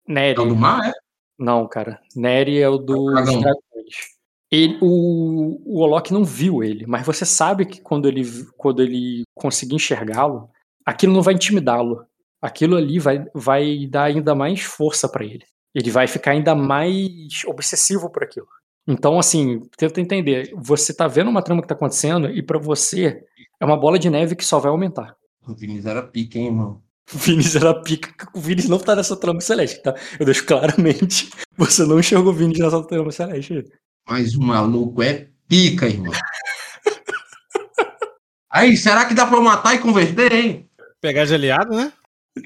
[0.08, 0.38] Neri.
[0.38, 0.92] É o do mar, é?
[1.38, 2.00] Não, cara.
[2.16, 3.40] Neri é o dragão.
[3.40, 4.13] dragões.
[4.54, 8.22] Ele, o, o Olok não viu ele, mas você sabe que quando ele,
[8.56, 10.48] quando ele conseguir enxergá-lo,
[10.86, 12.06] aquilo não vai intimidá-lo.
[12.40, 15.44] Aquilo ali vai, vai dar ainda mais força pra ele.
[15.74, 18.46] Ele vai ficar ainda mais obsessivo por aquilo.
[18.86, 20.52] Então, assim, tenta entender.
[20.54, 23.24] Você tá vendo uma trama que tá acontecendo e pra você
[23.58, 25.16] é uma bola de neve que só vai aumentar.
[25.46, 26.82] O Vinícius era pica, hein, irmão?
[27.12, 28.28] O Vinícius era pica.
[28.32, 29.94] O Vinícius não tá nessa trama celeste, tá?
[30.18, 31.28] Eu deixo claramente.
[31.56, 33.64] Você não enxergou o Vinícius nessa trama celeste.
[34.06, 36.12] Mas o maluco é pica, irmão.
[38.50, 40.70] Aí, será que dá pra matar e converter, hein?
[41.00, 41.92] Pegar de aliado, né?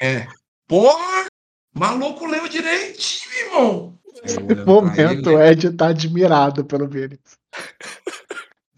[0.01, 0.27] É.
[0.67, 1.27] Porra!
[1.75, 3.99] Maluco leu direitinho, irmão.
[4.47, 7.37] Pra Momento, o Ed tá admirado pelo Vinícius.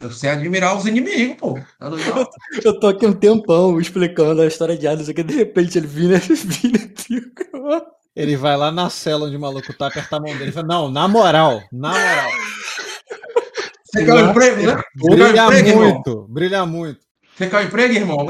[0.00, 1.58] Eu sei admirar os inimigos, pô.
[1.78, 2.04] Tá doido?
[2.64, 6.18] Eu tô aqui um tempão explicando a história de Hades aqui, de repente ele vira,
[6.24, 7.86] vira pica.
[8.20, 10.66] Ele vai lá na cela onde o maluco tá, apertar a mão dele e fala,
[10.66, 12.30] não, na moral, na moral.
[13.84, 14.82] Você quer um emprego, né?
[15.02, 15.92] Um Brilha emprego, irmão?
[15.92, 17.00] muito, brilha muito.
[17.34, 18.26] Você quer um emprego, irmão?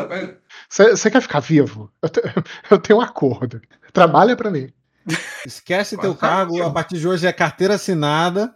[0.68, 1.92] Você quer ficar vivo?
[2.00, 2.22] Eu, te-
[2.70, 3.60] eu tenho um acordo.
[3.92, 4.72] Trabalha pra mim.
[5.44, 8.54] Esquece teu cargo, a partir de hoje é carteira assinada.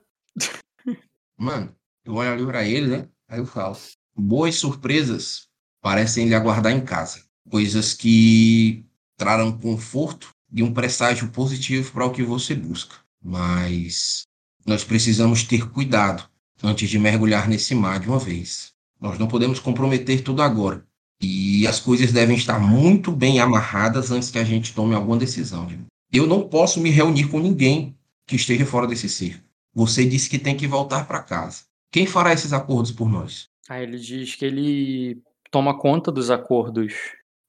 [1.36, 3.08] Mano, eu olho ali pra ele, né?
[3.28, 3.76] Aí eu falo:
[4.16, 5.48] boas surpresas
[5.82, 7.22] parecem lhe aguardar em casa.
[7.50, 12.96] Coisas que trarão conforto e um presságio positivo para o que você busca.
[13.22, 14.22] Mas
[14.64, 16.24] nós precisamos ter cuidado
[16.62, 18.72] antes de mergulhar nesse mar de uma vez.
[19.00, 20.86] Nós não podemos comprometer tudo agora.
[21.20, 25.68] E as coisas devem estar muito bem amarradas antes que a gente tome alguma decisão.
[26.12, 29.42] Eu não posso me reunir com ninguém que esteja fora desse cerco.
[29.74, 31.62] Você disse que tem que voltar para casa.
[31.90, 33.48] Quem fará esses acordos por nós?
[33.68, 35.18] Aí ele diz que ele
[35.50, 36.94] toma conta dos acordos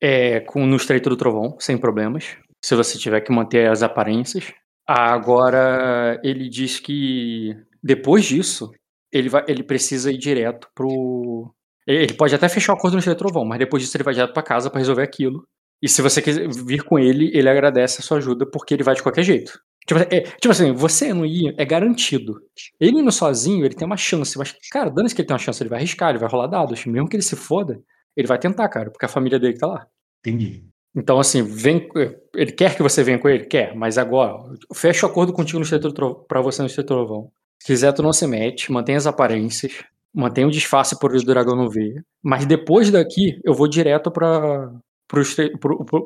[0.01, 4.52] é, com, no Estreito do Trovão, sem problemas, se você tiver que manter as aparências.
[4.88, 8.72] Agora, ele diz que depois disso,
[9.11, 11.53] ele, vai, ele precisa ir direto pro.
[11.85, 14.16] Ele pode até fechar o acordo no Estreito do Trovão, mas depois disso ele vai
[14.16, 15.48] direto pra casa pra resolver aquilo.
[15.80, 18.95] E se você quiser vir com ele, ele agradece a sua ajuda, porque ele vai
[18.95, 19.60] de qualquer jeito.
[19.85, 22.42] Tipo, é- tipo assim, você não ir é garantido.
[22.80, 25.61] Ele indo sozinho, ele tem uma chance, mas, cara, dane-se que ele tem uma chance,
[25.61, 26.84] ele vai arriscar, ele vai rolar dados.
[26.88, 27.80] Mesmo que ele se foda,
[28.18, 29.85] ele vai tentar, cara, porque a família dele tá lá.
[30.26, 30.66] Entendi.
[30.95, 31.90] Então, assim, vem.
[32.33, 33.45] Ele quer que você venha com ele?
[33.45, 34.38] Quer, mas agora,
[34.74, 37.32] fecha o acordo contigo no Trovão, pra você no do Trovão.
[37.59, 39.83] Se quiser, tu não se mete, mantém as aparências,
[40.14, 42.03] mantém o disfarce por o dragão não ver.
[42.24, 44.82] Mas depois daqui, eu vou direto pro,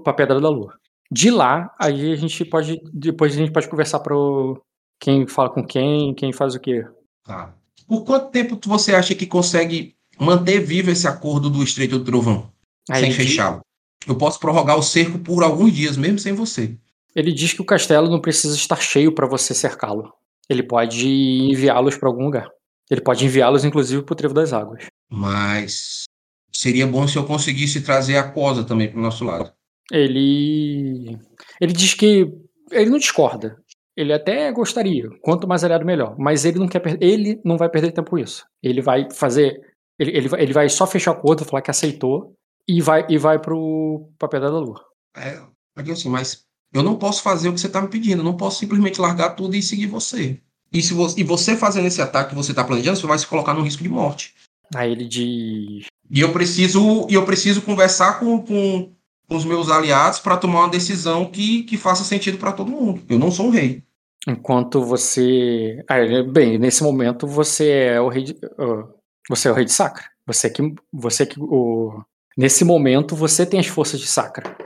[0.04, 0.74] pra Pedra da Lua.
[1.12, 2.80] De lá, aí a gente pode.
[2.94, 4.62] Depois a gente pode conversar pro.
[5.00, 6.86] Quem fala com quem, quem faz o quê.
[7.24, 7.54] Tá.
[7.88, 12.52] Por quanto tempo você acha que consegue manter vivo esse acordo do Estreito do Trovão?
[12.90, 13.62] Aí sem fechá-lo.
[14.08, 16.78] Eu posso prorrogar o cerco por alguns dias, mesmo sem você.
[17.16, 20.14] Ele diz que o castelo não precisa estar cheio para você cercá-lo.
[20.50, 22.50] Ele pode enviá-los para algum lugar.
[22.90, 24.86] Ele pode enviá-los, inclusive, pro Trevo das Águas.
[25.10, 26.04] Mas
[26.52, 29.52] seria bom se eu conseguisse trazer a Cosa também pro nosso lado.
[29.92, 31.18] Ele.
[31.60, 32.28] Ele diz que.
[32.72, 33.58] Ele não discorda.
[33.98, 35.10] Ele até gostaria.
[35.22, 36.16] Quanto mais aliado, melhor.
[36.18, 38.46] Mas ele não quer per- Ele não vai perder tempo com isso.
[38.64, 39.60] Ele vai fazer.
[40.00, 42.34] Ele, ele, vai, ele vai só fechar o acordo, falar que aceitou.
[42.72, 44.80] E vai, e vai pro, pra Pedra da Lua.
[45.18, 45.42] É,
[45.76, 48.20] aqui assim, mas eu não posso fazer o que você tá me pedindo.
[48.20, 50.40] Eu não posso simplesmente largar tudo e seguir você.
[50.72, 53.26] E, se você, e você fazendo esse ataque que você tá planejando, você vai se
[53.26, 54.36] colocar num risco de morte.
[54.76, 55.88] Aí ele diz.
[56.12, 58.94] E eu preciso, e eu preciso conversar com, com,
[59.28, 63.02] com os meus aliados para tomar uma decisão que, que faça sentido para todo mundo.
[63.10, 63.84] Eu não sou um rei.
[64.28, 65.84] Enquanto você.
[65.90, 68.38] Ah, ele- bem, nesse momento você é o rei de.
[68.60, 68.88] ah,
[69.28, 70.04] você é o rei de Sacra.
[70.28, 70.62] Você que.
[70.94, 71.40] Você que.
[71.40, 72.04] O,
[72.40, 74.58] nesse momento você tem as forças de Sacra.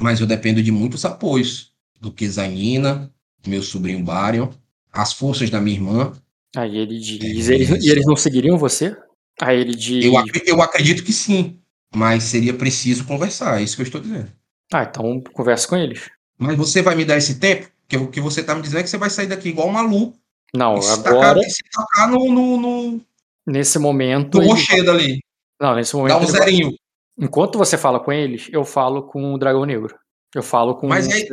[0.00, 1.70] Mas eu dependo de muitos apoios.
[2.00, 3.12] Do que Zanina,
[3.46, 4.48] meu sobrinho Barion,
[4.90, 6.12] as forças da minha irmã.
[6.56, 7.48] Aí ele diz.
[7.50, 8.96] É, eles, e eles não seguiriam você?
[9.38, 10.02] Aí ele diz.
[10.02, 10.14] Eu,
[10.46, 11.58] eu acredito que sim.
[11.94, 14.32] Mas seria preciso conversar, é isso que eu estou dizendo.
[14.72, 16.08] Ah, então converse com eles.
[16.38, 17.68] Mas você vai me dar esse tempo?
[17.82, 19.72] Porque o que você está me dizendo é que você vai sair daqui igual um
[19.72, 20.16] maluco.
[20.54, 23.00] Não, e se agora, tacar, se tacar no, no, no,
[23.46, 24.38] nesse momento.
[24.38, 25.20] no ele- rochedo ali.
[25.60, 26.16] Não, nesse Dá momento.
[26.16, 26.74] um ele vai- zerinho.
[27.20, 29.94] Enquanto você fala com eles, eu falo com o Dragão Negro.
[30.34, 31.28] Eu falo com Mas o aí-.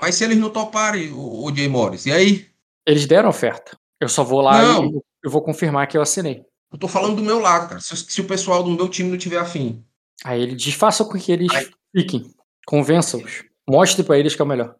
[0.00, 2.46] Mas se eles não toparem, o, o Jay Morris, e aí?
[2.86, 3.76] Eles deram oferta.
[4.00, 4.86] Eu só vou lá Não.
[4.86, 6.44] e eu vou confirmar que eu assinei.
[6.72, 7.80] Eu tô falando do meu lado, cara.
[7.80, 9.84] Se, se o pessoal do meu time não tiver afim.
[10.24, 12.30] Aí ele diz: faça com que eles Aí- fiquem.
[12.66, 13.44] Convença-os.
[13.68, 14.74] Mostre pra eles que é o melhor.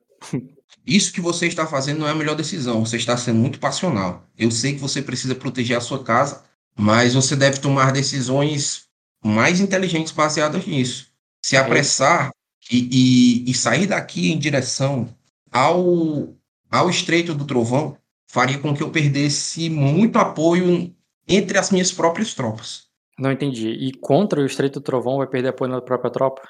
[0.86, 2.84] Isso que você está fazendo não é a melhor decisão.
[2.84, 4.26] Você está sendo muito passional.
[4.36, 6.44] Eu sei que você precisa proteger a sua casa,
[6.76, 8.84] mas você deve tomar decisões
[9.24, 11.08] mais inteligentes baseadas nisso.
[11.44, 12.30] Se apressar
[12.70, 15.08] e, e- e sair daqui em direção
[15.50, 16.34] ao,
[16.70, 17.96] ao Estreito do Trovão
[18.30, 20.92] faria com que eu perdesse muito apoio
[21.28, 22.84] entre as minhas próprias tropas.
[23.18, 23.68] Não entendi.
[23.68, 26.42] E contra o Estreito do Trovão vai perder apoio na própria tropa?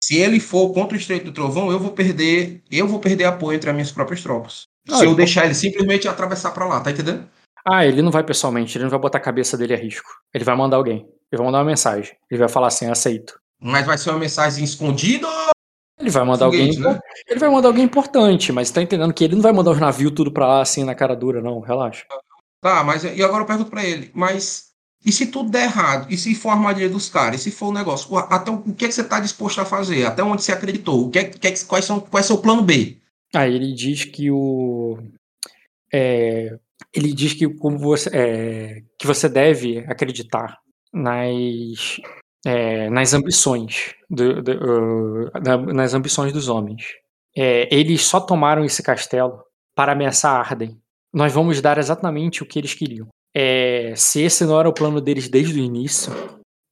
[0.00, 3.56] Se ele for contra o Estreito do Trovão, eu vou perder, eu vou perder apoio
[3.56, 4.66] entre as minhas próprias tropas.
[4.88, 7.28] Ah, se eu ele- deixar ele simplesmente atravessar para lá, tá entendendo?
[7.66, 10.08] Ah, ele não vai pessoalmente, ele não vai botar a cabeça dele a risco.
[10.32, 11.06] Ele vai mandar alguém.
[11.30, 12.16] Ele vai mandar uma mensagem.
[12.30, 13.38] Ele vai falar assim, aceito.
[13.60, 15.26] Mas vai ser uma mensagem escondida
[16.00, 16.92] Ele vai mandar foguete, alguém.
[16.94, 17.00] né?
[17.28, 20.12] Ele vai mandar alguém importante, mas tá entendendo que ele não vai mandar os navios
[20.12, 21.60] tudo pra lá assim na cara dura, não.
[21.60, 22.04] Relaxa.
[22.62, 24.68] Tá, mas e agora eu pergunto pra ele, mas
[25.04, 26.06] e se tudo der errado?
[26.10, 27.40] E se for a armadilha dos caras?
[27.40, 28.12] E se for o negócio?
[28.12, 30.04] O- Até o o que, é que você tá disposto a fazer?
[30.06, 31.06] Até onde você acreditou?
[31.06, 32.96] O que, é- que é quais são, qual é o seu plano B?
[33.34, 34.98] Aí ele diz que o.
[35.92, 36.58] é,
[36.92, 40.58] ele diz que como você, é, que você deve acreditar
[40.92, 42.00] nas,
[42.46, 46.82] é, nas ambições do- do, uh, na- nas ambições dos homens.
[47.36, 49.42] É, eles só tomaram esse castelo
[49.74, 50.76] para ameaçar Arden.
[51.12, 53.08] Nós vamos dar exatamente o que eles queriam.
[53.34, 56.12] É, se esse não era o plano deles desde o início,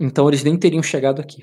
[0.00, 1.42] então eles nem teriam chegado aqui.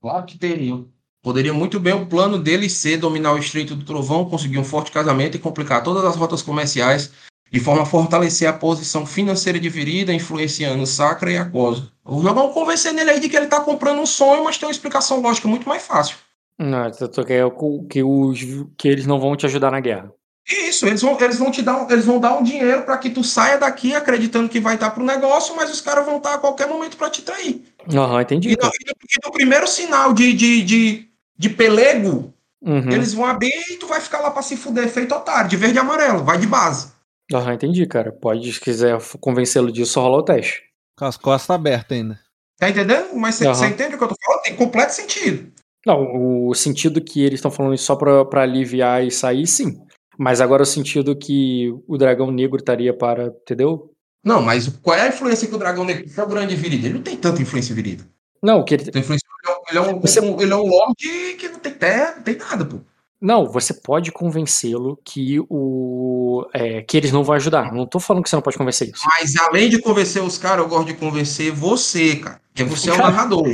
[0.00, 0.88] Claro que teriam.
[1.22, 4.92] Poderia muito bem o plano deles ser dominar o Estreito do Trovão, conseguir um forte
[4.92, 7.12] casamento e complicar todas as rotas comerciais
[7.50, 11.88] de forma a fortalecer a posição financeira de Virida, influenciando o Sacra e a Cosa.
[12.04, 14.72] Nós vamos convencer nele aí de que ele tá comprando um sonho, mas tem uma
[14.72, 16.16] explicação lógica muito mais fácil.
[16.58, 18.38] Não, tu- tu quer o- que, os,
[18.76, 20.10] que eles não vão te ajudar na guerra.
[20.48, 23.10] Isso, eles vão, eles vão te dar, um- eles vão dar um dinheiro para que
[23.10, 26.38] tu saia daqui acreditando que vai estar pro negócio, mas os caras vão estar a
[26.38, 27.64] qualquer momento para te trair.
[27.92, 28.50] Aham, entendi.
[28.50, 32.90] E e no- e no primeiro sinal de, de, de, de pelego, Uhum.
[32.90, 35.76] eles vão abrir e tu vai ficar lá para se fuder feito otário, de verde
[35.76, 36.88] e amarelo, vai de base.
[37.32, 38.12] Aham, entendi, cara.
[38.12, 40.62] Pode, se quiser convencê-lo disso, rolar o teste.
[40.96, 42.20] Com as costas abertas ainda.
[42.58, 43.14] Tá entendendo?
[43.14, 44.42] Mas você entende o que eu tô falando?
[44.42, 45.52] Tem completo sentido.
[45.84, 49.78] Não, o sentido que eles estão falando isso só pra, pra aliviar e sair, sim.
[50.18, 53.26] Mas agora o sentido que o dragão negro estaria para.
[53.26, 53.92] Entendeu?
[54.24, 56.86] Não, mas qual é a influência que o dragão negro é o grande virida?
[56.86, 58.04] Ele não tem tanta influência virida.
[58.42, 58.90] Não, que ele.
[58.90, 60.94] Tem influência, ele é um- ele é um, Você- um- ele é um lord
[61.38, 62.78] que não tem terra, não tem nada, pô.
[63.26, 67.72] Não, você pode convencê-lo que o é, que eles não vão ajudar.
[67.72, 69.02] Não tô falando que você não pode convencer isso.
[69.18, 72.40] Mas além de convencer os caras, eu gosto de convencer você, cara.
[72.54, 73.44] Porque você é o Cara, narrador.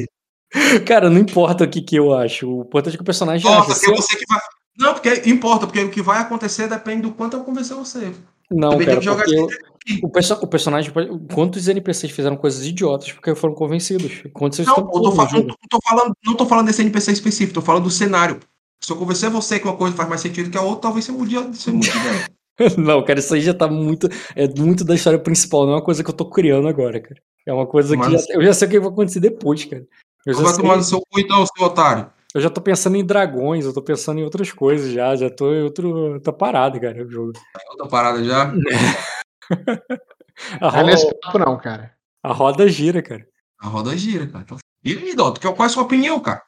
[0.86, 2.46] Cara, não importa o que, que eu acho.
[2.46, 3.80] O importante é que o personagem Importa, acha.
[3.80, 4.40] porque você que vai.
[4.78, 8.12] Não, porque importa, porque o que vai acontecer depende do quanto eu convencer você.
[8.50, 9.48] Não, Também tem cara, que jogar porque eu-
[10.02, 10.92] o, perso- o personagem.
[11.32, 14.22] Quantos NPCs fizeram coisas idiotas porque foram convencidos?
[14.34, 17.62] Quantos Não, eu tô falando, não, tô falando, não tô falando desse NPC específico, tô
[17.62, 18.38] falando do cenário.
[18.84, 21.12] Se eu convencer você que uma coisa faz mais sentido que a outra, talvez você
[21.12, 22.26] mude, você mude de ideia.
[22.78, 24.08] Não, cara, isso aí já tá muito.
[24.36, 27.20] É muito da história principal, não é uma coisa que eu tô criando agora, cara.
[27.46, 29.84] É uma coisa que Mas- já- eu já sei o que vai acontecer depois, cara.
[30.26, 32.10] Eu já, Vai sei- tomar no seu cu então, seu otário.
[32.34, 35.52] eu já tô pensando em dragões, eu tô pensando em outras coisas já, já tô
[35.54, 37.32] em outro, outra parada, cara, o jogo.
[37.70, 38.52] Outra parada já.
[40.60, 41.92] A, Não é nesse papo, não, cara.
[42.22, 43.26] a roda gira, cara.
[43.60, 44.44] A roda gira, cara.
[44.44, 46.42] Então, E aí, que- qual é a sua opinião, cara?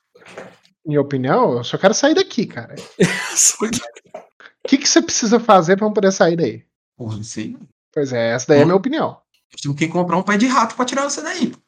[0.87, 2.75] Minha opinião, eu só quero sair daqui, cara.
[4.65, 6.65] O que, que você precisa fazer pra eu poder sair daí?
[6.97, 7.55] Porra, não sei.
[7.93, 9.19] Pois é, essa daí é a minha opinião.
[9.55, 11.49] Tive que comprar um pé de rato pra tirar você daí.
[11.49, 11.59] pô.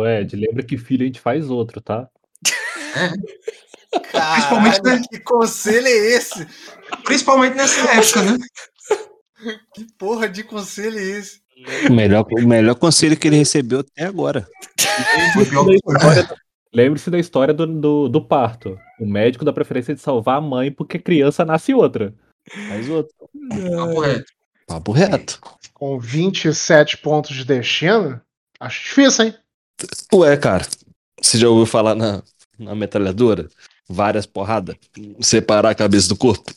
[0.00, 2.08] Ô, Ed, lembra que filho a gente faz outro, tá?
[3.90, 5.00] Principalmente, né?
[5.10, 6.46] que conselho é esse?
[7.04, 8.38] Principalmente nessa época, né?
[9.74, 11.40] Que porra de conselho é esse?
[11.88, 14.46] O melhor, o melhor conselho que ele recebeu até agora.
[15.34, 15.66] Foi pior
[16.72, 18.78] Lembre-se da história do, do, do parto.
[18.98, 22.14] O médico dá preferência de salvar a mãe porque a criança nasce outra.
[22.68, 23.14] Faz outro.
[23.48, 24.32] Papo reto.
[24.66, 25.40] Papo reto.
[25.74, 28.20] Com 27 pontos de destino,
[28.60, 29.34] acho difícil, hein?
[30.12, 30.66] Ué, cara,
[31.20, 32.22] você já ouviu falar na,
[32.58, 33.48] na metralhadora?
[33.88, 34.76] Várias porradas.
[35.20, 36.52] Separar a cabeça do corpo.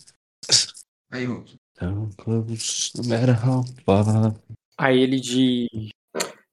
[1.11, 1.41] Aí, ó.
[1.75, 4.35] Tão close, no matter how far.
[4.77, 5.67] Aí ele diz.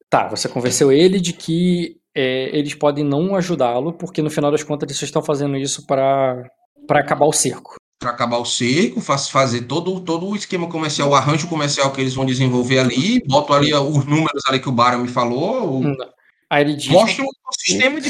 [0.08, 4.62] Tá, você convenceu ele de que é, eles podem não ajudá-lo, porque no final das
[4.62, 6.42] contas eles só estão fazendo isso para
[6.86, 7.74] para acabar o cerco.
[8.00, 12.00] Pra acabar o cerco, faz, fazer todo, todo o esquema comercial, o arranjo comercial que
[12.00, 15.96] eles vão desenvolver ali, boto ali os números ali que o Baron me falou, o-
[16.48, 16.88] Aí ele diz.
[16.90, 17.28] mostra o
[17.60, 18.08] sistema de.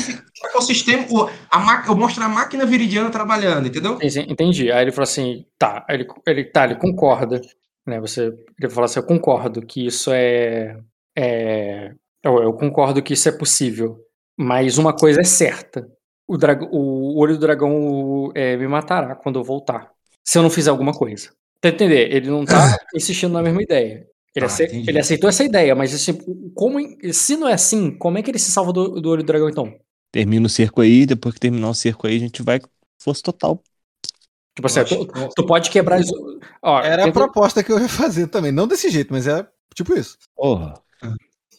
[0.57, 1.05] O sistema,
[1.51, 3.99] a ma- eu mostro a máquina viridiana trabalhando, entendeu?
[4.01, 4.73] Entendi.
[4.73, 7.43] Aí ele falou assim, tá, ele, ele, tá, ele concorda,
[7.87, 8.01] né?
[8.01, 10.79] Você, ele falou assim, eu concordo que isso é,
[11.15, 13.99] é eu, eu concordo que isso é possível,
[14.39, 15.89] mas uma coisa é certa,
[16.29, 16.37] o,
[16.73, 19.91] o olho do dragão é, me matará quando eu voltar,
[20.25, 21.31] se eu não fizer alguma coisa.
[21.61, 22.13] Tá entender?
[22.15, 24.07] Ele não tá insistindo na mesma ideia.
[24.35, 24.87] Ele, Ah, ace- entendi.
[24.87, 26.17] ele aceitou essa ideia, mas assim,
[26.55, 26.79] como,
[27.13, 29.49] se não é assim, como é que ele se salva do, do olho do dragão
[29.49, 29.75] então?
[30.13, 32.69] Termina o cerco aí, depois que terminar o cerco aí, a gente vai com
[33.03, 33.63] força total.
[34.55, 36.01] Tipo assim, tu, tu pode quebrar.
[36.63, 38.53] Ó, Era a tenta- proposta que eu ia fazer também.
[38.53, 40.19] Não desse jeito, mas é tipo isso.
[40.35, 40.75] Porra.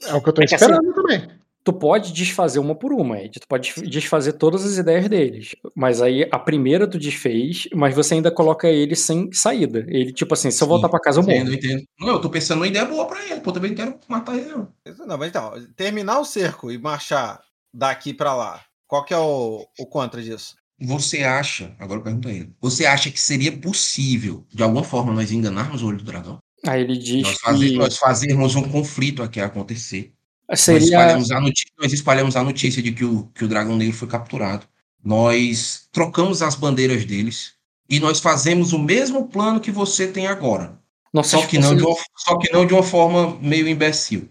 [0.04, 1.28] É o que eu tô É assim, esperando também.
[1.64, 3.40] tu pode desfazer uma por uma, Ed.
[3.40, 5.56] Tu pode desfazer todas as ideias deles.
[5.76, 9.86] Mas aí a primeira tu desfez, mas você ainda coloca ele sem saída.
[9.88, 11.36] Ele, tipo assim, se eu voltar pra casa, eu morro.
[11.36, 11.84] Entendo, entendo.
[12.00, 13.52] Não, eu tô pensando numa ideia boa pra ele, pô.
[13.52, 14.68] Também não quero matar ele, não.
[15.06, 17.40] Não, mas então, terminar o cerco e marchar
[17.74, 18.62] daqui pra lá.
[18.88, 20.56] Qual que é o, o contra disso?
[20.84, 25.14] Você acha, agora eu pergunto a ele, você acha que seria possível, de alguma forma,
[25.14, 26.40] nós enganarmos o olho do dragão?
[26.66, 30.14] Aí ele diz Nós, fazer, que nós fazermos um conflito aqui acontecer.
[30.48, 30.84] Nós seria.
[30.86, 34.08] espalhamos, a notícia, nós espalhamos a notícia de que o, que o dragão negro foi
[34.08, 34.68] capturado.
[35.04, 37.54] Nós trocamos as bandeiras deles
[37.90, 40.80] e nós fazemos o mesmo plano que você tem agora.
[41.14, 44.30] Nossas Só que, não de uma, só que não de uma forma meio imbecil.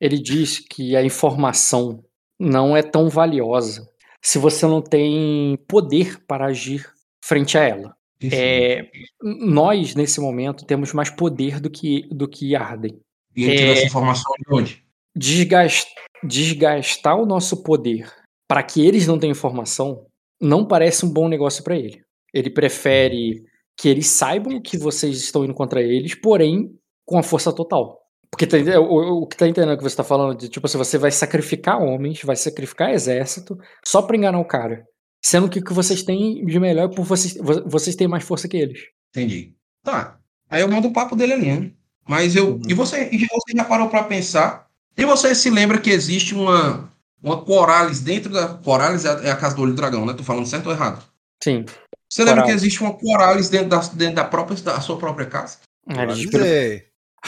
[0.00, 2.04] Ele diz que a informação
[2.38, 3.88] não é tão valiosa
[4.22, 6.88] se você não tem poder para agir
[7.20, 7.97] frente a ela.
[8.22, 8.90] É,
[9.22, 12.98] nós, nesse momento, temos mais poder do que, do que Arden.
[13.36, 14.84] E ele tirou é- essa informação de onde?
[15.16, 15.86] Desgas-
[16.24, 18.10] desgastar o nosso poder
[18.48, 20.06] para que eles não tenham informação
[20.40, 22.02] não parece um bom negócio para ele.
[22.32, 23.42] Ele prefere
[23.76, 26.72] que eles saibam que vocês estão indo contra eles, porém
[27.06, 28.00] com a força total.
[28.30, 30.78] Porque tá, o, o- o que tá entendendo que você tá falando de tipo assim,
[30.78, 34.84] você vai sacrificar homens, vai sacrificar exército só pra enganar o cara.
[35.24, 38.24] Sendo que o que vocês têm de melhor é por vocês, vo- vocês têm mais
[38.24, 38.80] força que eles.
[39.10, 39.52] Entendi.
[39.82, 40.18] Tá.
[40.48, 41.70] Aí eu mando o papo dele ali, né?
[42.08, 42.60] Mas eu.
[42.66, 44.66] E você, e você já parou pra pensar?
[44.96, 46.88] E você se lembra que existe uma.
[47.20, 48.46] Uma Coralis dentro da.
[48.48, 50.14] Coralis é a, é a casa do olho do dragão, né?
[50.14, 51.04] Tô falando certo ou errado?
[51.42, 51.64] Sim.
[52.10, 52.60] Você lembra Coralis.
[52.62, 55.58] que existe uma Coralis dentro da, dentro da, própria, da sua própria casa?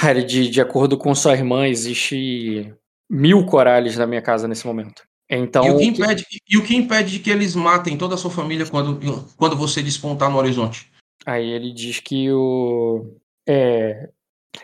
[0.08, 2.72] Ele, de, de acordo com sua irmã, existe
[3.10, 5.02] mil corales na minha casa nesse momento.
[5.30, 8.18] Então, e, o que impede, e o que impede de que eles matem toda a
[8.18, 8.98] sua família quando,
[9.36, 10.90] quando você despontar no horizonte?
[11.24, 13.14] aí ele diz que o.
[13.46, 14.08] É,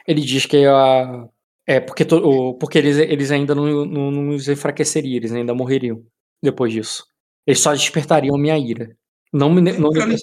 [0.07, 1.28] ele diz que a.
[1.67, 6.05] É, porque, to- porque eles, eles ainda não, não, não os enfraqueceriam, eles ainda morreriam
[6.43, 7.07] depois disso.
[7.47, 8.97] Eles só despertariam minha ira.
[9.33, 10.15] Não, me- não, Cara,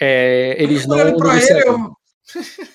[0.00, 1.92] é, eles não pra ele, eu...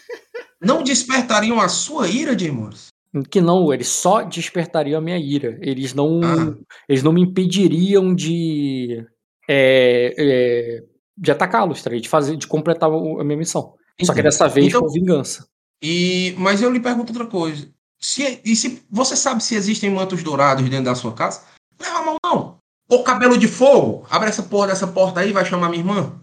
[0.61, 2.87] Não despertariam a sua ira, Morris?
[3.29, 5.57] Que não, eles só despertariam a minha ira.
[5.61, 6.55] Eles não, Ah.
[6.89, 9.05] eles não me impediriam de,
[9.47, 10.83] é, é,
[11.15, 13.61] de atacá-los, tá de fazer, de completar o- a minha missão.
[14.01, 14.21] Só que Entendi.
[14.23, 15.45] dessa vez Então- com vingança.
[15.83, 17.67] E, mas eu lhe pergunto outra coisa.
[17.99, 21.41] Se, e se você sabe se existem mantos dourados dentro da sua casa?
[21.79, 22.57] Leva a mão, não.
[22.89, 24.05] Ou cabelo de fogo?
[24.09, 26.19] Abre essa porra dessa porta aí, vai chamar minha irmã.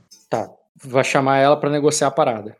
[0.82, 2.56] Vai chamar ela pra negociar a parada.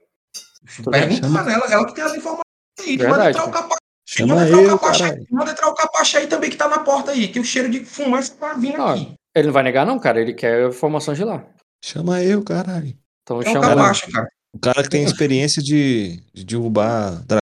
[0.77, 2.45] Pergunta pra ela, ela que tem as informações
[2.81, 2.97] aí.
[2.97, 3.80] Verdade, entrar o.
[4.13, 5.11] Chama Manda entrar o eu, capacho aí.
[5.11, 5.27] caralho.
[5.31, 7.29] Manda entrar o capacho aí também que tá na porta aí.
[7.29, 9.15] Que o cheiro de fumaça tá vindo Ah, aqui.
[9.35, 10.21] Ele não vai negar, não, cara.
[10.21, 11.45] Ele quer informações de lá.
[11.85, 12.93] Chama eu, caralho.
[13.23, 14.27] Então É o chama capacho, cara.
[14.53, 17.39] O cara que tem experiência de, de derrubar dra-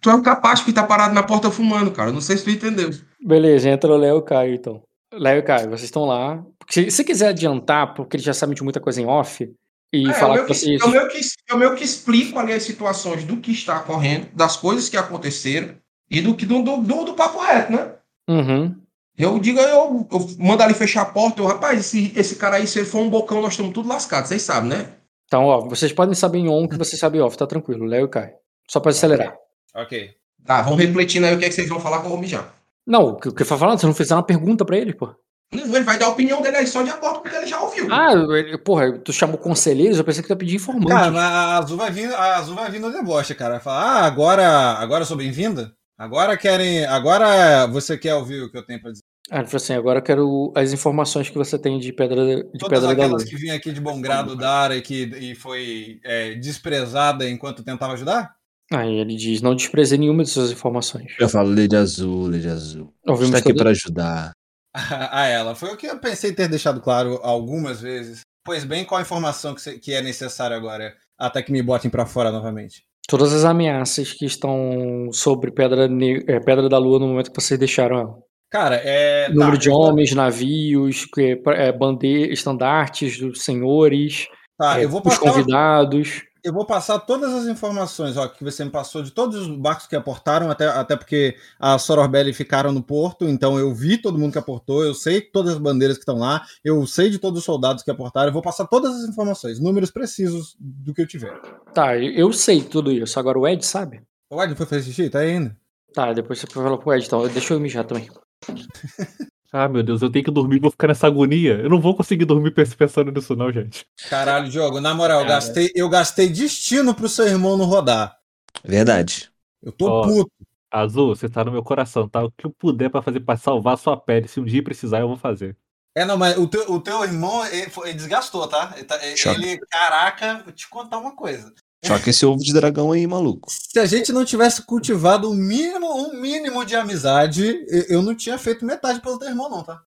[0.00, 2.12] Tu é o capacho que tá parado na porta fumando, cara.
[2.12, 2.90] Não sei se tu entendeu.
[3.20, 4.82] Beleza, entra o Léo e o Caio, então.
[5.12, 6.44] Léo e Caio, vocês estão lá.
[6.68, 9.50] Se, se quiser adiantar, porque eles já sabem de muita coisa em off,
[9.96, 10.80] e É, falar eu, que que, vocês.
[10.80, 14.56] eu, meio que, eu meio que explico ali as situações do que está ocorrendo, das
[14.56, 15.74] coisas que aconteceram
[16.10, 17.92] e do que do, do, do, do papo reto, né?
[18.28, 18.74] Uhum.
[19.16, 22.66] Eu digo, eu, eu mando ali fechar a porta, eu, rapaz, esse, esse cara aí,
[22.66, 24.88] se ele for um bocão, nós estamos tudo lascados, vocês sabem, né?
[25.26, 28.06] Então, ó, vocês podem saber em on que vocês sabem em off, tá tranquilo, Léo
[28.06, 28.32] e Caio.
[28.68, 29.34] Só pra acelerar.
[29.74, 30.10] Ok.
[30.44, 32.54] Tá, vamos refletindo aí o que, é que vocês vão falar eu vou mijar.
[32.86, 35.14] Não, o que o que foi falando, vocês não fizeram uma pergunta pra ele, pô.
[35.54, 37.60] Ele vai dar a opinião dele aí só de acordo com o que ele já
[37.60, 37.86] ouviu.
[37.90, 40.88] Ah, ele- porra, tu chamou conselheiros, eu pensei que tu ia pedir informante.
[40.88, 43.54] Cara, a Azul vai vir, a Azul vai vir no deboche, cara.
[43.54, 45.72] Vai falar, ah, agora, agora eu sou bem-vinda?
[45.98, 46.84] Agora querem.
[46.86, 49.02] Agora você quer ouvir o que eu tenho pra dizer?
[49.30, 52.58] Ah, ele falou assim, agora eu quero as informações que você tem de Pedra, de
[52.58, 52.92] Todas pedra da Lua.
[52.92, 57.26] aquelas que vinham aqui de bom grado da área e que e foi é, desprezada
[57.28, 58.32] enquanto tentava ajudar?
[58.72, 61.12] Aí ele diz, não desprezei nenhuma de suas informações.
[61.18, 62.92] Eu falo Lady Azul, Lady Azul.
[63.06, 64.32] Ouvimos Está aqui pra ajudar.
[64.74, 65.54] A ela.
[65.54, 68.20] Foi o que eu pensei ter deixado claro algumas vezes.
[68.44, 70.92] Pois bem, qual a informação que, que é necessária agora?
[71.18, 72.82] Até que me botem pra fora novamente.
[73.08, 77.40] todas as ameaças que estão sobre Pedra, Ne- é, Pedra da Lua no momento que
[77.40, 78.14] vocês deixaram ela.
[78.50, 79.26] Cara, é.
[79.28, 84.26] tá, Número de eu vou- homens, navios, que- é, bande- estandartes dos senhores,
[84.58, 85.20] Tá, é, eu vou os passar.
[85.20, 86.22] convidados.
[86.44, 89.86] Eu vou passar todas as informações ó, que você me passou de todos os barcos
[89.86, 94.32] que aportaram, até, até porque a Sororbelli ficaram no porto, então eu vi todo mundo
[94.32, 97.44] que aportou, eu sei todas as bandeiras que estão lá, eu sei de todos os
[97.46, 101.34] soldados que aportaram, eu vou passar todas as informações, números precisos do que eu tiver.
[101.72, 103.18] Tá, eu sei tudo isso.
[103.18, 104.02] Agora o Ed sabe?
[104.28, 105.08] O Ed foi fazer xixi?
[105.08, 105.56] Tá aí ainda?
[105.94, 107.26] Tá, depois você fala pro Ed, então.
[107.26, 108.10] Deixa eu mijar também.
[109.56, 111.60] Ah, meu Deus, eu tenho que dormir, vou ficar nessa agonia.
[111.60, 113.86] Eu não vou conseguir dormir pens- pensando nisso, não, gente.
[114.10, 118.18] Caralho, Diogo, na moral, eu gastei, eu gastei destino pro seu irmão não rodar.
[118.64, 119.30] Verdade.
[119.62, 120.02] Eu tô Ó.
[120.02, 120.32] puto.
[120.68, 122.24] Azul, você tá no meu coração, tá?
[122.24, 124.98] O que eu puder pra fazer pra salvar a sua pele, se um dia precisar,
[124.98, 125.56] eu vou fazer.
[125.96, 128.72] É, não, mas o teu, o teu irmão, ele, ele desgastou, tá?
[128.74, 131.54] Ele, tá- ele- caraca, vou te contar uma coisa.
[131.86, 133.48] Só que esse ovo de dragão aí, maluco.
[133.50, 138.38] Se a gente não tivesse cultivado um mínimo, um mínimo de amizade, eu- não tinha
[138.38, 139.82] feito metade pelo teu irmão, não, tá?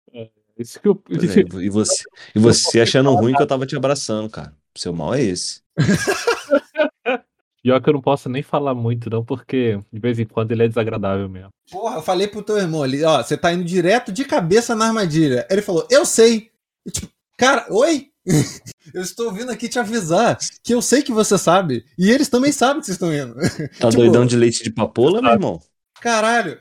[0.58, 1.02] Isso que eu.
[1.10, 4.54] É, E você, e você achando ruim que eu tava te abraçando, cara.
[4.78, 5.62] Seu mal é esse.
[7.62, 10.64] Pior que eu não posso nem falar muito, não, porque de vez em quando ele
[10.64, 11.50] é desagradável mesmo.
[11.72, 14.86] Porra, eu falei pro teu irmão ali, ó, você tá indo direto de cabeça na
[14.86, 15.48] armadilha.
[15.50, 16.52] Ele falou, eu sei.
[16.86, 18.12] E, tipo, cara, oi?
[18.94, 21.86] Eu estou vindo aqui te avisar que eu sei que você sabe.
[21.98, 23.36] E eles também sabem que vocês estão indo.
[23.80, 25.62] Tá Tipo- doidão de leite de papoula, meu irmão?
[26.02, 26.60] Caralho.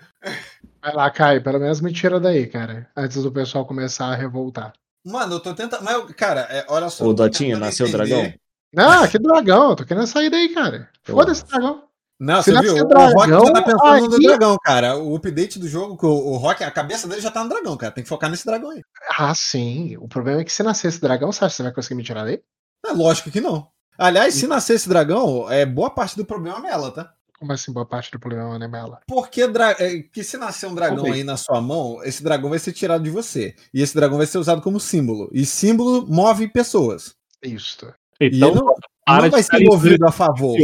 [0.82, 2.88] Vai lá, Caio, pelo menos me tira daí, cara.
[2.96, 4.72] Antes do pessoal começar a revoltar.
[5.04, 5.82] Mano, eu tô tentando.
[5.84, 7.04] Mas, cara, é, olha só.
[7.04, 8.32] Ô, Dotinha, tentando nasceu o dragão?
[8.72, 10.88] Não, que dragão, eu tô querendo sair daí, cara.
[11.02, 11.84] Foda-se, dragão.
[12.24, 12.74] Não, Se você viu?
[12.74, 14.96] O Rock já tá dragão, pensando no dragão, cara.
[14.96, 17.92] O update do jogo, o, o Rock, a cabeça dele já tá no dragão, cara.
[17.92, 18.82] Tem que focar nesse dragão aí.
[19.18, 19.96] Ah, sim.
[19.98, 22.02] O problema é que se nascer esse dragão, você acha que você vai conseguir me
[22.02, 22.40] tirar daí?
[22.86, 23.68] É lógico que não.
[23.98, 27.12] Aliás, se nascer esse dragão, é boa parte do problema é ela, tá?
[27.38, 29.00] Como assim, boa parte do problema, né, Mela?
[29.06, 31.16] Porque dra- é, que se nascer um dragão Talvez.
[31.16, 33.54] aí na sua mão, esse dragão vai ser tirado de você.
[33.72, 35.28] E esse dragão vai ser usado como símbolo.
[35.32, 37.14] E símbolo move pessoas.
[37.42, 37.86] Isso.
[38.20, 38.74] E Então, ele não,
[39.06, 40.56] não vai ser movido a favor.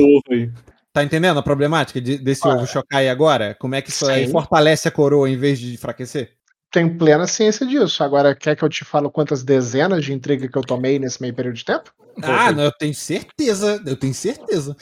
[0.92, 2.56] Tá entendendo a problemática de- desse Olha.
[2.58, 3.54] ovo chocar aí agora?
[3.60, 6.32] Como é que isso aí fortalece a coroa em vez de enfraquecer?
[6.72, 8.02] Tenho plena ciência disso.
[8.02, 11.34] Agora, quer que eu te fale quantas dezenas de intriga que eu tomei nesse meio
[11.34, 11.92] período de tempo?
[12.22, 13.80] Ah, não, eu tenho certeza.
[13.86, 14.76] Eu tenho certeza.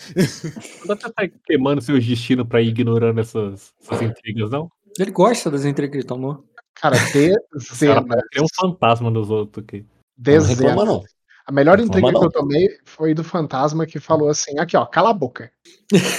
[0.81, 4.70] Não dá pra tá queimando seus destinos pra ir ignorando essas, essas intrigas, não?
[4.99, 6.45] Ele gosta das intrigas que ele tomou.
[6.75, 7.69] Cara, dezenas.
[8.07, 9.85] parecem um fantasma nos outros aqui.
[10.19, 10.85] Não reclama, Dezenas.
[10.87, 11.05] não.
[11.49, 14.77] A melhor Não intriga reclama, que eu tomei foi do fantasma que falou assim: aqui,
[14.77, 15.51] ó, cala a boca.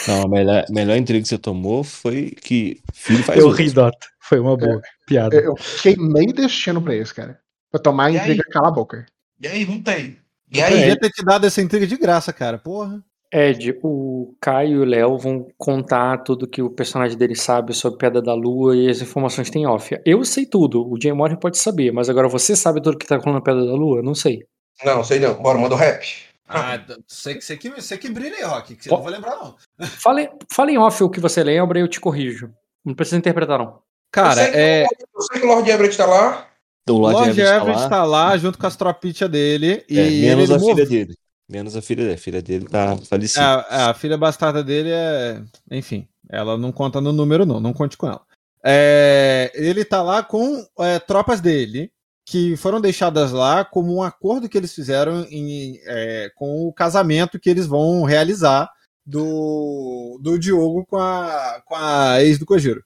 [0.08, 3.61] Não, a melhor, melhor intriga que você tomou foi que filho faz Eu outro.
[3.64, 4.08] ri, Dota.
[4.19, 5.35] Foi uma boa piada.
[5.35, 7.40] Eu, eu queimei destino pra isso, cara.
[7.72, 8.51] Pra tomar a E intriga, aí?
[8.51, 9.06] cala a boca.
[9.40, 10.17] E aí, voltei.
[10.51, 10.80] E Eu aí?
[10.80, 12.58] podia ter te dado essa intriga de graça, cara.
[12.58, 13.03] Porra.
[13.32, 17.99] Ed, o Caio e o Léo vão contar tudo que o personagem dele sabe sobre
[17.99, 19.95] Pedra da Lua e as informações tem off.
[20.03, 23.17] Eu sei tudo, o Jay Morgan pode saber, mas agora você sabe tudo que tá
[23.17, 24.01] rolando na Pedra da Lua?
[24.01, 24.40] Não sei.
[24.83, 25.35] Não, sei não.
[25.35, 26.30] Bora, manda o rap.
[26.48, 28.75] Ah, você, você, que, você que brilha aí, Rock.
[28.75, 29.56] Que eu não vou lembrar, não.
[29.88, 32.51] Fale, fale em off o que você lembra e eu te corrijo.
[32.83, 33.80] Não precisa interpretar, não.
[34.11, 34.88] Cara, eu que, é.
[35.16, 36.48] eu sei que o Lord Everett tá lá.
[36.90, 37.90] O Lord, Lord Everett Everett tá lá.
[37.90, 39.85] tá lá junto com as tropitas dele.
[39.88, 41.16] E É, menos ele a filha dele.
[41.48, 42.16] Menos a filha dele.
[42.16, 43.45] A filha dele tá falecida.
[43.45, 45.43] A, a filha bastarda dele é.
[45.69, 47.59] Enfim, ela não conta no número, não.
[47.59, 48.22] Não conte com ela.
[48.64, 51.91] É, ele tá lá com é, tropas dele,
[52.30, 57.40] que foram deixadas lá como um acordo que eles fizeram em, é, com o casamento
[57.40, 58.72] que eles vão realizar
[59.03, 62.83] do, do Diogo com a, com a ex do Kojiro.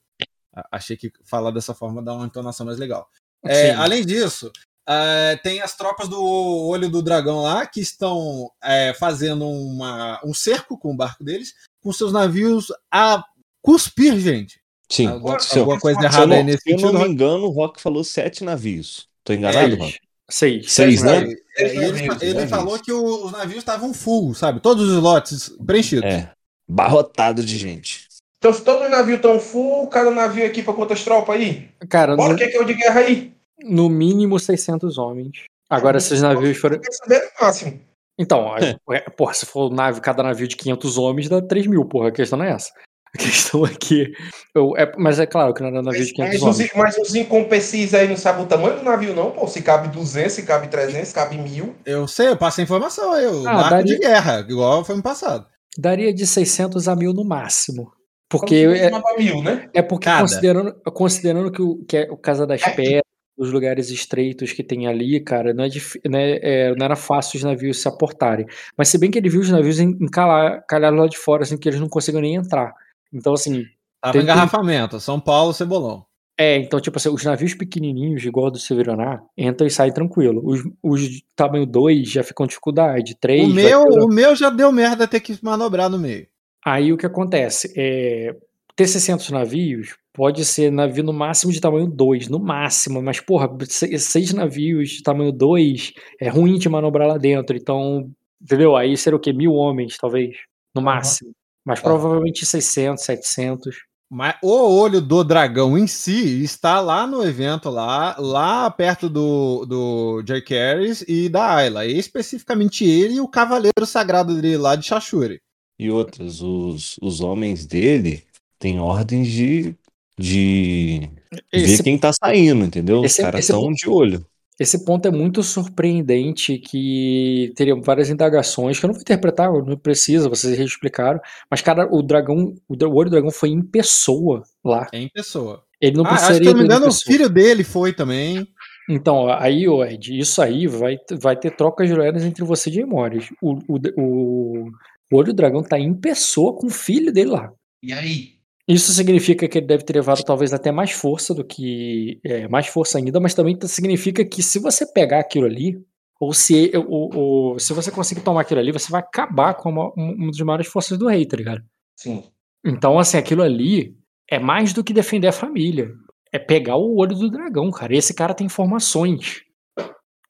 [0.71, 3.09] Achei que falar dessa forma dá uma entonação mais legal.
[3.43, 4.49] É, além disso,
[4.87, 10.33] é, tem as tropas do Olho do Dragão lá que estão é, fazendo uma, um
[10.33, 13.21] cerco com o barco deles, com seus navios a
[13.61, 14.61] cuspir, gente.
[14.89, 15.07] Sim.
[15.07, 17.51] Alguma, Se eu- alguma coisa errada não, aí nesse se eu não me engano, o
[17.51, 19.11] Rock falou sete navios.
[19.23, 19.99] Tô enganado, Rock?
[20.29, 20.71] Seis.
[20.71, 21.31] Seis, né?
[21.57, 24.59] É, Seis e ele, falou que os navios estavam full, sabe?
[24.59, 26.05] Todos os lotes preenchidos.
[26.05, 26.31] É.
[26.67, 28.07] Barrotado de gente.
[28.37, 31.69] Então, se todos os navios estão full, cada navio equipa quantas tropas aí?
[31.89, 33.33] Cara, Bora, no, o que é que é o de guerra aí?
[33.63, 35.43] no mínimo 600 homens.
[35.69, 36.79] Agora, se os navios forem.
[36.79, 37.79] No máximo.
[38.17, 38.53] Então,
[38.91, 42.09] é, porra, se for nave, cada navio de 500 homens, dá 3 mil, porra.
[42.09, 42.71] A questão não é essa.
[43.15, 44.11] A questão é que.
[44.55, 46.71] eu- é- mas é claro que não era navio de 500 Mas homens.
[46.75, 49.47] mas os incomprecis aí não sabem o tamanho do navio, não, pô.
[49.47, 51.75] Se cabe 200, se cabe 300, se cabe 1000.
[51.85, 53.25] Eu sei, eu passo a informação aí.
[53.27, 55.45] O Ah, barco daria- de guerra, igual foi no passado.
[55.77, 57.91] Daria de 600 a 1000 no máximo.
[58.29, 59.69] Porque é, 1000, né?
[59.75, 60.21] é porque Cada.
[60.21, 63.03] considerando, considerando que, o, que é o Casa das Pedras,
[63.37, 66.95] os lugares estreitos que tem ali, cara, não, é dif- não, é- é, não era
[66.95, 68.47] fácil os navios se aportarem.
[68.75, 71.79] Mas se bem que ele viu os navios encalhar- lá de fora, assim, que eles
[71.79, 72.73] não conseguiam nem entrar.
[73.13, 73.63] Então, assim,
[74.01, 74.99] Tava Tem- engarrafamento.
[74.99, 76.05] São Paulo, Cebolão.
[76.37, 80.41] É, então, tipo assim, os navios pequenininhos, igual do Severaná, entram e saem tranquilo.
[80.43, 83.15] Os, os de tamanho 2 já ficam com dificuldade.
[83.21, 86.27] 3 O meu, o meu já deu merda ter que manobrar no meio.
[86.65, 87.71] Aí o que acontece?
[87.77, 88.35] É,
[88.75, 93.01] ter 600 navios pode ser navio no máximo de tamanho 2, no máximo.
[93.01, 97.55] Mas, porra, se- seis navios de tamanho 2 é ruim de manobrar lá dentro.
[97.55, 98.09] Então,
[98.41, 98.75] entendeu?
[98.75, 99.31] Aí seria o quê?
[99.31, 100.35] Mil homens, talvez,
[100.75, 101.31] no máximo.
[101.65, 101.85] Mas Tá.
[101.89, 103.75] provavelmente 600, 700.
[104.09, 109.65] Mas o olho do dragão em si está lá no evento, lá, lá perto do,
[109.65, 111.85] do Jay Carries e da Ayla.
[111.85, 115.41] E especificamente ele e o cavaleiro sagrado dele lá de Shashuri.
[115.79, 118.23] E outras, os, os homens dele
[118.59, 119.75] têm ordens de,
[120.19, 121.09] de
[121.51, 122.99] Esse ver quem tá saindo, entendeu?
[122.99, 124.23] Os esse- caras esse estão de olho.
[124.59, 129.77] Esse ponto é muito surpreendente que teria várias indagações que eu não vou interpretar, não
[129.77, 131.19] precisa, vocês já explicaram.
[131.49, 134.87] Mas, cara, o dragão, o olho do dragão foi em pessoa lá.
[134.93, 135.63] É em pessoa.
[135.81, 137.93] Ele não Ah, acho que, precisaria se eu não me engano, o filho dele foi
[137.93, 138.47] também.
[138.89, 142.73] Então, ó, aí, Ed, isso aí vai, vai ter trocas de olhares entre você e
[142.73, 143.29] Jaimores.
[143.41, 144.69] O, o, o,
[145.11, 147.51] o olho do dragão tá em pessoa com o filho dele lá.
[147.81, 148.32] E aí?
[148.67, 152.19] Isso significa que ele deve ter levado talvez até mais força do que.
[152.23, 155.77] é, mais força ainda, mas também significa que se você pegar aquilo ali,
[156.19, 159.87] ou se, ou, ou- se você conseguir tomar aquilo ali, você vai acabar com uma,
[159.97, 161.61] um- uma das maiores forças do rei, tá ligado?
[161.97, 162.23] Sim.
[162.65, 163.93] Então, assim, aquilo ali
[164.31, 165.91] é mais do que defender a família.
[166.31, 167.93] É pegar o olho do dragão, cara.
[167.95, 169.41] Esse cara tem informações.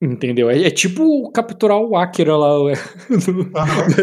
[0.04, 0.50] Entendeu?
[0.50, 2.48] É, é tipo capturar o Akira lá.
[3.10, 3.52] do-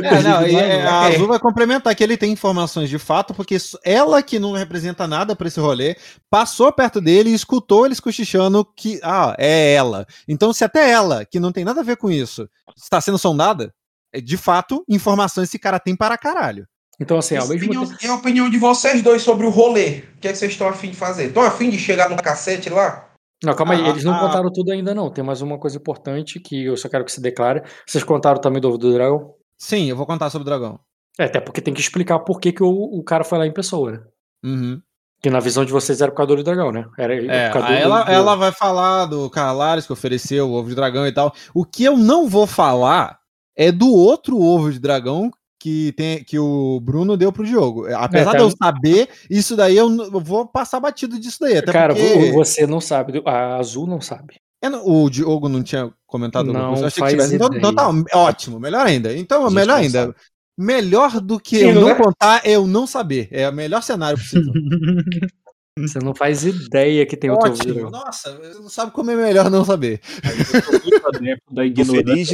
[0.03, 1.15] É, não, é, a É.
[1.15, 5.37] Azul vai complementar que ele tem informações de fato, porque ela que não representa nada
[5.37, 5.97] pra esse rolê,
[6.31, 10.07] passou perto dele e escutou eles cochichando que, ah, é ela.
[10.27, 13.71] Então, se até ela, que não tem nada a ver com isso, está sendo sondada,
[14.13, 16.67] é, de fato, informações esse cara tem para caralho.
[16.99, 17.99] Então, assim, ao a mesmo opinião, tempo.
[18.03, 20.03] e a opinião de vocês dois sobre o rolê?
[20.17, 21.27] O que, é que vocês estão afim de fazer?
[21.27, 23.07] Estão afim de chegar no cacete lá?
[23.43, 24.21] Não, calma aí, Ah, eles não ah.
[24.21, 25.11] contaram tudo ainda, não.
[25.11, 27.63] Tem mais uma coisa importante que eu só quero que se declare.
[27.87, 29.35] Vocês contaram também do ovo do dragão?
[29.57, 30.79] Sim, eu vou contar sobre o dragão.
[31.19, 33.53] É, até porque tem que explicar por que, que o, o cara foi lá em
[33.53, 34.01] pessoa, né?
[34.45, 34.81] Uhum.
[35.23, 36.87] Que na visão de vocês era por causa do dragão, né?
[36.99, 37.51] Era É,
[37.83, 41.35] ela, do- ela vai falar do Carlares que ofereceu o ovo de dragão e tal.
[41.55, 43.19] O que eu não vou falar
[43.57, 45.31] é do outro ovo de dragão
[45.61, 47.87] que, tem, que o Bruno deu pro Diogo.
[47.95, 48.39] Apesar tá.
[48.39, 51.59] de eu saber, isso daí eu, eu vou passar batido disso daí.
[51.59, 53.23] Até Cara, porque vo- você não sabe.
[53.27, 54.37] A Azul não sabe.
[54.63, 56.83] não- o Diogo não tinha comentado Não coisa.
[56.83, 57.35] Eu achei que faz tivesse.
[57.37, 59.15] Então, então tá ótimo, melhor ainda.
[59.15, 60.01] Então, Gente, melhor ainda.
[60.01, 60.15] sabe.
[60.59, 61.95] Melhor do que Sim, eu não né?
[61.95, 63.29] contar é eu não saber.
[63.31, 64.53] É o melhor cenário possível.
[65.79, 67.91] Você não faz ideia que tem outro dragão.
[67.91, 70.01] Nossa, você não sabe como é melhor não saber.
[70.23, 72.05] Eu sou muito da Tô ignorância.
[72.05, 72.29] feliz.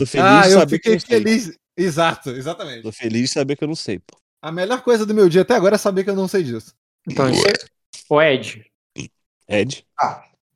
[0.00, 1.38] Tô feliz Ah, de eu saber que eu fiquei não sei.
[1.40, 1.58] feliz.
[1.76, 2.82] Exato, exatamente.
[2.82, 4.16] Tô feliz de saber que eu não sei, pô.
[4.42, 6.74] A melhor coisa do meu dia até agora é saber que eu não sei disso.
[7.08, 7.52] Então, isso é...
[8.08, 8.64] Ô, Ed,
[9.48, 9.84] Ed?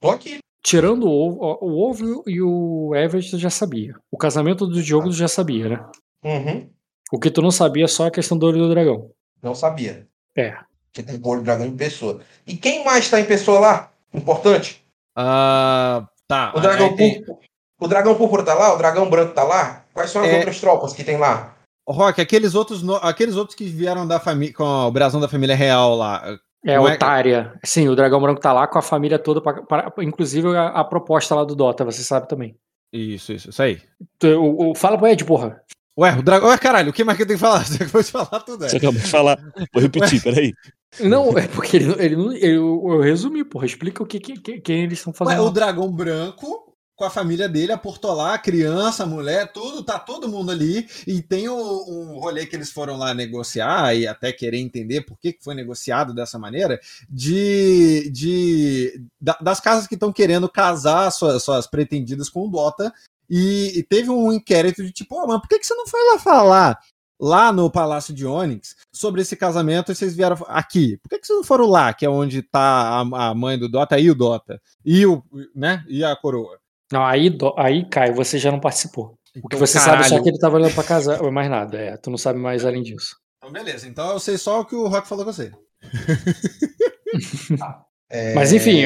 [0.01, 0.39] Tô aqui.
[0.63, 3.95] tirando o ovo, o ovo e o Everett tu já sabia.
[4.11, 5.87] O casamento do Diogo tu já sabia, né?
[6.25, 6.71] Uhum.
[7.13, 9.11] O que tu não sabia é só a questão do olho do dragão.
[9.43, 10.07] Não sabia.
[10.37, 10.57] É.
[10.93, 12.21] Que tem o olho do dragão em pessoa.
[12.47, 13.93] E quem mais tá em pessoa lá?
[14.13, 14.85] Importante.
[15.17, 16.53] Ah, tá.
[16.57, 17.39] O dragão púrpura.
[17.81, 18.75] O dragão púrpura tá lá?
[18.75, 19.85] O dragão branco tá lá?
[19.93, 20.37] Quais são as É.
[20.37, 21.55] outras tropas que tem lá?
[21.89, 25.55] Rock, aqueles outros, no- aqueles outros que vieram da família com o brasão da família
[25.57, 26.23] real lá.
[26.65, 27.53] É, é- otária.
[27.65, 30.85] Sim, o dragão branco tá lá com a família toda, pra, pra- inclusive a, a
[30.85, 32.57] proposta lá do Dota, você sabe também.
[32.93, 33.83] Isso, isso, isso aí.
[34.23, 35.61] O, o- fala pro Ed, porra.
[35.99, 36.49] Ué, o dragão.
[36.49, 37.65] Ué, caralho, o que mais que eu tenho que falar?
[37.67, 38.69] Você acabou de falar tudo, é.
[38.69, 39.39] Você acabou de falar.
[39.73, 40.53] Vou repetir, peraí.
[41.01, 43.67] Não, é porque ele, não- ele, não- eu, eu resumi, porra.
[43.67, 45.43] Explica o que, que, que- quem eles estão Ué, fazendo.
[45.43, 45.51] o lá.
[45.51, 46.64] dragão branco
[46.97, 50.89] com a família dele, aportou lá, criança, mulher, tudo, tá todo mundo ali.
[51.07, 55.19] E tem o- um rolê que eles foram lá negociar e até querer entender por
[55.19, 56.79] que que foi negociado dessa maneira,
[57.11, 62.93] de, de da- das casas que estão querendo casar suas, suas pretendidas com o Dota.
[63.29, 66.01] E, e teve um inquérito de tipo, oh, mas por que, que você não foi
[66.13, 66.79] lá falar
[67.19, 70.99] lá no Palácio de Onyx sobre esse casamento e vocês vieram aqui?
[70.99, 73.69] Por que, que vocês não foram lá, que é onde tá a, a mãe do
[73.69, 74.61] Dota e o Dota?
[74.85, 75.23] E o,
[75.55, 75.85] né?
[75.89, 76.59] E a coroa?
[76.93, 79.15] Não, aí, do- aí, Caio, você já não participou.
[79.37, 80.23] O que Então, você sabe é só caralho.
[80.23, 81.77] que ele tava olhando pra casa, ou mais nada.
[81.79, 83.17] É, tu não sabe mais além disso.
[83.39, 83.89] Então, beleza.
[83.89, 85.51] Então eu sei só o que o Rock falou com você.
[88.11, 88.83] É, Mas enfim,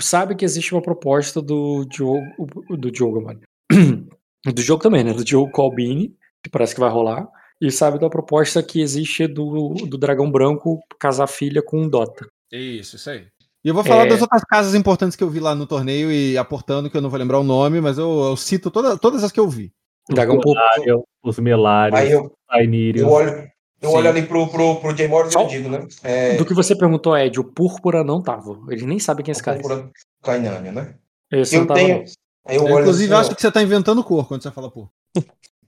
[0.00, 2.20] sabe que existe uma proposta do Diogo,
[2.76, 3.40] do Diogo, mano.
[4.44, 5.12] Do jogo também, né?
[5.12, 7.26] Do Diogo Colbini, que parece que vai rolar.
[7.60, 12.26] E sabe da proposta que existe do, do Dragão Branco casar filha com um Dota.
[12.52, 13.26] Isso, isso aí.
[13.66, 14.08] E eu vou falar É.
[14.10, 17.10] das outras casas importantes que eu vi lá no torneio e aportando, que eu não
[17.10, 19.72] vou lembrar o nome, mas eu, eu cito toda, todas as que eu vi.
[20.08, 20.60] Dragão Púrpura.
[20.78, 23.02] Melário, os Melários, Aí eu, Ainírios.
[23.02, 23.50] eu olho,
[23.82, 23.96] eu Sim.
[23.96, 25.84] olho ali pro, pro, pro Jay e Só- eu digo, né?
[26.04, 28.56] É, Do que você perguntou, Ed, o Púrpura não tava.
[28.70, 29.58] Eles nem sabem quem é esse cara.
[29.58, 29.90] Púrpura
[30.22, 30.94] Kainânia, né?
[31.32, 32.04] Esse não Eu tava, tenho.
[32.48, 34.88] Eu Eu, inclusive, assim, ó, acho que você tá inventando cor quando você fala pô.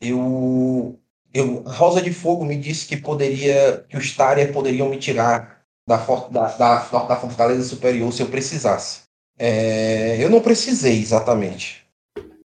[0.00, 0.96] eu,
[1.34, 5.57] eu Rosa de Fogo me disse que poderia que os Tarier poderiam me tirar
[5.88, 5.96] da,
[6.30, 9.04] da, da, da Fortaleza Superior se eu precisasse.
[9.38, 11.86] É, eu não precisei exatamente,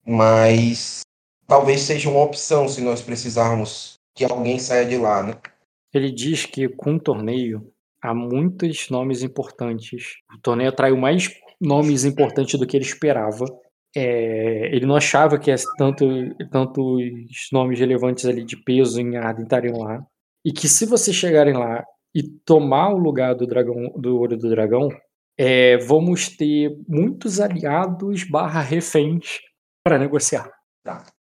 [0.05, 1.03] mas
[1.47, 5.35] talvez seja uma opção se nós precisarmos que alguém saia de lá, né?
[5.95, 10.17] Ele diz que com o torneio há muitos nomes importantes.
[10.37, 13.45] O torneio atraiu mais nomes importantes do que ele esperava.
[13.95, 16.07] É, ele não achava que tanto,
[16.51, 17.03] tantos
[17.53, 20.05] nomes relevantes ali de peso em Arden estariam lá.
[20.45, 24.49] E que se vocês chegarem lá e tomar o lugar do dragão do olho do
[24.51, 24.89] dragão,
[25.39, 29.39] é, vamos ter muitos aliados barra reféns
[29.85, 30.51] para negociar.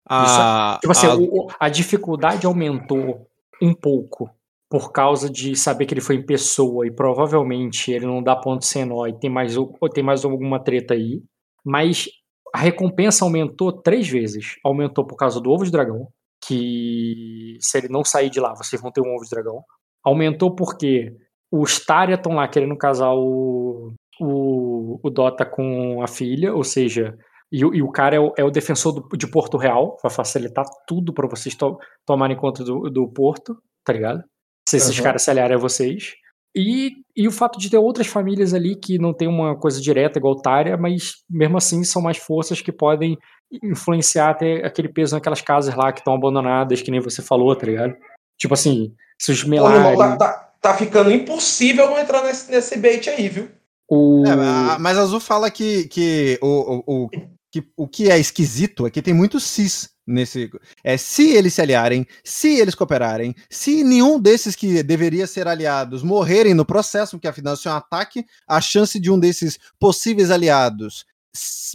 [0.08, 3.27] A, Tipo assim, a- o- a dificuldade aumentou
[3.61, 4.30] um pouco
[4.69, 8.66] por causa de saber que ele foi em pessoa e provavelmente ele não dá ponto
[8.66, 9.56] sem nó e tem mais,
[9.93, 11.22] tem mais alguma treta aí.
[11.64, 12.08] Mas
[12.53, 14.56] a recompensa aumentou três vezes.
[14.64, 16.08] Aumentou por causa do ovo de dragão,
[16.43, 19.64] que se ele não sair de lá, vocês vão ter um ovo de dragão.
[20.03, 21.16] Aumentou porque
[21.52, 27.18] os Tária estão lá querendo casar o, o, o Dota com a filha, ou seja,
[27.52, 30.11] e, o- e o cara é o, é o defensor do- de Porto Real, vai
[30.11, 34.24] facilitar tudo pra vocês to- tomarem conta do, do Porto, tá ligado?
[34.68, 35.03] Se esses Aham.
[35.03, 36.14] caras se aliarem a vocês.
[36.56, 40.18] E, e o fato de ter outras famílias ali que não tem uma coisa direta
[40.19, 43.18] igual Tária, mas mesmo assim são mais forças que podem
[43.64, 47.66] influenciar até aquele peso naquelas casas lá que estão abandonadas, que nem você falou, tá
[47.66, 47.95] ligado?
[48.38, 52.24] Tipo assim, se os Pô, meu irmão, Melari, tá, tá, tá ficando impossível não entrar
[52.24, 53.50] nesse, nesse bait aí, viu?
[53.90, 54.24] o...
[54.26, 57.10] É, mas a Azul fala que, que, o, o, o,
[57.52, 60.50] que o que é esquisito é que tem muito cis nesse.
[60.84, 66.04] É se eles se aliarem, se eles cooperarem, se nenhum desses que deveria ser aliados
[66.04, 70.30] morrerem no processo, porque afinal se é um ataque, a chance de um desses possíveis
[70.30, 71.06] aliados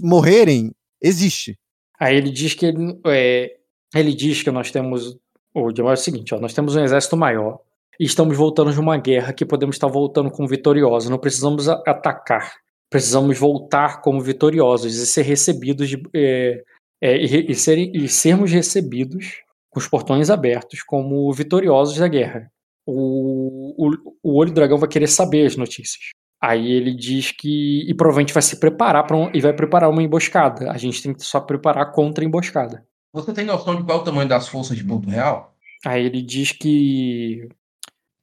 [0.01, 1.59] morrerem existe.
[1.99, 3.57] Aí ele diz que ele, é,
[3.95, 5.17] ele diz que nós temos.
[5.55, 7.61] O Jamal é o seguinte, ó, nós temos um exército maior
[7.99, 11.09] e estamos voltando de uma guerra que podemos estar voltando como vitoriosos.
[11.09, 12.55] Não precisamos atacar.
[12.91, 16.65] Precisamos voltar como vitoriosos e ser recebidos de, é,
[17.01, 22.51] é, e, e e sermos recebidos com os portões abertos como vitoriosos da guerra.
[22.87, 23.91] O, o,
[24.23, 26.11] o olho do dragão vai querer saber as notícias.
[26.41, 27.89] Aí ele diz que.
[27.89, 30.71] E provavelmente vai se preparar para um, e vai preparar uma emboscada.
[30.71, 32.85] A gente tem que só preparar contra a emboscada.
[33.15, 35.55] Você tem noção de qual é o tamanho das forças de Porto Real?
[35.87, 37.49] Aí ele diz que.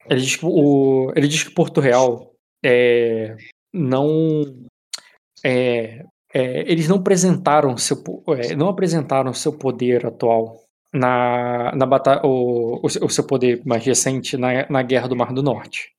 [0.10, 3.38] Ele diz que, o, ele diz que Porto Real é,
[3.74, 4.44] não.
[5.46, 6.04] É,
[6.34, 8.04] é, eles não apresentaram seu,
[8.38, 10.62] é, não apresentaram seu poder atual
[10.94, 15.42] na, na batalha, o, o seu- poder mais recente na, na Guerra do Mar do
[15.42, 15.90] Norte.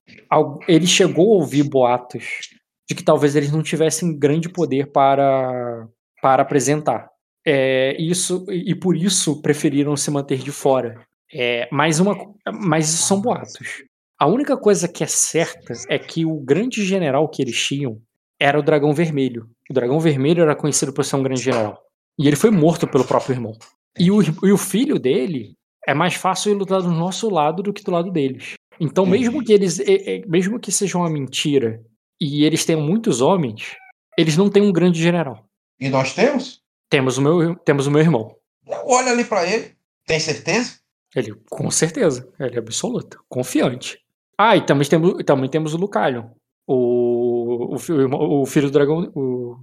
[0.68, 2.50] Ele chegou a ouvir boatos
[2.88, 5.88] de que talvez eles não tivessem grande poder para,
[6.20, 7.11] para apresentar.
[7.44, 11.00] É, isso e por isso preferiram se manter de fora.
[11.32, 12.16] É, mais uma,
[12.52, 13.84] mas isso são boatos.
[14.18, 18.00] A única coisa que é certa é que o grande general que eles tinham
[18.38, 19.48] era o Dragão Vermelho.
[19.68, 21.82] O Dragão Vermelho era conhecido por ser um grande general.
[22.18, 23.52] E ele foi morto pelo próprio irmão.
[23.98, 25.56] E o, e o filho dele
[25.86, 28.54] é mais fácil lutar do nosso lado do que do lado deles.
[28.80, 29.80] Então, mesmo que eles,
[30.26, 31.80] mesmo que seja uma mentira
[32.20, 33.76] e eles tenham muitos homens,
[34.16, 35.44] eles não têm um grande general.
[35.80, 36.61] E nós temos?
[36.92, 38.36] Temos o meu, temos o meu irmão.
[38.84, 39.74] Olha ali pra ele.
[40.06, 40.74] Tem certeza?
[41.16, 43.98] Ele, com certeza, ele é absoluto, confiante.
[44.36, 46.24] Ah, e também temos, também temos o Lucalion,
[46.66, 49.56] o, o, o filho do dragão, o,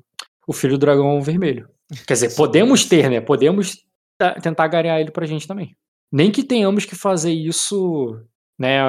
[0.48, 1.70] o filho do dragão vermelho.
[2.08, 3.22] Quer dizer, podemos ter, né?
[3.22, 3.78] Podemos
[4.18, 5.76] ta- tentar garear ele pra gente também.
[6.12, 8.20] Nem que tenhamos que fazer isso,
[8.58, 8.80] né,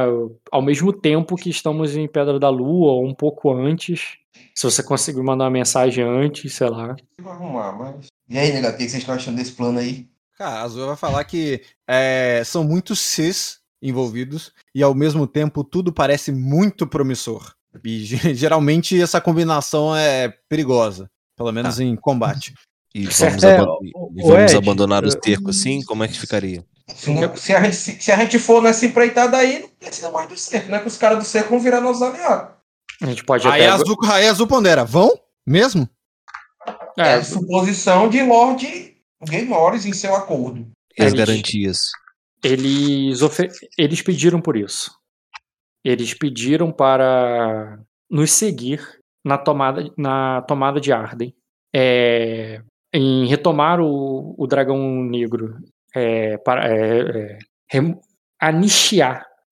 [0.50, 4.16] ao mesmo tempo que estamos em Pedra da Lua, ou um pouco antes.
[4.54, 6.96] Se você conseguir mandar uma mensagem antes, sei lá.
[7.20, 8.06] Vou arrumar, mas.
[8.30, 10.06] E aí, negado, o que vocês estão achando desse plano aí?
[10.38, 15.64] Cara, a Azul vai falar que é, são muitos Cs envolvidos e ao mesmo tempo
[15.64, 17.52] tudo parece muito promissor.
[17.84, 22.54] E ge- geralmente essa combinação é perigosa, pelo menos em combate.
[22.94, 23.42] E vamos.
[23.42, 25.82] É, aban- e vamos Ed, abandonar o eu- cerco assim?
[25.84, 26.64] Como é que ficaria?
[26.94, 30.10] Se, não- se a gente, se, se a gente for nessa empreitada aí, não precisa
[30.10, 30.78] mais do cerco, né?
[30.80, 32.54] Que os caras do cerco vão virar nossos aliados.
[33.02, 33.68] A gente pode Aí até.
[33.70, 35.12] a Azul, aí Azul pondera, vão?
[35.46, 35.88] Mesmo?
[36.98, 38.96] É, É, suposição de Lord
[39.28, 40.70] Game Norris em seu acordo.
[40.98, 41.78] As Eles- garantias?
[42.44, 43.20] eles,
[43.78, 44.90] eles pediram por isso.
[45.84, 47.78] Eles pediram para
[48.10, 48.80] nos seguir
[49.24, 51.34] na tomada, na tomada de Arden.
[51.74, 52.62] É,
[52.92, 55.56] em retomar o, o dragão negro.
[55.94, 57.38] É, para, é,
[57.72, 57.80] é,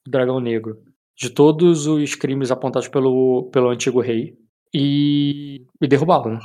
[0.06, 0.78] o dragão negro
[1.16, 4.36] de todos os crimes apontados pelo, pelo antigo rei
[4.72, 6.38] e, e derrubá-lo, né?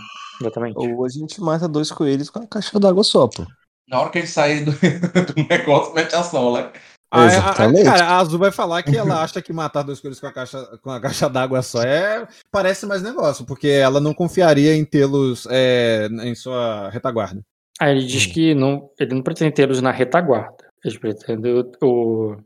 [0.48, 0.78] Exatamente.
[0.78, 3.46] Ou a gente mata dois coelhos com a caixa d'água só, pô.
[3.88, 4.72] Na hora que ele sair do,
[5.34, 6.72] do negócio, mete a sola.
[7.12, 7.84] Aí, a- a- Exatamente.
[7.84, 10.66] cara, a Azul vai falar que ela acha que matar dois coelhos com a caixa,
[10.82, 15.46] com a caixa d'água só é parece mais negócio, porque ela não confiaria em tê-los
[15.52, 17.42] é, em sua retaguarda.
[17.80, 20.56] Aí ele diz que não, ele não pretende tê-los na retaguarda.
[20.84, 22.38] Eles pretendem o, o-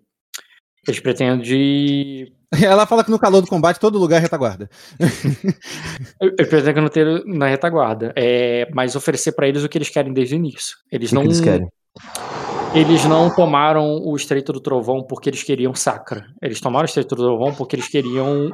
[0.88, 4.70] eles pretendem Ela fala que no calor do combate todo lugar é retaguarda.
[5.00, 10.14] eles pretendem não ter na retaguarda, é, mas oferecer pra eles o que eles querem
[10.14, 10.78] desde o início.
[10.92, 11.68] Eles O que não que eles querem?
[12.74, 16.26] eles não tomaram o Estreito do Trovão porque eles queriam Sacra.
[16.42, 18.52] Eles tomaram o Estreito do Trovão porque eles queriam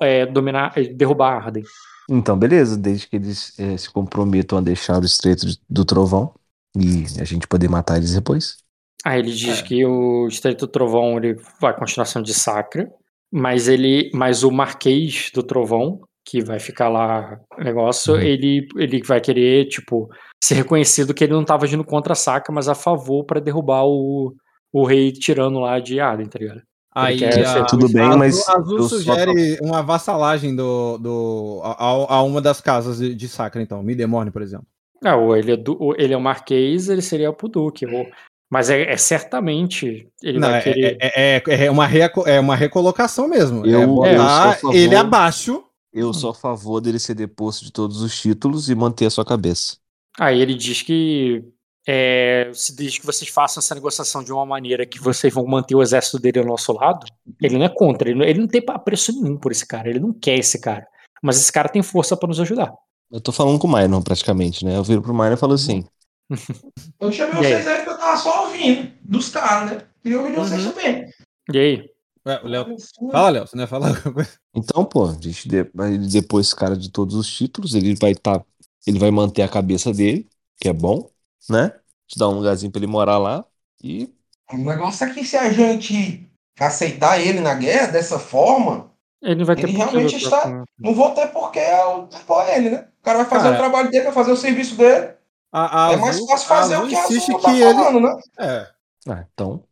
[0.00, 1.64] é, dominar, é, derrubar a Arden.
[2.10, 6.32] Então, beleza, desde que eles eh, se comprometam a deixar o estreito do trovão
[6.74, 8.56] e a gente poder matar eles depois.
[9.04, 12.90] Aí ele diz que o Estreito do Trovão ele vai continuação de Sacra,
[13.32, 18.20] mas ele, mas o Marquês do Trovão, que vai ficar lá o negócio, Uhum.
[18.20, 20.08] ele, ele vai querer, tipo,
[20.42, 23.84] ser reconhecido que ele não tava agindo contra a Sacra, mas a favor pra derrubar
[23.86, 24.34] o,
[24.72, 26.62] o rei tirano lá de Arden, tá ligado?
[26.94, 30.98] Aí quer a, ser tudo bem, a mas Azul eu só- sugere uma vassalagem do,
[30.98, 31.84] do, a,
[32.16, 34.66] a- uma das casas de, de Sacra, então, Midemorne, por exemplo.
[35.04, 38.04] Ah, ou ele é, du, ou ele é o Marquês, ele seria o Duque, ou,
[38.50, 40.96] mas é, é certamente ele Não, vai é, querer...
[41.00, 43.64] é, é, é uma reco- é uma recolocação mesmo.
[43.66, 44.74] Eu- é eu botar a favor.
[44.74, 45.64] ele abaixo.
[45.92, 49.24] Eu sou a favor dele ser deposto de todos os títulos e manter a sua
[49.24, 49.76] cabeça.
[50.18, 51.42] Aí ele diz que
[51.86, 55.74] é, se diz que vocês façam essa negociação de uma maneira que vocês vão manter
[55.74, 57.06] o exército dele ao nosso lado.
[57.42, 59.98] Ele não é contra, ele não, ele não tem preço nenhum por esse cara, ele
[59.98, 60.86] não quer esse cara.
[61.22, 62.72] Mas esse cara tem força pra nos ajudar.
[63.10, 64.76] Eu tô falando com o Minor praticamente, né?
[64.76, 65.84] Eu viro pro Minor e falo assim:
[67.00, 67.62] Eu chamei aí?
[67.62, 69.82] vocês aí porque eu tava só ouvindo dos caras, né?
[70.16, 70.72] Ouvir de vocês Uhum.
[70.72, 71.12] também.
[71.52, 71.90] E aí?
[72.26, 72.76] Ué, o Léo-
[73.10, 74.30] Fala, Léo, você não ia falar alguma coisa?
[74.54, 78.12] então, pô, a gente de- vai depois esse cara de todos os títulos, ele vai
[78.12, 78.44] estar.
[78.86, 80.26] ele vai manter a cabeça dele,
[80.58, 81.10] que é bom,
[81.50, 81.72] né?
[82.06, 83.44] Te dar um lugarzinho pra ele morar lá.
[83.82, 84.08] E
[84.50, 86.26] O negócio é que se a gente
[86.58, 91.10] aceitar ele na guerra dessa forma, Ele não vai ter Ele realmente está- não vou
[91.10, 92.88] ter porque é o apoia ele, né?
[93.00, 95.12] O cara vai fazer Cara, o trabalho dele, vai fazer o serviço dele.
[95.52, 97.74] A, a é mais Azul- fácil fazer o que a Azul tá que ele.
[97.74, 98.20] falando, né?
[98.38, 98.68] É.
[99.08, 99.62] Ah, então.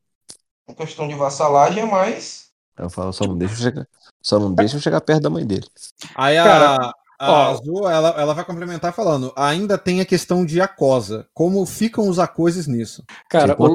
[0.69, 2.47] A questão de vassalagem é mais.
[2.79, 3.89] Eu falo, só não deixa eu chegar.
[4.23, 5.67] Só não deixa eu chegar perto da mãe dele.
[6.15, 7.51] Aí a, Cara, a ó.
[7.53, 11.27] Azul, ela, ela vai complementar falando: ainda tem a questão de Acosa.
[11.33, 13.03] Como ficam os acoses nisso?
[13.09, 13.73] Isso é Cara, o,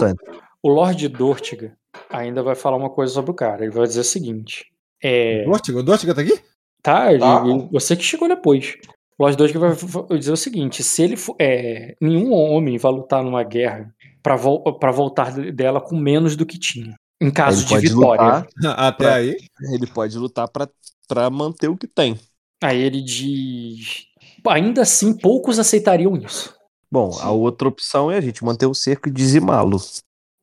[0.64, 1.76] o Lord Dortiga
[2.10, 3.64] ainda vai falar uma coisa sobre o cara.
[3.64, 4.66] Ele vai dizer o seguinte:
[5.02, 6.42] é, Dortiga, o Dortiga tá aqui?
[6.84, 7.44] Tá, ele, Tá.
[7.46, 8.76] ele- você que chegou depois.
[9.22, 13.24] Lord Doge vai vai dizer o seguinte: se ele for, é, nenhum homem vai lutar
[13.24, 13.94] numa guerra
[14.24, 16.96] pra, vol pra voltar de- dela com menos do que tinha.
[17.22, 18.24] Em caso Ele de vitória.
[18.24, 19.38] lutar, Até Pra- aí.
[19.74, 20.68] ele pode lutar pra,
[21.08, 22.20] pra manter o que tem.
[22.64, 24.06] Aí ele diz.
[24.48, 26.54] Ainda assim, poucos aceitariam isso.
[26.92, 29.78] Bom, a outra opção é a gente manter o cerco e dizimá-lo.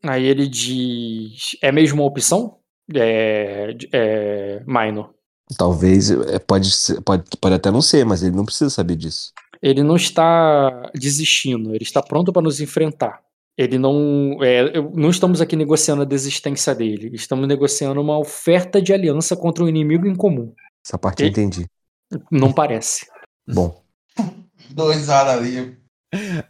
[0.05, 1.57] Aí ele diz.
[1.61, 2.59] É mesmo uma opção?
[2.95, 3.75] É.
[3.93, 5.13] é minor.
[5.57, 9.33] Talvez, é, pode, ser- pode, pode até não ser, mas ele não precisa saber disso.
[9.63, 13.21] Ele não está desistindo, ele está pronto para nos enfrentar.
[13.57, 14.39] Ele não.
[14.43, 17.11] é, eu- não estamos aqui negociando a desistência dele.
[17.15, 20.53] Estamos negociando uma oferta de aliança contra um inimigo em comum.
[20.87, 21.67] Essa parte eu E- entendi.
[22.31, 23.07] Não parece.
[23.49, 23.83] Bom,
[24.71, 25.77] Dois ali.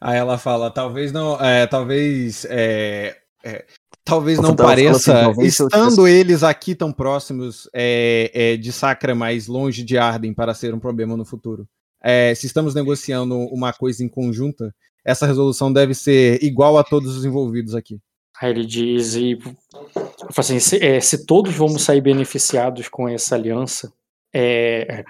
[0.01, 3.65] Aí ela fala, talvez não, é, talvez, é, é,
[4.09, 8.73] talvez não pareça, assim, talvez se eu estando eles aqui tão próximos é, é, de
[8.73, 11.69] Sacra, mais longe de Arden, para ser um problema no futuro.
[12.03, 17.17] É, se estamos negociando uma coisa em conjunta, essa resolução deve ser igual a todos
[17.17, 17.99] os envolvidos aqui.
[18.41, 23.09] Aí ele diz, e eu falo assim, se, é, se todos vamos sair beneficiados com
[23.09, 23.93] essa aliança,
[24.33, 25.05] é,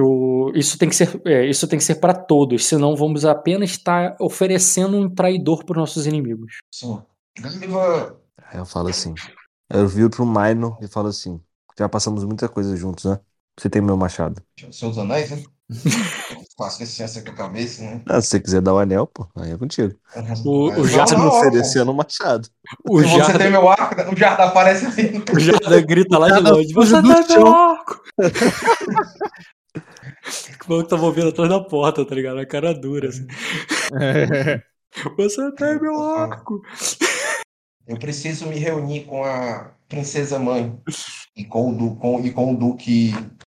[0.00, 3.70] o- isso tem que ser, é, isso tem que ser para todos, senão vamos apenas
[3.70, 6.56] estar oferecendo um traidor para os nossos inimigos.
[6.72, 7.00] Sim.
[7.38, 8.20] Gaiva.
[8.52, 9.14] Aí eu falo assim.
[9.70, 11.42] Eu viro pro Minor e falo assim:
[11.78, 13.20] já passamos muita coisa juntos, né?
[13.58, 14.42] Você tem meu machado.
[14.70, 15.42] Seus anéis, né?
[16.58, 18.02] Faço ciência com a cabeça, né?
[18.08, 19.94] Ah, se você quiser dar o anel, pô, aí é contigo.
[20.44, 22.48] O- o Jardim não, me oferecendo o machado.
[22.88, 25.22] O Se você Jarda, tem meu arco, o Jardim aparece ali.
[25.28, 28.00] o Jarda grita lá de Jarda longe, você tem meu chão." arco!
[30.66, 32.38] O maluco tava ouvindo atrás da porta, tá ligado?
[32.38, 33.26] A cara dura, assim.
[35.16, 36.60] Você tem meu arco!
[37.86, 40.72] Eu preciso me reunir com a princesa mãe
[41.36, 43.12] e com o, du, com, e com o duque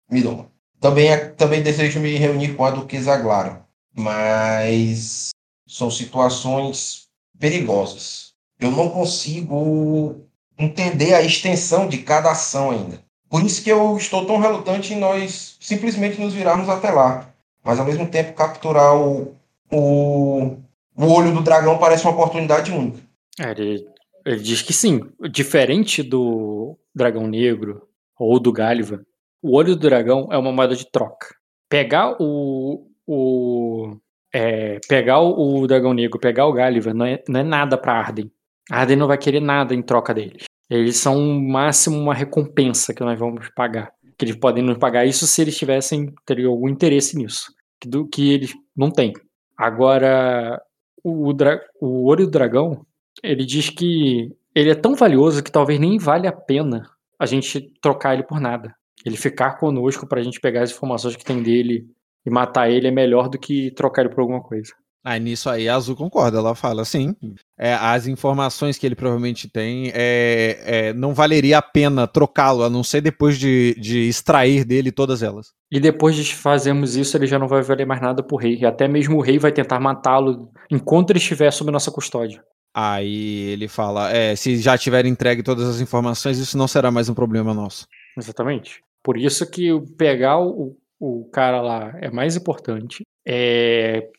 [0.10, 0.48] Midon.
[0.80, 5.30] Também, também desejo me reunir com a duquesa Glara, mas
[5.68, 7.08] são situações
[7.40, 8.34] perigosas.
[8.60, 10.16] Eu não consigo
[10.58, 13.04] entender a extensão de cada ação ainda.
[13.30, 17.30] Por isso que eu estou tão relutante em nós simplesmente nos virarmos até lá.
[17.64, 19.36] Mas ao mesmo tempo capturar o,
[19.72, 20.58] o,
[20.96, 23.00] o olho do dragão parece uma oportunidade única.
[23.40, 23.86] É, Ele,
[24.26, 25.02] ele diz que sim.
[25.32, 27.88] Diferente do Dragão Negro
[28.18, 29.06] ou do Gáliva,
[29.42, 31.28] o olho do dragão é uma moeda de troca.
[31.70, 32.90] Pegar o.
[33.06, 33.98] o
[34.34, 37.94] é, pegar o, o Dragão Negro, pegar o Gáliva, não é, não é nada pra
[37.94, 38.30] Arden.
[38.70, 40.46] Arden não vai querer nada em troca deles.
[40.70, 43.94] Eles são no máximo uma recompensa que nós vamos pagar.
[44.18, 47.54] Que eles podem nos pagar isso se eles tivessem teriam algum interesse nisso.
[47.80, 49.14] Que, do, que eles não têm.
[49.56, 50.60] Agora,
[51.04, 51.32] o,
[51.80, 52.86] o olho do dragão
[53.24, 57.62] ele diz que ele é tão valioso que talvez nem vale a pena a gente
[57.82, 58.76] trocar ele por nada.
[59.06, 61.86] Ele ficar conosco pra gente pegar as informações que tem dele
[62.26, 64.74] e matar ele é melhor do que trocar ele por alguma coisa.
[65.06, 67.16] Aí nisso aí a Azul concorda, ela fala sim.
[67.60, 72.72] É, as informações que ele provavelmente tem é, é, não valeria a pena trocá-lo, a
[72.72, 75.54] não ser depois de, de extrair dele todas elas.
[75.72, 78.58] E depois de fazermos isso, ele já não vai valer mais nada pro rei.
[78.58, 82.44] E até mesmo o rei vai tentar matá-lo enquanto ele estiver sob nossa custódia.
[82.78, 87.08] Aí ele fala: é, se já tiver entregue todas as informações, isso não será mais
[87.08, 87.88] um problema nosso.
[88.18, 88.82] Exatamente.
[89.02, 93.04] Por isso que pegar o, o cara lá é mais importante.
[93.26, 94.10] É,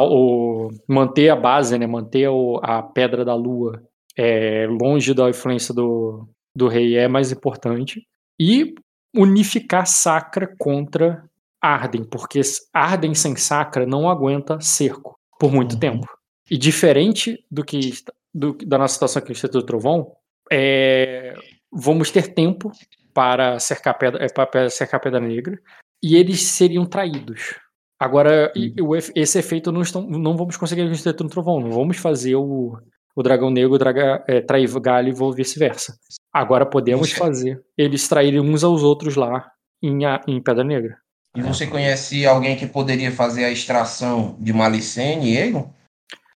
[0.00, 1.86] o- manter a base, né?
[1.86, 3.82] Manter o- a pedra da lua
[4.16, 8.02] é, longe da influência do, do rei é mais importante.
[8.40, 8.74] E
[9.16, 11.24] unificar Sacra contra
[11.60, 12.40] Arden, porque
[12.72, 15.78] Arden sem Sacra não aguenta cerco por muito Uhum.
[15.80, 16.06] tempo.
[16.50, 17.92] E diferente do que
[18.34, 20.12] do- da nossa situação aqui no Instituto Trovão,
[20.50, 21.34] é,
[21.72, 22.70] vamos ter tempo
[23.12, 25.58] para cercar pedra, é, para cercar pedra negra
[26.02, 27.56] e eles seriam traídos.
[28.00, 31.70] Agora, e- efe- esse efeito não, estão, não vamos conseguir no Instituto do Trovão, não
[31.72, 32.78] vamos fazer o,
[33.16, 35.98] o dragão negro draga, é, trair Gáliva ou vice-versa.
[36.32, 39.50] Agora podemos Você- fazer eles traírem uns aos outros lá
[39.82, 40.96] em, a- em Pedra Negra.
[41.36, 45.72] E você conhece alguém que poderia fazer a extração de Malicene e Egon?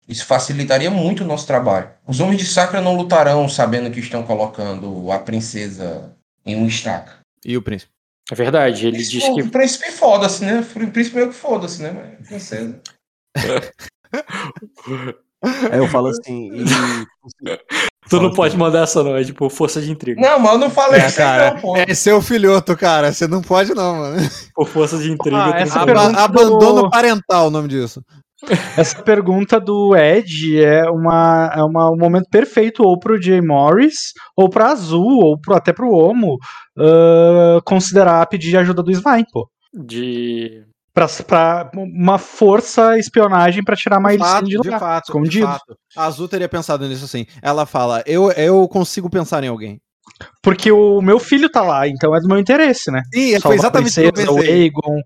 [0.08, 1.90] Isso facilitaria muito o nosso trabalho.
[2.08, 6.14] Os homens de Sacra não lutarão sabendo que estão colocando a princesa
[6.46, 7.20] em um estaca.
[7.46, 7.92] E o príncipe?
[8.32, 10.60] É verdade, ele diz o que príncipe foda-se, né?
[10.60, 11.92] O príncipe meio que foda-se, né?
[12.20, 12.80] Mas princesa.
[15.72, 16.64] Aí eu falo assim, e.
[18.10, 20.22] tu não pode mandar essa não, é tipo força de intriga.
[20.22, 21.78] Não, mas eu não falei É, isso cara, não, pô.
[21.78, 23.12] É seu filhoto, cara.
[23.12, 24.30] Você não pode, não, mano.
[24.54, 25.38] Por força de intriga.
[25.38, 28.04] Ah, pergunta Aba- do- Abandono parental, o nome disso.
[28.78, 34.14] Essa pergunta do Ed é, uma, é uma, um momento perfeito ou pro Jay Morris,
[34.36, 36.38] ou pra Azul, ou pro, até pro Omo,
[36.78, 39.48] ah, considerar pedir ajuda do Svine, pô.
[39.74, 40.64] de
[40.94, 45.10] Pra, pra uma força espionagem pra tirar mais De fato, de de lá, fato, de
[45.11, 45.45] escondido.
[45.48, 45.76] fato.
[45.95, 47.26] A Azul teria pensado nisso assim.
[47.42, 49.80] Ela fala: eu, eu consigo pensar em alguém.
[50.44, 53.02] Porque o meu filho tá lá, então é do meu interesse, né?
[53.14, 54.61] Sim, foi exatamente o que eu princesa, o pensei.
[54.64, 55.02] Aegon.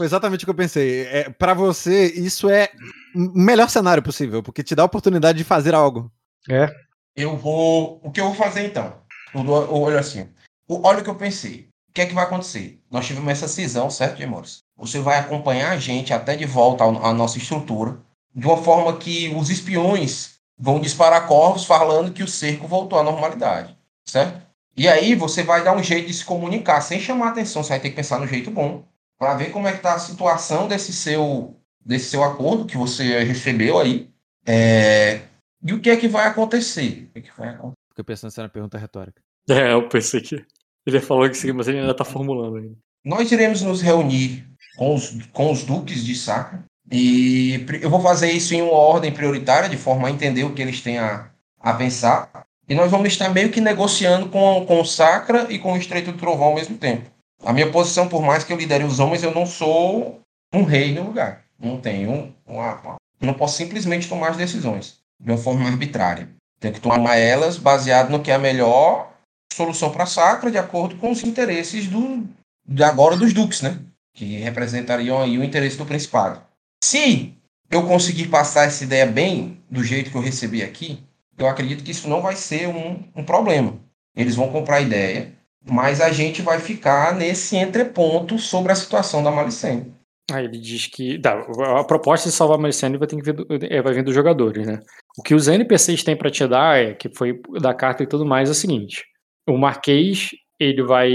[0.00, 1.02] Foi exatamente o que eu pensei.
[1.08, 2.70] É, para você, isso é
[3.14, 6.10] o melhor cenário possível, porque te dá a oportunidade de fazer algo.
[6.48, 6.74] É.
[7.14, 8.00] Eu vou.
[8.02, 8.94] O que eu vou fazer então?
[9.34, 10.26] Olho assim.
[10.66, 11.68] O- Olha o que eu pensei.
[11.90, 12.80] O que é que vai acontecer?
[12.90, 14.60] Nós tivemos essa cisão, certo, Gemores?
[14.74, 17.98] Você vai acompanhar a gente até de volta à nossa estrutura,
[18.34, 23.02] de uma forma que os espiões vão disparar corvos falando que o cerco voltou à
[23.02, 24.40] normalidade, certo?
[24.74, 27.62] E aí você vai dar um jeito de se comunicar sem chamar atenção.
[27.62, 28.88] Você vai ter que pensar no jeito bom
[29.20, 33.22] para ver como é que tá a situação desse seu desse seu acordo que você
[33.22, 34.08] recebeu aí.
[34.46, 35.20] É,
[35.62, 37.08] E o que é que vai acontecer?
[37.08, 37.76] O que é que vai acontecer?
[37.90, 39.20] Fiquei pensando se era uma pergunta retórica.
[39.48, 40.42] É, eu pensei que.
[40.86, 42.74] Ele falou que sim, mas ele ainda tá formulando ainda.
[43.04, 48.32] Nós iremos nos reunir com os, com os duques de Sacra e eu vou fazer
[48.32, 51.74] isso em uma ordem prioritária, de forma a entender o que eles têm a, a
[51.74, 52.46] pensar.
[52.66, 56.12] E nós vamos estar meio que negociando com, com o Sacra e com o Estreito
[56.12, 57.10] do Trovão ao mesmo tempo.
[57.44, 60.20] A minha posição, por mais que eu lidere os homens, eu não sou
[60.52, 61.44] um rei no lugar.
[61.58, 66.28] Não tenho uma, não posso simplesmente tomar as decisões de uma forma arbitrária.
[66.58, 69.12] Tenho que tomar elas baseado no que é a melhor
[69.52, 72.26] solução para Sacra, de acordo com os interesses do,
[72.66, 73.78] de agora dos duques, né?
[74.14, 76.40] Que representariam aí o interesse do principado.
[76.82, 77.34] Se
[77.70, 81.02] eu conseguir passar essa ideia bem, do jeito que eu recebi aqui,
[81.38, 83.78] eu acredito que isso não vai ser um, um problema.
[84.14, 85.32] Eles vão comprar a ideia,
[85.68, 89.94] mas a gente vai ficar nesse entreponto sobre a situação da Malicene.
[90.30, 91.18] Aí ele diz que.
[91.18, 91.44] Tá,
[91.78, 94.14] a proposta de salvar a Melisandre vai, ter que vir do- é, vai vir dos
[94.14, 94.80] jogadores, né?
[95.18, 98.24] O que os NPCs têm pra te dar, é, que foi da carta e tudo
[98.24, 99.04] mais, é o seguinte:
[99.48, 101.10] o Marquês ele vai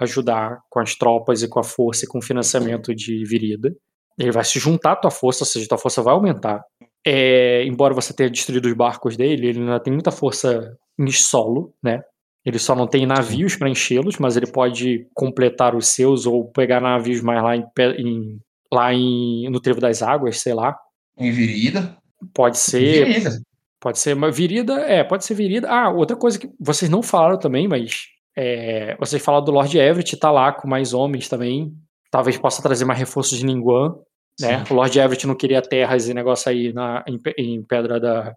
[0.00, 3.74] ajudar com as tropas e com a força e com o financiamento de Virida.
[4.18, 6.62] Ele vai se juntar à tua força, ou seja, tua força vai aumentar.
[7.06, 11.72] É, embora você tenha destruído os barcos dele, ele ainda tem muita força em solo,
[11.82, 12.02] né?
[12.44, 16.80] Ele só não tem navios para enchê-los, mas ele pode completar os seus ou pegar
[16.80, 17.64] navios mais lá em,
[17.98, 18.40] em-
[18.72, 20.76] lá em no Trevo das Águas, sei lá.
[21.16, 21.96] Em Virida.
[22.34, 23.30] Pode ser, Virida.
[23.80, 25.68] pode ser uma virida, é, pode ser virida.
[25.70, 28.06] Ah, outra coisa que vocês não falaram também, mas
[28.36, 31.72] é, vocês falaram do Lord Everett, tá lá com mais homens também.
[32.10, 33.94] Talvez possa trazer mais reforços de Ninguan,
[34.40, 34.64] né?
[34.70, 38.34] O Lord Everett não queria terras e negócio aí na, em, em Pedra da.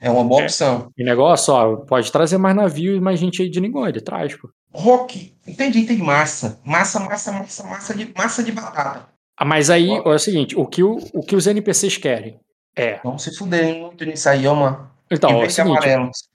[0.00, 0.44] É uma boa É.
[0.44, 0.90] opção.
[0.96, 3.58] E negócio, ó, pode trazer mais navios e mais gente aí de
[3.88, 4.48] ele traz, pô.
[4.72, 6.02] Rock, entendi, entendi.
[6.02, 6.60] Massa.
[6.64, 9.08] Massa, massa, massa, massa de, massa de batata.
[9.36, 10.12] Ah, Mas aí, Ó.
[10.12, 12.38] é o seguinte, o que, o, o que os NPCs querem
[12.74, 13.00] é.
[13.02, 14.90] Vamos se fuder muito nisso aí, ó, mano.
[15.10, 15.86] Então, ó, é o seguinte,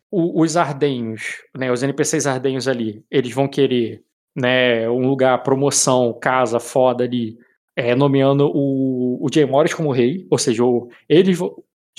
[0.10, 4.02] o- os ardenhos, né, os NPCs ardenhos ali, eles vão querer,
[4.36, 7.38] né, um lugar, promoção, casa foda ali,
[7.76, 11.38] é, nomeando o, o Jay Morris como rei, ou seja, o, eles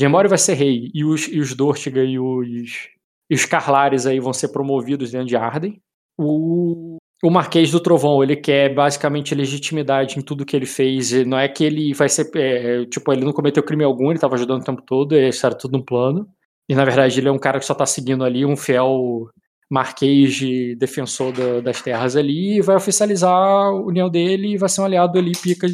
[0.01, 2.89] Morris vai ser rei e os, e os Dortiga e os,
[3.31, 5.81] e os Carlares aí vão ser promovidos dentro de Arden.
[6.19, 11.39] O, o Marquês do Trovão, ele quer basicamente legitimidade em tudo que ele fez, não
[11.39, 14.63] é que ele vai ser, é, tipo, ele não cometeu crime algum, ele estava ajudando
[14.63, 16.27] o tempo todo, isso era tudo um plano.
[16.69, 19.29] E na verdade ele é um cara que só tá seguindo ali um fiel
[19.71, 24.69] marquês de defensor da- das terras ali e vai oficializar a união dele e vai
[24.69, 25.67] ser um aliado ali, pica,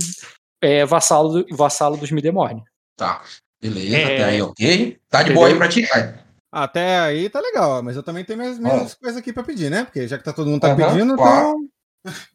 [0.62, 2.62] é, vassalo, vassalo dos Midemorne.
[2.96, 3.22] Tá.
[3.60, 4.04] Beleza, É.
[4.04, 4.96] até aí, ok?
[5.10, 6.24] Tá de boa aí pra tirar.
[6.50, 9.84] Até aí tá legal, mas eu também tenho minhas, minhas coisas aqui pra pedir, né?
[9.84, 11.48] Porque já que tá todo mundo tá Aham, pedindo, claro.
[11.48, 11.68] então.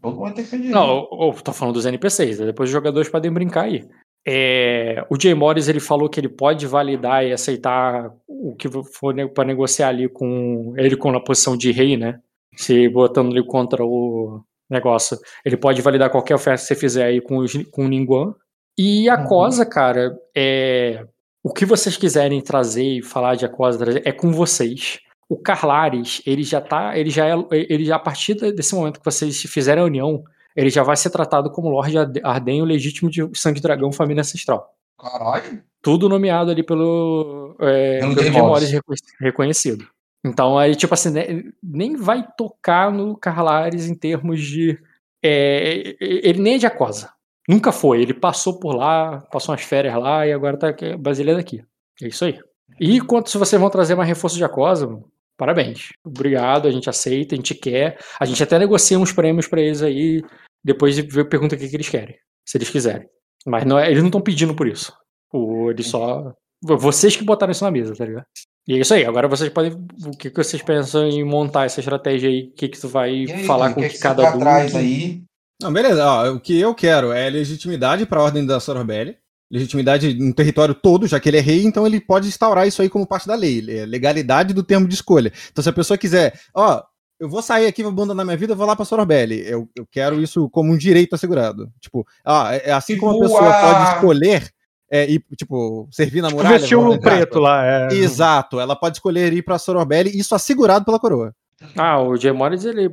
[0.01, 0.69] Todo mundo tem que pedir.
[0.69, 2.45] Não, eu, eu tô falando dos NPCs, né?
[2.47, 3.87] depois os jogadores podem brincar aí.
[4.25, 9.13] É, o Jay Morris ele falou que ele pode validar e aceitar o que for
[9.13, 12.19] ne- pra negociar ali com ele com a posição de rei, né?
[12.55, 15.17] Se botando ele contra o negócio.
[15.43, 18.33] Ele pode validar qualquer oferta que você fizer aí com, os, com o Ninguan.
[18.77, 19.25] E a Uhum.
[19.27, 21.03] Cosa, cara, é.
[21.43, 24.99] O que vocês quiserem trazer e falar de trazer é com vocês.
[25.29, 26.97] O Carlares, ele já tá.
[26.97, 27.33] Ele já é.
[27.51, 30.23] Ele já, a partir desse momento que vocês fizerem a união,
[30.55, 34.73] ele já vai ser tratado como Lorde Arde- Ardenho legítimo de Sangue Dragão, família ancestral.
[34.99, 35.61] Caralho.
[35.81, 37.55] Tudo nomeado ali pelo.
[37.59, 38.31] É, Pelo Morris.
[38.31, 39.87] Morris reconhec- reconhecido.
[40.25, 44.79] Então, aí, tipo assim, né, nem vai tocar no Carlares em termos de.
[45.21, 47.09] é, ele nem é de Acosa.
[47.47, 48.01] Nunca foi.
[48.01, 51.61] Ele passou por lá, passou umas férias lá e agora tá aqui, brasileiro aqui.
[52.01, 52.39] É isso aí.
[52.79, 54.87] E quanto se vocês vão trazer mais reforço de Acosa,
[55.37, 55.89] parabéns.
[56.05, 57.97] Obrigado, a gente aceita, a gente quer.
[58.19, 60.23] A gente até negocia uns prêmios pra eles aí,
[60.63, 62.15] depois pergunta o que, que eles querem,
[62.47, 63.07] se eles quiserem.
[63.45, 64.93] Mas não é- eles não estão pedindo por isso.
[65.31, 66.31] O, eles só.
[66.63, 68.25] Vocês que botaram isso na mesa, tá ligado?
[68.65, 69.05] E é isso aí.
[69.05, 69.73] Agora vocês podem.
[70.05, 72.47] O que, que vocês pensam em montar essa estratégia aí?
[72.47, 74.37] O que, que tu vai aí, falar com o que, que, é que cada você
[74.39, 75.23] traz duque- aí?
[75.63, 76.05] Não, beleza.
[76.05, 79.17] Ó, o que eu quero é legitimidade para a ordem da Sororbelli.
[79.51, 82.89] Legitimidade no território todo, já que ele é rei, então ele pode instaurar isso aí
[82.89, 83.63] como parte da lei.
[83.69, 85.31] É legalidade do termo de escolha.
[85.51, 86.81] Então, se a pessoa quiser, ó,
[87.19, 89.47] eu vou sair aqui, vou abandonar minha vida, vou lá pra Sororbelli.
[89.47, 91.69] Eu, eu quero isso como um direito assegurado.
[91.79, 94.49] Tipo, ah, é assim como a Tipo, pessoa a- pode escolher
[94.91, 96.57] é, ir, tipo, servir na muralha.
[96.57, 97.63] Vestiu entrar, preto lá.
[97.65, 97.93] É.
[97.93, 101.33] Exato, ela pode escolher ir pra Sororbelli, isso assegurado pela coroa.
[101.77, 102.89] Ah, o Morris, ele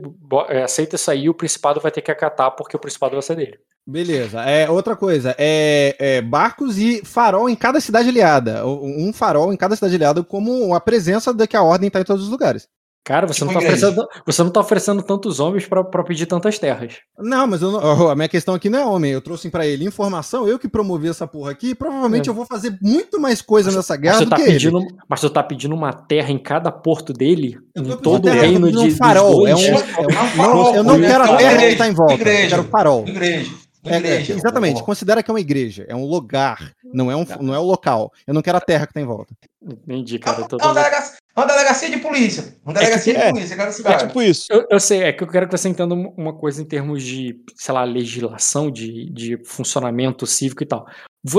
[0.48, 3.58] é, aceita sair o Principado vai ter que acatar porque o Principado vai ser dele.
[3.86, 4.42] Beleza.
[4.42, 8.64] É, outra coisa, é, é barcos e farol em cada cidade aliada.
[8.66, 12.04] Um farol em cada cidade aliada, como a presença de que a ordem tá em
[12.04, 12.68] todos os lugares.
[13.02, 16.26] Cara, você, Tipo não tá oferecendo, você não tá oferecendo tantos homens pra, pra pedir
[16.26, 16.98] tantas terras.
[17.18, 19.10] Não, mas eu não- oh, a minha questão aqui não é homem.
[19.10, 21.74] Eu trouxe pra ele informação, eu que promovi essa porra aqui.
[21.74, 22.30] Provavelmente É.
[22.30, 24.86] eu vou fazer muito mais coisa nessa Mas guerra você, do tá que pedindo, ele.
[25.08, 28.78] mas você tá pedindo uma terra em cada porto dele, em todo o reino de
[28.78, 29.48] um dos farol.
[29.48, 31.88] É um, é um- É um não, eu não quero é a terra que tá
[31.88, 32.14] em volta.
[32.14, 32.44] igreja.
[32.44, 33.04] Eu quero farol.
[33.08, 33.50] Igreja.
[33.84, 34.34] É, é, igreja.
[34.34, 37.62] exatamente, considera que é uma igreja, é um lugar, não é um, não é o
[37.62, 38.12] local.
[38.26, 39.34] Eu não quero a terra que tá em volta.
[39.62, 40.40] Entendi, cara.
[40.42, 42.54] eu tô É uma delegacia, uma delegacia de polícia.
[42.64, 43.26] Uma delegacia é.
[43.26, 44.06] de polícia, cada É cidade.
[44.06, 44.46] tipo isso.
[44.50, 47.02] Eu, eu sei, é que eu quero que você entenda um- uma coisa em termos
[47.02, 50.86] de, sei lá, legislação, de, de funcionamento cívico e tal.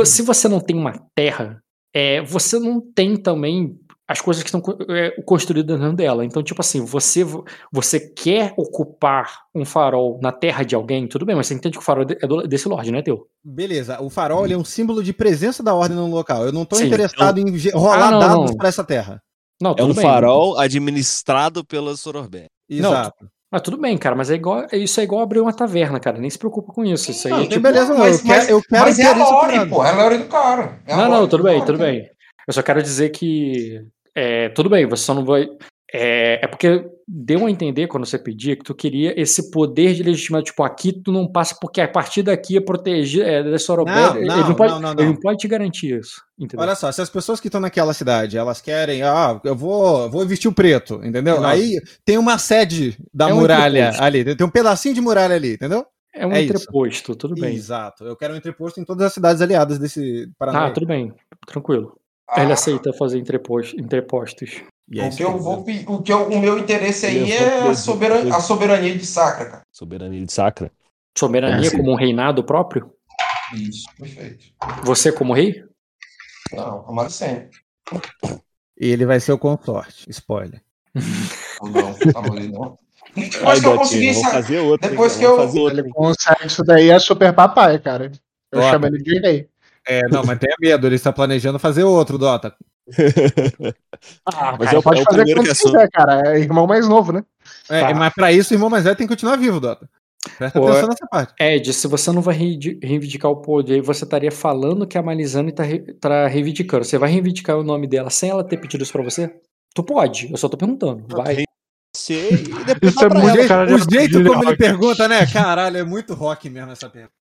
[0.06, 1.62] Se você não tem uma terra,
[1.94, 6.26] é, você não tem também as coisas que estão é, construídas dentro dela.
[6.26, 7.26] Então, tipo assim, você,
[7.72, 11.82] você quer ocupar um farol na terra de alguém, tudo bem, mas você entende que
[11.82, 13.26] o farol é do- desse lorde, não é teu.
[13.44, 16.46] Beleza, o farol ele é um símbolo de presença da ordem no local.
[16.46, 18.58] Eu não Sim, interessado em ge- rolar Ah, não, dados não.
[18.58, 19.22] pra essa terra.
[19.62, 20.04] Não, É tudo um bem.
[20.04, 22.48] farol administrado pela Sororbé.
[22.70, 23.28] Não, Exato.
[23.52, 26.18] Mas tudo bem, cara, mas é igual, isso é igual abrir uma taverna, cara.
[26.18, 27.12] Nem se preocupa com isso.
[27.12, 28.00] Isso aí Não, é tipo, beleza, não.
[28.00, 29.84] Mas, eu, mas, quero, eu quero mas é a lore, pô.
[29.84, 30.80] É a lore do cara.
[30.88, 31.66] É Não, não, do tudo bem, cara.
[31.66, 32.10] tudo bem.
[32.48, 33.86] Eu só quero dizer que.
[34.14, 35.48] É, tudo bem, você só não vai.
[35.94, 40.04] É, é porque deu a entender quando você pedia que tu queria esse poder de
[40.04, 40.46] legitimidade.
[40.46, 43.94] Tipo, aqui tu não passa, porque a partir daqui é proteger é, da Sorobé.
[43.94, 45.14] Não, ele, não, não pode, não, não, ele não.
[45.14, 46.22] não pode te garantir isso.
[46.40, 46.64] Entendeu?
[46.66, 50.26] Olha só, se as pessoas que estão naquela cidade, elas querem, ah, eu vou, vou
[50.26, 51.42] vestir o preto, entendeu?
[51.42, 51.48] Não.
[51.48, 54.04] Aí tem uma sede da É um muralha entreposto.
[54.04, 55.86] ali, tem um pedacinho de muralha ali, entendeu?
[56.14, 56.54] é um é isso.
[56.54, 57.56] entreposto, tudo bem.
[57.56, 58.04] Exato.
[58.04, 60.68] Eu quero um entreposto em todas as cidades aliadas desse Paraná.
[60.68, 61.14] Ah, tudo bem,
[61.48, 61.98] tranquilo.
[62.32, 64.62] Ah, Ele aceita fazer entrepostos.
[64.90, 67.68] E é O que eu vou o que eu- o meu interesse aí é é
[67.70, 69.62] a, soberan- a soberania de Sacra, cara.
[69.72, 70.72] Soberania de Sacra.
[71.18, 71.78] Soberania sim.
[71.78, 72.94] como um reinado próprio?
[73.54, 74.46] Isso, perfeito.
[74.84, 75.64] Você como rei?
[76.54, 77.50] Não, Amaricene.
[78.80, 80.10] E ele vai ser o consorte.
[80.10, 80.62] Spoiler.
[81.62, 82.78] Não, tá bom, não.
[83.46, 84.14] Ai, Depois que eu consegui hein,
[84.82, 88.10] depois que eu- fazer outro, Ele consegue isso daí, é super papai, cara.
[88.52, 88.70] Eu Ó.
[88.72, 89.50] chamo ele de rei.
[89.88, 92.54] É, não, mas tenha medo, ele está planejando fazer outro, Dota.
[94.26, 95.74] Ah, Mas cara, é o- pode é o fazer primeiro quando que assume.
[95.74, 96.22] quiser, cara.
[96.36, 97.24] É irmão mais novo, né?
[97.70, 97.94] É, Tá.
[97.94, 99.88] mas pra isso o irmão mais velho tem que continuar vivo, Dota.
[100.38, 101.34] Presta Pô, atenção nessa parte.
[101.40, 105.64] Ed, se você não vai reivindicar o poder, você estaria falando que a Malizane tá,
[105.64, 106.84] re- tá reivindicando.
[106.86, 109.34] Você vai reivindicar o nome dela sem ela ter pedido isso pra você?
[109.74, 111.04] Tu pode, eu só tô perguntando.
[111.10, 111.44] Vai.
[111.96, 112.30] Sei,
[112.62, 113.48] e depois Isso é pra muito ela.
[113.48, 115.26] cara de O jeito como ele pergunta, né?
[115.28, 117.14] Caralho, é muito rock mesmo essa pergunta.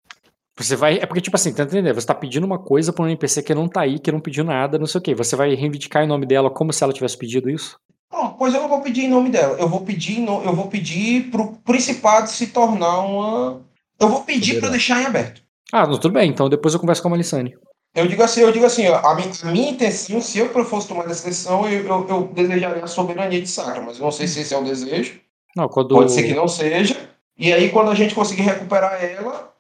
[0.60, 0.98] Você vai.
[0.98, 1.94] É porque, tipo assim, tá entendendo?
[1.94, 4.44] Você tá pedindo uma coisa pra um NPC que não tá aí, que não pediu
[4.44, 5.14] nada, não sei o quê.
[5.14, 7.78] Você vai reivindicar em nome dela como se ela tivesse pedido isso?
[8.12, 9.56] Não, pois eu não vou pedir em nome dela.
[9.58, 13.62] Eu vou pedir, no- eu vou pedir pro Principado se tornar uma.
[13.98, 15.42] Eu vou pedir para deixar em aberto.
[15.72, 17.54] Ah, não, tudo bem, então depois eu converso com a Malizane.
[17.94, 20.86] Eu digo assim, eu digo assim, ó, a, minha, a minha intenção, se eu fosse
[20.88, 24.26] tomar essa decisão, eu, eu, eu desejaria a soberania de Sacra, mas eu não sei
[24.28, 25.20] se esse é o desejo.
[25.56, 25.94] Não, quando.
[25.94, 26.96] Pode ser que não seja.
[27.38, 29.52] E aí, quando a gente conseguir recuperar ela,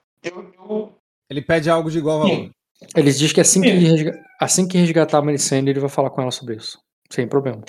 [1.28, 2.34] Ele pede algo de igual valor.
[2.34, 2.50] Sim.
[2.96, 6.10] Eles dizem que assim que, ele resga- assim que resgatar a Malizane, ele vai falar
[6.10, 6.78] com ela sobre isso.
[7.10, 7.62] Sem problema.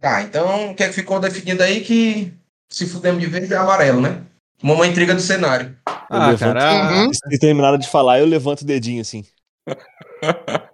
[0.00, 2.32] Tá, então o que é que ficou definido aí que
[2.70, 4.22] se fudemos de verde é amarelo, né?
[4.62, 5.76] Uma intriga do cenário.
[5.86, 6.92] Ah, levanto- cara.
[6.92, 7.12] Uhum.
[7.12, 9.24] Se terminaram de falar, eu levanto o dedinho assim.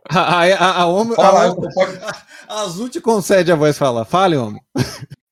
[0.09, 1.99] A, a, a, a, homem- Fala, a, pode-
[2.49, 4.05] a Azul te concede a voz falar.
[4.05, 4.61] Fale, homem.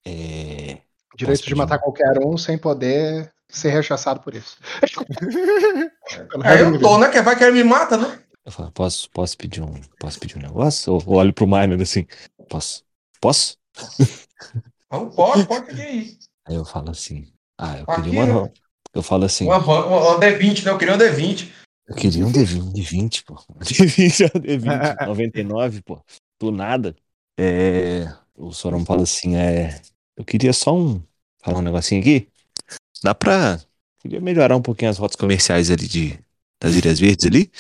[0.07, 0.79] É.
[1.17, 4.57] Direito de matar qualquer um sem poder ser rechaçado por isso.
[6.45, 7.09] É, eu tô, né?
[7.09, 8.21] Que vai que ele me mata, né?
[8.45, 9.81] Eu falo, posso, posso pedir um.
[9.99, 10.93] Posso pedir um negócio?
[10.93, 12.07] Ou eu olho pro Miner assim.
[12.49, 12.85] Posso?
[13.21, 13.57] Posso?
[14.87, 16.19] Então, pode, pode pedir aí.
[16.47, 17.27] Aí eu falo assim.
[17.59, 18.45] Ah, eu Aqui, queria uma.
[18.45, 18.53] né?
[18.95, 19.45] Eu falo assim.
[19.45, 20.71] Uma, uma, uma D20, né?
[20.71, 21.51] Eu queria um D20.
[21.89, 23.35] Eu queria um D20, um D20, pô.
[23.51, 26.01] Um D20, um D20, 99, pô.
[26.39, 26.95] Do nada.
[27.37, 28.07] É.
[28.37, 29.81] O Sorom fala assim, é.
[30.17, 31.03] Eu queria só um.
[31.43, 32.29] Falar um negocinho aqui.
[33.03, 33.61] Dá pra.
[34.01, 36.19] Queria melhorar um pouquinho as rotas comerciais ali de.
[36.61, 37.51] Das Ilhas Verdes ali.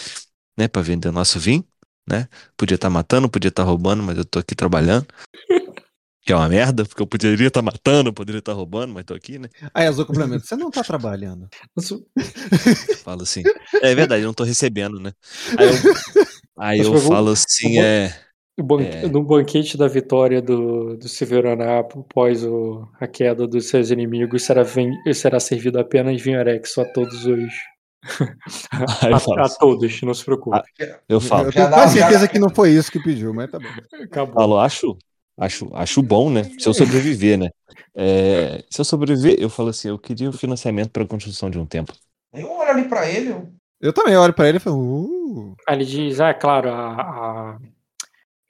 [0.56, 0.68] Né?
[0.68, 1.64] Pra vender o nosso vinho.
[2.08, 2.28] Né?
[2.56, 5.06] Podia estar matando, podia estar roubando, mas eu tô aqui trabalhando.
[6.26, 9.12] Que é uma merda, porque eu poderia estar matando, eu poderia estar roubando, mas tô
[9.12, 9.50] aqui, né?
[9.74, 11.46] Aí Azul complementa, você não tá trabalhando.
[13.04, 13.42] Falo assim.
[13.82, 15.12] É verdade, eu não tô recebendo, né?
[15.58, 15.74] Aí eu,
[16.56, 18.23] aí eu falo assim, bom- é.
[18.62, 19.08] Banque- É.
[19.08, 24.62] No banquete da vitória do, do Severaná após o- a queda dos seus inimigos, será,
[24.62, 27.52] ven- será servido apenas vinho Erexo a todos os.
[28.70, 30.60] A, a assim, todos, não se preocupe.
[31.08, 33.66] eu falo, Eu tenho quase certeza que não foi isso que pediu, mas tá bom.
[34.02, 34.34] Acabou.
[34.34, 34.96] falo, acho,
[35.38, 36.44] acho, acho bom, né?
[36.58, 37.48] Se eu sobreviver, né?
[37.96, 41.58] É, se eu sobreviver, eu falo assim, eu queria o financiamento para a construção de
[41.58, 41.94] um templo.
[42.34, 43.48] Eu olho ali pra ele, eu...
[43.80, 47.00] Eu também olho pra ele e falo, uh, Aí ele diz, ah, é claro, a,
[47.00, 47.58] a,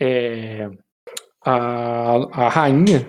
[0.00, 0.68] é,
[1.44, 2.14] a,
[2.44, 3.08] a rainha,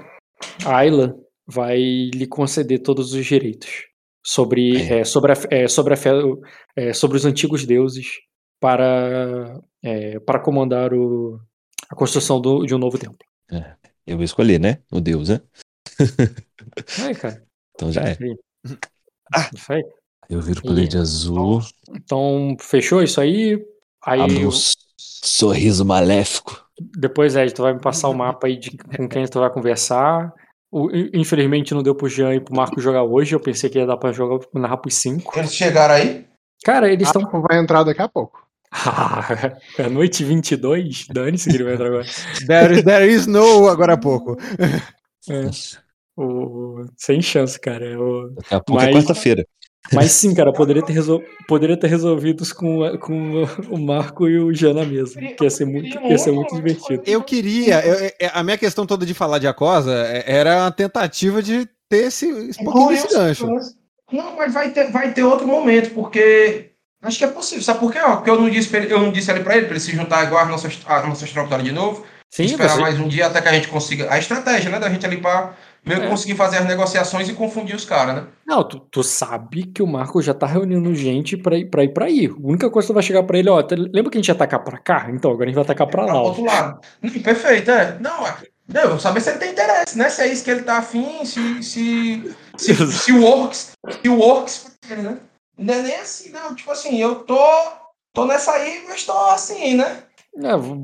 [0.66, 1.16] Ayla,
[1.48, 1.78] vai
[2.14, 3.86] lhe conceder todos os direitos
[4.26, 5.00] sobre, É.
[5.00, 6.12] é, sobre, a, é, sobre, a fé,
[6.76, 8.08] é, sobre os antigos deuses
[8.60, 11.40] para, é, para comandar o,
[11.90, 13.18] a construção do, de um novo templo.
[14.08, 14.80] Eu vou escolher, né?
[14.92, 15.42] O Deus, né?
[17.20, 18.18] Cara, Então já é.
[19.54, 19.84] isso aí.
[20.30, 23.64] Eu viro o poder de azul, Então, fechou isso aí?
[24.04, 26.65] Aí, um s- sorriso maléfico.
[26.80, 30.34] Depois, Ed, tu vai me passar o mapa aí de com quem tu vai conversar.
[30.72, 33.34] O- infelizmente não deu pro Jean e pro Marco jogar hoje.
[33.36, 35.38] Eu pensei que ia dar pra jogar narrar pros cinco.
[35.38, 36.26] Eles chegaram aí?
[36.66, 37.22] Cara, eles estão.
[37.22, 38.45] Marco vai entrar daqui a pouco.
[39.80, 41.08] é noite 22?
[41.14, 42.06] Dane-se que ele vai entrar agora.
[42.48, 44.36] there, there is no agora há pouco.
[45.30, 45.50] É,
[46.18, 47.86] o- Sem chance, cara.
[47.86, 49.45] É o- Daqui a pouco é Mas- quarta-feira.
[49.94, 51.24] Mas sim, cara, poderia ter, resol...
[51.48, 55.20] poderia ter resolvido isso com, com o Marco e o Jean na mesa.
[55.20, 57.04] Que ia ser muito, ia ser muito divertido.
[57.06, 60.72] Eu queria, eu- eu- a minha questão toda de falar de Acosa é- era a
[60.72, 63.48] tentativa de ter esse, esse pouquinho desse gancho.
[64.12, 67.64] Não, mas vai ter, vai ter outro momento, porque acho que é possível.
[67.64, 68.00] Sabe por quê?
[68.00, 69.80] Ó, porque eu não disse, pra ele- eu não disse ali pra ele, pra ele
[69.80, 72.06] se juntar igual as nossas, as nossas tropas de novo.
[72.30, 74.12] Sim, esperar você- mais um dia até que a gente consiga.
[74.12, 74.80] A estratégia, né?
[74.80, 75.54] Da gente ali pra
[75.86, 76.10] meio que É.
[76.10, 78.28] conseguir fazer as negociações e confundir os caras, né?
[78.46, 81.94] Não, tu, tu sabe que o Marco já tá reunindo gente pra ir pra, ir
[81.94, 82.28] pra aí.
[82.28, 83.58] A única coisa que tu vai chegar pra ele, ó,
[83.94, 85.08] lembra que a gente ia atacar pra cá?
[85.12, 86.20] Então, agora a gente vai atacar pra Pra lá.
[86.22, 86.26] ó.
[86.28, 86.80] outro lado.
[87.02, 87.98] Não, perfeito, é.
[88.00, 88.36] Não, é.
[88.68, 90.10] Não, eu saber se ele tem interesse, né?
[90.10, 91.62] Se é isso que ele tá afim, se.
[91.64, 93.72] Se, se, se o Works.
[94.02, 95.18] Se o pra ele, né?
[95.58, 96.56] Não é nem assim, não.
[96.56, 97.40] Tipo assim, eu tô.
[98.14, 100.00] Tô nessa aí, mas tô assim, né?
[100.42, 100.84] É, Eu-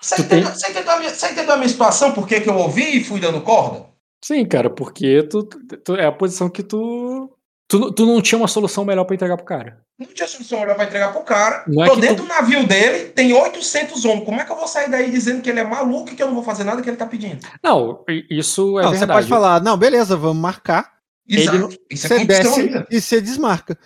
[0.00, 2.12] Você entendeu, você entendeu a minha, você entendeu a minha situação?
[2.12, 3.86] Por que que eu ouvi e fui dando corda?
[4.24, 7.30] Sim, cara, porque tu, tu- é a posição que tu,
[7.68, 7.92] tu.
[7.92, 9.80] Tu não tinha uma solução melhor pra entregar pro cara.
[9.98, 11.64] Não tinha solução melhor pra entregar pro cara.
[11.66, 14.24] Não é Tô que dentro tu- do navio dele, tem 800 homens.
[14.24, 16.26] Como é que eu vou sair daí dizendo que ele é maluco e que eu
[16.28, 17.46] não vou fazer nada que ele tá pedindo?
[17.62, 19.18] Não, isso é Não, você verdade.
[19.20, 20.92] pode falar, não, beleza, vamos marcar.
[21.28, 21.58] Exato.
[21.58, 22.86] não- Isso é Você condição desce ainda.
[22.90, 23.78] e você desmarca.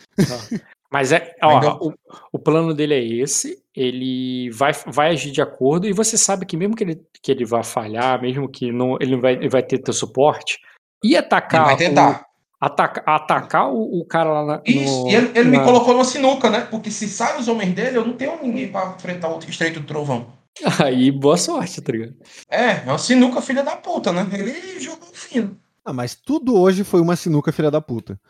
[0.91, 1.94] Mas é, ó, o,
[2.33, 6.57] o plano dele é esse, ele vai, vai agir de acordo, e você sabe que
[6.57, 9.62] mesmo que ele, que ele vá falhar, mesmo que não, ele, não vai, ele vai
[9.62, 10.59] ter teu suporte,
[11.05, 12.20] e Ele atacar vai tentar.
[12.60, 15.65] o, ataca, atacar o, o cara lá na, Isso, no- e ele, ele me na-
[15.65, 16.60] colocou numa sinuca, né?
[16.60, 19.86] Porque se saem os homens dele, eu não tenho ninguém pra enfrentar o estreito do
[19.86, 20.33] trovão.
[20.84, 22.15] Aí, boa sorte, tá ligado?
[22.49, 24.26] É, é uma sinuca filha da puta, né?
[24.33, 25.59] Ele jogou fino.
[25.84, 28.20] Ah, mas tudo hoje foi uma sinuca filha da puta.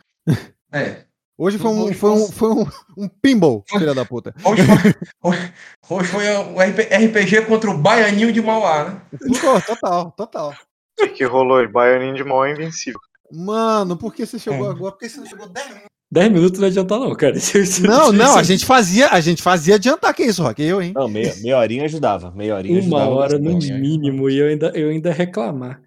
[0.72, 1.04] É.
[1.42, 4.32] Hoje foi um, Hoje foi um, foi um, um pinball, filha da puta.
[4.44, 5.52] Hoje foi, hoje,
[5.90, 9.02] hoje foi um RP RPG contra o Baianinho de Mauá, né?
[9.40, 10.54] Pô, total, total.
[11.00, 11.58] O que, rolou?
[11.58, 11.66] aí?
[11.66, 13.00] Baianinho de mal é invencível.
[13.28, 14.70] Mano, por que você chegou É.
[14.70, 14.92] agora?
[14.92, 15.88] Por que você não chegou 10 minutos?
[16.12, 17.34] 10 minutos não adianta não, cara.
[17.88, 20.62] Não, não, a gente fazia, a gente fazia adiantar que isso, Rock.
[20.62, 20.92] Eu, hein?
[20.94, 22.30] Não, meia, meia horinha ajudava.
[22.36, 23.10] Meia horinha Uma ajudava.
[23.16, 25.80] hora no mínimo, e eu ainda, eu ainda reclamar.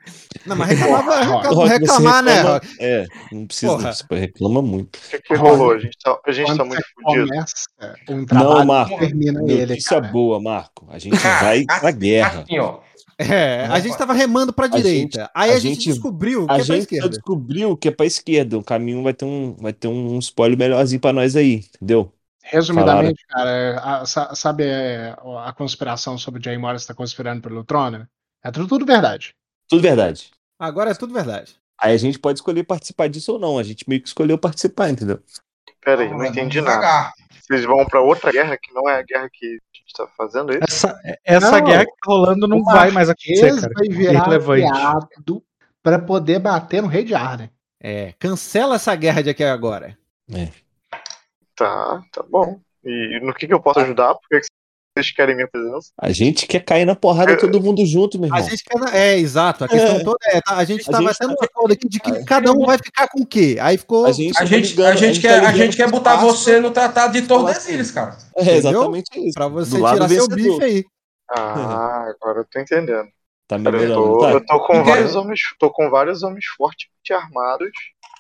[0.44, 2.68] Não, mas reclamava, reclamava, reclamar, né, reclama- Rock?
[2.80, 3.94] É, não precisa, Porra.
[3.94, 4.96] você reclama muito.
[4.96, 5.72] O que, que rolou?
[5.74, 7.28] A gente tá, a gente tá muito fudido.
[7.28, 7.54] começa
[8.10, 8.98] um Não, Marco.
[8.98, 10.12] termina ele, Notícia cara.
[10.12, 10.88] boa, Marco.
[10.90, 12.42] A gente vai pra guerra.
[12.42, 12.80] Assim, ó.
[13.18, 15.20] É, a gente tava remando pra direita.
[15.20, 17.10] gente- aí a, a gente, gente- descobriu que A é pra gente esquerda.
[17.10, 18.58] descobriu que é pra esquerda.
[18.58, 22.12] O caminho vai ter um, vai ter um spoiler melhorzinho pra nós aí, entendeu?
[22.44, 27.64] Resumidamente, cara, a- sa- sabe é, a conspiração sobre o Jay Morris estar conspirando pelo
[27.64, 28.08] trono?
[28.44, 29.34] É tudo, tudo verdade.
[29.68, 30.30] Tudo verdade.
[30.60, 31.56] Agora é tudo verdade.
[31.82, 33.58] Aí a gente pode escolher participar disso ou não.
[33.58, 35.20] A gente meio que escolheu participar, entendeu?
[35.84, 37.12] Pera aí, Vamos não lá, entendi nada.
[37.46, 40.52] Vocês vão pra outra guerra que não é a guerra que a gente tá fazendo
[40.52, 40.64] isso?
[40.68, 43.74] Essa, essa Não, guerra que tá rolando não vai mais acontecer, cara.
[43.76, 44.24] vai virar
[45.84, 47.52] pra poder bater no rei de Arden.
[47.80, 49.96] É, cancela essa guerra de aqui agora.
[51.56, 52.60] Tá, tá bom.
[52.84, 54.16] E no que, que eu posso ajudar?
[54.16, 54.48] Por que que
[54.98, 55.92] vocês querem minha presença?
[56.00, 58.50] A gente quer cair na porrada todo mundo junto, meu A irmão.
[58.50, 58.96] gente quer.
[58.96, 59.66] É, exato.
[59.66, 60.04] A questão É.
[60.04, 60.40] toda é.
[60.42, 62.66] tá, a gente A tava gente tendo tá- um acordo aqui de que cada um
[62.66, 63.58] vai ficar com o quê?
[63.60, 64.06] Aí ficou.
[64.06, 66.38] A gente, A tá gente, ligando- a gente quer, a gente quer pro botar espaço.
[66.38, 68.18] você no tratado de Tordesilhas, cara.
[68.38, 68.56] É, Entendeu?
[68.72, 69.34] exatamente isso.
[69.34, 70.36] Pra você tirar seu vencedor.
[70.60, 70.84] bife aí.
[71.30, 73.08] Ah, agora eu tô entendendo.
[73.48, 74.32] Tá Cara, eu melhorando, tô, tá?
[74.32, 75.40] eu tô com vários homens.
[75.60, 77.70] tô com vários homens fortemente armados.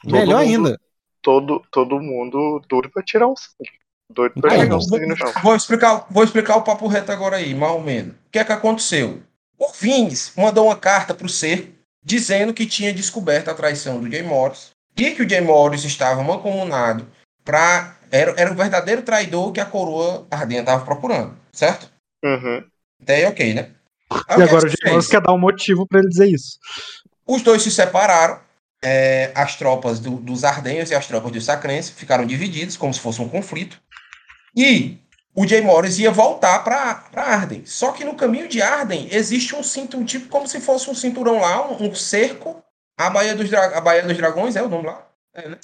[0.04, 0.80] Melhor mundo- ainda.
[1.22, 3.72] Todo, todo mundo doido pra tirar um sangue.
[4.10, 5.34] Doido pra jogar um vou- no chão.
[5.42, 8.14] Vou explicar, vou explicar o papo reto agora aí, mal ou menos.
[8.14, 9.22] O que é que aconteceu?
[9.58, 14.22] O Vines mandou uma carta pro ser dizendo que tinha descoberto a traição do Jay
[14.22, 17.08] Morris e que o Jay Morris estava mancomunado
[17.44, 21.90] para era, era o verdadeiro traidor que a coroa Ardenha estava procurando, certo?
[22.24, 22.64] Uhum.
[23.02, 23.72] Até aí, ok, né?
[24.12, 26.10] Aí E o que agora o é Jay Morris quer dar um motivo pra ele
[26.10, 26.60] dizer isso.
[27.26, 28.46] Os dois se separaram.
[28.88, 33.00] é, as tropas do- dos Ardenhos e as tropas dos Sacrenses ficaram divididas, como se
[33.00, 33.82] fosse um conflito.
[34.56, 34.98] E
[35.36, 37.66] o Jay Morris ia voltar para Arden.
[37.66, 41.40] Só que no caminho de Arden existe um cinto, tipo como se fosse um cinturão
[41.40, 42.62] lá, um, um cerco.
[42.98, 45.06] A Baía dos, Dra- a Baía dos Dragões é o nome lá?
[45.34, 45.58] É, né?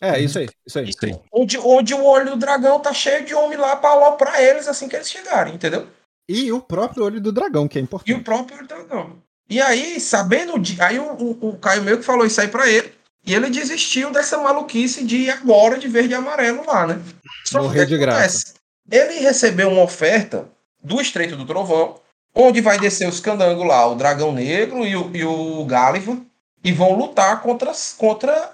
[0.00, 0.88] É, isso aí, isso aí.
[0.90, 1.12] Isso aí.
[1.32, 4.88] Onde, onde o olho do dragão tá cheio de homem lá para aloprar eles assim
[4.88, 5.86] que eles chegarem, entendeu?
[6.28, 8.12] E o próprio olho do dragão, que é E importante.
[8.12, 9.22] o próprio olho do dragão.
[9.48, 10.58] E aí, sabendo.
[10.58, 12.92] de- Aí o, o, o Caio meio que falou isso aí pra ele.
[13.26, 17.00] E ele desistiu dessa maluquice de ir agora de verde e amarelo lá, né?
[17.44, 18.54] Só Morrer que de graça.
[18.90, 20.46] Ele recebeu uma oferta
[20.82, 21.98] do Estreito do Trovão,
[22.32, 26.16] onde vai descer os candangos lá, o Dragão Negro e o, e o Gáliva,
[26.62, 28.52] e vão lutar contra, contra,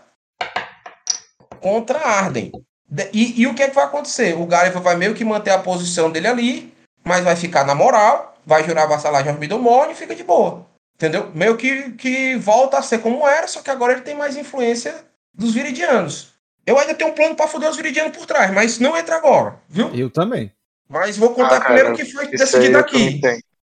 [1.60, 2.50] contra Arden.
[2.88, 4.34] De- E, e o que, é que vai acontecer?
[4.38, 8.34] O Gáliva vai meio que manter a posição dele ali, mas vai ficar na moral,
[8.46, 10.64] vai jurar vassalagem aos Middlemorn e fica de boa.
[11.02, 11.32] Entendeu?
[11.34, 15.04] Meio que, que volta a ser como era, só que agora ele tem mais influência
[15.34, 16.28] dos Viridianos.
[16.64, 19.56] Eu ainda tenho um plano pra foder os Viridianos por trás, mas não entra agora,
[19.68, 19.92] viu?
[19.92, 20.52] Eu também.
[20.88, 23.20] Mas vou contar Ah, primeiro o que foi decidido aqui.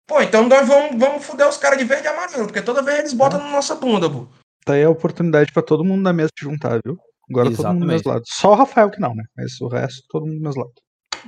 [0.07, 3.00] Pô, então nós vamos, vamos foder os caras de verde e amarelo, porque toda vez
[3.00, 4.26] eles botam na nossa bunda, pô.
[4.65, 6.97] Tá aí a oportunidade pra todo mundo da mesa se juntar, viu?
[7.31, 8.23] Agora todo mundo do mesmo lado.
[8.24, 9.24] Só o Rafael que não, né?
[9.36, 10.73] Mas o resto, todo mundo do mesmo lado.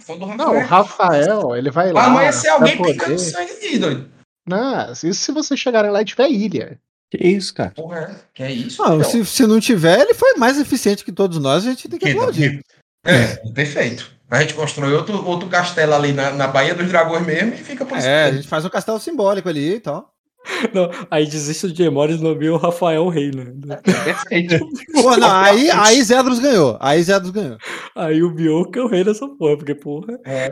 [0.01, 2.07] Foi do Não, o Rafael, ele vai lá.
[2.07, 4.20] Amanhecer pra alguém poder- picando sangue ali, doido.
[4.47, 6.79] Não, isso se vocês chegarem lá e tiver ilha.
[7.11, 7.71] Que isso, cara?
[7.71, 8.15] Porra, é?
[8.33, 8.83] Que é isso?
[8.83, 11.89] Não, Então, se, se não tiver, ele foi mais eficiente que todos nós, a gente
[11.89, 12.61] tem que que- aplaudir.
[13.05, 14.11] É, perfeito.
[14.31, 17.85] A gente constrói outro, outro castelo ali na, na Baía dos Dragões mesmo e fica
[17.85, 18.07] por isso.
[18.07, 20.13] É, a gente faz um castelo simbólico ali e tal.
[20.73, 23.77] Não, aí desiste o Jay Morris e nomeia o Rafael Rei, né?
[23.83, 24.59] Perfeito.
[25.03, 26.79] Pô, não, aí, aí Zedros ganhou.
[26.81, 27.59] Aí Zedros ganhou.
[27.95, 30.19] Aí o Bioka é o rei dessa porra, porque, porra.
[30.25, 30.51] É,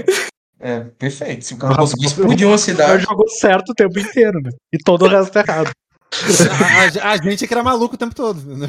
[0.98, 1.44] perfeito.
[1.44, 3.04] Se o cara conseguir explodir uma cidade.
[3.04, 4.50] jogou certo o tempo inteiro, né?
[4.72, 5.70] E todo o resto errado.
[6.10, 8.40] A, a- a gente é que era maluco o tempo todo.
[8.56, 8.68] Né?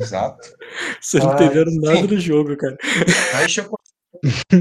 [0.00, 0.38] Exato.
[1.00, 2.06] Vocês não Ah, entenderam nada sim.
[2.06, 2.76] do jogo, cara.
[3.34, 3.78] Aí, chegou...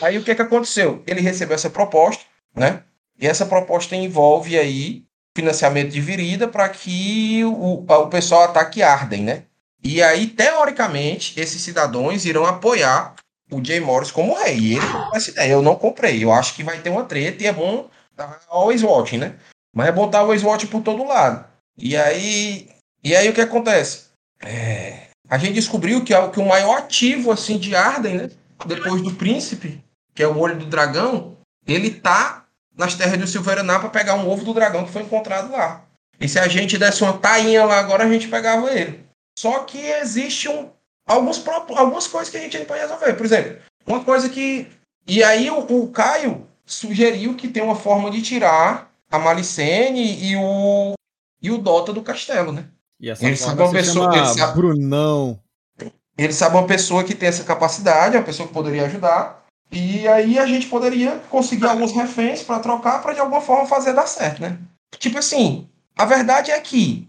[0.00, 1.02] aí o que que aconteceu?
[1.06, 2.82] Ele recebeu essa proposta, né?
[3.20, 5.04] E essa proposta envolve aí
[5.36, 9.42] financiamento de virida para que o, o pessoal ataque Arden, né?
[9.84, 13.14] E aí, teoricamente, esses cidadãos irão apoiar
[13.52, 14.58] o Jay Morris como rei.
[14.58, 15.52] E ele comprou essa ideia.
[15.52, 16.24] Eu não comprei.
[16.24, 19.34] Eu acho que vai ter uma treta e é bom estar always watching, né?
[19.74, 21.44] Mas é bom estar always watching por todo lado.
[21.76, 22.68] E aí,
[23.04, 24.06] e aí o que acontece?
[24.40, 28.30] É, a gente descobriu que, é que o maior ativo assim de Arden, né?
[28.66, 29.82] Depois do príncipe,
[30.14, 32.44] que é o olho do dragão, ele tá
[32.76, 35.84] nas terras do Silveraná para pegar um ovo do dragão que foi encontrado lá.
[36.20, 39.04] E se a gente desse uma tainha lá agora, a gente pegava ele.
[39.38, 40.70] Só que existe um,
[41.06, 43.12] alguns, algumas coisas que a gente ainda pode resolver.
[43.14, 44.66] Por exemplo, uma coisa que.
[45.06, 50.36] E aí o, o Caio sugeriu que tem uma forma de tirar a Malicene e
[50.36, 50.94] o,
[51.42, 52.66] e o Dota do castelo, né?
[53.00, 55.40] E essa Ele sabe uma pessoa- ele sabe- Brunão.
[56.16, 59.42] Ele sabe uma pessoa que tem essa capacidade, uma pessoa que poderia ajudar.
[59.72, 63.92] E aí a gente poderia conseguir alguns reféns para trocar para de alguma forma fazer
[63.94, 64.58] dar certo, né?
[64.98, 65.66] Tipo assim,
[65.96, 67.08] a verdade é que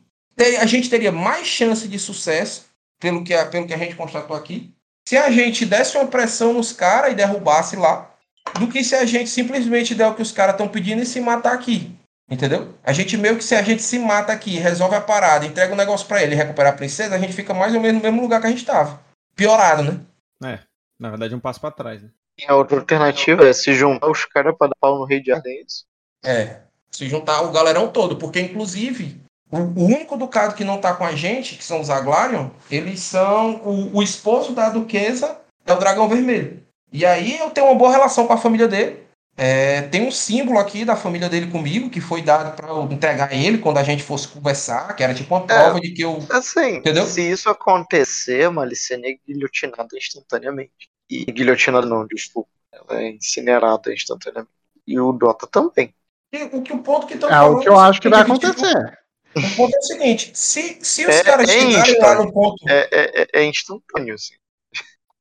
[0.60, 2.66] a gente teria mais chance de sucesso,
[3.04, 4.74] pelo que, a- pelo que a gente constatou aqui,
[5.06, 8.10] se a gente desse uma pressão nos caras e derrubasse lá,
[8.58, 11.20] do que se a gente simplesmente der o que os caras estão pedindo e se
[11.20, 11.94] matar aqui.
[12.32, 12.74] Entendeu?
[12.82, 15.76] A gente meio que se a gente se mata aqui, resolve a parada, entrega o
[15.78, 18.22] negócio pra ele e recupera a princesa, a gente fica mais ou menos no mesmo
[18.22, 19.02] lugar que a gente tava.
[19.36, 20.00] Piorado, né?
[20.46, 20.60] É,
[20.98, 22.02] na verdade, um passo pra trás.
[22.02, 22.10] Né?
[22.40, 25.34] E a outra alternativa é se juntar os caras pra dar pau no rei de
[25.34, 25.84] Ardentes.
[26.24, 26.62] É.
[26.90, 29.22] Se juntar o galerão todo, porque inclusive
[29.58, 33.58] o, único ducado que não tá com a gente, que são os Aglarion, eles são
[33.58, 36.64] o, o esposo da duquesa é o dragão vermelho.
[36.92, 39.04] E aí eu tenho uma boa relação com a família dele.
[39.36, 43.30] É, tem um símbolo aqui da família dele comigo, que foi dado para eu entregar
[43.30, 46.20] a ele quando a gente fosse conversar, que era tipo uma prova de que eu.
[46.30, 47.06] Assim, Entendeu?
[47.06, 50.90] se isso acontecer, Malicene é guilhotinada instantaneamente.
[51.10, 52.50] E guilhotinada não, desculpa.
[52.72, 54.54] Ela é incinerada instantaneamente.
[54.86, 55.94] E o Dota também.
[56.32, 59.03] E o, que, o ponto que estão É o que eu acho que vai acontecer.
[59.36, 62.26] O ponto é o seguinte: se, se os É- caras é chegarem lá instant.
[62.26, 62.70] no ponto.
[62.70, 64.34] É, é, é- é instantâneo, assim.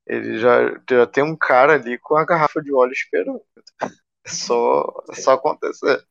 [0.05, 0.57] Ele já,
[0.89, 3.41] já tem um cara ali com a garrafa de óleo esperando.
[3.81, 6.01] É só, é só acontecer.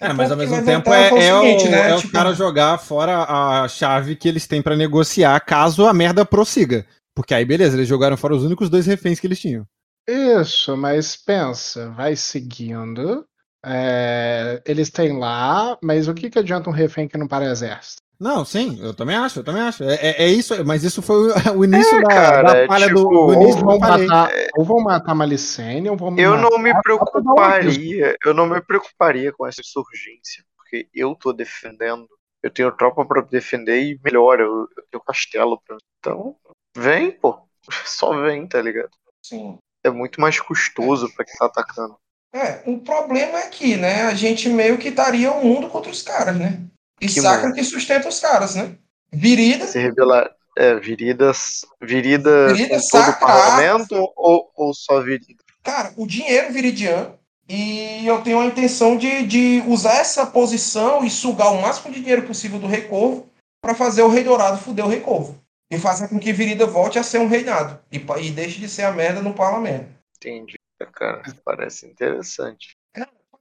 [0.00, 1.96] É, mas ao ponto que mesmo tempo é, foi o é seguinte, o, né, é
[1.96, 6.24] tipo- os caras jogar fora a chave que eles têm pra negociar caso a merda
[6.24, 6.86] prossiga.
[7.14, 9.66] Porque aí, beleza, eles jogaram fora os únicos dois reféns que eles tinham.
[10.08, 13.26] Isso, mas pensa, vai seguindo.
[13.68, 18.02] É, eles têm lá, mas o que, que adianta um refém que não para exército?
[18.18, 19.84] Não, sim, eu também acho, eu também acho.
[19.84, 22.94] É, é- é isso, mas isso foi o, início da, cara, da é falha do,
[22.96, 26.50] tipo, do Ou início que vão matar, ou vão matar Malicene, ou vão Eu matar
[26.50, 32.08] não me preocuparia, eu não me preocuparia com essa insurgência, porque eu tô defendendo,
[32.42, 35.76] eu tenho tropa pra defender e melhor, eu, eu tenho castelo pra.
[36.00, 36.34] Então,
[36.76, 37.38] vem, pô.
[37.86, 38.90] Só vem, tá ligado?
[39.24, 39.58] Sim.
[39.84, 41.96] É muito mais custoso pra quem tá atacando.
[42.32, 46.02] É, o problema é que, né, a gente meio que estaria o mundo contra os
[46.02, 46.60] caras, né?
[47.00, 48.74] E Que Sacra que sustenta os caras, né?
[49.12, 50.30] Virida, Se revelar.
[50.56, 51.64] É, viridas.
[51.80, 55.42] Virida, Virida todo o parlamento ou, ou só virida?
[55.62, 57.16] cara, o dinheiro viridiano.
[57.48, 62.00] E eu tenho a intenção de, de usar essa posição e sugar o máximo de
[62.00, 63.26] dinheiro possível do Rei Corvo
[63.62, 65.38] para fazer o Rei Dourado fuder o Rei Corvo.
[65.70, 67.78] E fazer com que Virida volte a ser um reinado.
[67.92, 69.86] E, e deixe de ser a merda no parlamento.
[70.16, 71.22] Entendi, cara.
[71.44, 72.76] Parece interessante.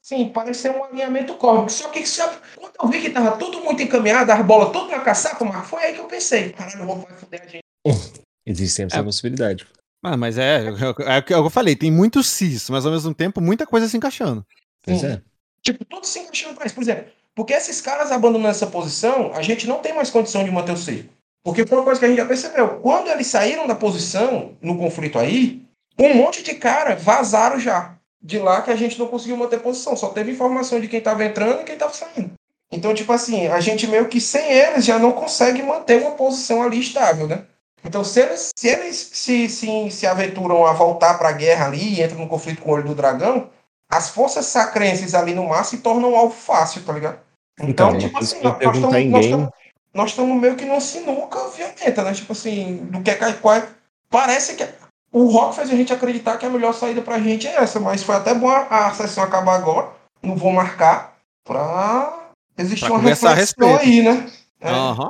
[0.01, 1.69] Sim, pareceu um alinhamento cósmico.
[1.69, 5.01] Só que só, quando eu vi que tava tudo muito encaminhado, as bolas tudo pra
[5.01, 6.53] caçar, como foi aí que eu pensei.
[6.53, 7.63] Caralho, vai fuder a gente.
[8.45, 9.03] Existe sempre essa É.
[9.03, 9.67] possibilidade.
[10.01, 13.41] Ah, mas é, é, o que eu falei, tem muitos cis, mas ao mesmo tempo
[13.41, 14.45] muita coisa se encaixando.
[14.81, 15.21] Pois é.
[15.61, 16.75] Tipo, tudo se encaixando pra isso.
[16.75, 20.51] Por exemplo, porque esses caras abandonando essa posição, a gente não tem mais condição de
[20.51, 21.13] manter o cerco.
[21.43, 22.79] Porque foi uma coisa que a gente já percebeu.
[22.79, 25.66] Quando eles saíram da posição, no conflito aí,
[25.99, 27.93] um monte de cara vazaram já.
[28.21, 29.95] De lá que a gente não conseguiu manter posição.
[29.95, 32.31] Só teve informação de quem tava entrando e quem tava saindo.
[32.71, 36.61] Então, tipo assim, a gente meio que sem eles já não consegue manter uma posição
[36.61, 37.43] ali estável, né?
[37.85, 42.03] Então, se eles se, eles se, se, se aventuram a voltar pra guerra ali e
[42.03, 43.49] entram no conflito com o olho do dragão,
[43.89, 47.19] as forças sacrenses ali no mar se tornam algo fácil, tá ligado?
[47.61, 49.49] Então, uma tipo assim, nós estamos
[49.93, 52.13] nós estamos- meio que numa sinuca violenta, né?
[52.13, 53.67] Tipo assim, do que é qual é-
[54.09, 54.63] Parece que
[55.11, 58.03] o rock fez a gente acreditar que a melhor saída pra gente é essa, mas
[58.03, 59.89] foi até bom a, a sessão acabar agora.
[60.21, 63.79] Não vou marcar pra existir Pra uma reflexão respeito.
[63.79, 64.29] aí, né?
[64.59, 64.69] É.
[64.69, 65.09] Aham.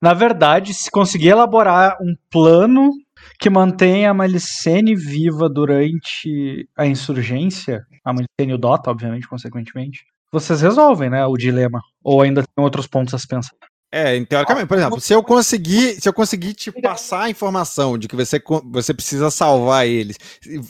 [0.00, 2.90] Na verdade, se conseguir elaborar um plano
[3.38, 10.04] que mantenha a Malicene viva durante a insurgência, a Malicene e o Dota, obviamente, consequentemente,
[10.32, 11.80] vocês resolvem, né, o dilema.
[12.02, 13.54] Ou ainda tem outros pontos a se pensar.
[13.92, 18.06] É, teoricamente, por exemplo, se eu conseguir, se eu conseguir te passar a informação de
[18.06, 20.16] que você, você precisa salvar eles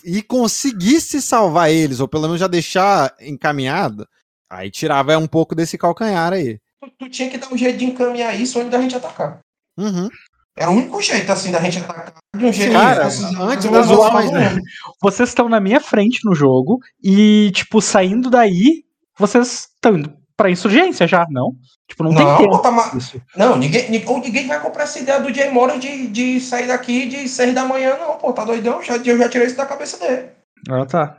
[0.05, 4.09] e conseguisse salvar eles, ou pelo menos já deixar encaminhado,
[4.49, 6.59] aí tirava um pouco desse calcanhar aí.
[6.81, 9.41] Tu, tu tinha que dar um jeito de encaminhar isso antes da gente atacar.
[9.77, 10.09] Uhum.
[10.57, 14.31] Era o único jeito, assim, da gente atacar de um jeito Cara, antes das zoações,
[14.31, 14.59] né?
[15.01, 18.85] Vocês estão na minha frente no jogo e, tipo, saindo daí,
[19.19, 21.53] vocês estão indo pra insurgência já, não?
[21.89, 22.59] Tipo, não, Não, tem tempo.
[22.63, 23.21] tá ma- Isso.
[23.37, 26.67] Não, ninguém, ni- ou ninguém vai comprar essa ideia do Jay Morris de, de sair
[26.67, 28.83] daqui de 6 da manhã, não, pô, tá doidão?
[28.83, 30.29] Já, eu já tirei isso da cabeça dele.
[30.71, 31.17] Ah, tá.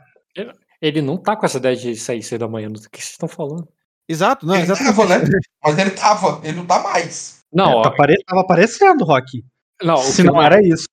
[0.80, 2.68] Ele não tá com essa ideia de sair cedo da manhã.
[2.68, 3.68] Do que vocês estão falando?
[4.08, 4.96] Exato, não, ele exatamente.
[4.96, 5.24] tava, né?
[5.62, 7.38] Mas ele tava, ele não tá mais.
[7.52, 9.44] Não, É, ó, tá pare- Tava aparecendo, Rock.
[9.82, 10.86] não, Se não era isso,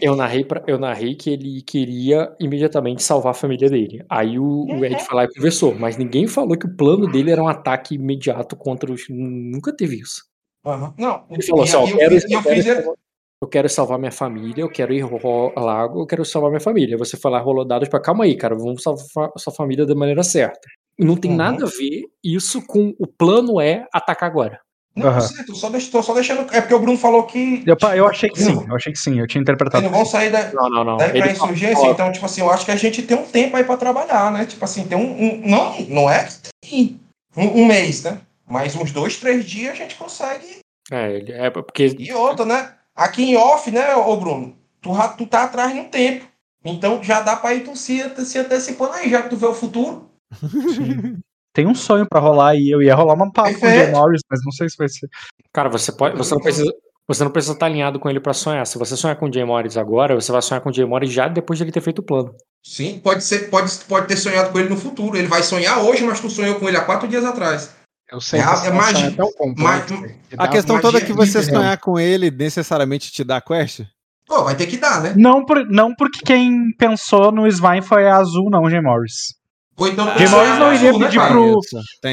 [0.00, 4.04] eu narrei pra, eu narrei que ele queria imediatamente salvar a família dele.
[4.08, 7.30] Aí o, o Ed foi lá e conversou, mas ninguém falou que o plano dele
[7.30, 9.04] era um ataque imediato contra os.
[9.08, 10.24] Nunca teve isso.
[10.64, 10.94] Aham.
[10.98, 12.94] Não, Ele falou assim: eu eu quero, eu quero salvar-
[13.40, 16.96] eu quero salvar minha família, eu quero ir ao lago, eu quero salvar minha família.
[16.98, 20.22] Você foi lá, rolou dados pra calma aí, cara, vamos salvar sua família da maneira
[20.22, 20.60] certa.
[20.98, 21.36] Não tem Uhum.
[21.36, 24.60] nada a ver isso com o plano é atacar agora.
[24.98, 26.46] Não, só deixo, tô só deixando.
[26.52, 27.62] É porque o Bruno falou que.
[27.66, 28.64] eu, eu achei que sim.
[28.68, 29.18] Eu achei que sim.
[29.18, 29.82] Eu tinha Eles interpretado.
[29.84, 30.96] não vão sair da, Não, não, não.
[30.96, 33.24] daí pra Ele insurgência, ó, então, tipo assim, eu acho que a gente tem um
[33.24, 34.44] tempo aí pra trabalhar, né?
[34.46, 35.22] Tipo assim, tem um.
[35.22, 36.34] um- não, não é que
[36.68, 37.00] tem
[37.36, 38.20] um, um mês, né?
[38.46, 40.58] Mas uns dois, três dias a gente consegue.
[40.90, 42.72] É, ele- é porque E outra, né?
[42.96, 44.56] Aqui em off, né, ô Bruno?
[44.80, 46.26] Tu, tu tá atrás no tempo.
[46.64, 49.54] Então já dá pra ir tu se, se antecipando aí, já que tu vê o
[49.54, 50.10] futuro.
[51.58, 52.70] Tem um sonho pra rolar aí.
[52.70, 53.96] Eu ia rolar uma papo com o Jay Perfeito.
[53.96, 55.08] Morris, mas não sei se vai ser.
[55.52, 56.72] Cara, você pode, você não precisa,
[57.08, 58.64] você não precisa estar alinhado com ele pra sonhar.
[58.64, 61.10] Se você sonhar com o Jay Morris agora, você vai sonhar com o Jay Morris
[61.10, 62.32] já depois de ele ter feito o plano.
[62.64, 65.16] Sim, pode ser, pode, pode ter sonhado com ele no futuro.
[65.16, 67.74] Ele vai sonhar hoje, mas tu sonhou com ele há quatro dias atrás.
[68.08, 71.42] Eu sei É é magia- é tão complexo ma- A questão toda é que você
[71.42, 73.80] sonhar com ele necessariamente te dá quest?
[74.28, 75.14] Pô, vai ter que dar, né?
[75.16, 79.34] Não, por, não porque quem pensou no Svine foi a Azul, não, Jay Morris.
[79.78, 81.60] Ou então Jay Morris não iria né, pedir pro-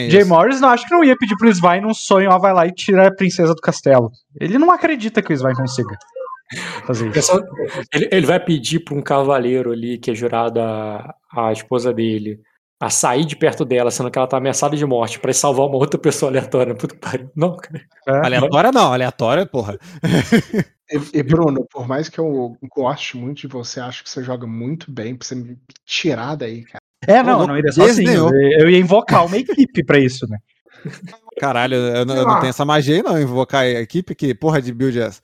[0.09, 0.23] Jay.
[0.23, 2.71] Morris não acho que não ia pedir pro Svine um sonho, ó, vai lá e
[2.71, 4.11] tira a princesa do castelo.
[4.39, 5.97] Ele não acredita que o Svine consiga
[6.85, 7.31] fazer isso.
[7.93, 12.39] Ele, ele vai pedir pra um cavaleiro ali que é jurado a, a esposa dele
[12.79, 15.65] a sair de perto dela, sendo que ela tá ameaçada de morte, pra ir salvar
[15.65, 16.75] uma outra pessoa aleatória.
[16.75, 17.31] Puta que pariu.
[17.35, 17.81] Não, cara.
[18.23, 19.77] Aleatória não, aleatória, porra.
[20.87, 24.45] E, e, Bruno, por mais que eu goste muito de você, acho que você joga
[24.45, 26.77] muito bem pra você me tirar daí, cara.
[27.07, 28.29] É, não, não iria sozinho.
[28.59, 30.37] Eu ia invocar uma equipe pra isso, né?
[31.39, 34.61] Caralho, eu, não, eu não tenho essa magia aí, não, invocar a equipe, que porra
[34.61, 35.21] de build é essa?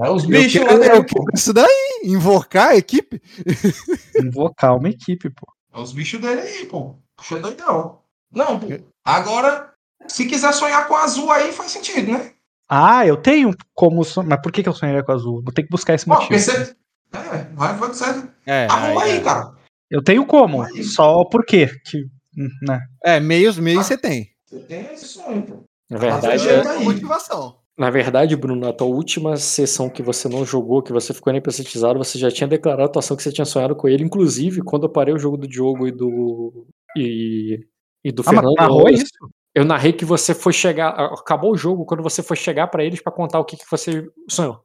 [0.00, 1.24] É os Eu bichos eu pô.
[1.24, 3.20] quero isso daí, invocar a equipe.
[4.22, 5.46] Invocar uma equipe, pô.
[5.74, 6.94] É os bichos dele aí, pô.
[7.16, 7.98] Puxa é doidão.
[8.32, 8.66] Não, pô.
[9.04, 9.70] Agora,
[10.06, 12.32] se quiser sonhar com azul aí, faz sentido, né?
[12.68, 14.04] Ah, eu tenho como.
[14.04, 15.42] son- Mas por que, que eu sonharia com azul?
[15.42, 16.30] Vou ter que buscar esse Ó, motivo.
[16.30, 16.74] pensei.
[17.12, 18.28] É, vai, vai certo.
[18.46, 19.52] É, Arruma aí, cara.
[19.90, 20.62] Eu tenho como.
[20.62, 20.82] Aí.
[20.84, 21.68] Só por quê?
[21.86, 21.98] Que,
[22.36, 22.80] hum, né?
[23.04, 24.28] é meios, meios você tem.
[24.46, 25.54] Você tem esse sonho, pô.
[25.90, 27.58] Na Mas verdade, é- é- motivação.
[27.78, 31.40] na verdade, Bruno, a tua última sessão que você não jogou, que você ficou nem
[31.40, 34.04] precisado, você já tinha declarado a atuação que você tinha sonhado com ele.
[34.04, 36.66] Inclusive, quando eu parei o jogo do Diogo e do.
[36.96, 37.66] E,
[38.04, 38.54] e do Ah, mas Fernando.
[38.56, 39.12] narrou eu, isso?
[39.54, 40.88] eu narrei que você foi chegar.
[40.90, 44.06] Acabou o jogo quando você foi chegar pra eles pra contar o que, que você
[44.28, 44.60] sonhou.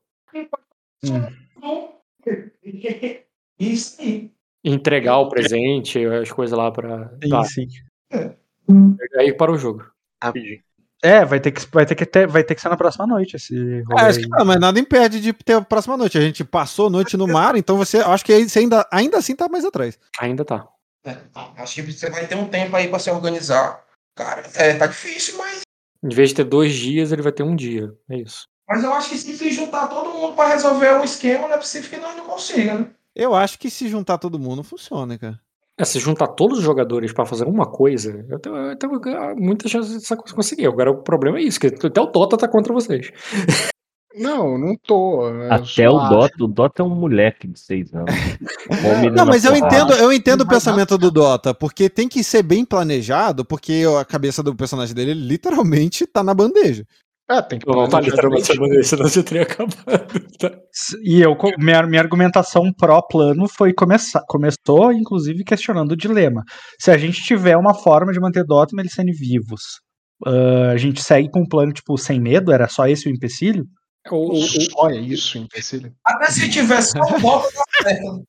[3.60, 4.32] Isso aí.
[4.64, 7.12] Entregar o presente, as coisas lá pra.
[7.22, 7.68] Sim, Tá, sim.
[9.18, 9.84] aí para o jogo.
[10.22, 10.62] Rapidinho.
[11.04, 13.36] É, vai ter que, vai ter que, ter, vai ter que ser na próxima noite
[13.36, 16.18] esse rolê É, acho que não, mas nada impede de ter a próxima noite.
[16.18, 17.98] A gente passou a noite no mar, então você.
[17.98, 20.00] Acho que aí você ainda, ainda assim tá mais atrás.
[20.22, 20.66] Ainda tá.
[21.06, 21.18] É,
[21.58, 23.84] acho que você vai ter um tempo aí pra se organizar.
[24.16, 25.60] Cara, é, tá difícil, mas.
[26.02, 27.94] Em vez de ter dois dias, ele vai ter um dia.
[28.10, 28.48] É isso.
[28.66, 31.90] Mas eu acho que se juntar todo mundo pra resolver o esquema, não é possível
[31.90, 32.88] que nós não consiga, né?
[33.16, 35.40] Eu acho que se juntar todo mundo funciona, cara.
[35.78, 39.02] É, se juntar todos os jogadores pra fazer uma coisa, eu tenho, eu tenho
[39.36, 40.68] muita chance dessa coisa conseguir.
[40.68, 43.12] Agora o problema é isso, que até o Dota tá contra vocês.
[44.16, 45.28] Não, não tô.
[45.28, 48.14] eu Até o acho- Dota, o Dota é um moleque de seis anos.
[49.12, 49.76] Não, mas eu porrada.
[49.76, 54.06] entendo, eu entendo o pensamento do Dota, porque tem que ser bem planejado, porque a
[54.06, 56.86] cabeça do personagem dele literalmente tá na bandeja.
[57.30, 58.44] É, tem que Eu não direitinho.
[58.46, 59.74] chamando isso, senão você teria acabado.
[60.40, 60.52] Tá?
[61.04, 66.44] E eu, minha, minha argumentação pró-plano foi começar, começou, inclusive, questionando o dilema.
[66.80, 69.62] Se a gente tiver uma forma de manter Dota e Melicene vivos,
[70.26, 72.52] ah, a gente segue com um plano, tipo, sem medo?
[72.52, 73.64] Era só esse o empecilho?
[74.12, 75.94] O, o- o- Só é isso, empecilho.
[76.06, 78.24] Até se tiver só o Dota, dá certo.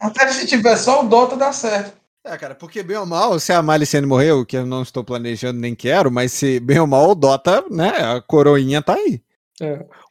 [0.00, 1.96] Até se tiver só o Dota, dá certo.
[2.24, 5.58] É, cara, porque bem ou mal, se a Malicene morreu, que eu não estou planejando
[5.58, 9.20] nem quero, mas se bem ou mal o Dota, né, a coroinha tá aí.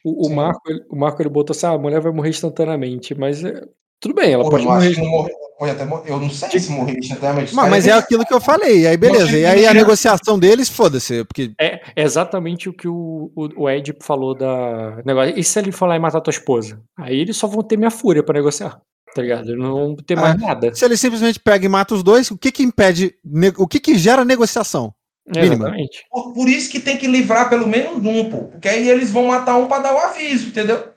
[0.04, 0.34] o, o Sim.
[0.34, 3.62] Marco, ele- o Marco ele botou assim: ah, a mulher vai morrer instantaneamente, mas é,
[3.98, 5.10] tudo bem, ela Pô, pode eu acho morrer.
[5.10, 6.10] morre- pode até morrer.
[6.10, 7.54] Eu não sei se morrer instantaneamente.
[7.54, 9.30] Mas, mas é aquilo que eu falei, aí beleza.
[9.38, 13.96] E aí a negociação deles, foda-se, porque É exatamente o que o, o, o Ed
[14.02, 15.38] falou da negócio.
[15.38, 16.78] E se ele lá e matar tua esposa?
[16.98, 18.80] Aí eles só vão ter minha fúria pra negociar.
[19.14, 19.56] Tá ligado?
[19.56, 20.74] Não ter mais nada.
[20.74, 23.14] se ele simplesmente pega e mata os dois, o que que impede,
[23.58, 24.94] o que que gera negociação?
[25.34, 26.04] Exatamente.
[26.10, 28.44] Por, por isso que tem que livrar pelo menos um, pô.
[28.44, 30.88] Porque aí eles vão matar um pra dar o aviso, entendeu?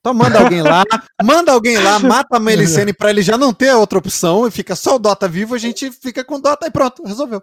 [0.00, 0.84] Então manda alguém lá,
[1.24, 4.76] manda alguém lá, mata a Melicene pra ele já não ter outra opção e fica
[4.76, 7.42] só o Dota vivo, a gente fica com o Dota e pronto, resolveu.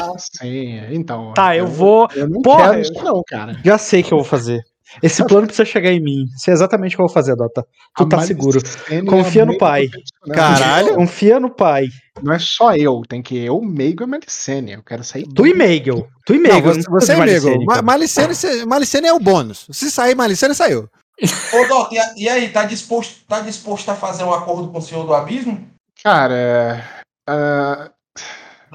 [0.00, 0.80] Ah, sim.
[0.90, 1.32] Então.
[1.34, 2.08] Tá, eu vou.
[2.14, 3.58] Eu não Porra, quero eu- isso, não, cara.
[3.64, 4.62] Já sei o que eu vou fazer.
[5.02, 6.26] Esse plano precisa chegar em mim.
[6.36, 7.64] Sei exatamente o que eu vou fazer, Dota.
[7.96, 8.60] Tu A tá seguro.
[8.60, 9.84] Malicene Confia é no pai.
[9.84, 10.34] impressionante.
[10.34, 10.94] Caralho.
[10.96, 11.86] Confia no pai.
[12.22, 14.72] Não é só eu, tem que eu, Meigo e a Melicene.
[14.72, 15.26] Eu quero sair.
[15.34, 16.06] Tu e Meigel.
[16.26, 16.74] Tu e Não, Meigel.
[16.74, 17.64] você, você é amigo.
[17.64, 18.34] Ma- Malicene,
[18.66, 19.66] Malicene é o bônus.
[19.70, 20.88] Se sair Malicene, saiu.
[21.22, 24.82] Ô, Doc, e, e aí, tá disposto, tá disposto a fazer um acordo com o
[24.82, 25.68] senhor do abismo?
[26.02, 26.84] Cara.
[27.28, 27.90] ah,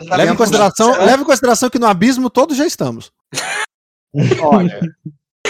[0.08, 3.12] Tá Leve em consideração, leve em consideração que no abismo todos já estamos.
[4.42, 4.80] olha,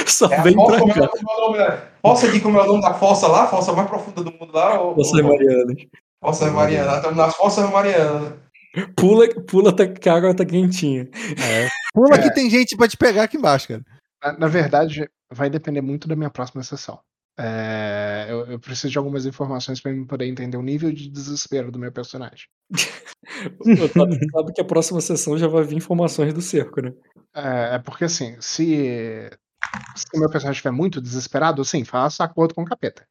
[0.07, 1.09] Só É vem fossa, pra é- cá.
[1.15, 3.47] é nome Fossa como é o nome da fossa lá?
[3.47, 4.79] Fossa mais profunda do mundo lá?
[4.79, 5.73] Ou, Você, ou- Mariana.
[6.23, 6.95] Fossa Mariana.
[6.97, 8.33] Estamos nas Fossas Marianas.
[8.95, 11.07] Pula, pula tá, que a água tá quentinha.
[11.93, 12.21] Pula É.
[12.21, 13.81] que tem gente pra te pegar aqui embaixo, cara.
[14.23, 16.99] na, na verdade, vai depender muito da minha próxima sessão.
[17.39, 21.77] É, eu, eu preciso de algumas informações para poder entender o nível de desespero do
[21.79, 22.45] meu personagem.
[23.59, 26.93] O Dota sabe que a próxima sessão já vai vir informações do cerco, né?
[27.35, 29.29] É, é porque assim, se,
[29.95, 33.03] se o meu personagem estiver muito desesperado, sim, faço acordo com o capeta.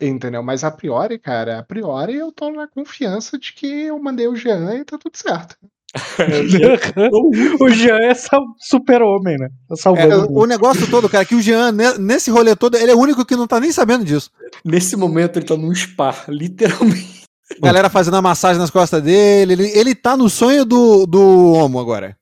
[0.00, 0.42] Entendeu?
[0.42, 4.34] Mas a priori, cara, a priori eu tô na confiança de que eu mandei o
[4.36, 5.56] Jean e tá tudo certo.
[7.60, 8.12] o Jean é
[8.58, 9.48] super-homem, né?
[9.70, 12.92] É, salvando o negócio todo, cara, é que o Jean, ne- nesse rolê todo, ele
[12.92, 14.30] é o único que não tá nem sabendo disso.
[14.64, 17.20] Nesse momento ele tá num spa, literalmente.
[17.60, 19.52] Galera fazendo a massagem nas costas dele.
[19.54, 22.16] Ele, ele tá no sonho do, do homo agora.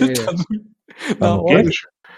[0.00, 1.70] É, Tá hora, Manda- manda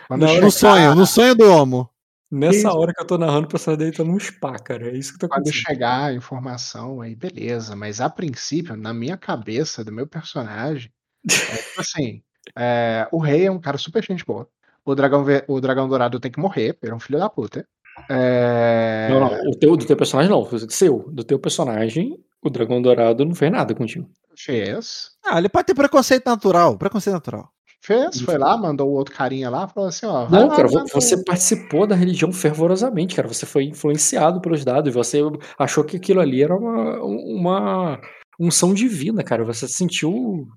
[0.08, 1.88] Hora No sonho, no sonho do homo.
[2.30, 2.68] Nessa Isso.
[2.68, 4.88] hora que eu tô narrando, o personagem dele tá num spa, cara.
[4.88, 5.62] É isso que tá Quando acontecendo.
[5.62, 7.76] chegar a informação, aí beleza.
[7.76, 10.90] Mas a princípio, na minha cabeça, do meu personagem,
[11.28, 12.22] é tipo assim:
[12.56, 14.48] é, o rei é um cara super gente boa.
[14.84, 17.66] O dragão, o dragão dourado tem que morrer, ele é um filho da puta.
[18.10, 21.08] É, Não, não, o teu, do teu personagem não, o seu.
[21.12, 24.08] Do teu personagem, o dragão dourado não fez nada contigo.
[24.36, 25.12] Fez.
[25.24, 26.76] Ah, ele pode ter preconceito natural.
[26.76, 27.50] Preconceito natural.
[27.86, 30.24] Fez, foi lá, mandou o outro carinha lá, falou assim, ó.
[30.26, 33.28] vai Não, lá, cara, você participou da religião fervorosamente, cara.
[33.28, 35.20] Você foi influenciado pelos dados, você
[35.56, 38.00] achou que aquilo ali era uma, uma
[38.40, 39.44] unção divina, cara.
[39.44, 40.48] Você se sentiu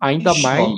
[0.00, 0.70] ainda Ixi, mais.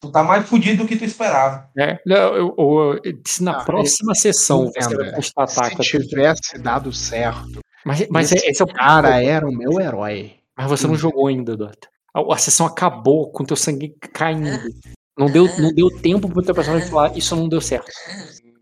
[0.00, 1.68] Tu tá mais fudido do que tu esperava.
[1.76, 1.98] né?
[2.06, 6.92] Eu- eu- eu- se na Ah, próxima sessão você vai constatar que Se tivesse dado
[6.92, 10.36] certo, Mas, mas é- esse esse é o cara era o meu herói.
[10.56, 11.88] Mas você não jogou ainda, Dota.
[12.14, 14.60] A, a sessão acabou com teu sangue caindo.
[15.20, 17.92] Não deu, não deu tempo pro teu personagem falar, isso não deu certo.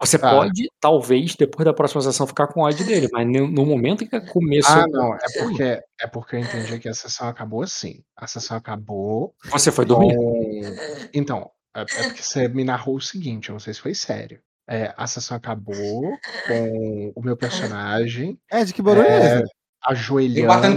[0.00, 0.30] Você Tá.
[0.30, 4.20] pode, talvez, depois da próxima sessão, ficar com ódio dele, mas no, momento em que
[4.22, 4.74] começou.
[4.74, 8.02] Ah, não, é porque, é porque eu entendi que a sessão acabou assim.
[8.16, 10.16] A sessão acabou Você foi dormir?
[10.16, 10.76] com.
[11.14, 14.40] Então, é, é porque você me narrou o seguinte, eu não sei se foi sério.
[14.68, 16.02] É, a sessão acabou
[16.48, 19.44] com o meu personagem Ed, que barulho é, é,
[19.84, 20.76] ajoelhando,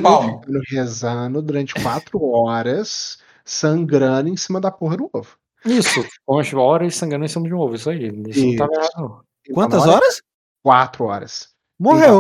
[0.70, 5.41] rezando durante quatro horas, sangrando em cima da porra do ovo.
[5.66, 8.08] Isso, com as horas sangrando em cima de um ovo, isso aí.
[8.28, 8.64] Isso não Isso.
[8.64, 9.22] errado, não.
[9.54, 10.22] Quantas hora- horas?
[10.64, 11.50] Quatro horas.
[11.80, 12.20] Morreu.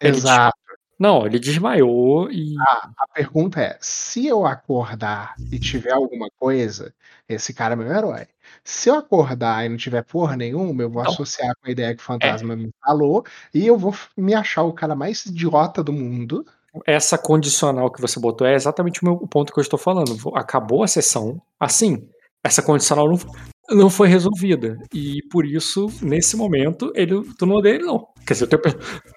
[0.00, 0.56] Ele Exato.
[0.98, 2.54] Não, ele desmaiou e.
[2.58, 6.92] A pergunta é: se eu acordar e tiver alguma coisa,
[7.28, 8.26] esse cara é meu herói.
[8.64, 11.10] Se eu acordar e não tiver porra nenhuma, eu vou Não.
[11.10, 14.72] associar com a ideia que o fantasma me falou e eu vou me achar o
[14.72, 16.46] cara mais idiota do mundo.
[16.86, 20.16] essa condicional que você botou é exatamente o, meu, o ponto que eu estou falando.
[20.34, 22.08] Acabou a sessão, assim,
[22.46, 23.18] essa condicional não,
[23.76, 24.78] não foi resolvida.
[24.94, 28.06] E por isso, nesse momento, ele, tu não odeia ele, não.
[28.26, 28.60] Quer dizer, o teu,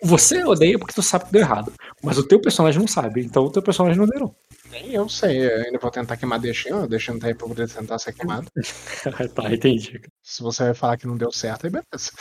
[0.03, 1.72] você odeia porque tu sabe que deu errado.
[2.03, 4.35] Mas o teu personagem não sabe, então o teu personagem não odeia, não.
[4.72, 7.98] Nem eu sei, eu ainda vou tentar queimar deixando, deixando tá aí pra poder tentar
[7.98, 8.48] ser queimado.
[9.33, 9.99] tá, entendi.
[10.22, 12.11] Se você vai falar que não deu certo, aí beleza.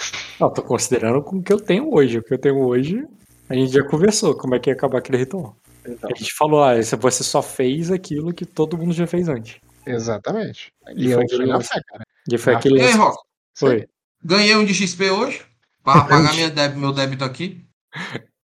[0.41, 2.19] Não, tô considerando com o que eu tenho hoje.
[2.19, 3.05] O que eu tenho hoje,
[3.49, 5.57] a gente já conversou como é que ia acabar aquele ritual.
[5.87, 9.57] Então, A gente falou, ah, você só fez aquilo que todo mundo já fez antes.
[9.91, 10.73] Exatamente.
[10.95, 12.05] E E foi aquele na fé, cara.
[12.31, 12.79] E foi aquele.
[12.79, 13.19] E aí, Rock?
[13.55, 13.89] Foi.
[14.23, 15.43] Ganhei um de XP hoje.
[15.83, 17.65] Pra pagar minha débito, meu débito aqui.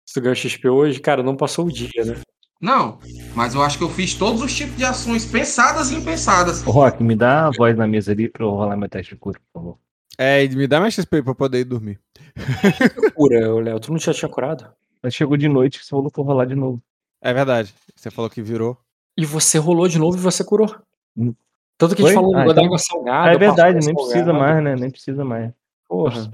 [0.06, 2.14] Se tu ganhou XP hoje, cara, não passou o dia, né?
[2.60, 2.98] Não,
[3.36, 6.62] mas eu acho que eu fiz todos os tipos de ações pensadas e impensadas.
[6.62, 9.38] Rock, me dá a voz na mesa ali pra eu rolar meu teste de cura,
[9.52, 9.78] por favor.
[10.18, 12.00] É, me dá mais XP pra eu poder ir dormir.
[13.14, 13.78] Cura, Léo.
[13.78, 14.68] Tu não já tinha curado?
[15.00, 16.82] Mas chegou de noite, você falou pra rolar de novo.
[17.22, 17.72] É verdade.
[17.94, 18.76] Você falou que virou.
[19.16, 20.74] E você rolou de novo e você curou.
[21.76, 22.22] Tanto que a gente Foi?
[22.22, 23.32] falou Ah, do então- água salgada.
[23.32, 24.74] É verdade, nem precisa mais, né?
[24.76, 25.52] Nem precisa mais.
[25.88, 26.28] Porra.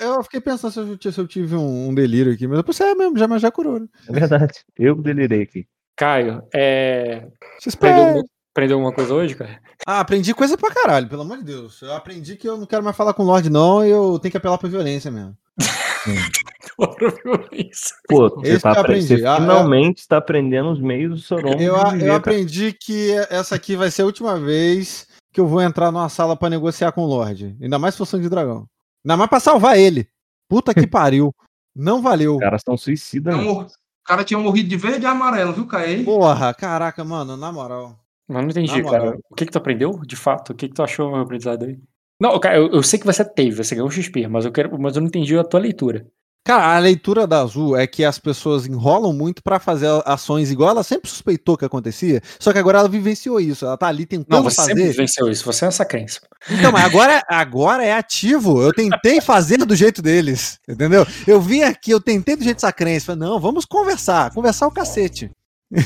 [0.00, 2.80] Eu, eu fiquei pensando se eu, se eu tive um, um delírio aqui, mas depois
[2.80, 3.86] é mesmo, já, mas já curou, né?
[4.08, 4.54] É verdade.
[4.78, 5.66] Eu delirei aqui.
[5.96, 7.26] Caio, é.
[7.74, 9.60] Aprendeu, aprendeu alguma coisa hoje, cara?
[9.86, 11.82] Ah, aprendi coisa pra caralho, pelo amor de Deus.
[11.82, 14.30] Eu aprendi que eu não quero mais falar com o Lorde, não, e eu tenho
[14.32, 15.36] que apelar pra violência mesmo.
[17.52, 17.94] Isso.
[18.08, 19.06] Pô, você, tá eu aprendi.
[19.18, 21.54] você Ah, finalmente está aprendendo os meios do Soron.
[21.58, 25.90] Eu, eu aprendi que essa aqui vai ser a última vez que eu vou entrar
[25.90, 27.56] numa sala pra negociar com o Lorde.
[27.60, 28.66] Ainda mais se for sangue de dragão.
[29.04, 30.06] Ainda mais pra salvar ele.
[30.48, 31.34] Puta que pariu.
[31.74, 32.34] Não valeu.
[32.34, 33.42] Os caras são suicidas, né?
[33.42, 33.66] O
[34.04, 36.04] cara tinha morrido de verde e amarelo, viu, Caê?
[36.04, 37.98] Porra, caraca, mano, na moral.
[38.28, 39.04] Mas não entendi, Na cara.
[39.04, 39.20] moral.
[39.30, 40.50] O que que tu aprendeu, de fato?
[40.52, 41.78] O que que tu achou do aprendizado aí?
[42.24, 44.96] Não, cara, eu, eu sei que você teve, você ganhou XP, mas eu, quero, mas
[44.96, 46.06] eu não entendi a tua leitura.
[46.46, 50.70] Cara, a leitura da Azul é que as pessoas enrolam muito pra fazer ações igual
[50.70, 53.64] ela sempre suspeitou que acontecia, só que agora ela vivenciou isso.
[53.66, 54.96] Ela tá ali Não, tentando você sempre fazer.
[54.96, 56.20] venceu isso, você é essa crença.
[56.50, 58.62] Então, mas agora, agora é ativo.
[58.62, 61.06] Eu tentei fazer do jeito deles, entendeu?
[61.26, 63.06] Eu vim aqui, eu tentei do jeito dessa crença.
[63.06, 64.30] Falei, não, vamos conversar.
[64.32, 65.30] Conversar o cacete.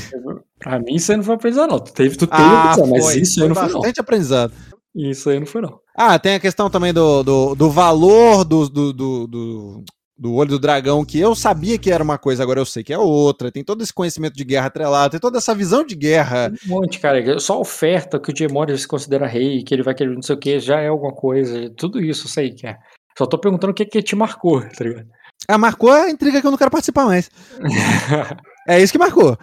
[0.59, 1.79] Pra mim isso aí não foi aprendizado, não.
[1.79, 3.79] Tu teve, tu teve Ah, aprendizado, mas foi, isso aí foi não foi, não.
[3.79, 3.99] bastante
[4.95, 5.11] aprendizado.
[5.11, 5.79] Isso aí não foi, não.
[5.95, 9.83] Ah, tem a questão também do, do, do valor do, do, do, do,
[10.17, 12.93] do olho do dragão, que eu sabia que era uma coisa, agora eu sei que
[12.93, 13.51] é outra.
[13.51, 16.51] Tem todo esse conhecimento de guerra atrelado, tem toda essa visão de guerra.
[16.65, 17.39] Um monte, cara.
[17.39, 20.35] Só a oferta que o Diemori se considera rei, que ele vai querer não sei
[20.35, 21.69] o que, já é alguma coisa.
[21.75, 22.77] Tudo isso eu sei que é.
[23.17, 25.07] Só tô perguntando o que que te marcou, tá ligado?
[25.47, 27.29] Ah, marcou a intriga que eu não quero participar mais.
[28.67, 29.35] É isso que marcou.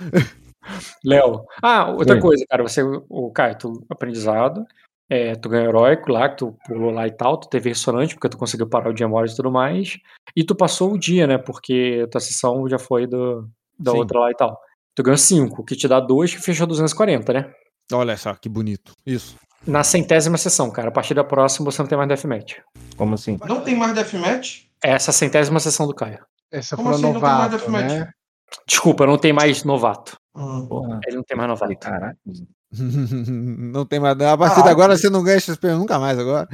[1.05, 1.45] Léo.
[1.61, 2.21] Ah, outra Oi.
[2.21, 2.63] coisa, cara.
[2.63, 4.65] Você, o Caio, tu aprendizado.
[5.09, 8.29] É, tu ganhou heróico lá, que tu pulou lá e tal, tu teve ressonante, porque
[8.29, 9.99] tu conseguiu parar o Diemori e tudo mais.
[10.35, 11.39] E tu passou o dia, né?
[11.39, 13.99] Porque tua sessão já foi do, da Sim.
[13.99, 14.59] outra lá e tal.
[14.95, 17.53] Tu ganhou 5, que te dá 2, que fechou 240, né?
[17.93, 18.93] Olha só, que bonito.
[19.07, 19.37] Isso.
[19.65, 20.89] Na centésima sessão, cara.
[20.89, 22.59] A partir da próxima você não tem mais deathmatch.
[22.97, 23.39] Como assim?
[23.47, 24.65] Não tem mais deathmatch?
[24.83, 26.19] Essa é a centésima sessão do Caio.
[26.51, 27.93] Essa Como foi assim não tem mais novato, deathmatch?
[27.93, 28.11] né?
[28.67, 30.17] Desculpa, não tem mais novato.
[30.35, 30.67] Hum.
[30.67, 31.77] Porra, Ele não tem mais novato.
[31.79, 32.17] caralho.
[32.73, 34.21] Não tem mais.
[34.21, 36.49] A partir de Ah, agora você não ganha XP nunca mais agora.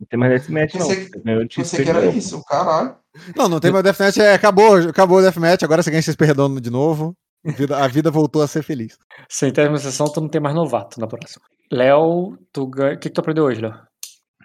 [0.00, 0.86] Não tem mais deathmatch, não.
[0.86, 2.18] Você de que era de novo.
[2.18, 2.96] isso, caralho.
[3.34, 4.18] Não, não tem mais Deathmatch.
[4.18, 5.62] É, acabou, acabou o Deathmatch.
[5.62, 7.16] Agora você ganha XP redondo de novo.
[7.44, 8.98] A vida, a vida voltou a ser feliz.
[9.28, 11.44] Centésima sessão, tu não tem mais novato na próxima.
[11.70, 12.94] Léo, tu ganha...
[12.94, 13.74] o que, que tu aprendeu hoje, Léo?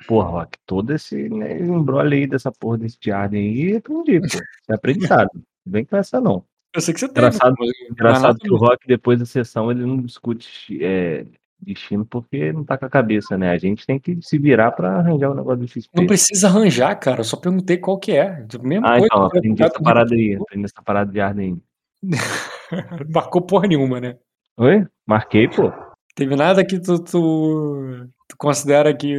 [0.07, 4.43] Porra, Rock, todo esse né, embrolho aí dessa porra desse Jarden aí, aprendi, pô.
[4.69, 5.29] É aprendizado.
[5.33, 6.43] Não Vem com essa, não.
[6.73, 7.21] Eu sei que você tem.
[7.23, 11.25] Engraçado, mas- engraçado que o Rock, depois da sessão, ele não discute é,
[11.59, 13.51] destino porque não tá com a cabeça, né?
[13.51, 15.89] A gente tem que se virar pra arranjar o negócio do XP.
[15.95, 17.19] Não precisa arranjar, cara.
[17.19, 18.45] Eu só perguntei qual que é.
[18.63, 19.05] Mesma Ah, coisa.
[19.05, 20.35] então, aprendi essa parada aí.
[20.41, 21.61] Aprendi essa parada de Jarden aí.
[23.13, 24.17] Marcou porra nenhuma, né?
[24.57, 24.85] Oi?
[25.05, 25.71] Marquei, pô.
[26.15, 29.15] Teve nada que tu, tu, tu considera que,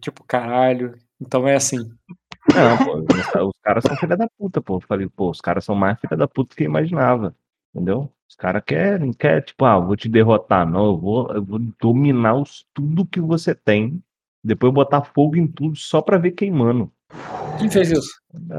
[0.00, 0.94] tipo, caralho.
[1.20, 1.78] Então é assim.
[2.54, 4.76] Não, pô, os- caras são filha da puta, pô.
[4.76, 7.34] Eu Falei, pô, os caras são mais filha da puta do que eu imaginava.
[7.74, 8.10] Entendeu?
[8.28, 10.68] Os caras querem, quer, tipo, ah, vou te derrotar.
[10.68, 14.02] Não, eu vou, eu vou dominar os, tudo que você tem.
[14.42, 16.90] Depois botar fogo em tudo só pra ver queimando.
[17.58, 18.10] Quem fez isso?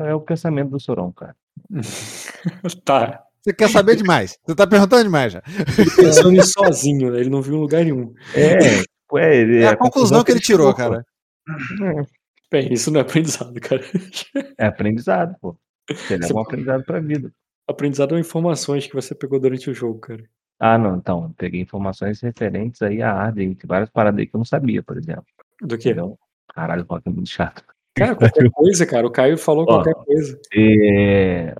[0.05, 1.35] É o pensamento do Sorão, cara.
[2.85, 3.23] Tá.
[3.41, 4.37] Você quer saber demais.
[4.45, 5.41] Você tá perguntando demais já.
[5.77, 7.19] Ele pensou nisso sozinho, né?
[7.19, 8.13] Ele não viu em lugar nenhum.
[8.35, 11.05] É, pô, é, ele- É a conclusão que ele tirou, chegou, cara.
[11.77, 12.05] pô.
[12.51, 13.81] Bem, isso não é aprendizado, cara.
[14.57, 15.57] É aprendizado, pô.
[15.89, 17.31] Você leva um aprendizado pra vida.
[17.67, 20.23] Aprendizado são informações que você pegou durante o jogo, cara.
[20.59, 24.39] Ah, não, então, peguei informações referentes aí à Arden, tem várias paradas aí que eu
[24.39, 25.25] não sabia, por exemplo.
[25.61, 25.89] Do quê?
[25.89, 26.17] Entendeu?
[26.53, 27.63] Caralho, o é muito chato.
[27.93, 29.07] Cara, qualquer coisa, cara.
[29.07, 30.39] O Caio falou Ó, qualquer coisa.
[30.55, 31.55] É,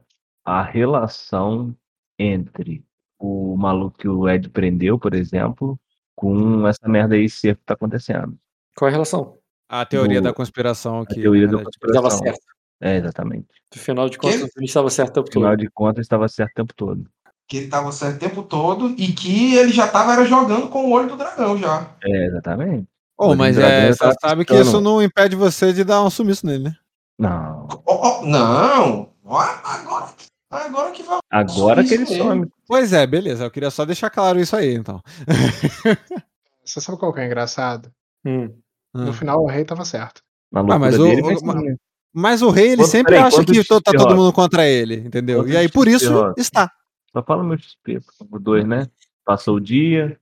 [0.46, 1.76] a relação
[2.18, 2.84] entre
[3.20, 5.80] o maluco que o Ed prendeu, por exemplo,
[6.16, 8.38] com essa merda aí certo que tá acontecendo.
[8.76, 9.37] Qual é a relação?
[9.70, 11.16] A teoria Do- da conspiração A que.
[11.22, 12.24] teoria na da verdade, Estava conspiração.
[12.42, 12.58] certo.
[12.80, 13.48] É, exatamente.
[13.76, 15.44] Afinal de contas, a gente estava certo o tempo todo.
[15.44, 17.10] Afinal de contas, estava certo o tempo todo.
[17.48, 20.86] Que ele tava certo o tempo todo e que ele já tava era jogando com
[20.86, 21.90] o olho do dragão já.
[22.04, 22.88] É, exatamente.
[23.18, 26.66] Oh, Mas é, você sabe que isso não impede você de dar um sumiço nele,
[26.66, 26.76] né?
[27.18, 27.68] Não.
[27.86, 29.10] Ó, ó, não!
[29.26, 30.14] Agora,
[30.52, 31.20] agora que vai.
[31.32, 32.48] Agora que ele some.
[32.68, 33.44] Pois é, beleza.
[33.46, 35.02] Eu queria só deixar claro isso aí, então.
[36.64, 37.92] Você sabe qual que é engraçado?
[38.26, 38.54] Hum.
[39.04, 39.14] No Ah.
[39.14, 40.22] final o rei tava certo.
[40.52, 41.76] Na loucura mas o- dele, o- mas né?
[42.14, 45.40] Mas o rei, ele Quanto- sempre peraí, acha que tá todo mundo contra ele, entendeu?
[45.40, 46.34] Quanto E aí, por isso, roda?
[46.38, 46.72] está.
[47.14, 48.00] Só fala meu XP.
[48.32, 48.88] O 2, né?
[49.26, 50.18] Passou o dia.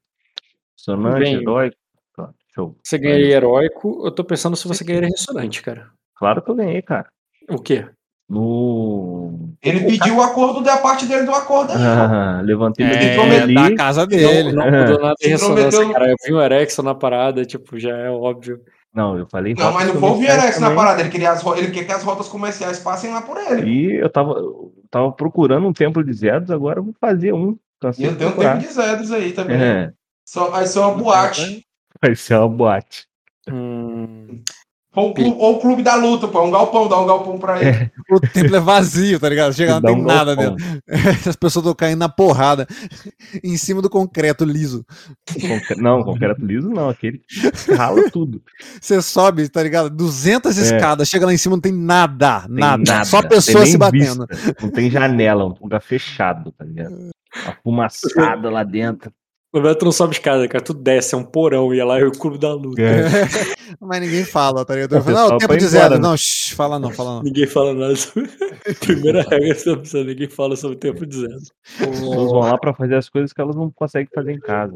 [0.76, 1.78] Sonante, Bem, heróico.
[2.14, 2.78] Pronto, show.
[2.84, 5.90] Você ganharia heróico, eu tô pensando se você ganharia ressonante, cara.
[6.16, 7.08] Claro que eu ganhei, cara.
[7.50, 7.88] O quê?
[8.28, 9.54] No.
[9.62, 11.78] Ele pediu o acordo da parte dele do acordo aí.
[11.80, 14.52] Ah, levantei meu É, da casa dele.
[14.52, 16.12] Não, não mudou nada ressonância, prometeu- cara.
[16.12, 18.60] Eu vi um Erexon na parada, tipo, já é óbvio.
[18.94, 19.54] Não, eu falei.
[19.58, 21.02] Não, mas não foi o Vierex na parada.
[21.02, 23.70] Ele, queria as, ro- ele quer que as rotas comerciais passem lá por ele.
[23.70, 27.52] E eu tava, eu tava procurando um templo de Zedos, agora eu vou fazer um.
[27.52, 29.62] E Cansei eu de tenho um tempo de Zedros aí também.
[29.62, 29.92] É,
[30.26, 31.66] Só, vai ser uma boate.
[32.02, 33.06] vai ser uma boate.
[33.52, 34.42] Hum,
[34.96, 36.40] Ou o, clube, ou o clube da luta, pô.
[36.40, 37.92] É um galpão, dá um galpão pra ele.
[38.10, 39.54] O templo é vazio, tá ligado?
[39.54, 40.56] Chega, não tem um nada galpão.
[40.56, 40.82] dentro.
[41.30, 42.66] As pessoas estão caindo na porrada
[43.44, 44.86] em cima do concreto liso.
[45.34, 48.42] Concre- Não, concreto liso não, aquele que rala tudo.
[48.80, 49.90] Você sobe, tá ligado?
[49.90, 50.62] 200 É.
[50.62, 53.04] escadas, chega lá em cima, não tem nada, Tem nada.
[53.06, 54.26] Só tem pessoas se batendo.
[54.30, 56.96] vista, Não tem janela, um lugar fechado, tá ligado?
[57.66, 59.12] Uma fumaçada lá dentro.
[59.58, 60.64] O Beto não sobe escada, cara.
[60.64, 61.74] Tu desce, é um porão.
[61.74, 62.82] E lá é o clube da luta.
[63.80, 64.98] Mas ninguém fala, tá ligado?
[64.98, 65.94] O falo, não, o tempo de embora, zero.
[65.96, 66.00] né?
[66.00, 67.24] Não, shh, fala não, fala não.
[67.24, 68.30] Ninguém fala nada sobre.
[68.80, 71.34] Primeira regra sobre isso, ninguém fala sobre o tempo de zero.
[71.36, 71.50] As
[71.90, 74.74] pessoas vão lá pra fazer as coisas que elas não conseguem fazer em casa.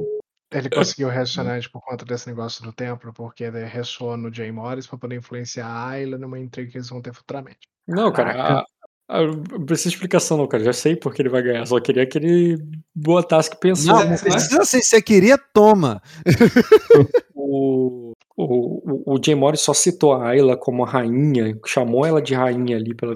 [0.52, 4.88] Ele conseguiu ressonante por conta desse negócio do templo, porque ele ressoa no Jay Morris
[4.88, 7.60] pra poder influenciar a Ayla numa intriga que eles vão ter futuramente.
[7.88, 8.60] Não, cara.
[8.60, 8.66] a-
[9.10, 10.64] não precisa de explicação, não, cara.
[10.64, 11.66] Já sei porque ele vai ganhar.
[11.66, 12.58] Só queria que ele
[12.96, 13.94] botasse que pensou.
[13.96, 14.18] Não, né?
[14.18, 16.02] precisa assim, você queria, toma.
[17.42, 22.36] O, o, o Jay Morris só citou a Ayla como a rainha, chamou ela de
[22.36, 23.16] rainha ali pela,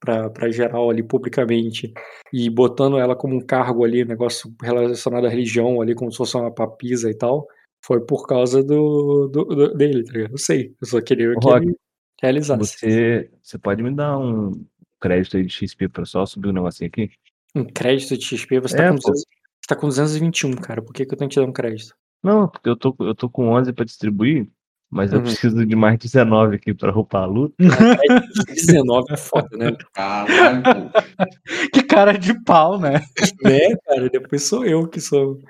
[0.00, 1.92] pra, pra geral ali publicamente,
[2.32, 6.36] e botando ela como um cargo ali, negócio relacionado à religião ali, como se fosse
[6.36, 7.46] uma papisa e tal,
[7.84, 10.32] foi por causa do, do- do- dele, tá ligado?
[10.32, 11.76] Eu sei, eu só queria que Rock, ele
[12.20, 12.78] realizasse.
[12.78, 14.52] Você, você pode me dar um
[15.00, 17.10] crédito aí de XP pra só subir um negocinho aqui?
[17.54, 19.10] Um crédito de XP, você, É, tá, com pô.
[19.10, 21.52] 200, você tá com 221, cara, por que, que eu tenho que te dar um
[21.52, 21.94] crédito?
[22.22, 24.46] Não, porque eu tô, eu tô com 11 pra distribuir,
[24.90, 25.24] mas eu Uhum.
[25.24, 27.54] preciso de mais 19 aqui pra roubar a luta.
[27.56, 29.76] Crédito de 19 é foda, né?
[29.94, 30.62] Caralho.
[31.72, 33.00] Que cara de pau, né?
[33.42, 34.08] né, cara?
[34.10, 35.40] Depois sou eu que sou.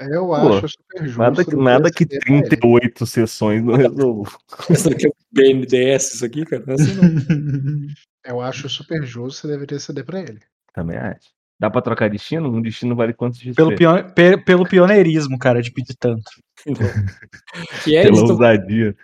[0.00, 1.18] Eu Pô, acho super justo.
[1.20, 2.42] Nada, que- nada que ceder pra ele.
[2.48, 4.30] 38 sessões não resolva.
[4.70, 6.64] Isso aqui é BNDS, isso aqui, cara?
[6.66, 7.04] Não é assim, não.
[8.24, 10.40] Eu acho super justo, você deveria ceder pra ele.
[10.72, 11.28] Também acho.
[11.58, 12.48] Dá pra trocar destino?
[12.48, 13.76] Um destino vale quantos de Pelo, XP?
[13.78, 16.22] pione- pe- pelo pioneirismo, cara, de pedir tanto.
[17.86, 18.96] E é Pela isso, ousadia.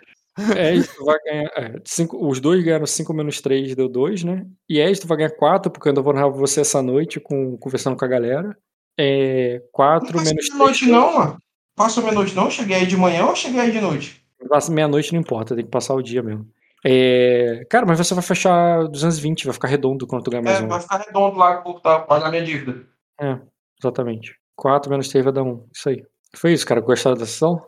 [0.55, 1.51] É, tu vai ganhar.
[1.57, 4.45] é, cinco, os dois ganharam 5 menos 3, deu 2, né?
[4.67, 7.19] E é isso, tu vai ganhar 4, porque eu ainda vou narrar você essa noite,
[7.19, 8.57] com, conversando com a galera.
[8.97, 9.61] É.
[9.71, 11.37] 4 Não menos passou meia-noite, não, mano.
[11.75, 12.49] Passou meia-noite, não?
[12.49, 14.23] Cheguei aí de manhã ou cheguei aí de noite?
[14.49, 16.47] Passa meia-noite, não importa, tem que passar o dia mesmo.
[16.83, 20.63] É, cara, mas você vai fechar 220, vai ficar redondo quando tu ganhar mais É,
[20.63, 20.67] um.
[20.67, 22.85] vai ficar redondo lá por tá, pagar minha dívida.
[23.19, 23.37] É,
[23.79, 24.35] exatamente.
[24.55, 25.67] 4 menos 3 vai dar 1.
[25.73, 26.03] Isso aí.
[26.35, 26.81] Foi isso, cara.
[26.81, 27.63] Gostaram da sessão?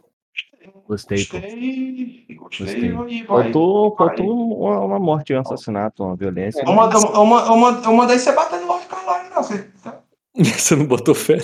[0.88, 1.18] Gostei.
[1.18, 2.36] Gostei, gostei.
[2.66, 2.90] Gostei.
[2.90, 6.62] E vai, Faltou, faltou uma, uma morte, um assassinato, uma violência.
[6.66, 9.44] Eu mandei, eu, ma- eu, ma- eu mandei você bater no Lord Carline, não.
[9.44, 10.03] Você, tá?
[10.58, 11.38] Você não botou fé?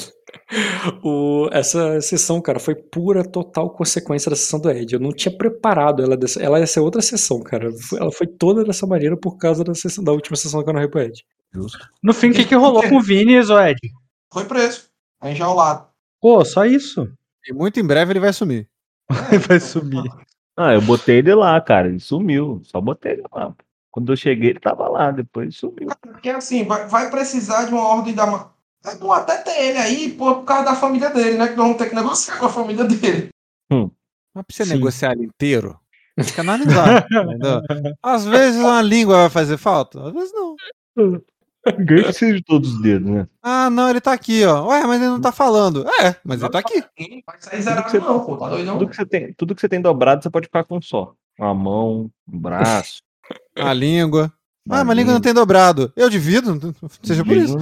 [1.03, 4.93] O, essa sessão, cara, foi pura, total consequência da sessão do Ed.
[4.93, 6.41] Eu não tinha preparado ela dessa.
[6.41, 7.69] Ela ia ser outra sessão, cara.
[7.93, 10.89] Ela foi toda dessa maneira por causa da, sessão, da última sessão que eu narrei
[10.89, 11.23] pro Ed.
[11.53, 11.87] Justo.
[12.01, 13.79] No fim, o que, que rolou com o Vini, Zoed?
[14.31, 14.89] Foi preso.
[15.21, 15.87] Aí enjaulado.
[16.21, 17.11] Pô, só isso.
[17.47, 18.67] E muito em breve ele vai sumir.
[19.47, 20.03] Vai sumir.
[20.55, 21.87] Ah, eu botei ele lá, cara.
[21.87, 22.61] Ele sumiu.
[22.63, 23.55] Só botei ele lá.
[23.89, 25.09] Quando eu cheguei, ele tava lá.
[25.09, 25.89] Depois sumiu.
[26.01, 28.51] Porque assim, vai, vai precisar de uma ordem da.
[28.85, 31.47] É bom até ter ele aí, pô, por causa da família dele, né?
[31.47, 33.29] Que nós vamos ter que negociar com a família dele.
[33.69, 34.73] Mas pra você Sim.
[34.73, 35.77] negociar ele inteiro,
[36.15, 37.05] tem que analisar.
[37.11, 37.61] entendeu?
[38.01, 40.55] Às vezes uma língua vai fazer falta, às vezes não.
[41.77, 43.27] Ninguém precisa de todos os dedos, né?
[43.43, 44.67] Ah, não, ele tá aqui, ó.
[44.69, 45.85] Ué, mas ele não tá falando.
[46.01, 46.81] É, mas ele tá aqui.
[47.27, 48.37] Vai sair zerado, não, pô.
[48.37, 48.49] Tá?
[48.49, 51.13] Tudo que você tem, tudo que você tem dobrado, você pode ficar com um só.
[51.37, 53.01] Uma mão, um braço.
[53.57, 54.33] A língua.
[54.67, 55.91] Ah, mas a língua não tem dobrado.
[55.95, 57.57] Eu divido, seja por isso.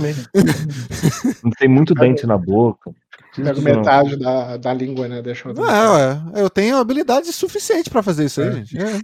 [1.43, 2.91] Não tem muito dente na boca.
[3.35, 3.61] Pega não.
[3.61, 5.21] metade da, da língua, né?
[5.21, 6.21] Deixa eu Não é.
[6.35, 8.77] Eu tenho habilidade suficiente pra fazer isso aí, gente.
[8.77, 8.99] É.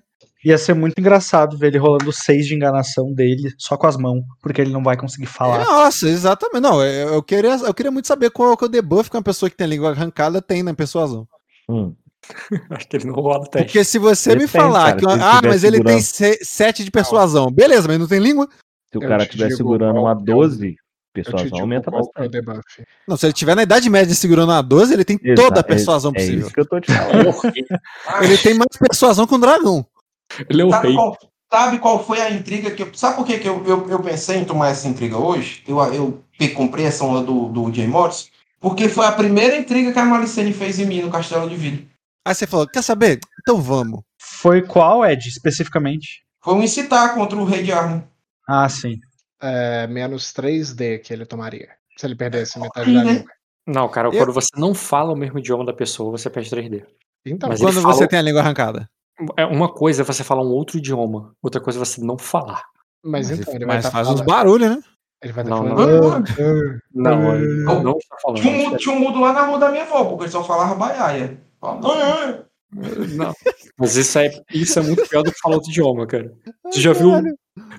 [0.46, 4.24] Ia ser muito engraçado ver ele rolando seis de enganação dele só com as mãos,
[4.42, 5.64] porque ele não vai conseguir falar.
[5.64, 6.62] Nossa, exatamente.
[6.62, 9.24] Não, eu, eu queria, eu queria muito saber qual que é o debuff que uma
[9.24, 11.26] pessoa que tem a língua arrancada tem na persuasão.
[11.70, 11.96] Hum.
[12.70, 13.66] Acho que ele não rola o teste.
[13.68, 15.22] Porque se você Ele me tem, falar cara, que.
[15.22, 17.52] ah, mas ele tem segurando- se- sete de persuasão.
[17.52, 18.48] Beleza, mas não tem língua?
[18.92, 20.78] Se o Eu cara estiver segurando qual uma que é o- 12, Eu te
[21.14, 22.30] persuasão aumenta é bastante.
[22.32, 22.62] debuff.
[23.08, 25.62] Não, se ele tiver na idade média segurando uma 12, ele tem Exa- toda a
[25.62, 26.40] é- persuasão é, possível.
[26.46, 27.34] isso que eu tô te falando.
[28.24, 29.86] Ele tem mais persuasão que um dragão.
[30.50, 30.96] Ele é o Sabe rei.
[30.96, 31.18] qual,
[31.52, 32.90] sabe qual foi a intriga que eu.
[32.94, 35.62] Sabe por que, que eu, eu, eu pensei em tomar essa intriga hoje?
[35.68, 36.24] Eu, eu
[36.56, 38.30] comprei essa onda do, do Jay Morris?
[38.60, 41.86] Porque foi a primeira intriga que a Malicene fez em mim no Castelo de Vidro.
[42.26, 43.20] Aí você falou: quer saber?
[43.42, 44.02] Então vamos.
[44.20, 46.24] Foi qual, Ed, especificamente?
[46.44, 48.08] Foi um incitar contra o Rei de Arno.
[48.48, 49.00] Ah, sim.
[49.42, 51.70] É, menos 3D que ele tomaria.
[51.98, 53.12] Se ele perdesse metade Ih, da né?
[53.14, 53.32] língua.
[53.68, 56.86] Não, cara, Eu- quando você não fala o mesmo idioma da pessoa, você perde 3D.
[57.26, 58.90] Então, Mas Quando fala- você tem a língua arrancada.
[59.38, 62.64] É uma coisa é você falar um outro idioma, outra coisa é você não falar.
[63.06, 64.82] mas, Mas, então, ele vai mas tá faz uns falando- barulhos, né?
[65.22, 66.26] Ele vai estar Não, falando.
[66.94, 67.22] Não,
[67.64, 67.84] não.
[67.84, 68.42] não está falando.
[68.42, 70.44] Tinha um, mudo, tinha um mudo lá na rua da minha avó, porque ele só
[70.44, 71.40] falava baiaia.
[73.16, 73.34] Não.
[73.78, 76.34] Mas isso é, isso é muito pior do que falar outro idioma, cara.
[76.66, 77.12] Você já viu,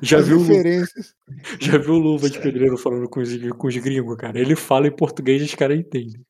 [0.00, 0.38] já As viu,
[1.60, 4.38] já viu o Luva de Pedreiro falando com os, com os gringos, cara?
[4.38, 6.20] Ele fala em português e os caras entendem.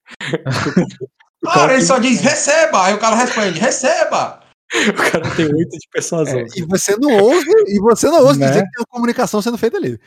[1.42, 2.86] O Cara, ele só diz receba.
[2.86, 4.40] Aí o cara responde, receba.
[4.88, 6.40] O cara tem oito de persuasão.
[6.40, 8.46] É, e você não ouve, e você não ouve, Né?
[8.46, 10.00] quer dizer que tem uma comunicação sendo feita ali.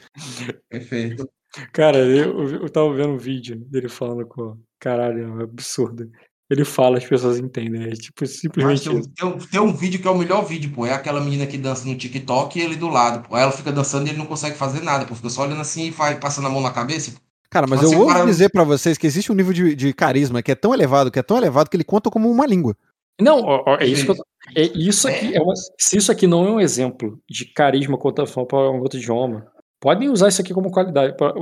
[0.67, 1.29] Perfeito.
[1.71, 4.57] Cara, eu, eu tava vendo um vídeo dele falando com.
[4.79, 6.11] Caralho, é um absurdo.
[6.49, 7.83] Ele fala, as pessoas entendem.
[7.83, 8.83] É tipo, Mas simplesmente.
[8.89, 10.85] tem, um- tem um, tem um vídeo que é o melhor vídeo, pô.
[10.85, 13.27] É aquela menina que dança no TikTok e ele do lado.
[13.27, 13.35] Pô.
[13.35, 15.13] Aí ela fica dançando e ele não consegue fazer nada, pô.
[15.13, 17.11] Fica só olhando assim e vai passando a mão na cabeça.
[17.49, 19.93] Cara, mas Você eu ouvo para- dizer pra vocês que existe um nível de, de
[19.93, 22.75] carisma que é tão elevado, que é tão elevado que ele conta como uma língua.
[23.19, 24.15] Não, ó, ó, é isso que eu,
[24.55, 28.25] é isso aqui é uma, se isso aqui não é um exemplo de carisma contra
[28.25, 29.47] para um outro idioma,
[29.79, 31.33] podem usar isso aqui como qualidade, pra-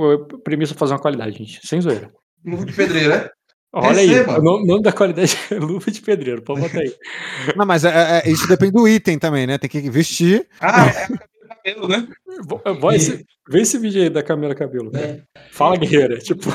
[0.42, 2.10] premissa pra fazer uma qualidade, gente, sem zoeira.
[2.44, 3.28] Luva de pedreiro, né?
[3.78, 4.38] Olha aí, Receba.
[4.38, 6.94] o nome, nome da qualidade é luva de pedreiro, pode botar aí.
[7.56, 9.58] Não, mas é- é- é- isso depende do item também, né?
[9.58, 10.48] Tem que vestir.
[10.60, 11.08] Ah, é
[11.48, 12.08] cabelo, né?
[12.94, 14.90] Esse- Vê esse vídeo aí da Camila Cabelo.
[14.90, 15.22] cara.
[15.52, 16.18] Fala, guerreira.
[16.18, 16.50] Tipo,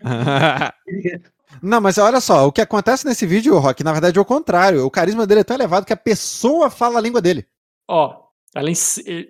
[1.62, 4.84] Não, mas olha só, o que acontece nesse vídeo, Rock, na verdade é o contrário.
[4.84, 7.46] O carisma dele é tão elevado que a pessoa fala a língua dele.
[7.88, 9.28] ó, ela ensi-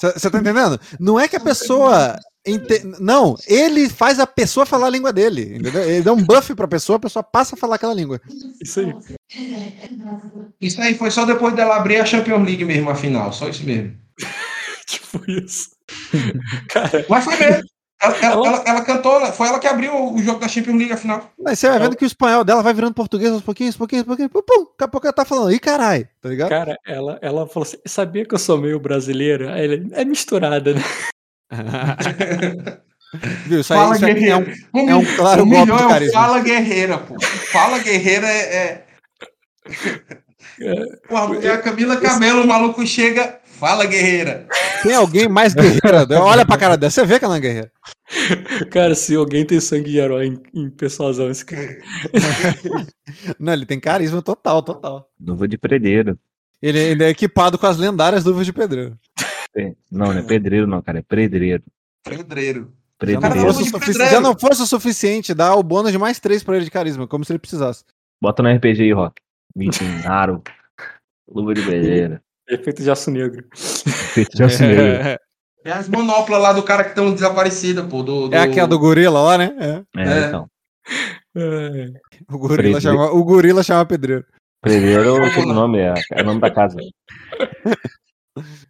[0.00, 0.78] Você tá entendendo?
[0.98, 2.16] Não é que a pessoa.
[2.46, 5.56] Ente- Não, ele faz a pessoa falar a língua dele.
[5.56, 5.82] Entendeu?
[5.82, 8.20] Ele dá um buff pra pessoa, a pessoa passa a falar aquela língua.
[8.62, 8.94] isso aí.
[10.60, 13.32] Isso aí foi só depois dela abrir a Champions League mesmo, a final.
[13.32, 13.94] Só isso mesmo.
[14.86, 15.70] Tipo isso.
[16.68, 17.62] Cara, Mas foi mesmo.
[18.02, 21.30] Ela, ela, ela- ela cantou, foi ela que abriu o jogo da Champions League, afinal.
[21.46, 24.32] Aí você vai vendo que o espanhol dela vai virando português aos pouquinhos, pouquinhos, pouquinhos,
[24.32, 26.48] pum, pum, daqui a pouco ela tá falando, ih, caralho, tá ligado?
[26.48, 29.52] Cara, ela, ela falou assim: sabia que eu sou meio brasileira?
[29.52, 30.80] Aí ele, é misturada, né?
[33.46, 33.60] Viu?
[33.60, 34.56] Isso aí, Fala isso aí é um, guerreira.
[34.72, 36.20] é um claro o golpe de é o carisma.
[36.20, 37.20] Fala Guerreira, pô.
[37.20, 38.54] Fala Guerreira é.
[38.54, 38.84] é...
[41.42, 43.40] É a Camila Cabelo, o maluco chega.
[43.44, 44.46] Fala Guerreira.
[44.82, 46.06] Tem alguém mais guerreira?
[46.22, 47.72] Olha pra cara dela, você vê que ela é guerreira.
[48.70, 51.76] Cara, se alguém tem sangue de herói em, em persuasão, esse cara.
[53.38, 55.10] Não, ele tem carisma total, total.
[55.20, 56.18] Luva de pedreiro.
[56.62, 58.98] Ele, ele é equipado com as lendárias luvas de pedreiro.
[59.56, 60.98] É, Não, não é pedreiro, não, cara.
[60.98, 61.62] É pedreiro.
[62.04, 62.72] Pedreiro.
[63.02, 63.54] Já não, Cara, Pedreiro.
[63.54, 66.70] sufici- já não fosse o suficiente, dá o bônus de mais três pra ele de
[66.70, 67.82] carisma, como se ele precisasse.
[68.22, 69.22] Bota no RPG aí, Rock.
[69.56, 70.42] Vitinaro.
[71.28, 72.20] Luva de pedreiro.
[72.48, 73.44] Efeito de aço negro.
[73.54, 74.82] Feito de aço negro.
[74.84, 75.18] É,
[75.62, 78.02] É as manoplas lá do cara que estão desaparecidas, pô.
[78.02, 78.34] Do, do...
[78.34, 79.54] é aquela do gorila lá, né?
[79.94, 80.00] É.
[80.00, 80.26] É, É.
[80.26, 80.48] então.
[81.36, 81.90] É.
[82.32, 84.24] O, gorila chama, o gorila chama pedreiro.
[84.62, 86.76] Pedreiro é o nome, é, é o nome da casa.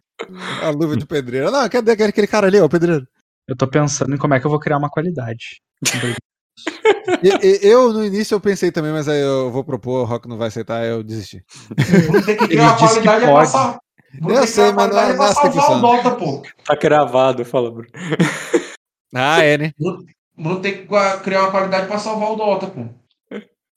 [0.61, 1.51] A luva de pedreiro.
[1.51, 3.05] Não, cadê aquele, aquele cara ali, ó, o pedreiro?
[3.47, 5.61] Eu tô pensando em como é que eu vou criar uma qualidade.
[7.61, 10.47] Eu, no início, eu pensei também, mas aí eu vou propor, o Rock não vai
[10.47, 11.43] aceitar, eu desisti.
[12.25, 13.79] Tem que Ele criar uma disse que qualidade é passar.
[14.13, 15.81] Eu tem que criar sei, uma mas não é- qualidade é assim que.
[15.81, 16.41] Dota, pô.
[16.65, 17.89] Tá gravado, fala, Bruno.
[19.13, 19.71] Ah, é, né?
[20.37, 20.87] Bruno tem que
[21.23, 22.85] criar uma qualidade pra salvar o Dota, pô.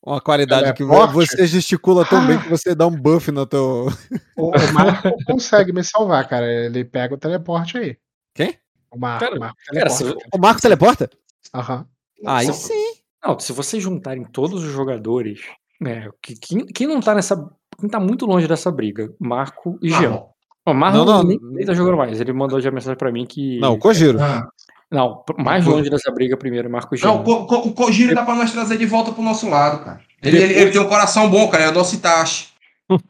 [0.07, 1.15] Uma qualidade é que forte?
[1.15, 3.86] você gesticula tão bem que você dá um buff no teu.
[4.36, 6.44] O, o Marco consegue me salvar, cara.
[6.44, 7.97] Ele pega o teleporte aí.
[8.34, 8.58] Quem?
[8.91, 9.24] O Marco.
[9.24, 11.08] Cara, o Marco Cara, se, O Marco teleporta?
[11.55, 11.86] Aham.
[12.26, 12.94] Aí sim.
[13.24, 15.41] não, se vocês juntarem todos os jogadores,
[15.81, 17.36] né, que, quem, quem não tá nessa.
[17.78, 19.15] Quem tá muito longe dessa briga?
[19.18, 20.10] Marco e Jean.
[20.10, 20.28] Não,
[20.66, 22.20] O Marco Não, não, nem, nem tá jogando mais.
[22.20, 23.58] Ele mandou já mensagem pra mim que.
[23.60, 24.18] Não, o Kojiro.
[24.18, 24.49] não.
[24.94, 27.08] Não, mais longe dessa briga primeiro, é Marco Jean.
[27.08, 29.84] Não, o, Ko- Ko- o Kojiro dá pra nós trazer de volta pro nosso lado,
[29.84, 30.00] cara.
[30.23, 31.64] Ele, ele, Depois- ele tem um coração bom, cara.
[31.64, 32.48] É o nosso Itachi.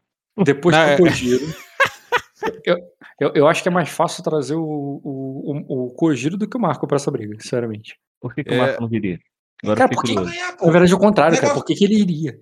[0.44, 1.44] Depois do é- Kojiro.
[2.64, 2.76] eu,
[3.20, 6.60] eu, eu acho que é mais fácil trazer o, o, o, Kojiro do que o
[6.60, 7.96] Marco pra essa briga, sinceramente.
[8.20, 8.56] Por que, que É.
[8.56, 9.18] o Marco não viria?
[9.62, 10.38] Agora Cara, eu por fiquei que- curioso.
[10.40, 10.66] Ganhar, pô.
[10.66, 11.46] Na verdade, é o contrário, cara.
[11.48, 12.38] Negócio- Por que, que ele iria?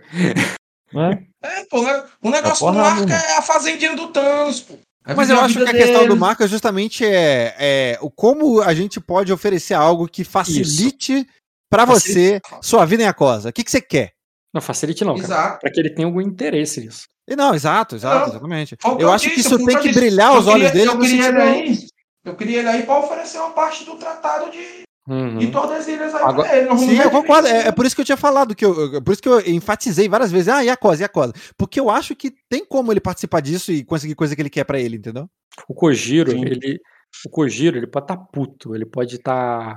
[0.94, 1.48] É?
[1.60, 2.04] É, pô, né?
[2.22, 3.12] o negócio do Marco mano.
[3.12, 4.74] é a fazendinha do Thanos, pô.
[5.04, 8.60] É Mas eu acho que a questão do Marco é justamente é, é o como
[8.60, 11.26] a gente pode oferecer algo que facilite
[11.68, 13.48] pra você sua vida em Acosa.
[13.48, 14.12] O que, que você quer?
[14.54, 15.24] Não, facilite não, cara.
[15.26, 15.60] Exato.
[15.60, 17.06] Pra que ele tenha algum interesse nisso.
[17.28, 18.28] E não, exato, exato, Não.
[18.34, 18.76] exatamente.
[18.98, 19.98] Eu acho que isso tem que disse.
[20.00, 21.86] brilhar Eu os olhos queria- dele Eu queria ele aí.
[22.24, 25.38] Eu queria ele aí pra oferecer uma parte do tratado de, Uhum.
[25.38, 26.78] de todas as ilhas aí Agora- ele.
[26.78, 27.48] Sim, eu concordo.
[27.48, 30.08] É, é por isso que eu tinha falado, que eu, por isso que eu enfatizei
[30.08, 30.48] várias vezes.
[30.48, 31.32] Ah, e a Cosa, e a Cosa?
[31.56, 34.64] Porque eu acho que tem como ele participar disso e conseguir coisa que ele quer
[34.64, 35.28] pra ele, entendeu?
[35.68, 36.44] O Kojiro, Sim.
[36.44, 36.80] ele.
[37.26, 39.76] O Kojiro, ele pode estar puto, ele pode estar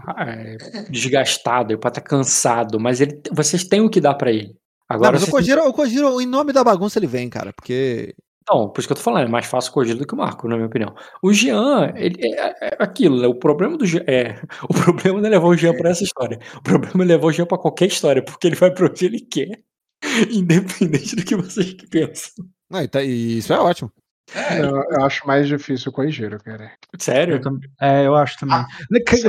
[0.90, 4.56] desgastado, ele pode estar cansado, mas ele, vocês têm o que dar pra ele.
[4.90, 7.52] Não, Agora, mas o Kojiro, o Kojiro, em nome da bagunça, ele vem, cara.
[7.54, 8.14] Porque.
[8.50, 10.18] Não, por isso que eu tô falando, é mais fácil o Kojiro do que o
[10.18, 10.94] Marco, na minha opinião.
[11.22, 13.28] O Jean, ele é, é aquilo, né?
[13.28, 14.40] O problema do Jean é.
[14.70, 16.40] O problema não é levar o Jean pra essa história.
[16.56, 19.20] O problema é levar o Jean pra qualquer história, porque ele vai pra onde ele
[19.20, 19.60] quer.
[20.32, 22.46] Independente do que vocês pensam.
[22.70, 23.92] Não, e tá- e isso é ótimo.
[24.34, 26.72] É, Eu, eu acho mais difícil o Koijiro, cara.
[27.00, 27.36] Sério?
[27.36, 28.56] Eu tam- É, eu acho também.
[28.58, 28.68] Ah,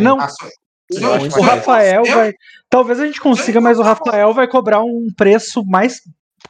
[0.00, 2.32] não, a sua- o, eu acho o que- Rafael eu- vai.
[2.70, 6.00] Talvez a gente consiga, mas o Rafael vai cobrar um preço mais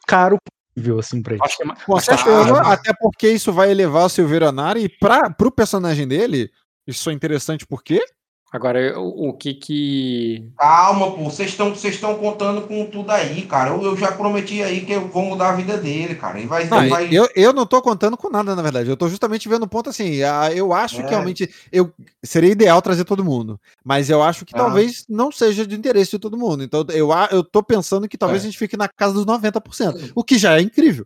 [0.07, 0.37] caro
[0.77, 1.43] possível, assim, pra ele.
[1.43, 1.83] Acho que é mais.
[1.83, 5.51] Com mas certeza, tá- até porque isso vai elevar o Silveira Nari e pra, pro
[5.51, 6.51] personagem dele,
[6.87, 8.05] isso é interessante porque
[8.53, 10.49] Agora, o, o que que.
[10.57, 11.25] Calma, pô.
[11.25, 13.71] Vocês estão vocês estão contando com tudo aí, cara.
[13.71, 16.39] Eu, eu já prometi aí que eu vou mudar a vida dele, cara.
[16.39, 16.67] Ele vai.
[16.69, 17.09] Não, ele vai...
[17.11, 18.89] eu, eu não tô contando com nada, na verdade.
[18.89, 20.23] Eu tô justamente vendo o ponto assim.
[20.23, 21.09] ah, Eu acho que É.
[21.11, 21.93] realmente eu,
[22.25, 23.61] seria ideal trazer todo mundo.
[23.85, 24.59] Mas eu acho que Ah.
[24.59, 26.63] talvez não seja de interesse de todo mundo.
[26.63, 28.47] Então eu, a- eu tô pensando que talvez É.
[28.47, 30.13] a gente fique na casa dos 90%.
[30.15, 31.05] O que já é incrível.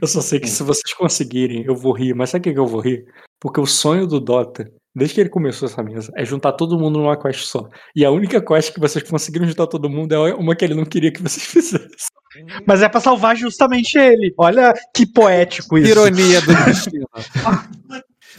[0.00, 2.14] Eu só sei que se vocês conseguirem, eu vou rir.
[2.14, 3.04] Mas sabe o que que eu vou rir?
[3.38, 6.98] Porque o sonho do Dota, desde que ele começou essa mesa, é juntar todo mundo
[6.98, 7.68] numa quest só.
[7.94, 10.86] E a única quest que vocês conseguiram juntar todo mundo é uma que ele não
[10.86, 11.86] queria que vocês fizessem.
[12.66, 14.32] Mas é pra salvar justamente ele.
[14.38, 15.90] Olha que poético isso.
[15.90, 17.06] Ironia do destino.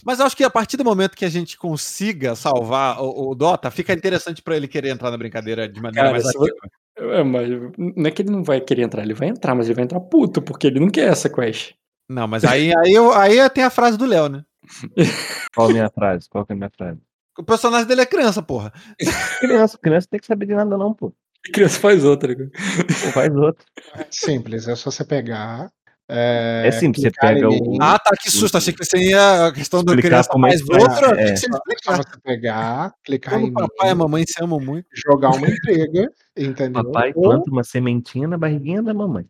[0.03, 3.36] Mas eu acho que a partir do momento que a gente consiga salvar o, o
[3.36, 6.56] Dota, fica interessante pra ele querer entrar na brincadeira de maneira Cara, mais ativa.
[6.98, 9.76] É, mas não é que ele não vai querer entrar, ele vai entrar, mas ele
[9.76, 11.74] vai entrar puto, porque ele não quer essa quest.
[12.10, 14.44] Não, mas aí, aí, eu, aí tem a frase do Léo, né?
[15.56, 16.28] Qual a minha frase?
[16.30, 17.00] Qual que é a minha frase?
[17.38, 18.72] O personagem dele é criança, porra.
[19.40, 21.14] Criança, criança tem que saber de nada, não, pô.
[21.54, 22.34] Criança faz outra.
[22.36, 22.50] né?
[22.54, 23.66] Pô, faz outro.
[23.96, 25.72] É simples, é só você pegar,
[26.10, 28.58] É, É simples, você pega o- Ah, tá, que susto.
[28.58, 29.48] Achei que você ia.
[29.48, 31.32] A questão do Explicar criança é mais eu achei É.
[31.34, 31.98] que você só explicar.
[31.98, 34.88] você pegar, clicar Quando em papai e mamãe se amam muito.
[34.96, 36.84] jogar uma entrega, entendeu?
[36.86, 39.26] Papai Ou, planta uma sementinha na barriguinha da mamãe.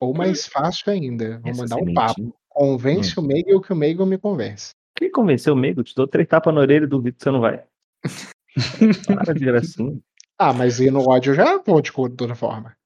[0.00, 2.34] ou mais fácil ainda, vou Essa mandar um papo.
[2.54, 4.70] Convence o Meigel que o Meigel me convence.
[4.96, 5.82] Quem convenceu o Mego?
[5.82, 7.64] Te dou três tapas na orelha e duvido que você não vai.
[9.06, 9.98] Para de gracinha.
[10.38, 12.76] Ah, mas ir no ódio eu já vou de toda forma.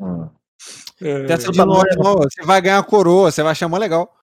[0.00, 0.30] Ah.
[1.00, 2.14] É, Testa de ódio, não.
[2.16, 4.16] Você vai ganhar a coroa, você vai achar mó legal.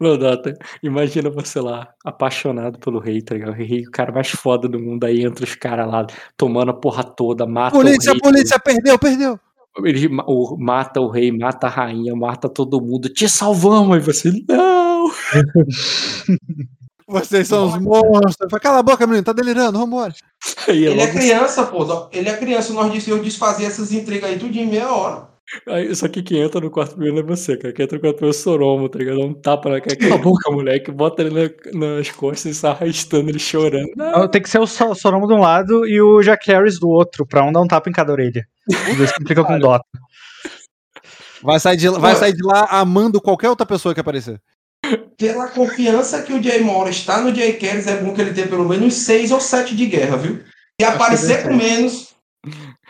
[0.00, 3.50] Não, Dota, imagina você lá, apaixonado pelo rei, tá ligado?
[3.50, 6.06] O rei, o cara mais foda do mundo, aí entra os caras lá,
[6.38, 8.20] tomando a porra toda, mata Polícia, o rei.
[8.22, 9.38] polícia, perdeu, perdeu.
[9.84, 13.94] Ele o- mata o rei, mata a rainha, mata todo mundo, te salvamos!
[13.96, 15.08] Aí você, não!
[17.06, 18.36] Vocês são os monstros.
[18.50, 20.14] Fala, Cala a boca, menino, tá delirando, vambora.
[20.68, 22.08] Aí, Ele é logo- criança, pô.
[22.12, 22.72] Ele é criança.
[22.74, 25.26] Nós decidimos desfazer essas intrigas aí tudo em meia hora.
[25.66, 27.72] Aí, só que quem entra no quarto primeiro não é você, cara.
[27.72, 29.18] Quem entra no quarto primeiro é o Soromo, tá ligado?
[29.18, 31.30] Dá um tapa na cara, cala a boca, moleque, bota ele
[31.74, 33.90] na- nas costas e sai arrastando ele chorando.
[33.96, 36.88] Não, Tem que ser o So- Soromo de um lado e o Jack Harris do
[36.88, 38.46] outro, pra um dar um tapa em cada orelha.
[38.68, 39.84] Se complica com Dota.
[41.42, 44.40] Vai sair, de, vai sair de lá amando qualquer outra pessoa que aparecer.
[45.16, 48.46] Pela confiança que o Jay Morris está no Jay Kelly, é bom que ele tenha
[48.48, 50.40] pelo menos seis ou sete de guerra, viu?
[50.80, 52.14] E aparecer com menos.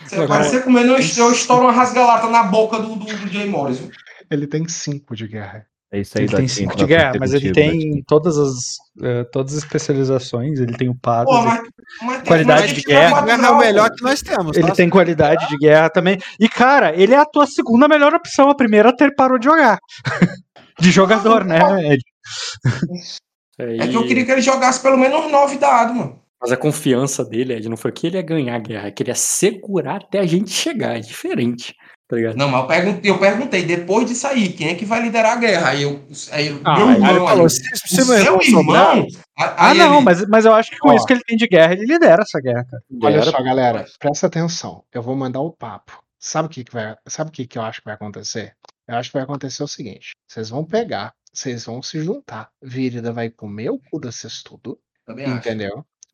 [0.07, 3.49] Se Agora- aparecer com menos, eu estouro uma rasgalata na boca do, do, do Jay
[3.49, 3.79] Morris.
[3.79, 3.91] viu?
[4.31, 5.65] Ele tem cinco de guerra.
[5.91, 8.05] É isso aí, Ele tem Dotinho, 5 pra de guerra, mas ele tem Dotinho.
[8.07, 11.63] todas as, eh, todas as especializações, ele tem o Padas, Pô, ele- mas,
[12.03, 13.23] mas tem- Qualidade de guerra.
[13.23, 14.55] Guerra é o melhor que nós temos.
[14.59, 14.75] ele tá?
[14.75, 16.19] tem qualidade de guerra também.
[16.39, 18.51] E, cara, ele é a tua segunda melhor opção.
[18.51, 19.79] A primeira ter parou de jogar.
[20.79, 21.59] de jogador, né,
[21.95, 22.03] Ed?
[23.59, 26.21] É que eu queria que ele jogasse pelo menos nove dados, mano.
[26.41, 29.03] Mas a confiança dele, Ed, não foi que ele ia ganhar a guerra, é que
[29.03, 30.97] ele ia segurar até a gente chegar.
[30.97, 31.75] É diferente,
[32.07, 32.37] tá ligado?
[32.37, 35.37] Não, mas eu perguntei, eu perguntei depois de sair, quem é que vai liderar a
[35.41, 35.69] guerra?
[35.71, 36.01] Aí eu.
[36.31, 39.09] Aí, Ah, meu Aí irmão, falou, aí, se, o se meu seu irmão sobrar, irmão.
[39.37, 40.95] a- Ah, aí não, ele- mas, mas eu acho que com Ó.
[40.95, 42.83] isso que ele tem de guerra, ele lidera essa guerra, cara.
[43.03, 44.85] Olha só, galera, presta atenção.
[44.95, 46.01] Eu vou mandar o papo.
[46.21, 46.95] Sabe o que, que vai.
[47.07, 48.53] Sabe o que, que eu acho que vai acontecer?
[48.87, 52.49] Eu acho que vai acontecer o seguinte: vocês vão pegar, vocês vão se juntar.
[52.63, 55.49] Virida vai comer o cu desses tudo, Também acho.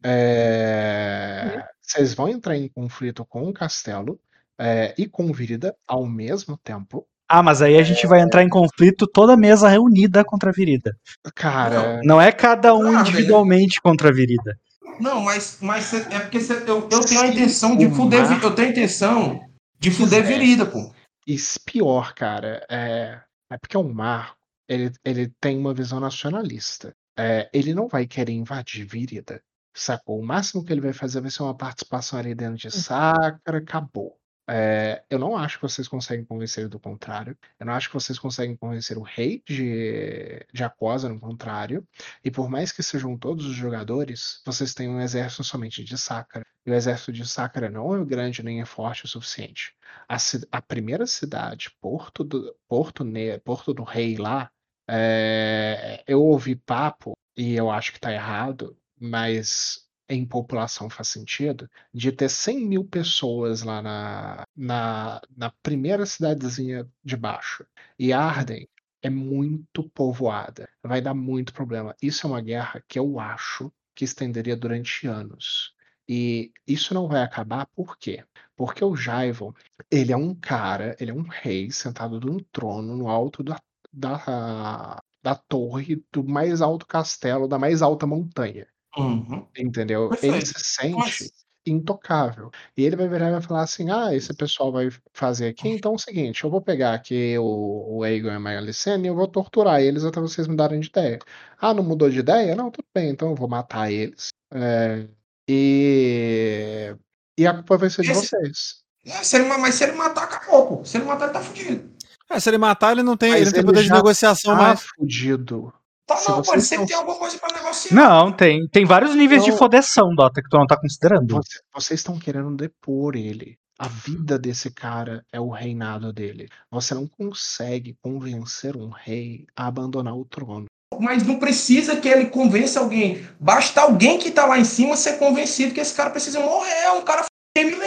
[0.04, 4.18] É, Vocês vão entrar em conflito com o castelo
[4.58, 7.06] é, e com Virida ao mesmo tempo.
[7.28, 10.52] Ah, mas aí a gente vai entrar em conflito toda a mesa reunida contra a
[10.52, 10.96] Virida.
[11.34, 14.58] Cara, Não é cada um Ah, individualmente contra a Virida.
[15.00, 18.22] Não, mas, mas cê- é porque cê- eu, eu tenho a intenção de o fuder.
[18.30, 19.40] mar- Eu tenho a intenção
[19.80, 20.38] de fuder quiser.
[20.38, 20.92] virida, pô.
[21.26, 23.18] Isso pior, cara, é,
[23.50, 24.36] é porque o Marco
[24.68, 26.94] ele, ele tem uma visão nacionalista.
[27.18, 29.40] É, ele não vai querer invadir Virida,
[29.74, 30.20] sacou?
[30.20, 34.18] O máximo que ele vai fazer vai ser uma participação ali dentro de Sacra, acabou.
[34.46, 37.36] É, eu não acho que vocês conseguem convencer do contrário.
[37.58, 41.86] Eu não acho que vocês conseguem convencer o rei de, de Aquosa, no contrário.
[42.22, 46.44] E por mais que sejam todos os jogadores, vocês têm um exército somente de Sacra.
[46.66, 49.74] E o exército de Sacra não é grande nem é forte o suficiente
[50.08, 50.16] a,
[50.52, 54.50] a primeira cidade, Porto do, Porto, Ne- Porto do Rei lá,
[54.88, 61.68] é, eu ouvi papo, e eu acho que tá errado, mas em população faz sentido,
[61.92, 67.66] de ter 100 mil pessoas lá na, na, na primeira cidadezinha de baixo.
[67.98, 68.68] E Arden
[69.02, 71.94] é muito povoada, vai dar muito problema.
[72.02, 75.74] Isso é uma guerra que eu acho que estenderia durante anos.
[76.08, 78.24] E isso não vai acabar por quê?
[78.56, 79.52] Porque o Jaivon,
[79.90, 83.60] ele é um cara, ele é um rei sentado num trono no alto da,
[83.92, 88.66] da, da torre do mais alto castelo, da mais alta montanha.
[88.96, 89.46] Uhum.
[89.56, 90.04] Entendeu?
[90.22, 90.58] Ele Perfeito.
[90.58, 91.30] se sente Mas-
[91.66, 92.50] intocável.
[92.76, 95.92] E ele vai virar e vai falar assim: ah, esse pessoal vai fazer aqui, então
[95.92, 99.14] é o seguinte, eu vou pegar aqui o, o Aegon e a Malicene e eu
[99.14, 101.18] vou torturar eles até vocês mudarem de ideia.
[101.60, 102.54] Ah, não mudou de ideia?
[102.54, 104.28] Não, tudo bem, então eu vou matar eles.
[104.52, 105.06] É,
[105.48, 106.94] e,
[107.38, 108.84] e a culpa vai ser de Esse- vocês.
[109.06, 110.84] É, se ele, ma- mas se ele matar, acabou.
[110.84, 111.90] Se ele matar, ele tá fudido.
[112.30, 114.54] É, se ele matar, ele não tem, Mas ele não tem ele poder de negociação
[114.56, 114.80] Tá mais.
[114.82, 115.72] fudido.
[116.06, 117.94] Tá Se não, Ele sempre não- tem alguma coisa pra negociar.
[117.94, 119.56] Não, tem, tem vários níveis de Não.
[119.56, 121.34] fodeção, Dota, que tu não tá considerando.
[121.36, 123.56] Você- vocês estão querendo depor ele.
[123.78, 126.48] A vida desse cara é o reinado dele.
[126.70, 130.66] Você não consegue convencer um rei a abandonar o trono.
[131.00, 133.26] Mas não precisa que ele convença alguém.
[133.40, 136.70] Basta alguém que tá lá em cima ser convencido que esse cara precisa morrer.
[136.70, 137.24] É um cara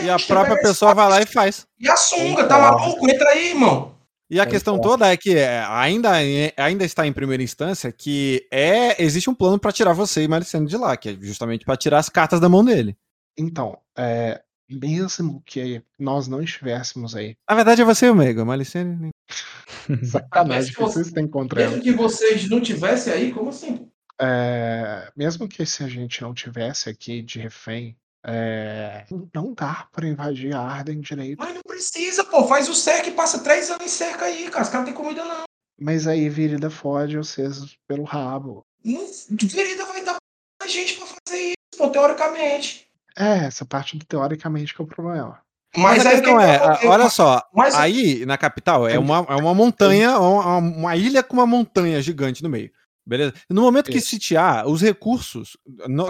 [0.02, 1.66] E a própria pessoa vai lá e faz.
[1.80, 3.10] E a sunga, tá maluco?
[3.10, 3.97] Entra aí, irmão.
[4.30, 6.12] E a questão toda é que é, ainda,
[6.58, 10.68] ainda está em primeira instância que é existe um plano para tirar você e Maricene
[10.68, 12.98] de lá, que é justamente para tirar as cartas da mão dele.
[13.38, 17.38] Então, é, mesmo que nós não estivéssemos aí.
[17.50, 19.12] Na verdade é você e o Mega, Malicene.
[20.04, 21.72] Sacanagem que Mas, vocês têm contra ela.
[21.72, 23.90] Mesmo que vocês não tivessem aí, como assim?
[24.20, 27.96] É, mesmo que se a gente não tivesse aqui de refém,
[28.28, 31.40] é, não dá pra invadir a Arden direito.
[31.40, 32.46] Mas não precisa, pô.
[32.48, 34.64] Faz o cerco e passa três anos em cerca aí, cara.
[34.64, 35.44] Os caras não têm comida, não.
[35.80, 38.62] Mas aí Virida fode vocês pelo rabo.
[38.84, 40.16] Não- Vereda vai dar
[40.60, 42.88] pra gente pra fazer isso, pô, teoricamente.
[43.18, 45.40] É, essa parte teoricamente que é o problema.
[45.76, 48.98] Mas, Mas a aí questão que é, eu- olha só, mas- aí na capital é
[48.98, 52.72] uma, é uma montanha, uma, uma ilha com uma montanha gigante no meio.
[53.08, 53.34] Beleza?
[53.50, 55.56] No momento que sitiar, os recursos.
[55.88, 56.06] no-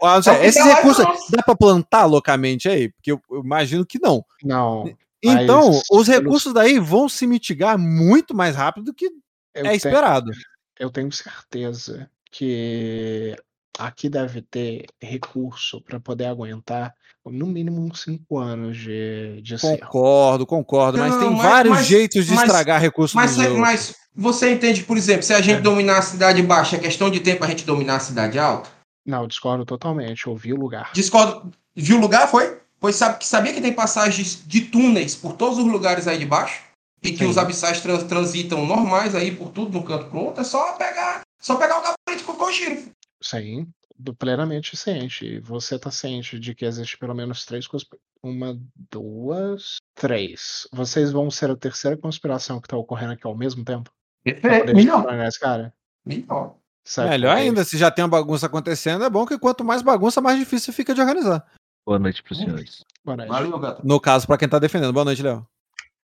[0.00, 2.88] ou seja, que esses recursos dá pra plantar localmente aí?
[2.90, 4.24] Porque eu, eu imagino que não.
[4.42, 4.90] Não.
[5.22, 9.10] Então, Mas, os recursos daí vão se mitigar muito mais rápido do que eu
[9.54, 10.30] é tenho- esperado.
[10.78, 13.36] eu tenho certeza que
[13.78, 16.94] aqui deve ter recurso para poder aguentar
[17.26, 19.86] no mínimo uns 5 anos de, de cerco.
[19.86, 23.58] Concordo, concordo, mas tem mas- vários mas- jeitos de estragar recursos Mas, outros.
[23.58, 27.20] mas você entende, por exemplo, se a gente dominar a cidade baixa, é questão de
[27.20, 28.68] tempo a gente dominar a cidade alta?
[29.06, 30.26] Não, discordo totalmente.
[30.26, 30.90] Eu vi o lugar.
[30.92, 31.50] Discordo.
[31.74, 32.60] Viu o lugar, foi?
[32.80, 36.26] Pois sabe, que sabia que tem passagens de túneis por todos os lugares aí de
[36.26, 36.62] baixo?
[37.02, 37.26] E que Sim.
[37.26, 40.40] os abissais trans- transitam normais aí por tudo, de um canto pro outro.
[40.40, 42.90] É só pegar, só pegar o gabarito com o Kojiro.
[43.22, 45.38] Sim, do- plenamente ciente.
[45.40, 47.88] Você tá ciente de que existe pelo menos três coisas.
[48.22, 48.58] Uma,
[48.90, 50.66] duas, três.
[50.72, 53.90] Vocês vão ser a terceira conspiração que tá ocorrendo aqui ao mesmo tempo?
[54.24, 55.04] Poder melhor.
[55.40, 55.74] cara?
[56.04, 56.56] Melhor.
[56.84, 57.42] Sabe Melhor quê?
[57.42, 60.72] ainda, se já tem uma bagunça acontecendo, é bom que quanto mais bagunça, mais difícil
[60.72, 61.46] fica de organizar.
[61.86, 62.82] Boa noite pros senhores.
[63.04, 63.28] Boa noite.
[63.28, 63.82] Valeu, gato.
[63.86, 64.92] No caso, pra quem tá defendendo.
[64.92, 65.46] Boa noite, Léo.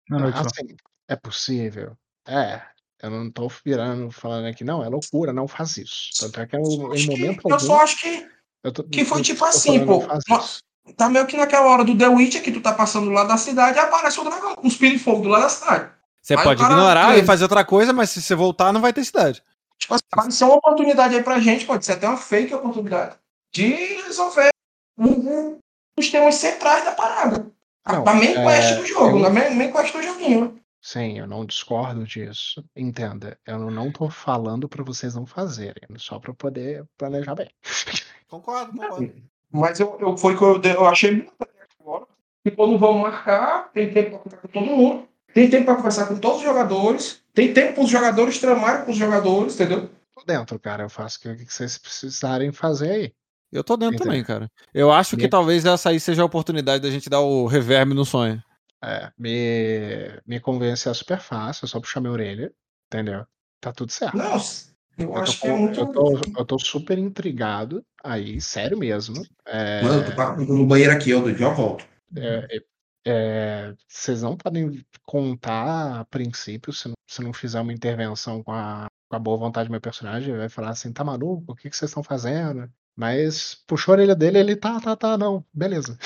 [0.08, 0.38] Boa noite.
[0.38, 0.76] Assim,
[1.08, 1.96] é possível.
[2.26, 2.62] É.
[3.02, 6.10] Eu não tô virando, falando aqui, não, é loucura, não faz isso.
[6.20, 8.28] Tanto é que eu, em Acho que- momento eu algum, só acho que
[8.62, 10.92] eu tô- que foi eu tipo assim, falando, pô.
[10.96, 13.78] tá meio que naquela hora do The Witcher que tu tá passando lá da cidade
[13.78, 15.90] aparece o dragão com os de fogo do lado da cidade.
[16.22, 19.04] Você Aí pode ignorar e fazer outra coisa, mas se você voltar, não vai ter
[19.04, 19.42] cidade.
[19.78, 23.16] Tipo assim, pode ser uma oportunidade aí pra gente, pode ser até uma fake oportunidade
[23.52, 24.50] de resolver
[24.98, 25.58] um, um
[25.98, 27.50] dos temas centrais da parada.
[27.84, 30.60] A, Não, a main é, quest do jogo, eu- a main, main quest do joguinho.
[30.82, 32.62] Sim, eu não discordo disso.
[32.76, 37.50] Entenda, eu não tô falando pra vocês não fazerem, só pra poder planejar bem.
[38.28, 39.12] Concordo, concordo.
[39.50, 41.32] Mas eu, eu, foi que eu, eu achei muito
[41.80, 42.06] agora.
[42.44, 45.08] E quando vão marcar, tem tempo pra todo mundo.
[45.34, 47.22] Tem tempo pra conversar com todos os jogadores.
[47.34, 49.88] Tem tempo para os jogadores tramarem com os jogadores, entendeu?
[50.14, 50.84] Tô dentro, cara.
[50.84, 53.12] Eu faço o que vocês precisarem fazer aí.
[53.52, 54.04] Eu tô dentro Entendi.
[54.10, 54.50] também, cara.
[54.72, 57.94] Eu acho que Me- talvez essa aí seja a oportunidade da gente dar o reverb
[57.94, 58.42] no sonho.
[58.82, 62.52] É, me, me convencer é super fácil, é só puxar minha orelha,
[62.86, 63.26] entendeu?
[63.60, 64.16] Tá tudo certo.
[64.16, 65.80] Nossa, eu, Eu acho tô, que é muito.
[65.80, 69.22] eu, tô, eu tô super intrigado aí, sério mesmo.
[69.46, 71.84] É, Mano, tô pa- no banheiro aqui, eu já volto.
[72.16, 72.62] é,
[73.04, 78.42] é, é, vocês não podem contar a princípio, se não, se não fizer uma intervenção
[78.42, 81.52] com a, com a boa vontade do meu personagem, ele vai falar assim, tá maluco?
[81.52, 82.70] O que, que vocês estão fazendo?
[82.96, 85.98] Mas puxou a orelha dele, ele tá, tá, tá, não, beleza.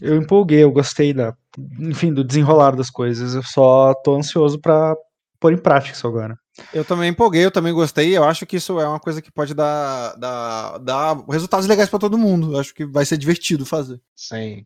[0.00, 1.36] Eu empolguei, eu gostei da,
[1.78, 3.34] enfim, do desenrolar das coisas.
[3.34, 4.96] Eu só tô ansioso pra
[5.38, 6.38] pôr em prática isso agora.
[6.72, 8.16] Eu também empolguei, eu também gostei.
[8.16, 11.98] Eu acho que isso é uma coisa que pode dar, dar, dar resultados legais pra
[11.98, 12.54] todo mundo.
[12.54, 14.00] Eu acho que vai ser divertido fazer.
[14.14, 14.64] Sim.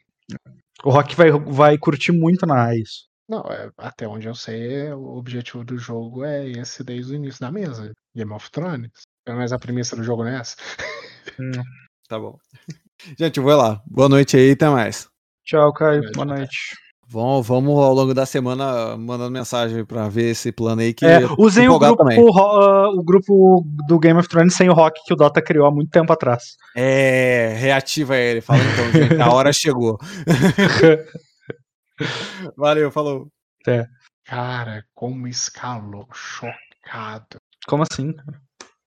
[0.84, 3.09] O Rock vai, vai curtir muito na isso.
[3.28, 7.41] Não, é, até onde eu sei, o objetivo do jogo é esse desde o início
[7.41, 7.92] da mesa.
[8.15, 8.91] Game of Thrones.
[9.25, 10.57] Pelo menos a premissa do jogo não é essa.
[12.09, 12.36] Tá bom.
[13.17, 13.81] Gente, eu vou lá.
[13.86, 15.09] Boa noite aí, até mais.
[15.44, 16.00] Tchau, Caio.
[16.00, 16.76] Boa Boa noite.
[17.12, 21.18] Vamos, vamos ao longo da semana mandando mensagem pra ver esse plano aí que É,
[21.36, 22.05] usem o grupo,
[22.39, 25.72] ah, o grupo do Game of Thrones sem o Rock que o Dota criou há
[25.72, 26.56] muito tempo atrás.
[26.76, 28.40] É, reativa ele.
[28.40, 29.98] Fala então, gente, a hora chegou.
[32.56, 33.26] Valeu, falou.
[34.24, 36.06] Cara, como escalou.
[36.12, 37.40] Chocado.
[37.66, 38.14] Como assim?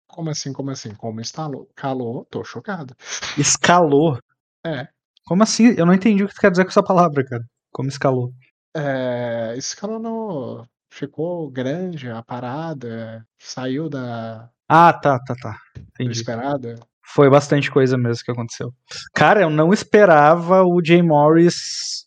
[0.09, 0.93] Como assim, como assim?
[0.93, 1.69] Como estalou?
[1.77, 2.97] Calou, tô chocado.
[3.39, 4.19] Escalou?
[4.67, 4.89] É.
[5.25, 5.73] Como assim?
[5.77, 7.45] Eu não entendi o que tu quer dizer com essa palavra, cara.
[7.73, 8.33] Como escalou?
[8.77, 10.67] É, escalonou.
[10.91, 13.25] Ficou grande a parada.
[13.39, 15.59] Saiu da, Ah, tá, tá, tá.
[15.75, 16.13] do Entendi.
[16.13, 16.75] esperado.
[17.05, 18.73] Foi bastante coisa mesmo que aconteceu.
[19.15, 22.05] Cara, eu não esperava o Jay Morris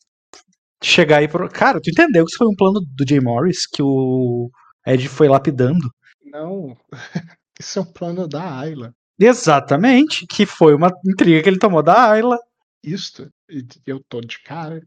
[0.84, 1.50] chegar aí pro.
[1.50, 4.50] Cara, tu entendeu que isso foi um plano do Jay Morris que o
[4.86, 5.92] Ed foi lapidando?
[6.26, 6.78] Não.
[7.60, 8.92] Isso é um plano da Ayla.
[9.20, 12.38] Exatamente, que foi uma intriga que ele tomou da Ayla.
[12.84, 13.30] Isto.
[13.86, 14.82] Eu tô de cara.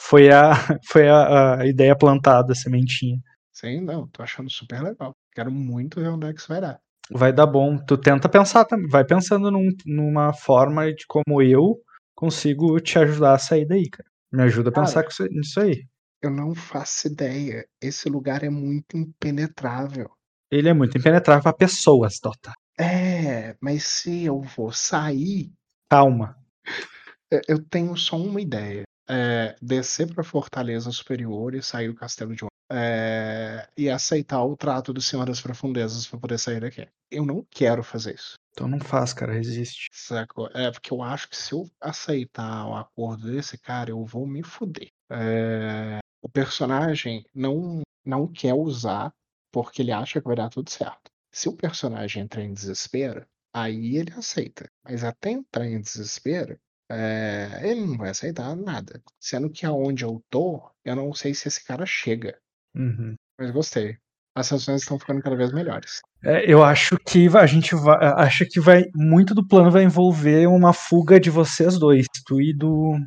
[0.00, 0.52] Foi a,
[0.90, 3.18] foi a, a ideia plantada, a sementinha.
[3.52, 4.06] Sim, não.
[4.08, 5.12] Tô achando super legal.
[5.34, 6.78] Quero muito ver onde é que isso vai dar.
[7.10, 7.78] Vai dar bom.
[7.78, 8.88] Tu tenta pensar também.
[8.88, 11.76] Vai pensando num- numa forma de como eu
[12.14, 14.08] consigo te ajudar a sair daí, cara.
[14.32, 14.86] Me ajuda a Cara.
[14.86, 15.84] pensar isso- nisso aí.
[16.22, 17.64] Eu não faço ideia.
[17.80, 20.10] Esse lugar é muito impenetrável.
[20.50, 22.52] Ele é muito impenetrável pra pessoas, Dota.
[22.78, 25.50] É, mas se eu vou sair,
[25.88, 26.36] Calma.
[27.48, 28.82] eu tenho só uma ideia.
[29.08, 32.44] É, descer pra Fortaleza Superior e sair do Castelo de.
[32.70, 36.88] É, e aceitar o trato do Senhor das Profundezas pra poder sair daqui.
[37.10, 38.34] Eu não quero fazer isso.
[38.50, 39.88] Então não faz, cara, resiste.
[39.92, 40.48] Sacou?
[40.54, 44.42] É, porque eu acho que se eu aceitar o acordo desse cara, eu vou me
[44.42, 44.88] fuder.
[45.10, 49.12] É, o personagem não, não quer usar
[49.52, 51.10] porque ele acha que vai dar tudo certo.
[51.32, 54.68] Se o personagem entrar em desespero, aí ele aceita.
[54.82, 56.58] Mas até entrar em desespero,
[56.90, 59.02] é, ele não vai aceitar nada.
[59.20, 62.38] Sendo que aonde eu tô, eu não sei se esse cara chega.
[62.74, 63.14] Uhum.
[63.38, 63.96] Mas gostei.
[64.34, 66.02] As sessões estão ficando cada vez melhores.
[66.22, 70.46] É, eu acho que a gente vai, acho que vai muito do plano vai envolver
[70.46, 72.98] uma fuga de vocês dois, tu e do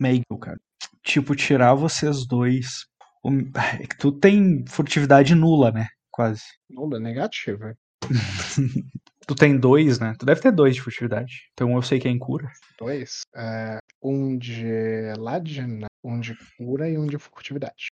[0.00, 0.58] Meigel, cara.
[1.02, 2.86] Tipo tirar vocês dois.
[3.22, 5.88] O- é tu tem furtividade nula, né?
[6.10, 6.44] Quase.
[6.70, 7.76] Nula, negativa.
[9.26, 10.14] Tu tem dois, né?
[10.18, 11.50] Tu deve ter dois de furtividade.
[11.52, 12.50] Então eu sei que é em cura.
[12.78, 13.22] Dois.
[13.34, 17.88] É, um de ladina, um de cura e um de furtividade.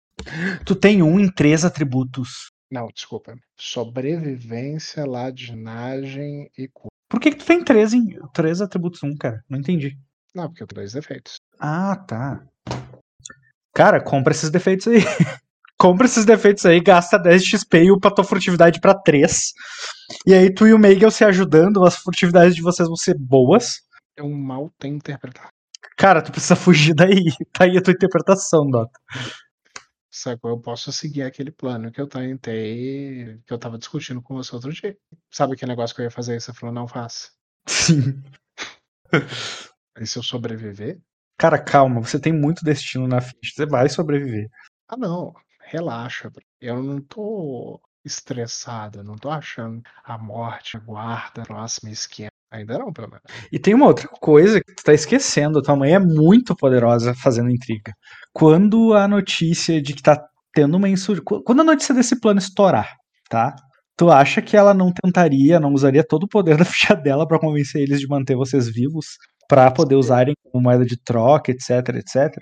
[0.67, 2.51] Tu tem um em três atributos.
[2.71, 3.35] Não, desculpa.
[3.59, 6.93] Sobrevivência, ladinagem e cura.
[7.09, 9.43] Por que, que tu tem três, em, três atributos um, cara?
[9.49, 9.99] Não entendi.
[10.35, 11.37] Não, porque eu tenho dois defeitos.
[11.59, 12.43] Ah, tá.
[13.75, 15.01] Cara, compra esses defeitos aí.
[15.83, 19.53] compra esses defeitos aí, gasta 10 de XP e upa tua furtividade pra 3.
[20.25, 23.83] E aí tu e o Meigel se ajudando, as furtividades de vocês vão ser boas.
[24.17, 25.49] Eu mal tenho interpretar.
[25.97, 27.25] Cara, tu precisa fugir daí.
[27.53, 28.93] Tá aí a tua interpretação, Dota.
[30.09, 30.53] Sacou?
[30.53, 34.73] Eu posso seguir aquele plano que eu tentei, que eu tava discutindo com você outro
[34.73, 34.97] dia.
[35.33, 37.31] Sabe aquele negócio que eu ia fazer e você falou, não faça.
[37.67, 38.23] Sim.
[40.01, 40.99] E se eu sobreviver?
[41.37, 43.53] Cara, calma, você tem muito destino na ficha.
[43.55, 44.49] Você vai sobreviver.
[44.89, 45.35] Ah, não.
[45.73, 46.31] Relaxa.
[46.61, 49.03] Eu não tô estressado.
[49.03, 52.29] Não tô achando a morte aguarda, próximo esquema.
[52.51, 53.23] Ainda não, pelo menos.
[53.51, 55.63] E tem uma outra coisa que tu tá esquecendo.
[55.63, 57.95] Tua mãe é muito poderosa fazendo intriga.
[58.35, 60.23] Quando a notícia de que tá
[60.55, 61.41] tendo uma insurgência.
[61.43, 62.95] Quando a notícia desse plano estourar,
[63.31, 63.57] tá?
[63.97, 67.39] Tu acha que ela não tentaria, não usaria todo o poder da ficha dela pra
[67.39, 69.17] convencer eles de manter vocês vivos?
[69.49, 72.37] Pra poder usarem como moeda de troca, etc, etc?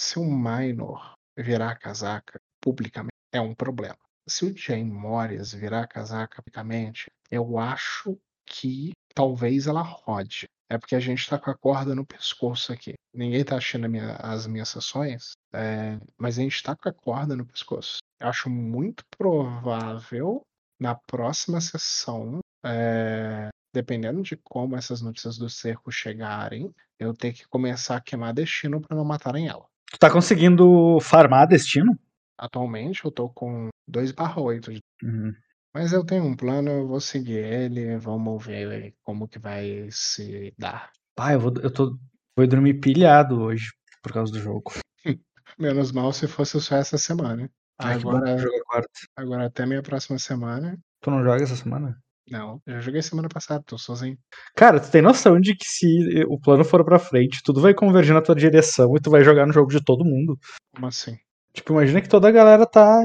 [0.00, 3.96] Se o Minor virar casaca publicamente, é um problema.
[4.28, 10.46] Se o Jane Morris virar casaca publicamente, eu acho que talvez ela rode.
[10.68, 12.94] É porque a gente tá com a corda no pescoço aqui.
[13.14, 17.36] Ninguém tá achando minha- as minhas sessões, é, mas a gente tá com a corda
[17.36, 17.98] no pescoço.
[18.20, 20.40] Eu acho muito provável
[20.80, 27.46] na próxima sessão, é, dependendo de como essas notícias do cerco chegarem, eu ter que
[27.46, 29.66] começar a queimar destino para não matarem ela.
[29.92, 31.96] Tu tá conseguindo farmar destino?
[32.38, 35.34] Atualmente eu tô com 2/8 de Uhum.
[35.74, 40.54] Mas eu tenho um plano, eu vou seguir ele, vamos ver como que vai se
[40.56, 40.90] dar.
[41.14, 41.98] Pá, eu vou, eu tô,
[42.34, 44.72] vou dormir pilhado hoje por causa do jogo.
[45.58, 47.50] Menos mal se fosse só essa semana.
[47.78, 48.88] Agora, quarta.
[49.14, 50.78] agora até minha próxima semana.
[51.02, 52.02] Tu não joga essa semana?
[52.28, 54.18] Não, eu joguei semana passada, tô sozinho.
[54.56, 58.14] Cara, tu tem noção de que se o plano for pra frente, tudo vai convergir
[58.14, 60.38] na tua direção e tu vai jogar no jogo de todo mundo.
[60.74, 61.16] Como assim?
[61.56, 63.02] Tipo, imagina que toda a galera tá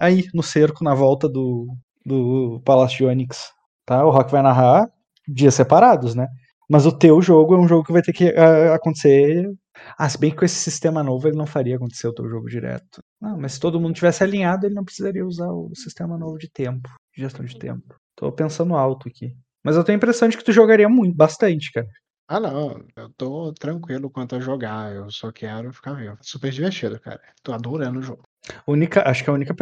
[0.00, 1.68] aí no cerco, na volta do,
[2.04, 3.52] do Palácio de Onyx.
[3.86, 4.04] Tá?
[4.04, 4.90] O Rock vai narrar
[5.28, 6.26] dias separados, né?
[6.68, 9.48] Mas o teu jogo é um jogo que vai ter que ah, acontecer.
[9.96, 12.48] Ah, se bem que com esse sistema novo ele não faria acontecer o teu jogo
[12.48, 13.00] direto.
[13.20, 16.50] Não, mas se todo mundo tivesse alinhado, ele não precisaria usar o sistema novo de
[16.50, 17.94] tempo, de gestão de tempo.
[18.16, 19.36] Tô pensando alto aqui.
[19.62, 21.86] Mas eu tenho a impressão de que tu jogaria muito, bastante, cara.
[22.26, 26.16] Ah, não, eu tô tranquilo quanto a jogar, eu só quero ficar vivo.
[26.22, 27.20] Super divertido, cara.
[27.42, 28.22] Tô adorando o jogo.
[28.66, 29.54] Única, acho que a única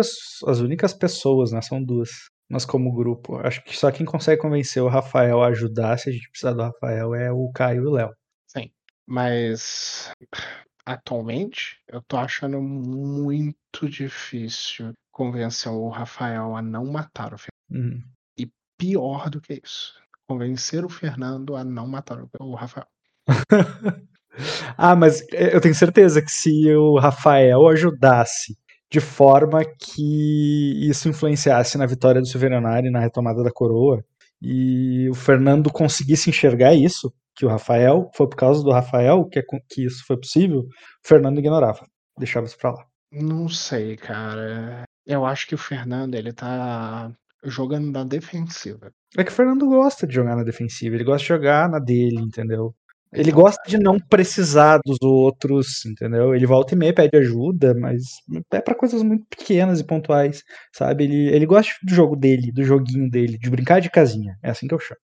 [0.47, 2.11] as únicas pessoas, né, são duas.
[2.49, 6.13] Mas como grupo, acho que só quem consegue convencer o Rafael a ajudar, se a
[6.13, 8.15] gente precisar do Rafael, é o Caio e o Léo.
[8.47, 8.71] Sim,
[9.07, 10.13] mas
[10.85, 17.93] atualmente eu tô achando muito difícil convencer o Rafael a não matar o Fernando.
[17.93, 18.03] Uhum.
[18.39, 19.95] E pior do que isso,
[20.27, 22.87] convencer o Fernando a não matar o- Rafael.
[24.77, 28.57] ah, mas eu tenho certeza que se o Rafael ajudasse
[28.91, 34.05] de forma que isso influenciasse na vitória do Silveronari, na retomada da coroa,
[34.41, 39.39] e o Fernando conseguisse enxergar isso, que o Rafael, foi por causa do Rafael que,
[39.39, 40.69] é que isso foi possível, o
[41.09, 41.87] Fernando ignorava,
[42.19, 42.85] deixava isso pra lá.
[43.11, 44.85] Não sei, cara.
[45.07, 47.11] Eu acho que o Fernando ele tá
[47.45, 48.93] jogando na defensiva.
[49.17, 52.19] É que o Fernando gosta de jogar na defensiva, ele gosta de jogar na dele,
[52.21, 52.75] entendeu?
[53.13, 56.35] Ele gosta de não precisar dos outros, entendeu?
[56.35, 58.05] Ele volta e meia pede ajuda, mas
[58.51, 61.05] é pra coisas muito pequenas e pontuais, sabe?
[61.05, 64.39] Ele, ele gosta do jogo dele, do joguinho dele, de brincar de casinha.
[64.43, 65.01] É assim que eu chamo.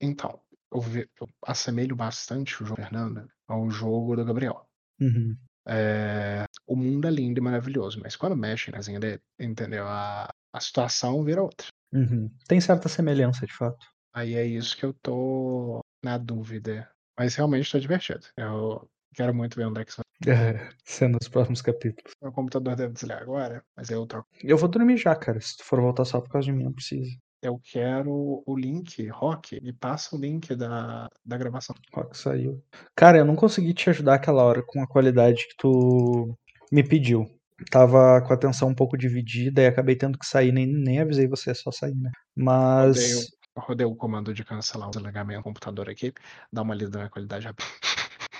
[0.00, 0.40] então
[0.72, 4.66] eu, ve- eu assemelho bastante o jogo do Fernanda ao jogo do Gabriel.
[5.00, 5.36] Uhum.
[5.66, 9.84] É, o mundo é lindo e maravilhoso, mas quando mexe na casinha dele, entendeu?
[9.86, 11.66] A, a situação vira outra.
[11.92, 12.30] Uhum.
[12.46, 13.86] Tem certa semelhança, de fato.
[14.12, 16.88] Aí é isso que eu tô na dúvida.
[17.18, 18.26] Mas realmente tô divertido.
[18.36, 20.34] Eu quero muito ver onde é que isso vai.
[20.34, 22.12] É, sendo os próximos capítulos.
[22.22, 24.28] Meu computador deve desligar agora, mas eu troco.
[24.42, 25.40] Eu vou dormir já, cara.
[25.40, 27.10] Se tu for voltar só por causa de mim, não precisa.
[27.40, 31.74] Eu quero o link, Rock, me passa o link da, da gravação.
[31.94, 32.60] Rock saiu.
[32.96, 36.36] Cara, eu não consegui te ajudar aquela hora com a qualidade que tu
[36.72, 37.30] me pediu.
[37.70, 41.26] Tava com a atenção um pouco dividida e acabei tendo que sair, nem, nem avisei
[41.26, 42.10] você, só sair, né?
[42.36, 42.96] Mas.
[42.96, 46.12] Rodei, o- rodei o comando de cancelar o desligamento do computador aqui,
[46.52, 47.68] dá uma lida na qualidade rápida.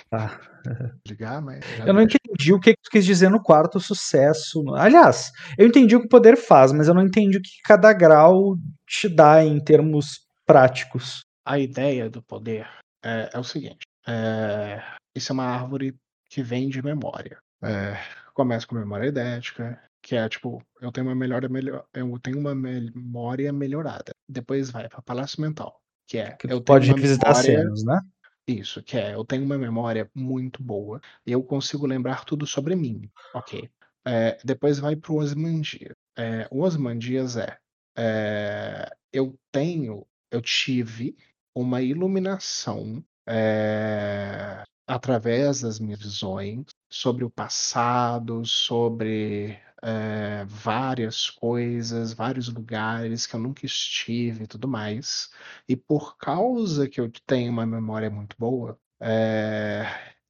[0.09, 0.39] Tá.
[1.07, 1.63] Ligar, mas.
[1.85, 4.63] Eu não entendi o que que tu quis dizer no quarto sucesso.
[4.75, 7.93] Aliás, eu entendi o que o poder faz, mas eu não entendi o que cada
[7.93, 8.55] grau
[8.87, 11.19] te dá em termos práticos.
[11.45, 12.67] A ideia do poder
[13.03, 14.81] é, é o seguinte: é,
[15.15, 15.95] isso é uma árvore
[16.29, 17.37] que vem de memória.
[17.63, 17.97] É,
[18.39, 22.55] começa com memória idética, que é tipo, eu tenho uma melhor, melhor eu tenho uma
[22.55, 24.13] memória melhorada.
[24.29, 27.99] Depois vai para palácio mental, que é Que eu pode revisitar memória, cenas, né?
[28.47, 32.77] isso, que é eu tenho uma memória muito boa e eu consigo lembrar tudo sobre
[32.77, 33.11] mim.
[33.33, 33.69] Ok.
[34.07, 35.93] É, depois vai para o Osmandias.
[36.17, 37.57] É, o Osmandias é,
[37.97, 41.13] é, eu tenho, eu tive
[41.53, 52.51] uma iluminação é, através das minhas visões sobre o passado, sobre é, várias coisas, vários
[52.51, 55.29] lugares que eu nunca estive e tudo mais.
[55.67, 59.85] E por causa que eu tenho uma memória muito boa, é,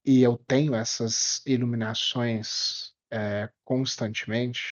[0.06, 4.70] e eu tenho essas iluminações é, constantemente,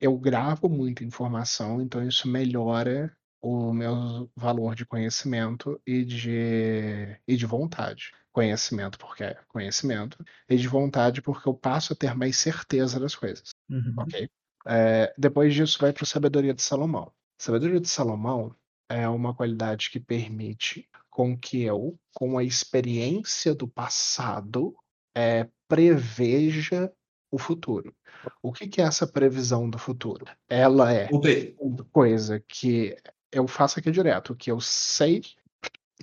[0.00, 7.36] eu gravo muita informação, então isso melhora o meu valor de conhecimento e de, e
[7.36, 8.10] de vontade.
[8.34, 13.14] Conhecimento porque é conhecimento, e de vontade porque eu passo a ter mais certeza das
[13.14, 13.50] coisas.
[13.70, 13.94] Uhum.
[13.96, 14.28] Ok?
[14.66, 17.12] É, depois disso vai para Sabedoria de Salomão.
[17.38, 18.52] Sabedoria de Salomão
[18.88, 24.74] é uma qualidade que permite com que eu, com a experiência do passado,
[25.16, 26.92] é, preveja
[27.30, 27.94] o futuro.
[28.42, 30.26] O que, que é essa previsão do futuro?
[30.48, 31.08] Ela é
[31.60, 32.96] uma coisa que
[33.30, 35.22] eu faço aqui direto, que eu sei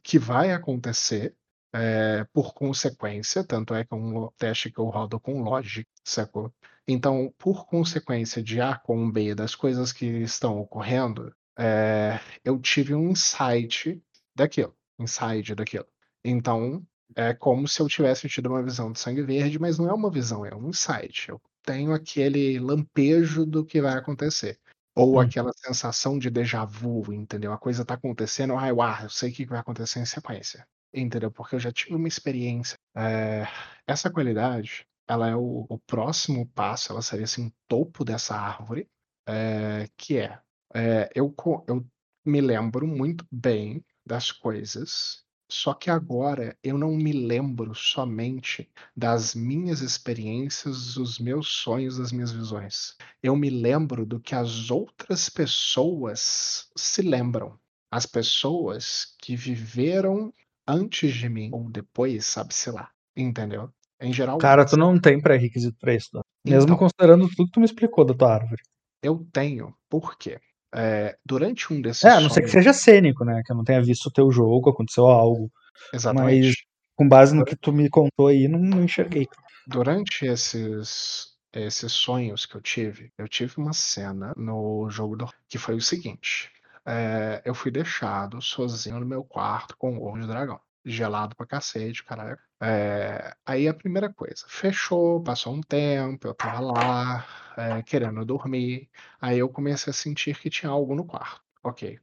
[0.02, 1.36] que vai acontecer
[1.74, 6.54] é, por consequência, tanto é que é um teste que eu rodo com logic, sacou?
[6.88, 12.94] Então, por consequência de A com B das coisas que estão ocorrendo, é, eu tive
[12.96, 14.02] um insight
[14.36, 15.88] daquilo, insight daquilo.
[16.24, 16.86] Então,
[17.16, 20.10] é como se eu tivesse tido uma visão de sangue verde, mas não é uma
[20.12, 21.30] visão, é um insight.
[21.30, 24.60] Eu tenho aquele lampejo do que vai acontecer.
[24.96, 25.20] Ou Hum.
[25.20, 27.54] aquela sensação de déjà vu, entendeu?
[27.54, 30.66] A coisa tá acontecendo, ai, uau, eu sei o que vai acontecer em sequência.
[30.94, 31.32] Entendeu?
[31.32, 32.78] Porque eu já tive uma experiência.
[32.96, 33.48] É,
[33.88, 38.90] essa qualidade, ela é o, o próximo passo, ela seria assim, o topo dessa árvore,
[39.28, 40.40] é, que é,
[40.74, 41.34] é, eu,
[41.68, 41.86] eu
[42.26, 49.36] me lembro muito bem das coisas, só que agora eu não me lembro somente das
[49.36, 52.96] minhas experiências, dos meus sonhos, das minhas visões.
[53.22, 57.60] Eu me lembro do que as outras pessoas se lembram.
[57.92, 60.34] As pessoas que viveram
[60.72, 62.90] antes de mim ou depois, sabe-se lá.
[63.16, 63.70] Entendeu?
[64.00, 66.22] Em geral, Cara, tu não tem pré-requisito pra isso, tá?
[66.46, 66.78] Mesmo Então.
[66.78, 68.62] considerando tudo que tu me explicou da tua árvore.
[69.04, 69.76] eu tenho.
[69.90, 70.40] Por quê?
[70.74, 73.42] É, durante um desses É, a não ser que sonhos- seja cênico, né?
[73.46, 75.52] Que eu não tenha visto o teu jogo, aconteceu algo.
[75.94, 76.66] Exatamente.
[76.96, 79.28] Com base no que tu me contou aí, não, não enxerguei.
[79.68, 85.58] Durante esses, esses sonhos que eu tive, eu tive uma cena no jogo do que
[85.58, 86.50] foi o seguinte:
[86.86, 90.60] é, eu fui deixado sozinho no meu quarto com o ovo de dragão.
[90.84, 92.40] Gelado pra cacete, caralho.
[92.62, 97.26] É, aí a primeira coisa, fechou, passou um tempo, eu tava lá,
[97.58, 98.90] é, querendo dormir.
[99.20, 101.42] Aí eu comecei a sentir que tinha algo no quarto.
[101.64, 102.00] Ok.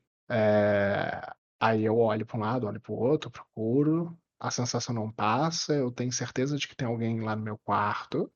[1.61, 5.91] Aí eu olho pra um lado, olho pro outro, procuro, a sensação não passa, eu
[5.91, 8.33] tenho certeza de que tem alguém lá no meu quarto.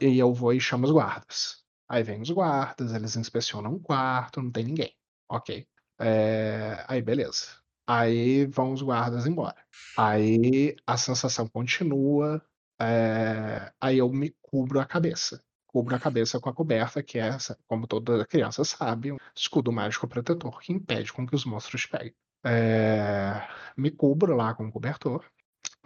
[0.00, 1.65] e eu vou e chamo os guardas.
[1.88, 4.94] Aí vem os guardas, eles inspecionam o quarto, não tem ninguém.
[5.28, 5.66] Ok.
[6.00, 7.46] É, aí beleza.
[7.86, 9.56] Aí vão os guardas embora.
[9.96, 12.42] Aí a sensação continua.
[12.80, 15.42] é, aí eu me cubro a cabeça.
[15.66, 17.30] Cubro a cabeça com a coberta, que é,
[17.66, 22.14] como toda criança sabe, um escudo mágico protetor que impede com que os monstros peguem.
[22.44, 25.24] É, me cubro lá com o cobertor.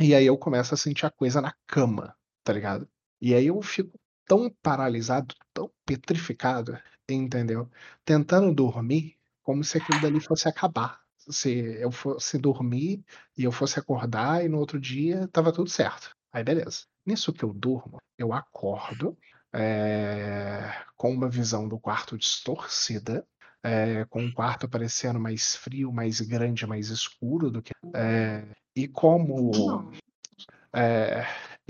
[0.01, 2.89] E aí eu começo a sentir a coisa na cama, tá ligado?
[3.20, 4.00] E aí eu fico
[4.31, 6.78] tão paralisado, tão petrificado,
[7.09, 7.68] entendeu?
[8.05, 11.00] Tentando dormir como se aquilo dali fosse acabar.
[11.28, 11.50] Se
[11.81, 13.05] eu fosse dormir
[13.36, 16.10] e eu fosse acordar e no outro dia tava tudo certo.
[16.33, 16.84] Aí beleza.
[17.05, 19.18] Nisso que eu durmo, eu acordo
[19.52, 23.26] é, com uma visão do quarto distorcida,
[23.65, 27.73] é, com o quarto parecendo mais frio, mais grande, mais escuro do que.
[27.97, 29.91] É, e como.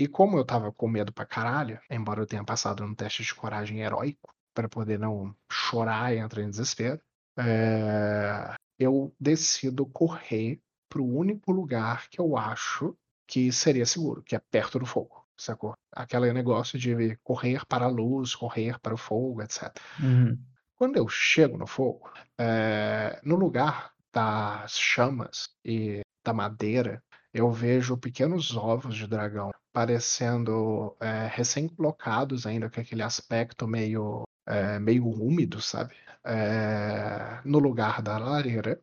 [0.01, 3.35] E como eu tava com medo pra caralho, embora eu tenha passado num teste de
[3.35, 6.99] coragem heróico, para poder não chorar e entrar em desespero,
[7.37, 12.97] é, eu decido correr pro único lugar que eu acho
[13.27, 15.75] que seria seguro, que é perto do fogo, sacou?
[15.91, 19.71] Aquele negócio de correr para a luz, correr para o fogo, etc.
[19.99, 20.35] Uhum.
[20.73, 27.97] Quando eu chego no fogo, é, no lugar das chamas e da madeira, eu vejo
[27.97, 35.61] pequenos ovos de dragão parecendo é, recém-colocados ainda com aquele aspecto meio, é, meio úmido,
[35.61, 35.95] sabe?
[36.25, 38.79] É, no lugar da lareira,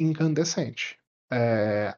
[0.00, 0.98] incandescente.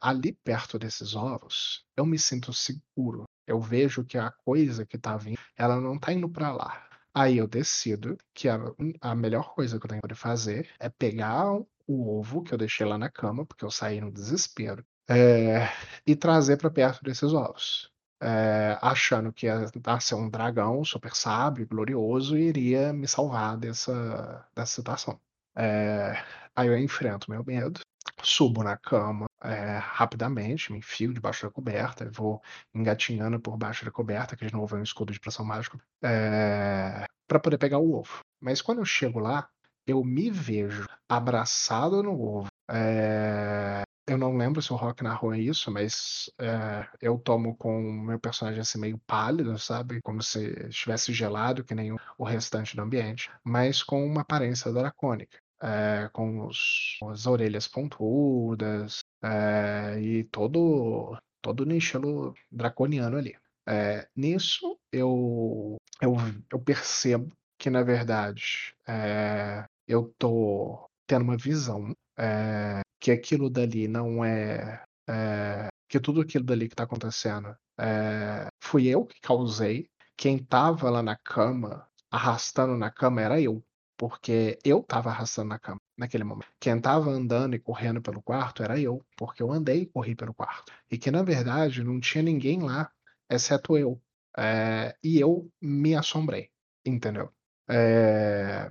[0.00, 3.24] Ali perto desses ovos, eu me sinto seguro.
[3.46, 6.88] Eu vejo que a coisa que tá vindo, ela não tá indo para lá.
[7.14, 8.58] Aí eu decido que a,
[9.00, 11.52] a melhor coisa que eu tenho para fazer é pegar
[11.86, 15.68] o ovo que eu deixei lá na cama, porque eu saí no desespero, é,
[16.06, 17.90] e trazer para perto desses ovos.
[18.22, 24.72] É, achando que ia nascer um dragão super sábio, glorioso, iria me salvar dessa, dessa
[24.72, 25.18] situação.
[25.56, 26.22] É,
[26.54, 27.80] aí eu enfrento meu medo,
[28.22, 32.42] subo na cama é, rapidamente, me enfio debaixo da coberta, vou
[32.74, 37.40] engatinhando por baixo da coberta, que de novo é um escudo de pressão mágico, para
[37.40, 38.20] poder pegar o ovo.
[38.40, 39.48] Mas quando eu chego lá,
[39.86, 42.48] eu me vejo abraçado no ovo.
[42.70, 48.18] É, eu não lembro se o Rock narrou isso, mas é, eu tomo com meu
[48.18, 50.02] personagem assim meio pálido, sabe?
[50.02, 55.38] Como se estivesse gelado, que nem o restante do ambiente, mas com uma aparência dracônica.
[55.62, 63.36] É, com os, as orelhas pontudas é, e todo todo estilo draconiano ali.
[63.68, 66.16] É, nisso eu, eu,
[66.50, 73.88] eu percebo que na verdade é, eu tô tendo uma visão é, que aquilo dali
[73.88, 79.88] não é, é, que tudo aquilo dali que tá acontecendo é, fui eu que causei.
[80.16, 83.64] Quem tava lá na cama, arrastando na cama, era eu.
[83.96, 86.48] Porque eu tava arrastando na cama naquele momento.
[86.60, 90.34] Quem tava andando e correndo pelo quarto era eu, porque eu andei e corri pelo
[90.34, 90.72] quarto.
[90.90, 92.90] E que na verdade não tinha ninguém lá,
[93.30, 94.00] exceto eu.
[94.36, 96.50] É, e eu me assombrei,
[96.86, 97.30] entendeu?
[97.68, 98.70] É,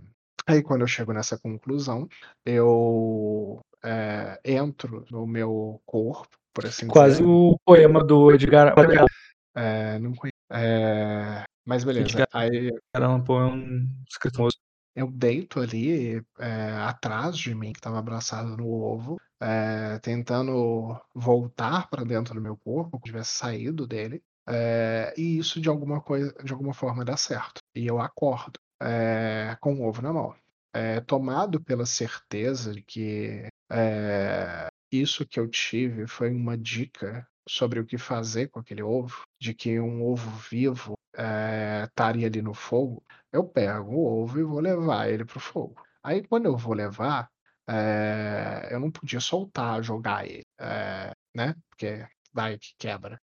[0.50, 2.08] Aí quando eu chego nessa conclusão,
[2.44, 7.26] eu é, entro no meu corpo, por assim Quase dizer.
[7.26, 9.06] o poema do Edgar Allan
[9.56, 10.38] É, não conheço.
[10.52, 12.08] É, mas beleza.
[12.08, 14.52] Edgar Aí Allan Poe é um escritor
[14.96, 19.18] eu deito ali é, atrás de mim, que estava abraçado no ovo,
[20.02, 24.22] tentando voltar para dentro do meu corpo, como se tivesse saído dele.
[24.46, 27.62] é, e isso de alguma coisa, de alguma forma dá certo.
[27.74, 28.60] E eu acordo
[29.62, 30.36] com o ovo na mão.
[30.74, 37.80] É, tomado pela certeza de que é, isso que eu tive foi uma dica sobre
[37.80, 40.94] o que fazer com aquele ovo, de que um ovo vivo
[41.84, 45.82] estaria ali no fogo, eu pego o ovo e vou levar ele pro fogo.
[46.04, 47.30] Aí quando eu vou levar,
[47.68, 51.56] é, eu não podia soltar, jogar ele, é, né?
[51.70, 53.20] Porque vai que quebra.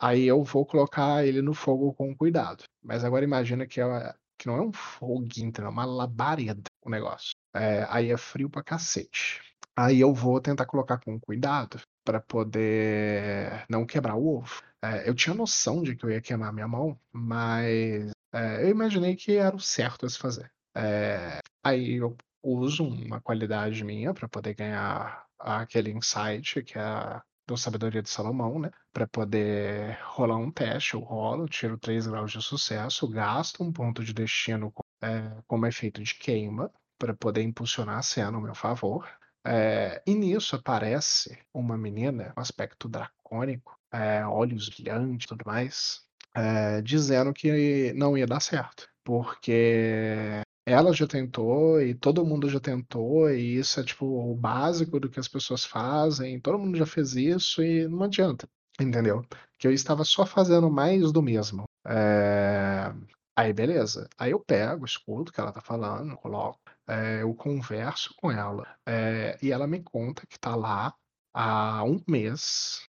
[0.00, 2.64] Aí eu vou colocar ele no fogo com cuidado.
[2.82, 7.32] Mas agora imagina que, é, que não é um foguinho, é uma labareda o negócio.
[7.54, 9.40] É, aí é frio pra cacete.
[9.76, 14.62] Aí eu vou tentar colocar com cuidado para poder não quebrar o ovo.
[14.82, 19.14] É, eu tinha noção de que eu ia queimar minha mão, mas é, eu imaginei
[19.14, 20.50] que era o certo a se fazer.
[20.74, 27.22] É, aí eu uso uma qualidade minha para poder ganhar aquele insight que é a
[27.46, 28.70] do Sabedoria de Salomão, né?
[28.92, 34.04] Para poder rolar um teste, eu rolo, tiro 3 graus de sucesso, gasto um ponto
[34.04, 39.08] de destino é, como efeito de queima para poder impulsionar a cena ao meu favor.
[39.44, 46.02] É, e nisso aparece uma menina com aspecto dracônico, é, olhos brilhantes e tudo mais,
[46.34, 52.60] é, dizendo que não ia dar certo, porque ela já tentou e todo mundo já
[52.60, 56.86] tentou, e isso é tipo o básico do que as pessoas fazem, todo mundo já
[56.86, 58.48] fez isso e não adianta,
[58.80, 59.24] entendeu?
[59.58, 61.64] Que eu estava só fazendo mais do mesmo.
[61.86, 62.92] É,
[63.36, 64.08] Aí beleza.
[64.18, 68.66] Aí eu pego, escuto o que ela tá falando, coloco, é, eu converso com ela,
[68.86, 70.94] é, e ela me conta que tá lá
[71.34, 72.86] há um mês,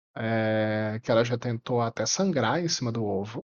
[1.04, 3.46] que ela já tentou até sangrar em cima do ovo.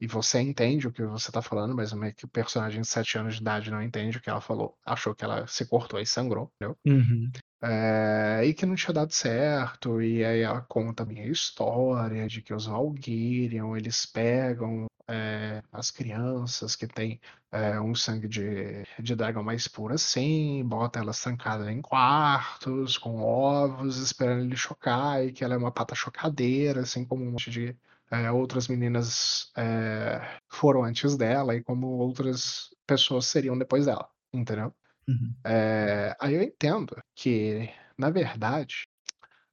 [0.00, 3.18] E você entende o que você tá falando, mas meio que o personagem de 7
[3.18, 4.76] anos de idade não entende o que ela falou.
[4.84, 6.76] Achou que ela se cortou e sangrou, entendeu?
[6.86, 7.30] Uhum.
[7.62, 12.40] É, e que não tinha dado certo, e aí ela conta a minha história de
[12.40, 17.20] que os Valkyrian, eles pegam é, as crianças que têm
[17.52, 23.20] é, um sangue de, de dragão mais puro assim, bota elas trancadas em quartos, com
[23.20, 27.50] ovos, esperando ele chocar, e que ela é uma pata chocadeira, assim como um monte
[27.50, 27.76] de
[28.10, 34.74] é, outras meninas é, foram antes dela, e como outras pessoas seriam depois dela, entendeu?
[35.08, 35.34] Uhum.
[35.44, 38.88] É, aí eu entendo que, na verdade,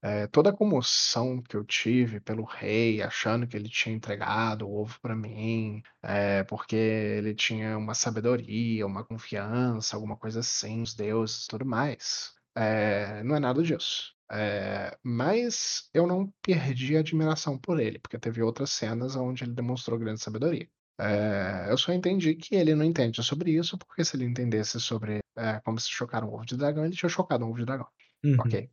[0.02, 4.82] é, toda a comoção que eu tive pelo rei, achando que ele tinha entregado o
[4.82, 10.94] ovo para mim, é, porque ele tinha uma sabedoria, uma confiança, alguma coisa assim, os
[10.94, 14.17] deuses e tudo mais, é, não é nada disso.
[14.30, 19.54] É, mas eu não perdi a admiração por ele, porque teve outras cenas onde ele
[19.54, 20.68] demonstrou grande sabedoria.
[21.00, 25.20] É, eu só entendi que ele não entende sobre isso, porque se ele entendesse sobre
[25.36, 27.88] é, como se chocar um ovo de dragão, ele tinha chocado um ovo de dragão.
[28.24, 28.38] Uhum.
[28.40, 28.70] Ok.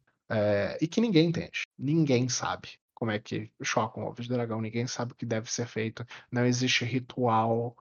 [0.80, 1.62] E que ninguém entende.
[1.78, 5.52] Ninguém sabe como é que choca um ovo de dragão, ninguém sabe o que deve
[5.52, 6.04] ser feito.
[6.32, 7.76] Não existe ritual,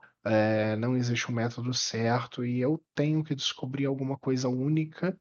[0.77, 5.17] não existe um método certo, e eu tenho que descobrir alguma coisa única,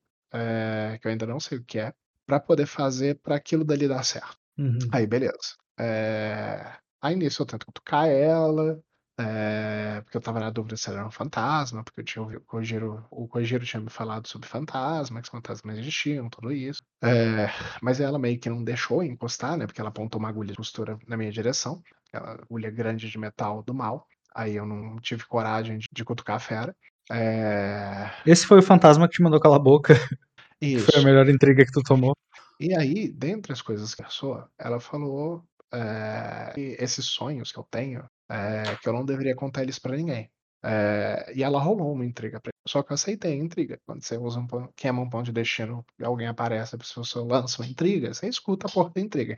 [1.01, 1.95] que eu ainda não sei o que é,
[2.27, 4.37] para poder fazer para aquilo dali dar certo.
[4.59, 4.79] Uhum.
[4.93, 5.57] Aí, beleza.
[5.79, 8.79] É, Aí nisso eu tento cutucar ela,
[9.19, 12.39] é, porque eu tava na dúvida se ela era um fantasma, porque eu tinha ouvido
[12.39, 16.81] o Kojiro, o Kojiro tinha me falado sobre fantasma, que os fantasmas existiam, tudo isso.
[17.03, 17.49] É,
[17.83, 19.67] mas ela meio que não deixou encostar, né?
[19.67, 23.65] Porque ela apontou uma agulha de costura na minha direção, aquela agulha grande de metal
[23.65, 24.07] do mal.
[24.33, 26.77] Aí eu não tive coragem de, de cutucar a fera.
[27.11, 29.95] É, Esse foi o fantasma que te mandou calar a boca.
[30.63, 31.05] que foi a Isso.
[31.05, 32.17] melhor intriga que tu tomou.
[32.61, 38.05] E aí, dentre as coisas que passou, ela falou é, esses sonhos que eu tenho,
[38.31, 40.31] é, que eu não deveria contar eles pra ninguém.
[40.65, 42.69] É, e ela rolou uma intriga pra mim.
[42.69, 43.81] Só que eu aceitei a intriga.
[43.85, 47.05] Quando você usa um pão, queima um pão de destino e alguém aparece, a pessoa
[47.27, 49.37] lança uma intriga, você escuta a porra da intriga.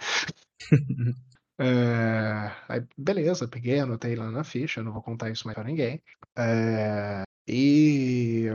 [1.58, 1.64] É,
[2.68, 6.02] aí, beleza, peguei, anotei lá na ficha, não vou contar isso mais pra ninguém.
[6.36, 8.48] É, e,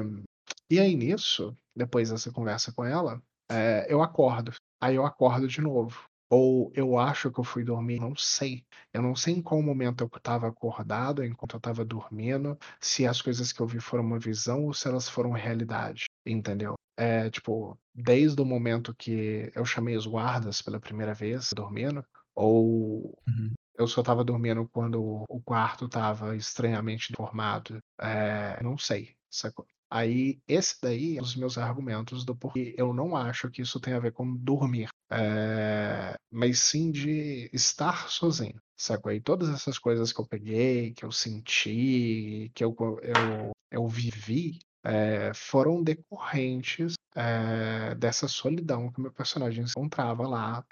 [0.69, 4.53] e aí nisso, depois dessa conversa com ela, é, eu acordo.
[4.81, 6.07] Aí eu acordo de novo.
[6.31, 8.63] Ou eu acho que eu fui dormir, não sei.
[8.93, 13.19] Eu não sei em qual momento eu estava acordado, enquanto eu estava dormindo, se as
[13.21, 16.75] coisas que eu vi foram uma visão ou se elas foram realidade, entendeu?
[16.95, 23.17] É, tipo, desde o momento que eu chamei os guardas pela primeira vez, dormindo, ou
[23.27, 23.53] Uhum.
[23.75, 27.79] eu só estava dormindo quando o quarto estava estranhamente formado.
[27.99, 29.65] É, não sei, sacou?
[29.89, 33.79] Aí, esse daí é um dos meus argumentos do porquê eu não acho que isso
[33.79, 39.11] tem a ver com dormir, é, mas sim de estar sozinho, sacou?
[39.11, 44.59] E todas essas coisas que eu peguei, que eu senti, que eu, eu, eu vivi,
[44.83, 50.63] é, foram decorrentes é, dessa solidão que meu personagem se encontrava lá,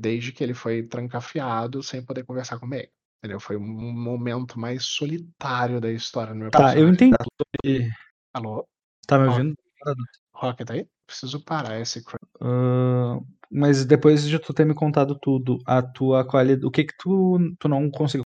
[0.00, 2.90] desde que ele foi trancafiado sem poder conversar comigo.
[3.18, 3.40] Entendeu?
[3.40, 6.94] Foi um momento mais solitário da história do meu Tá, eu personagem.
[6.94, 7.90] entendi.
[8.36, 8.68] Alô?
[9.06, 9.54] Tá me ouvindo?
[10.34, 10.86] Rocket aí?
[11.06, 12.04] Preciso parar esse
[12.38, 13.18] Ah,
[13.50, 16.66] mas depois de tu ter me contado tudo, a tua qualidade.
[16.66, 18.25] O que que tu, tu não conseguiu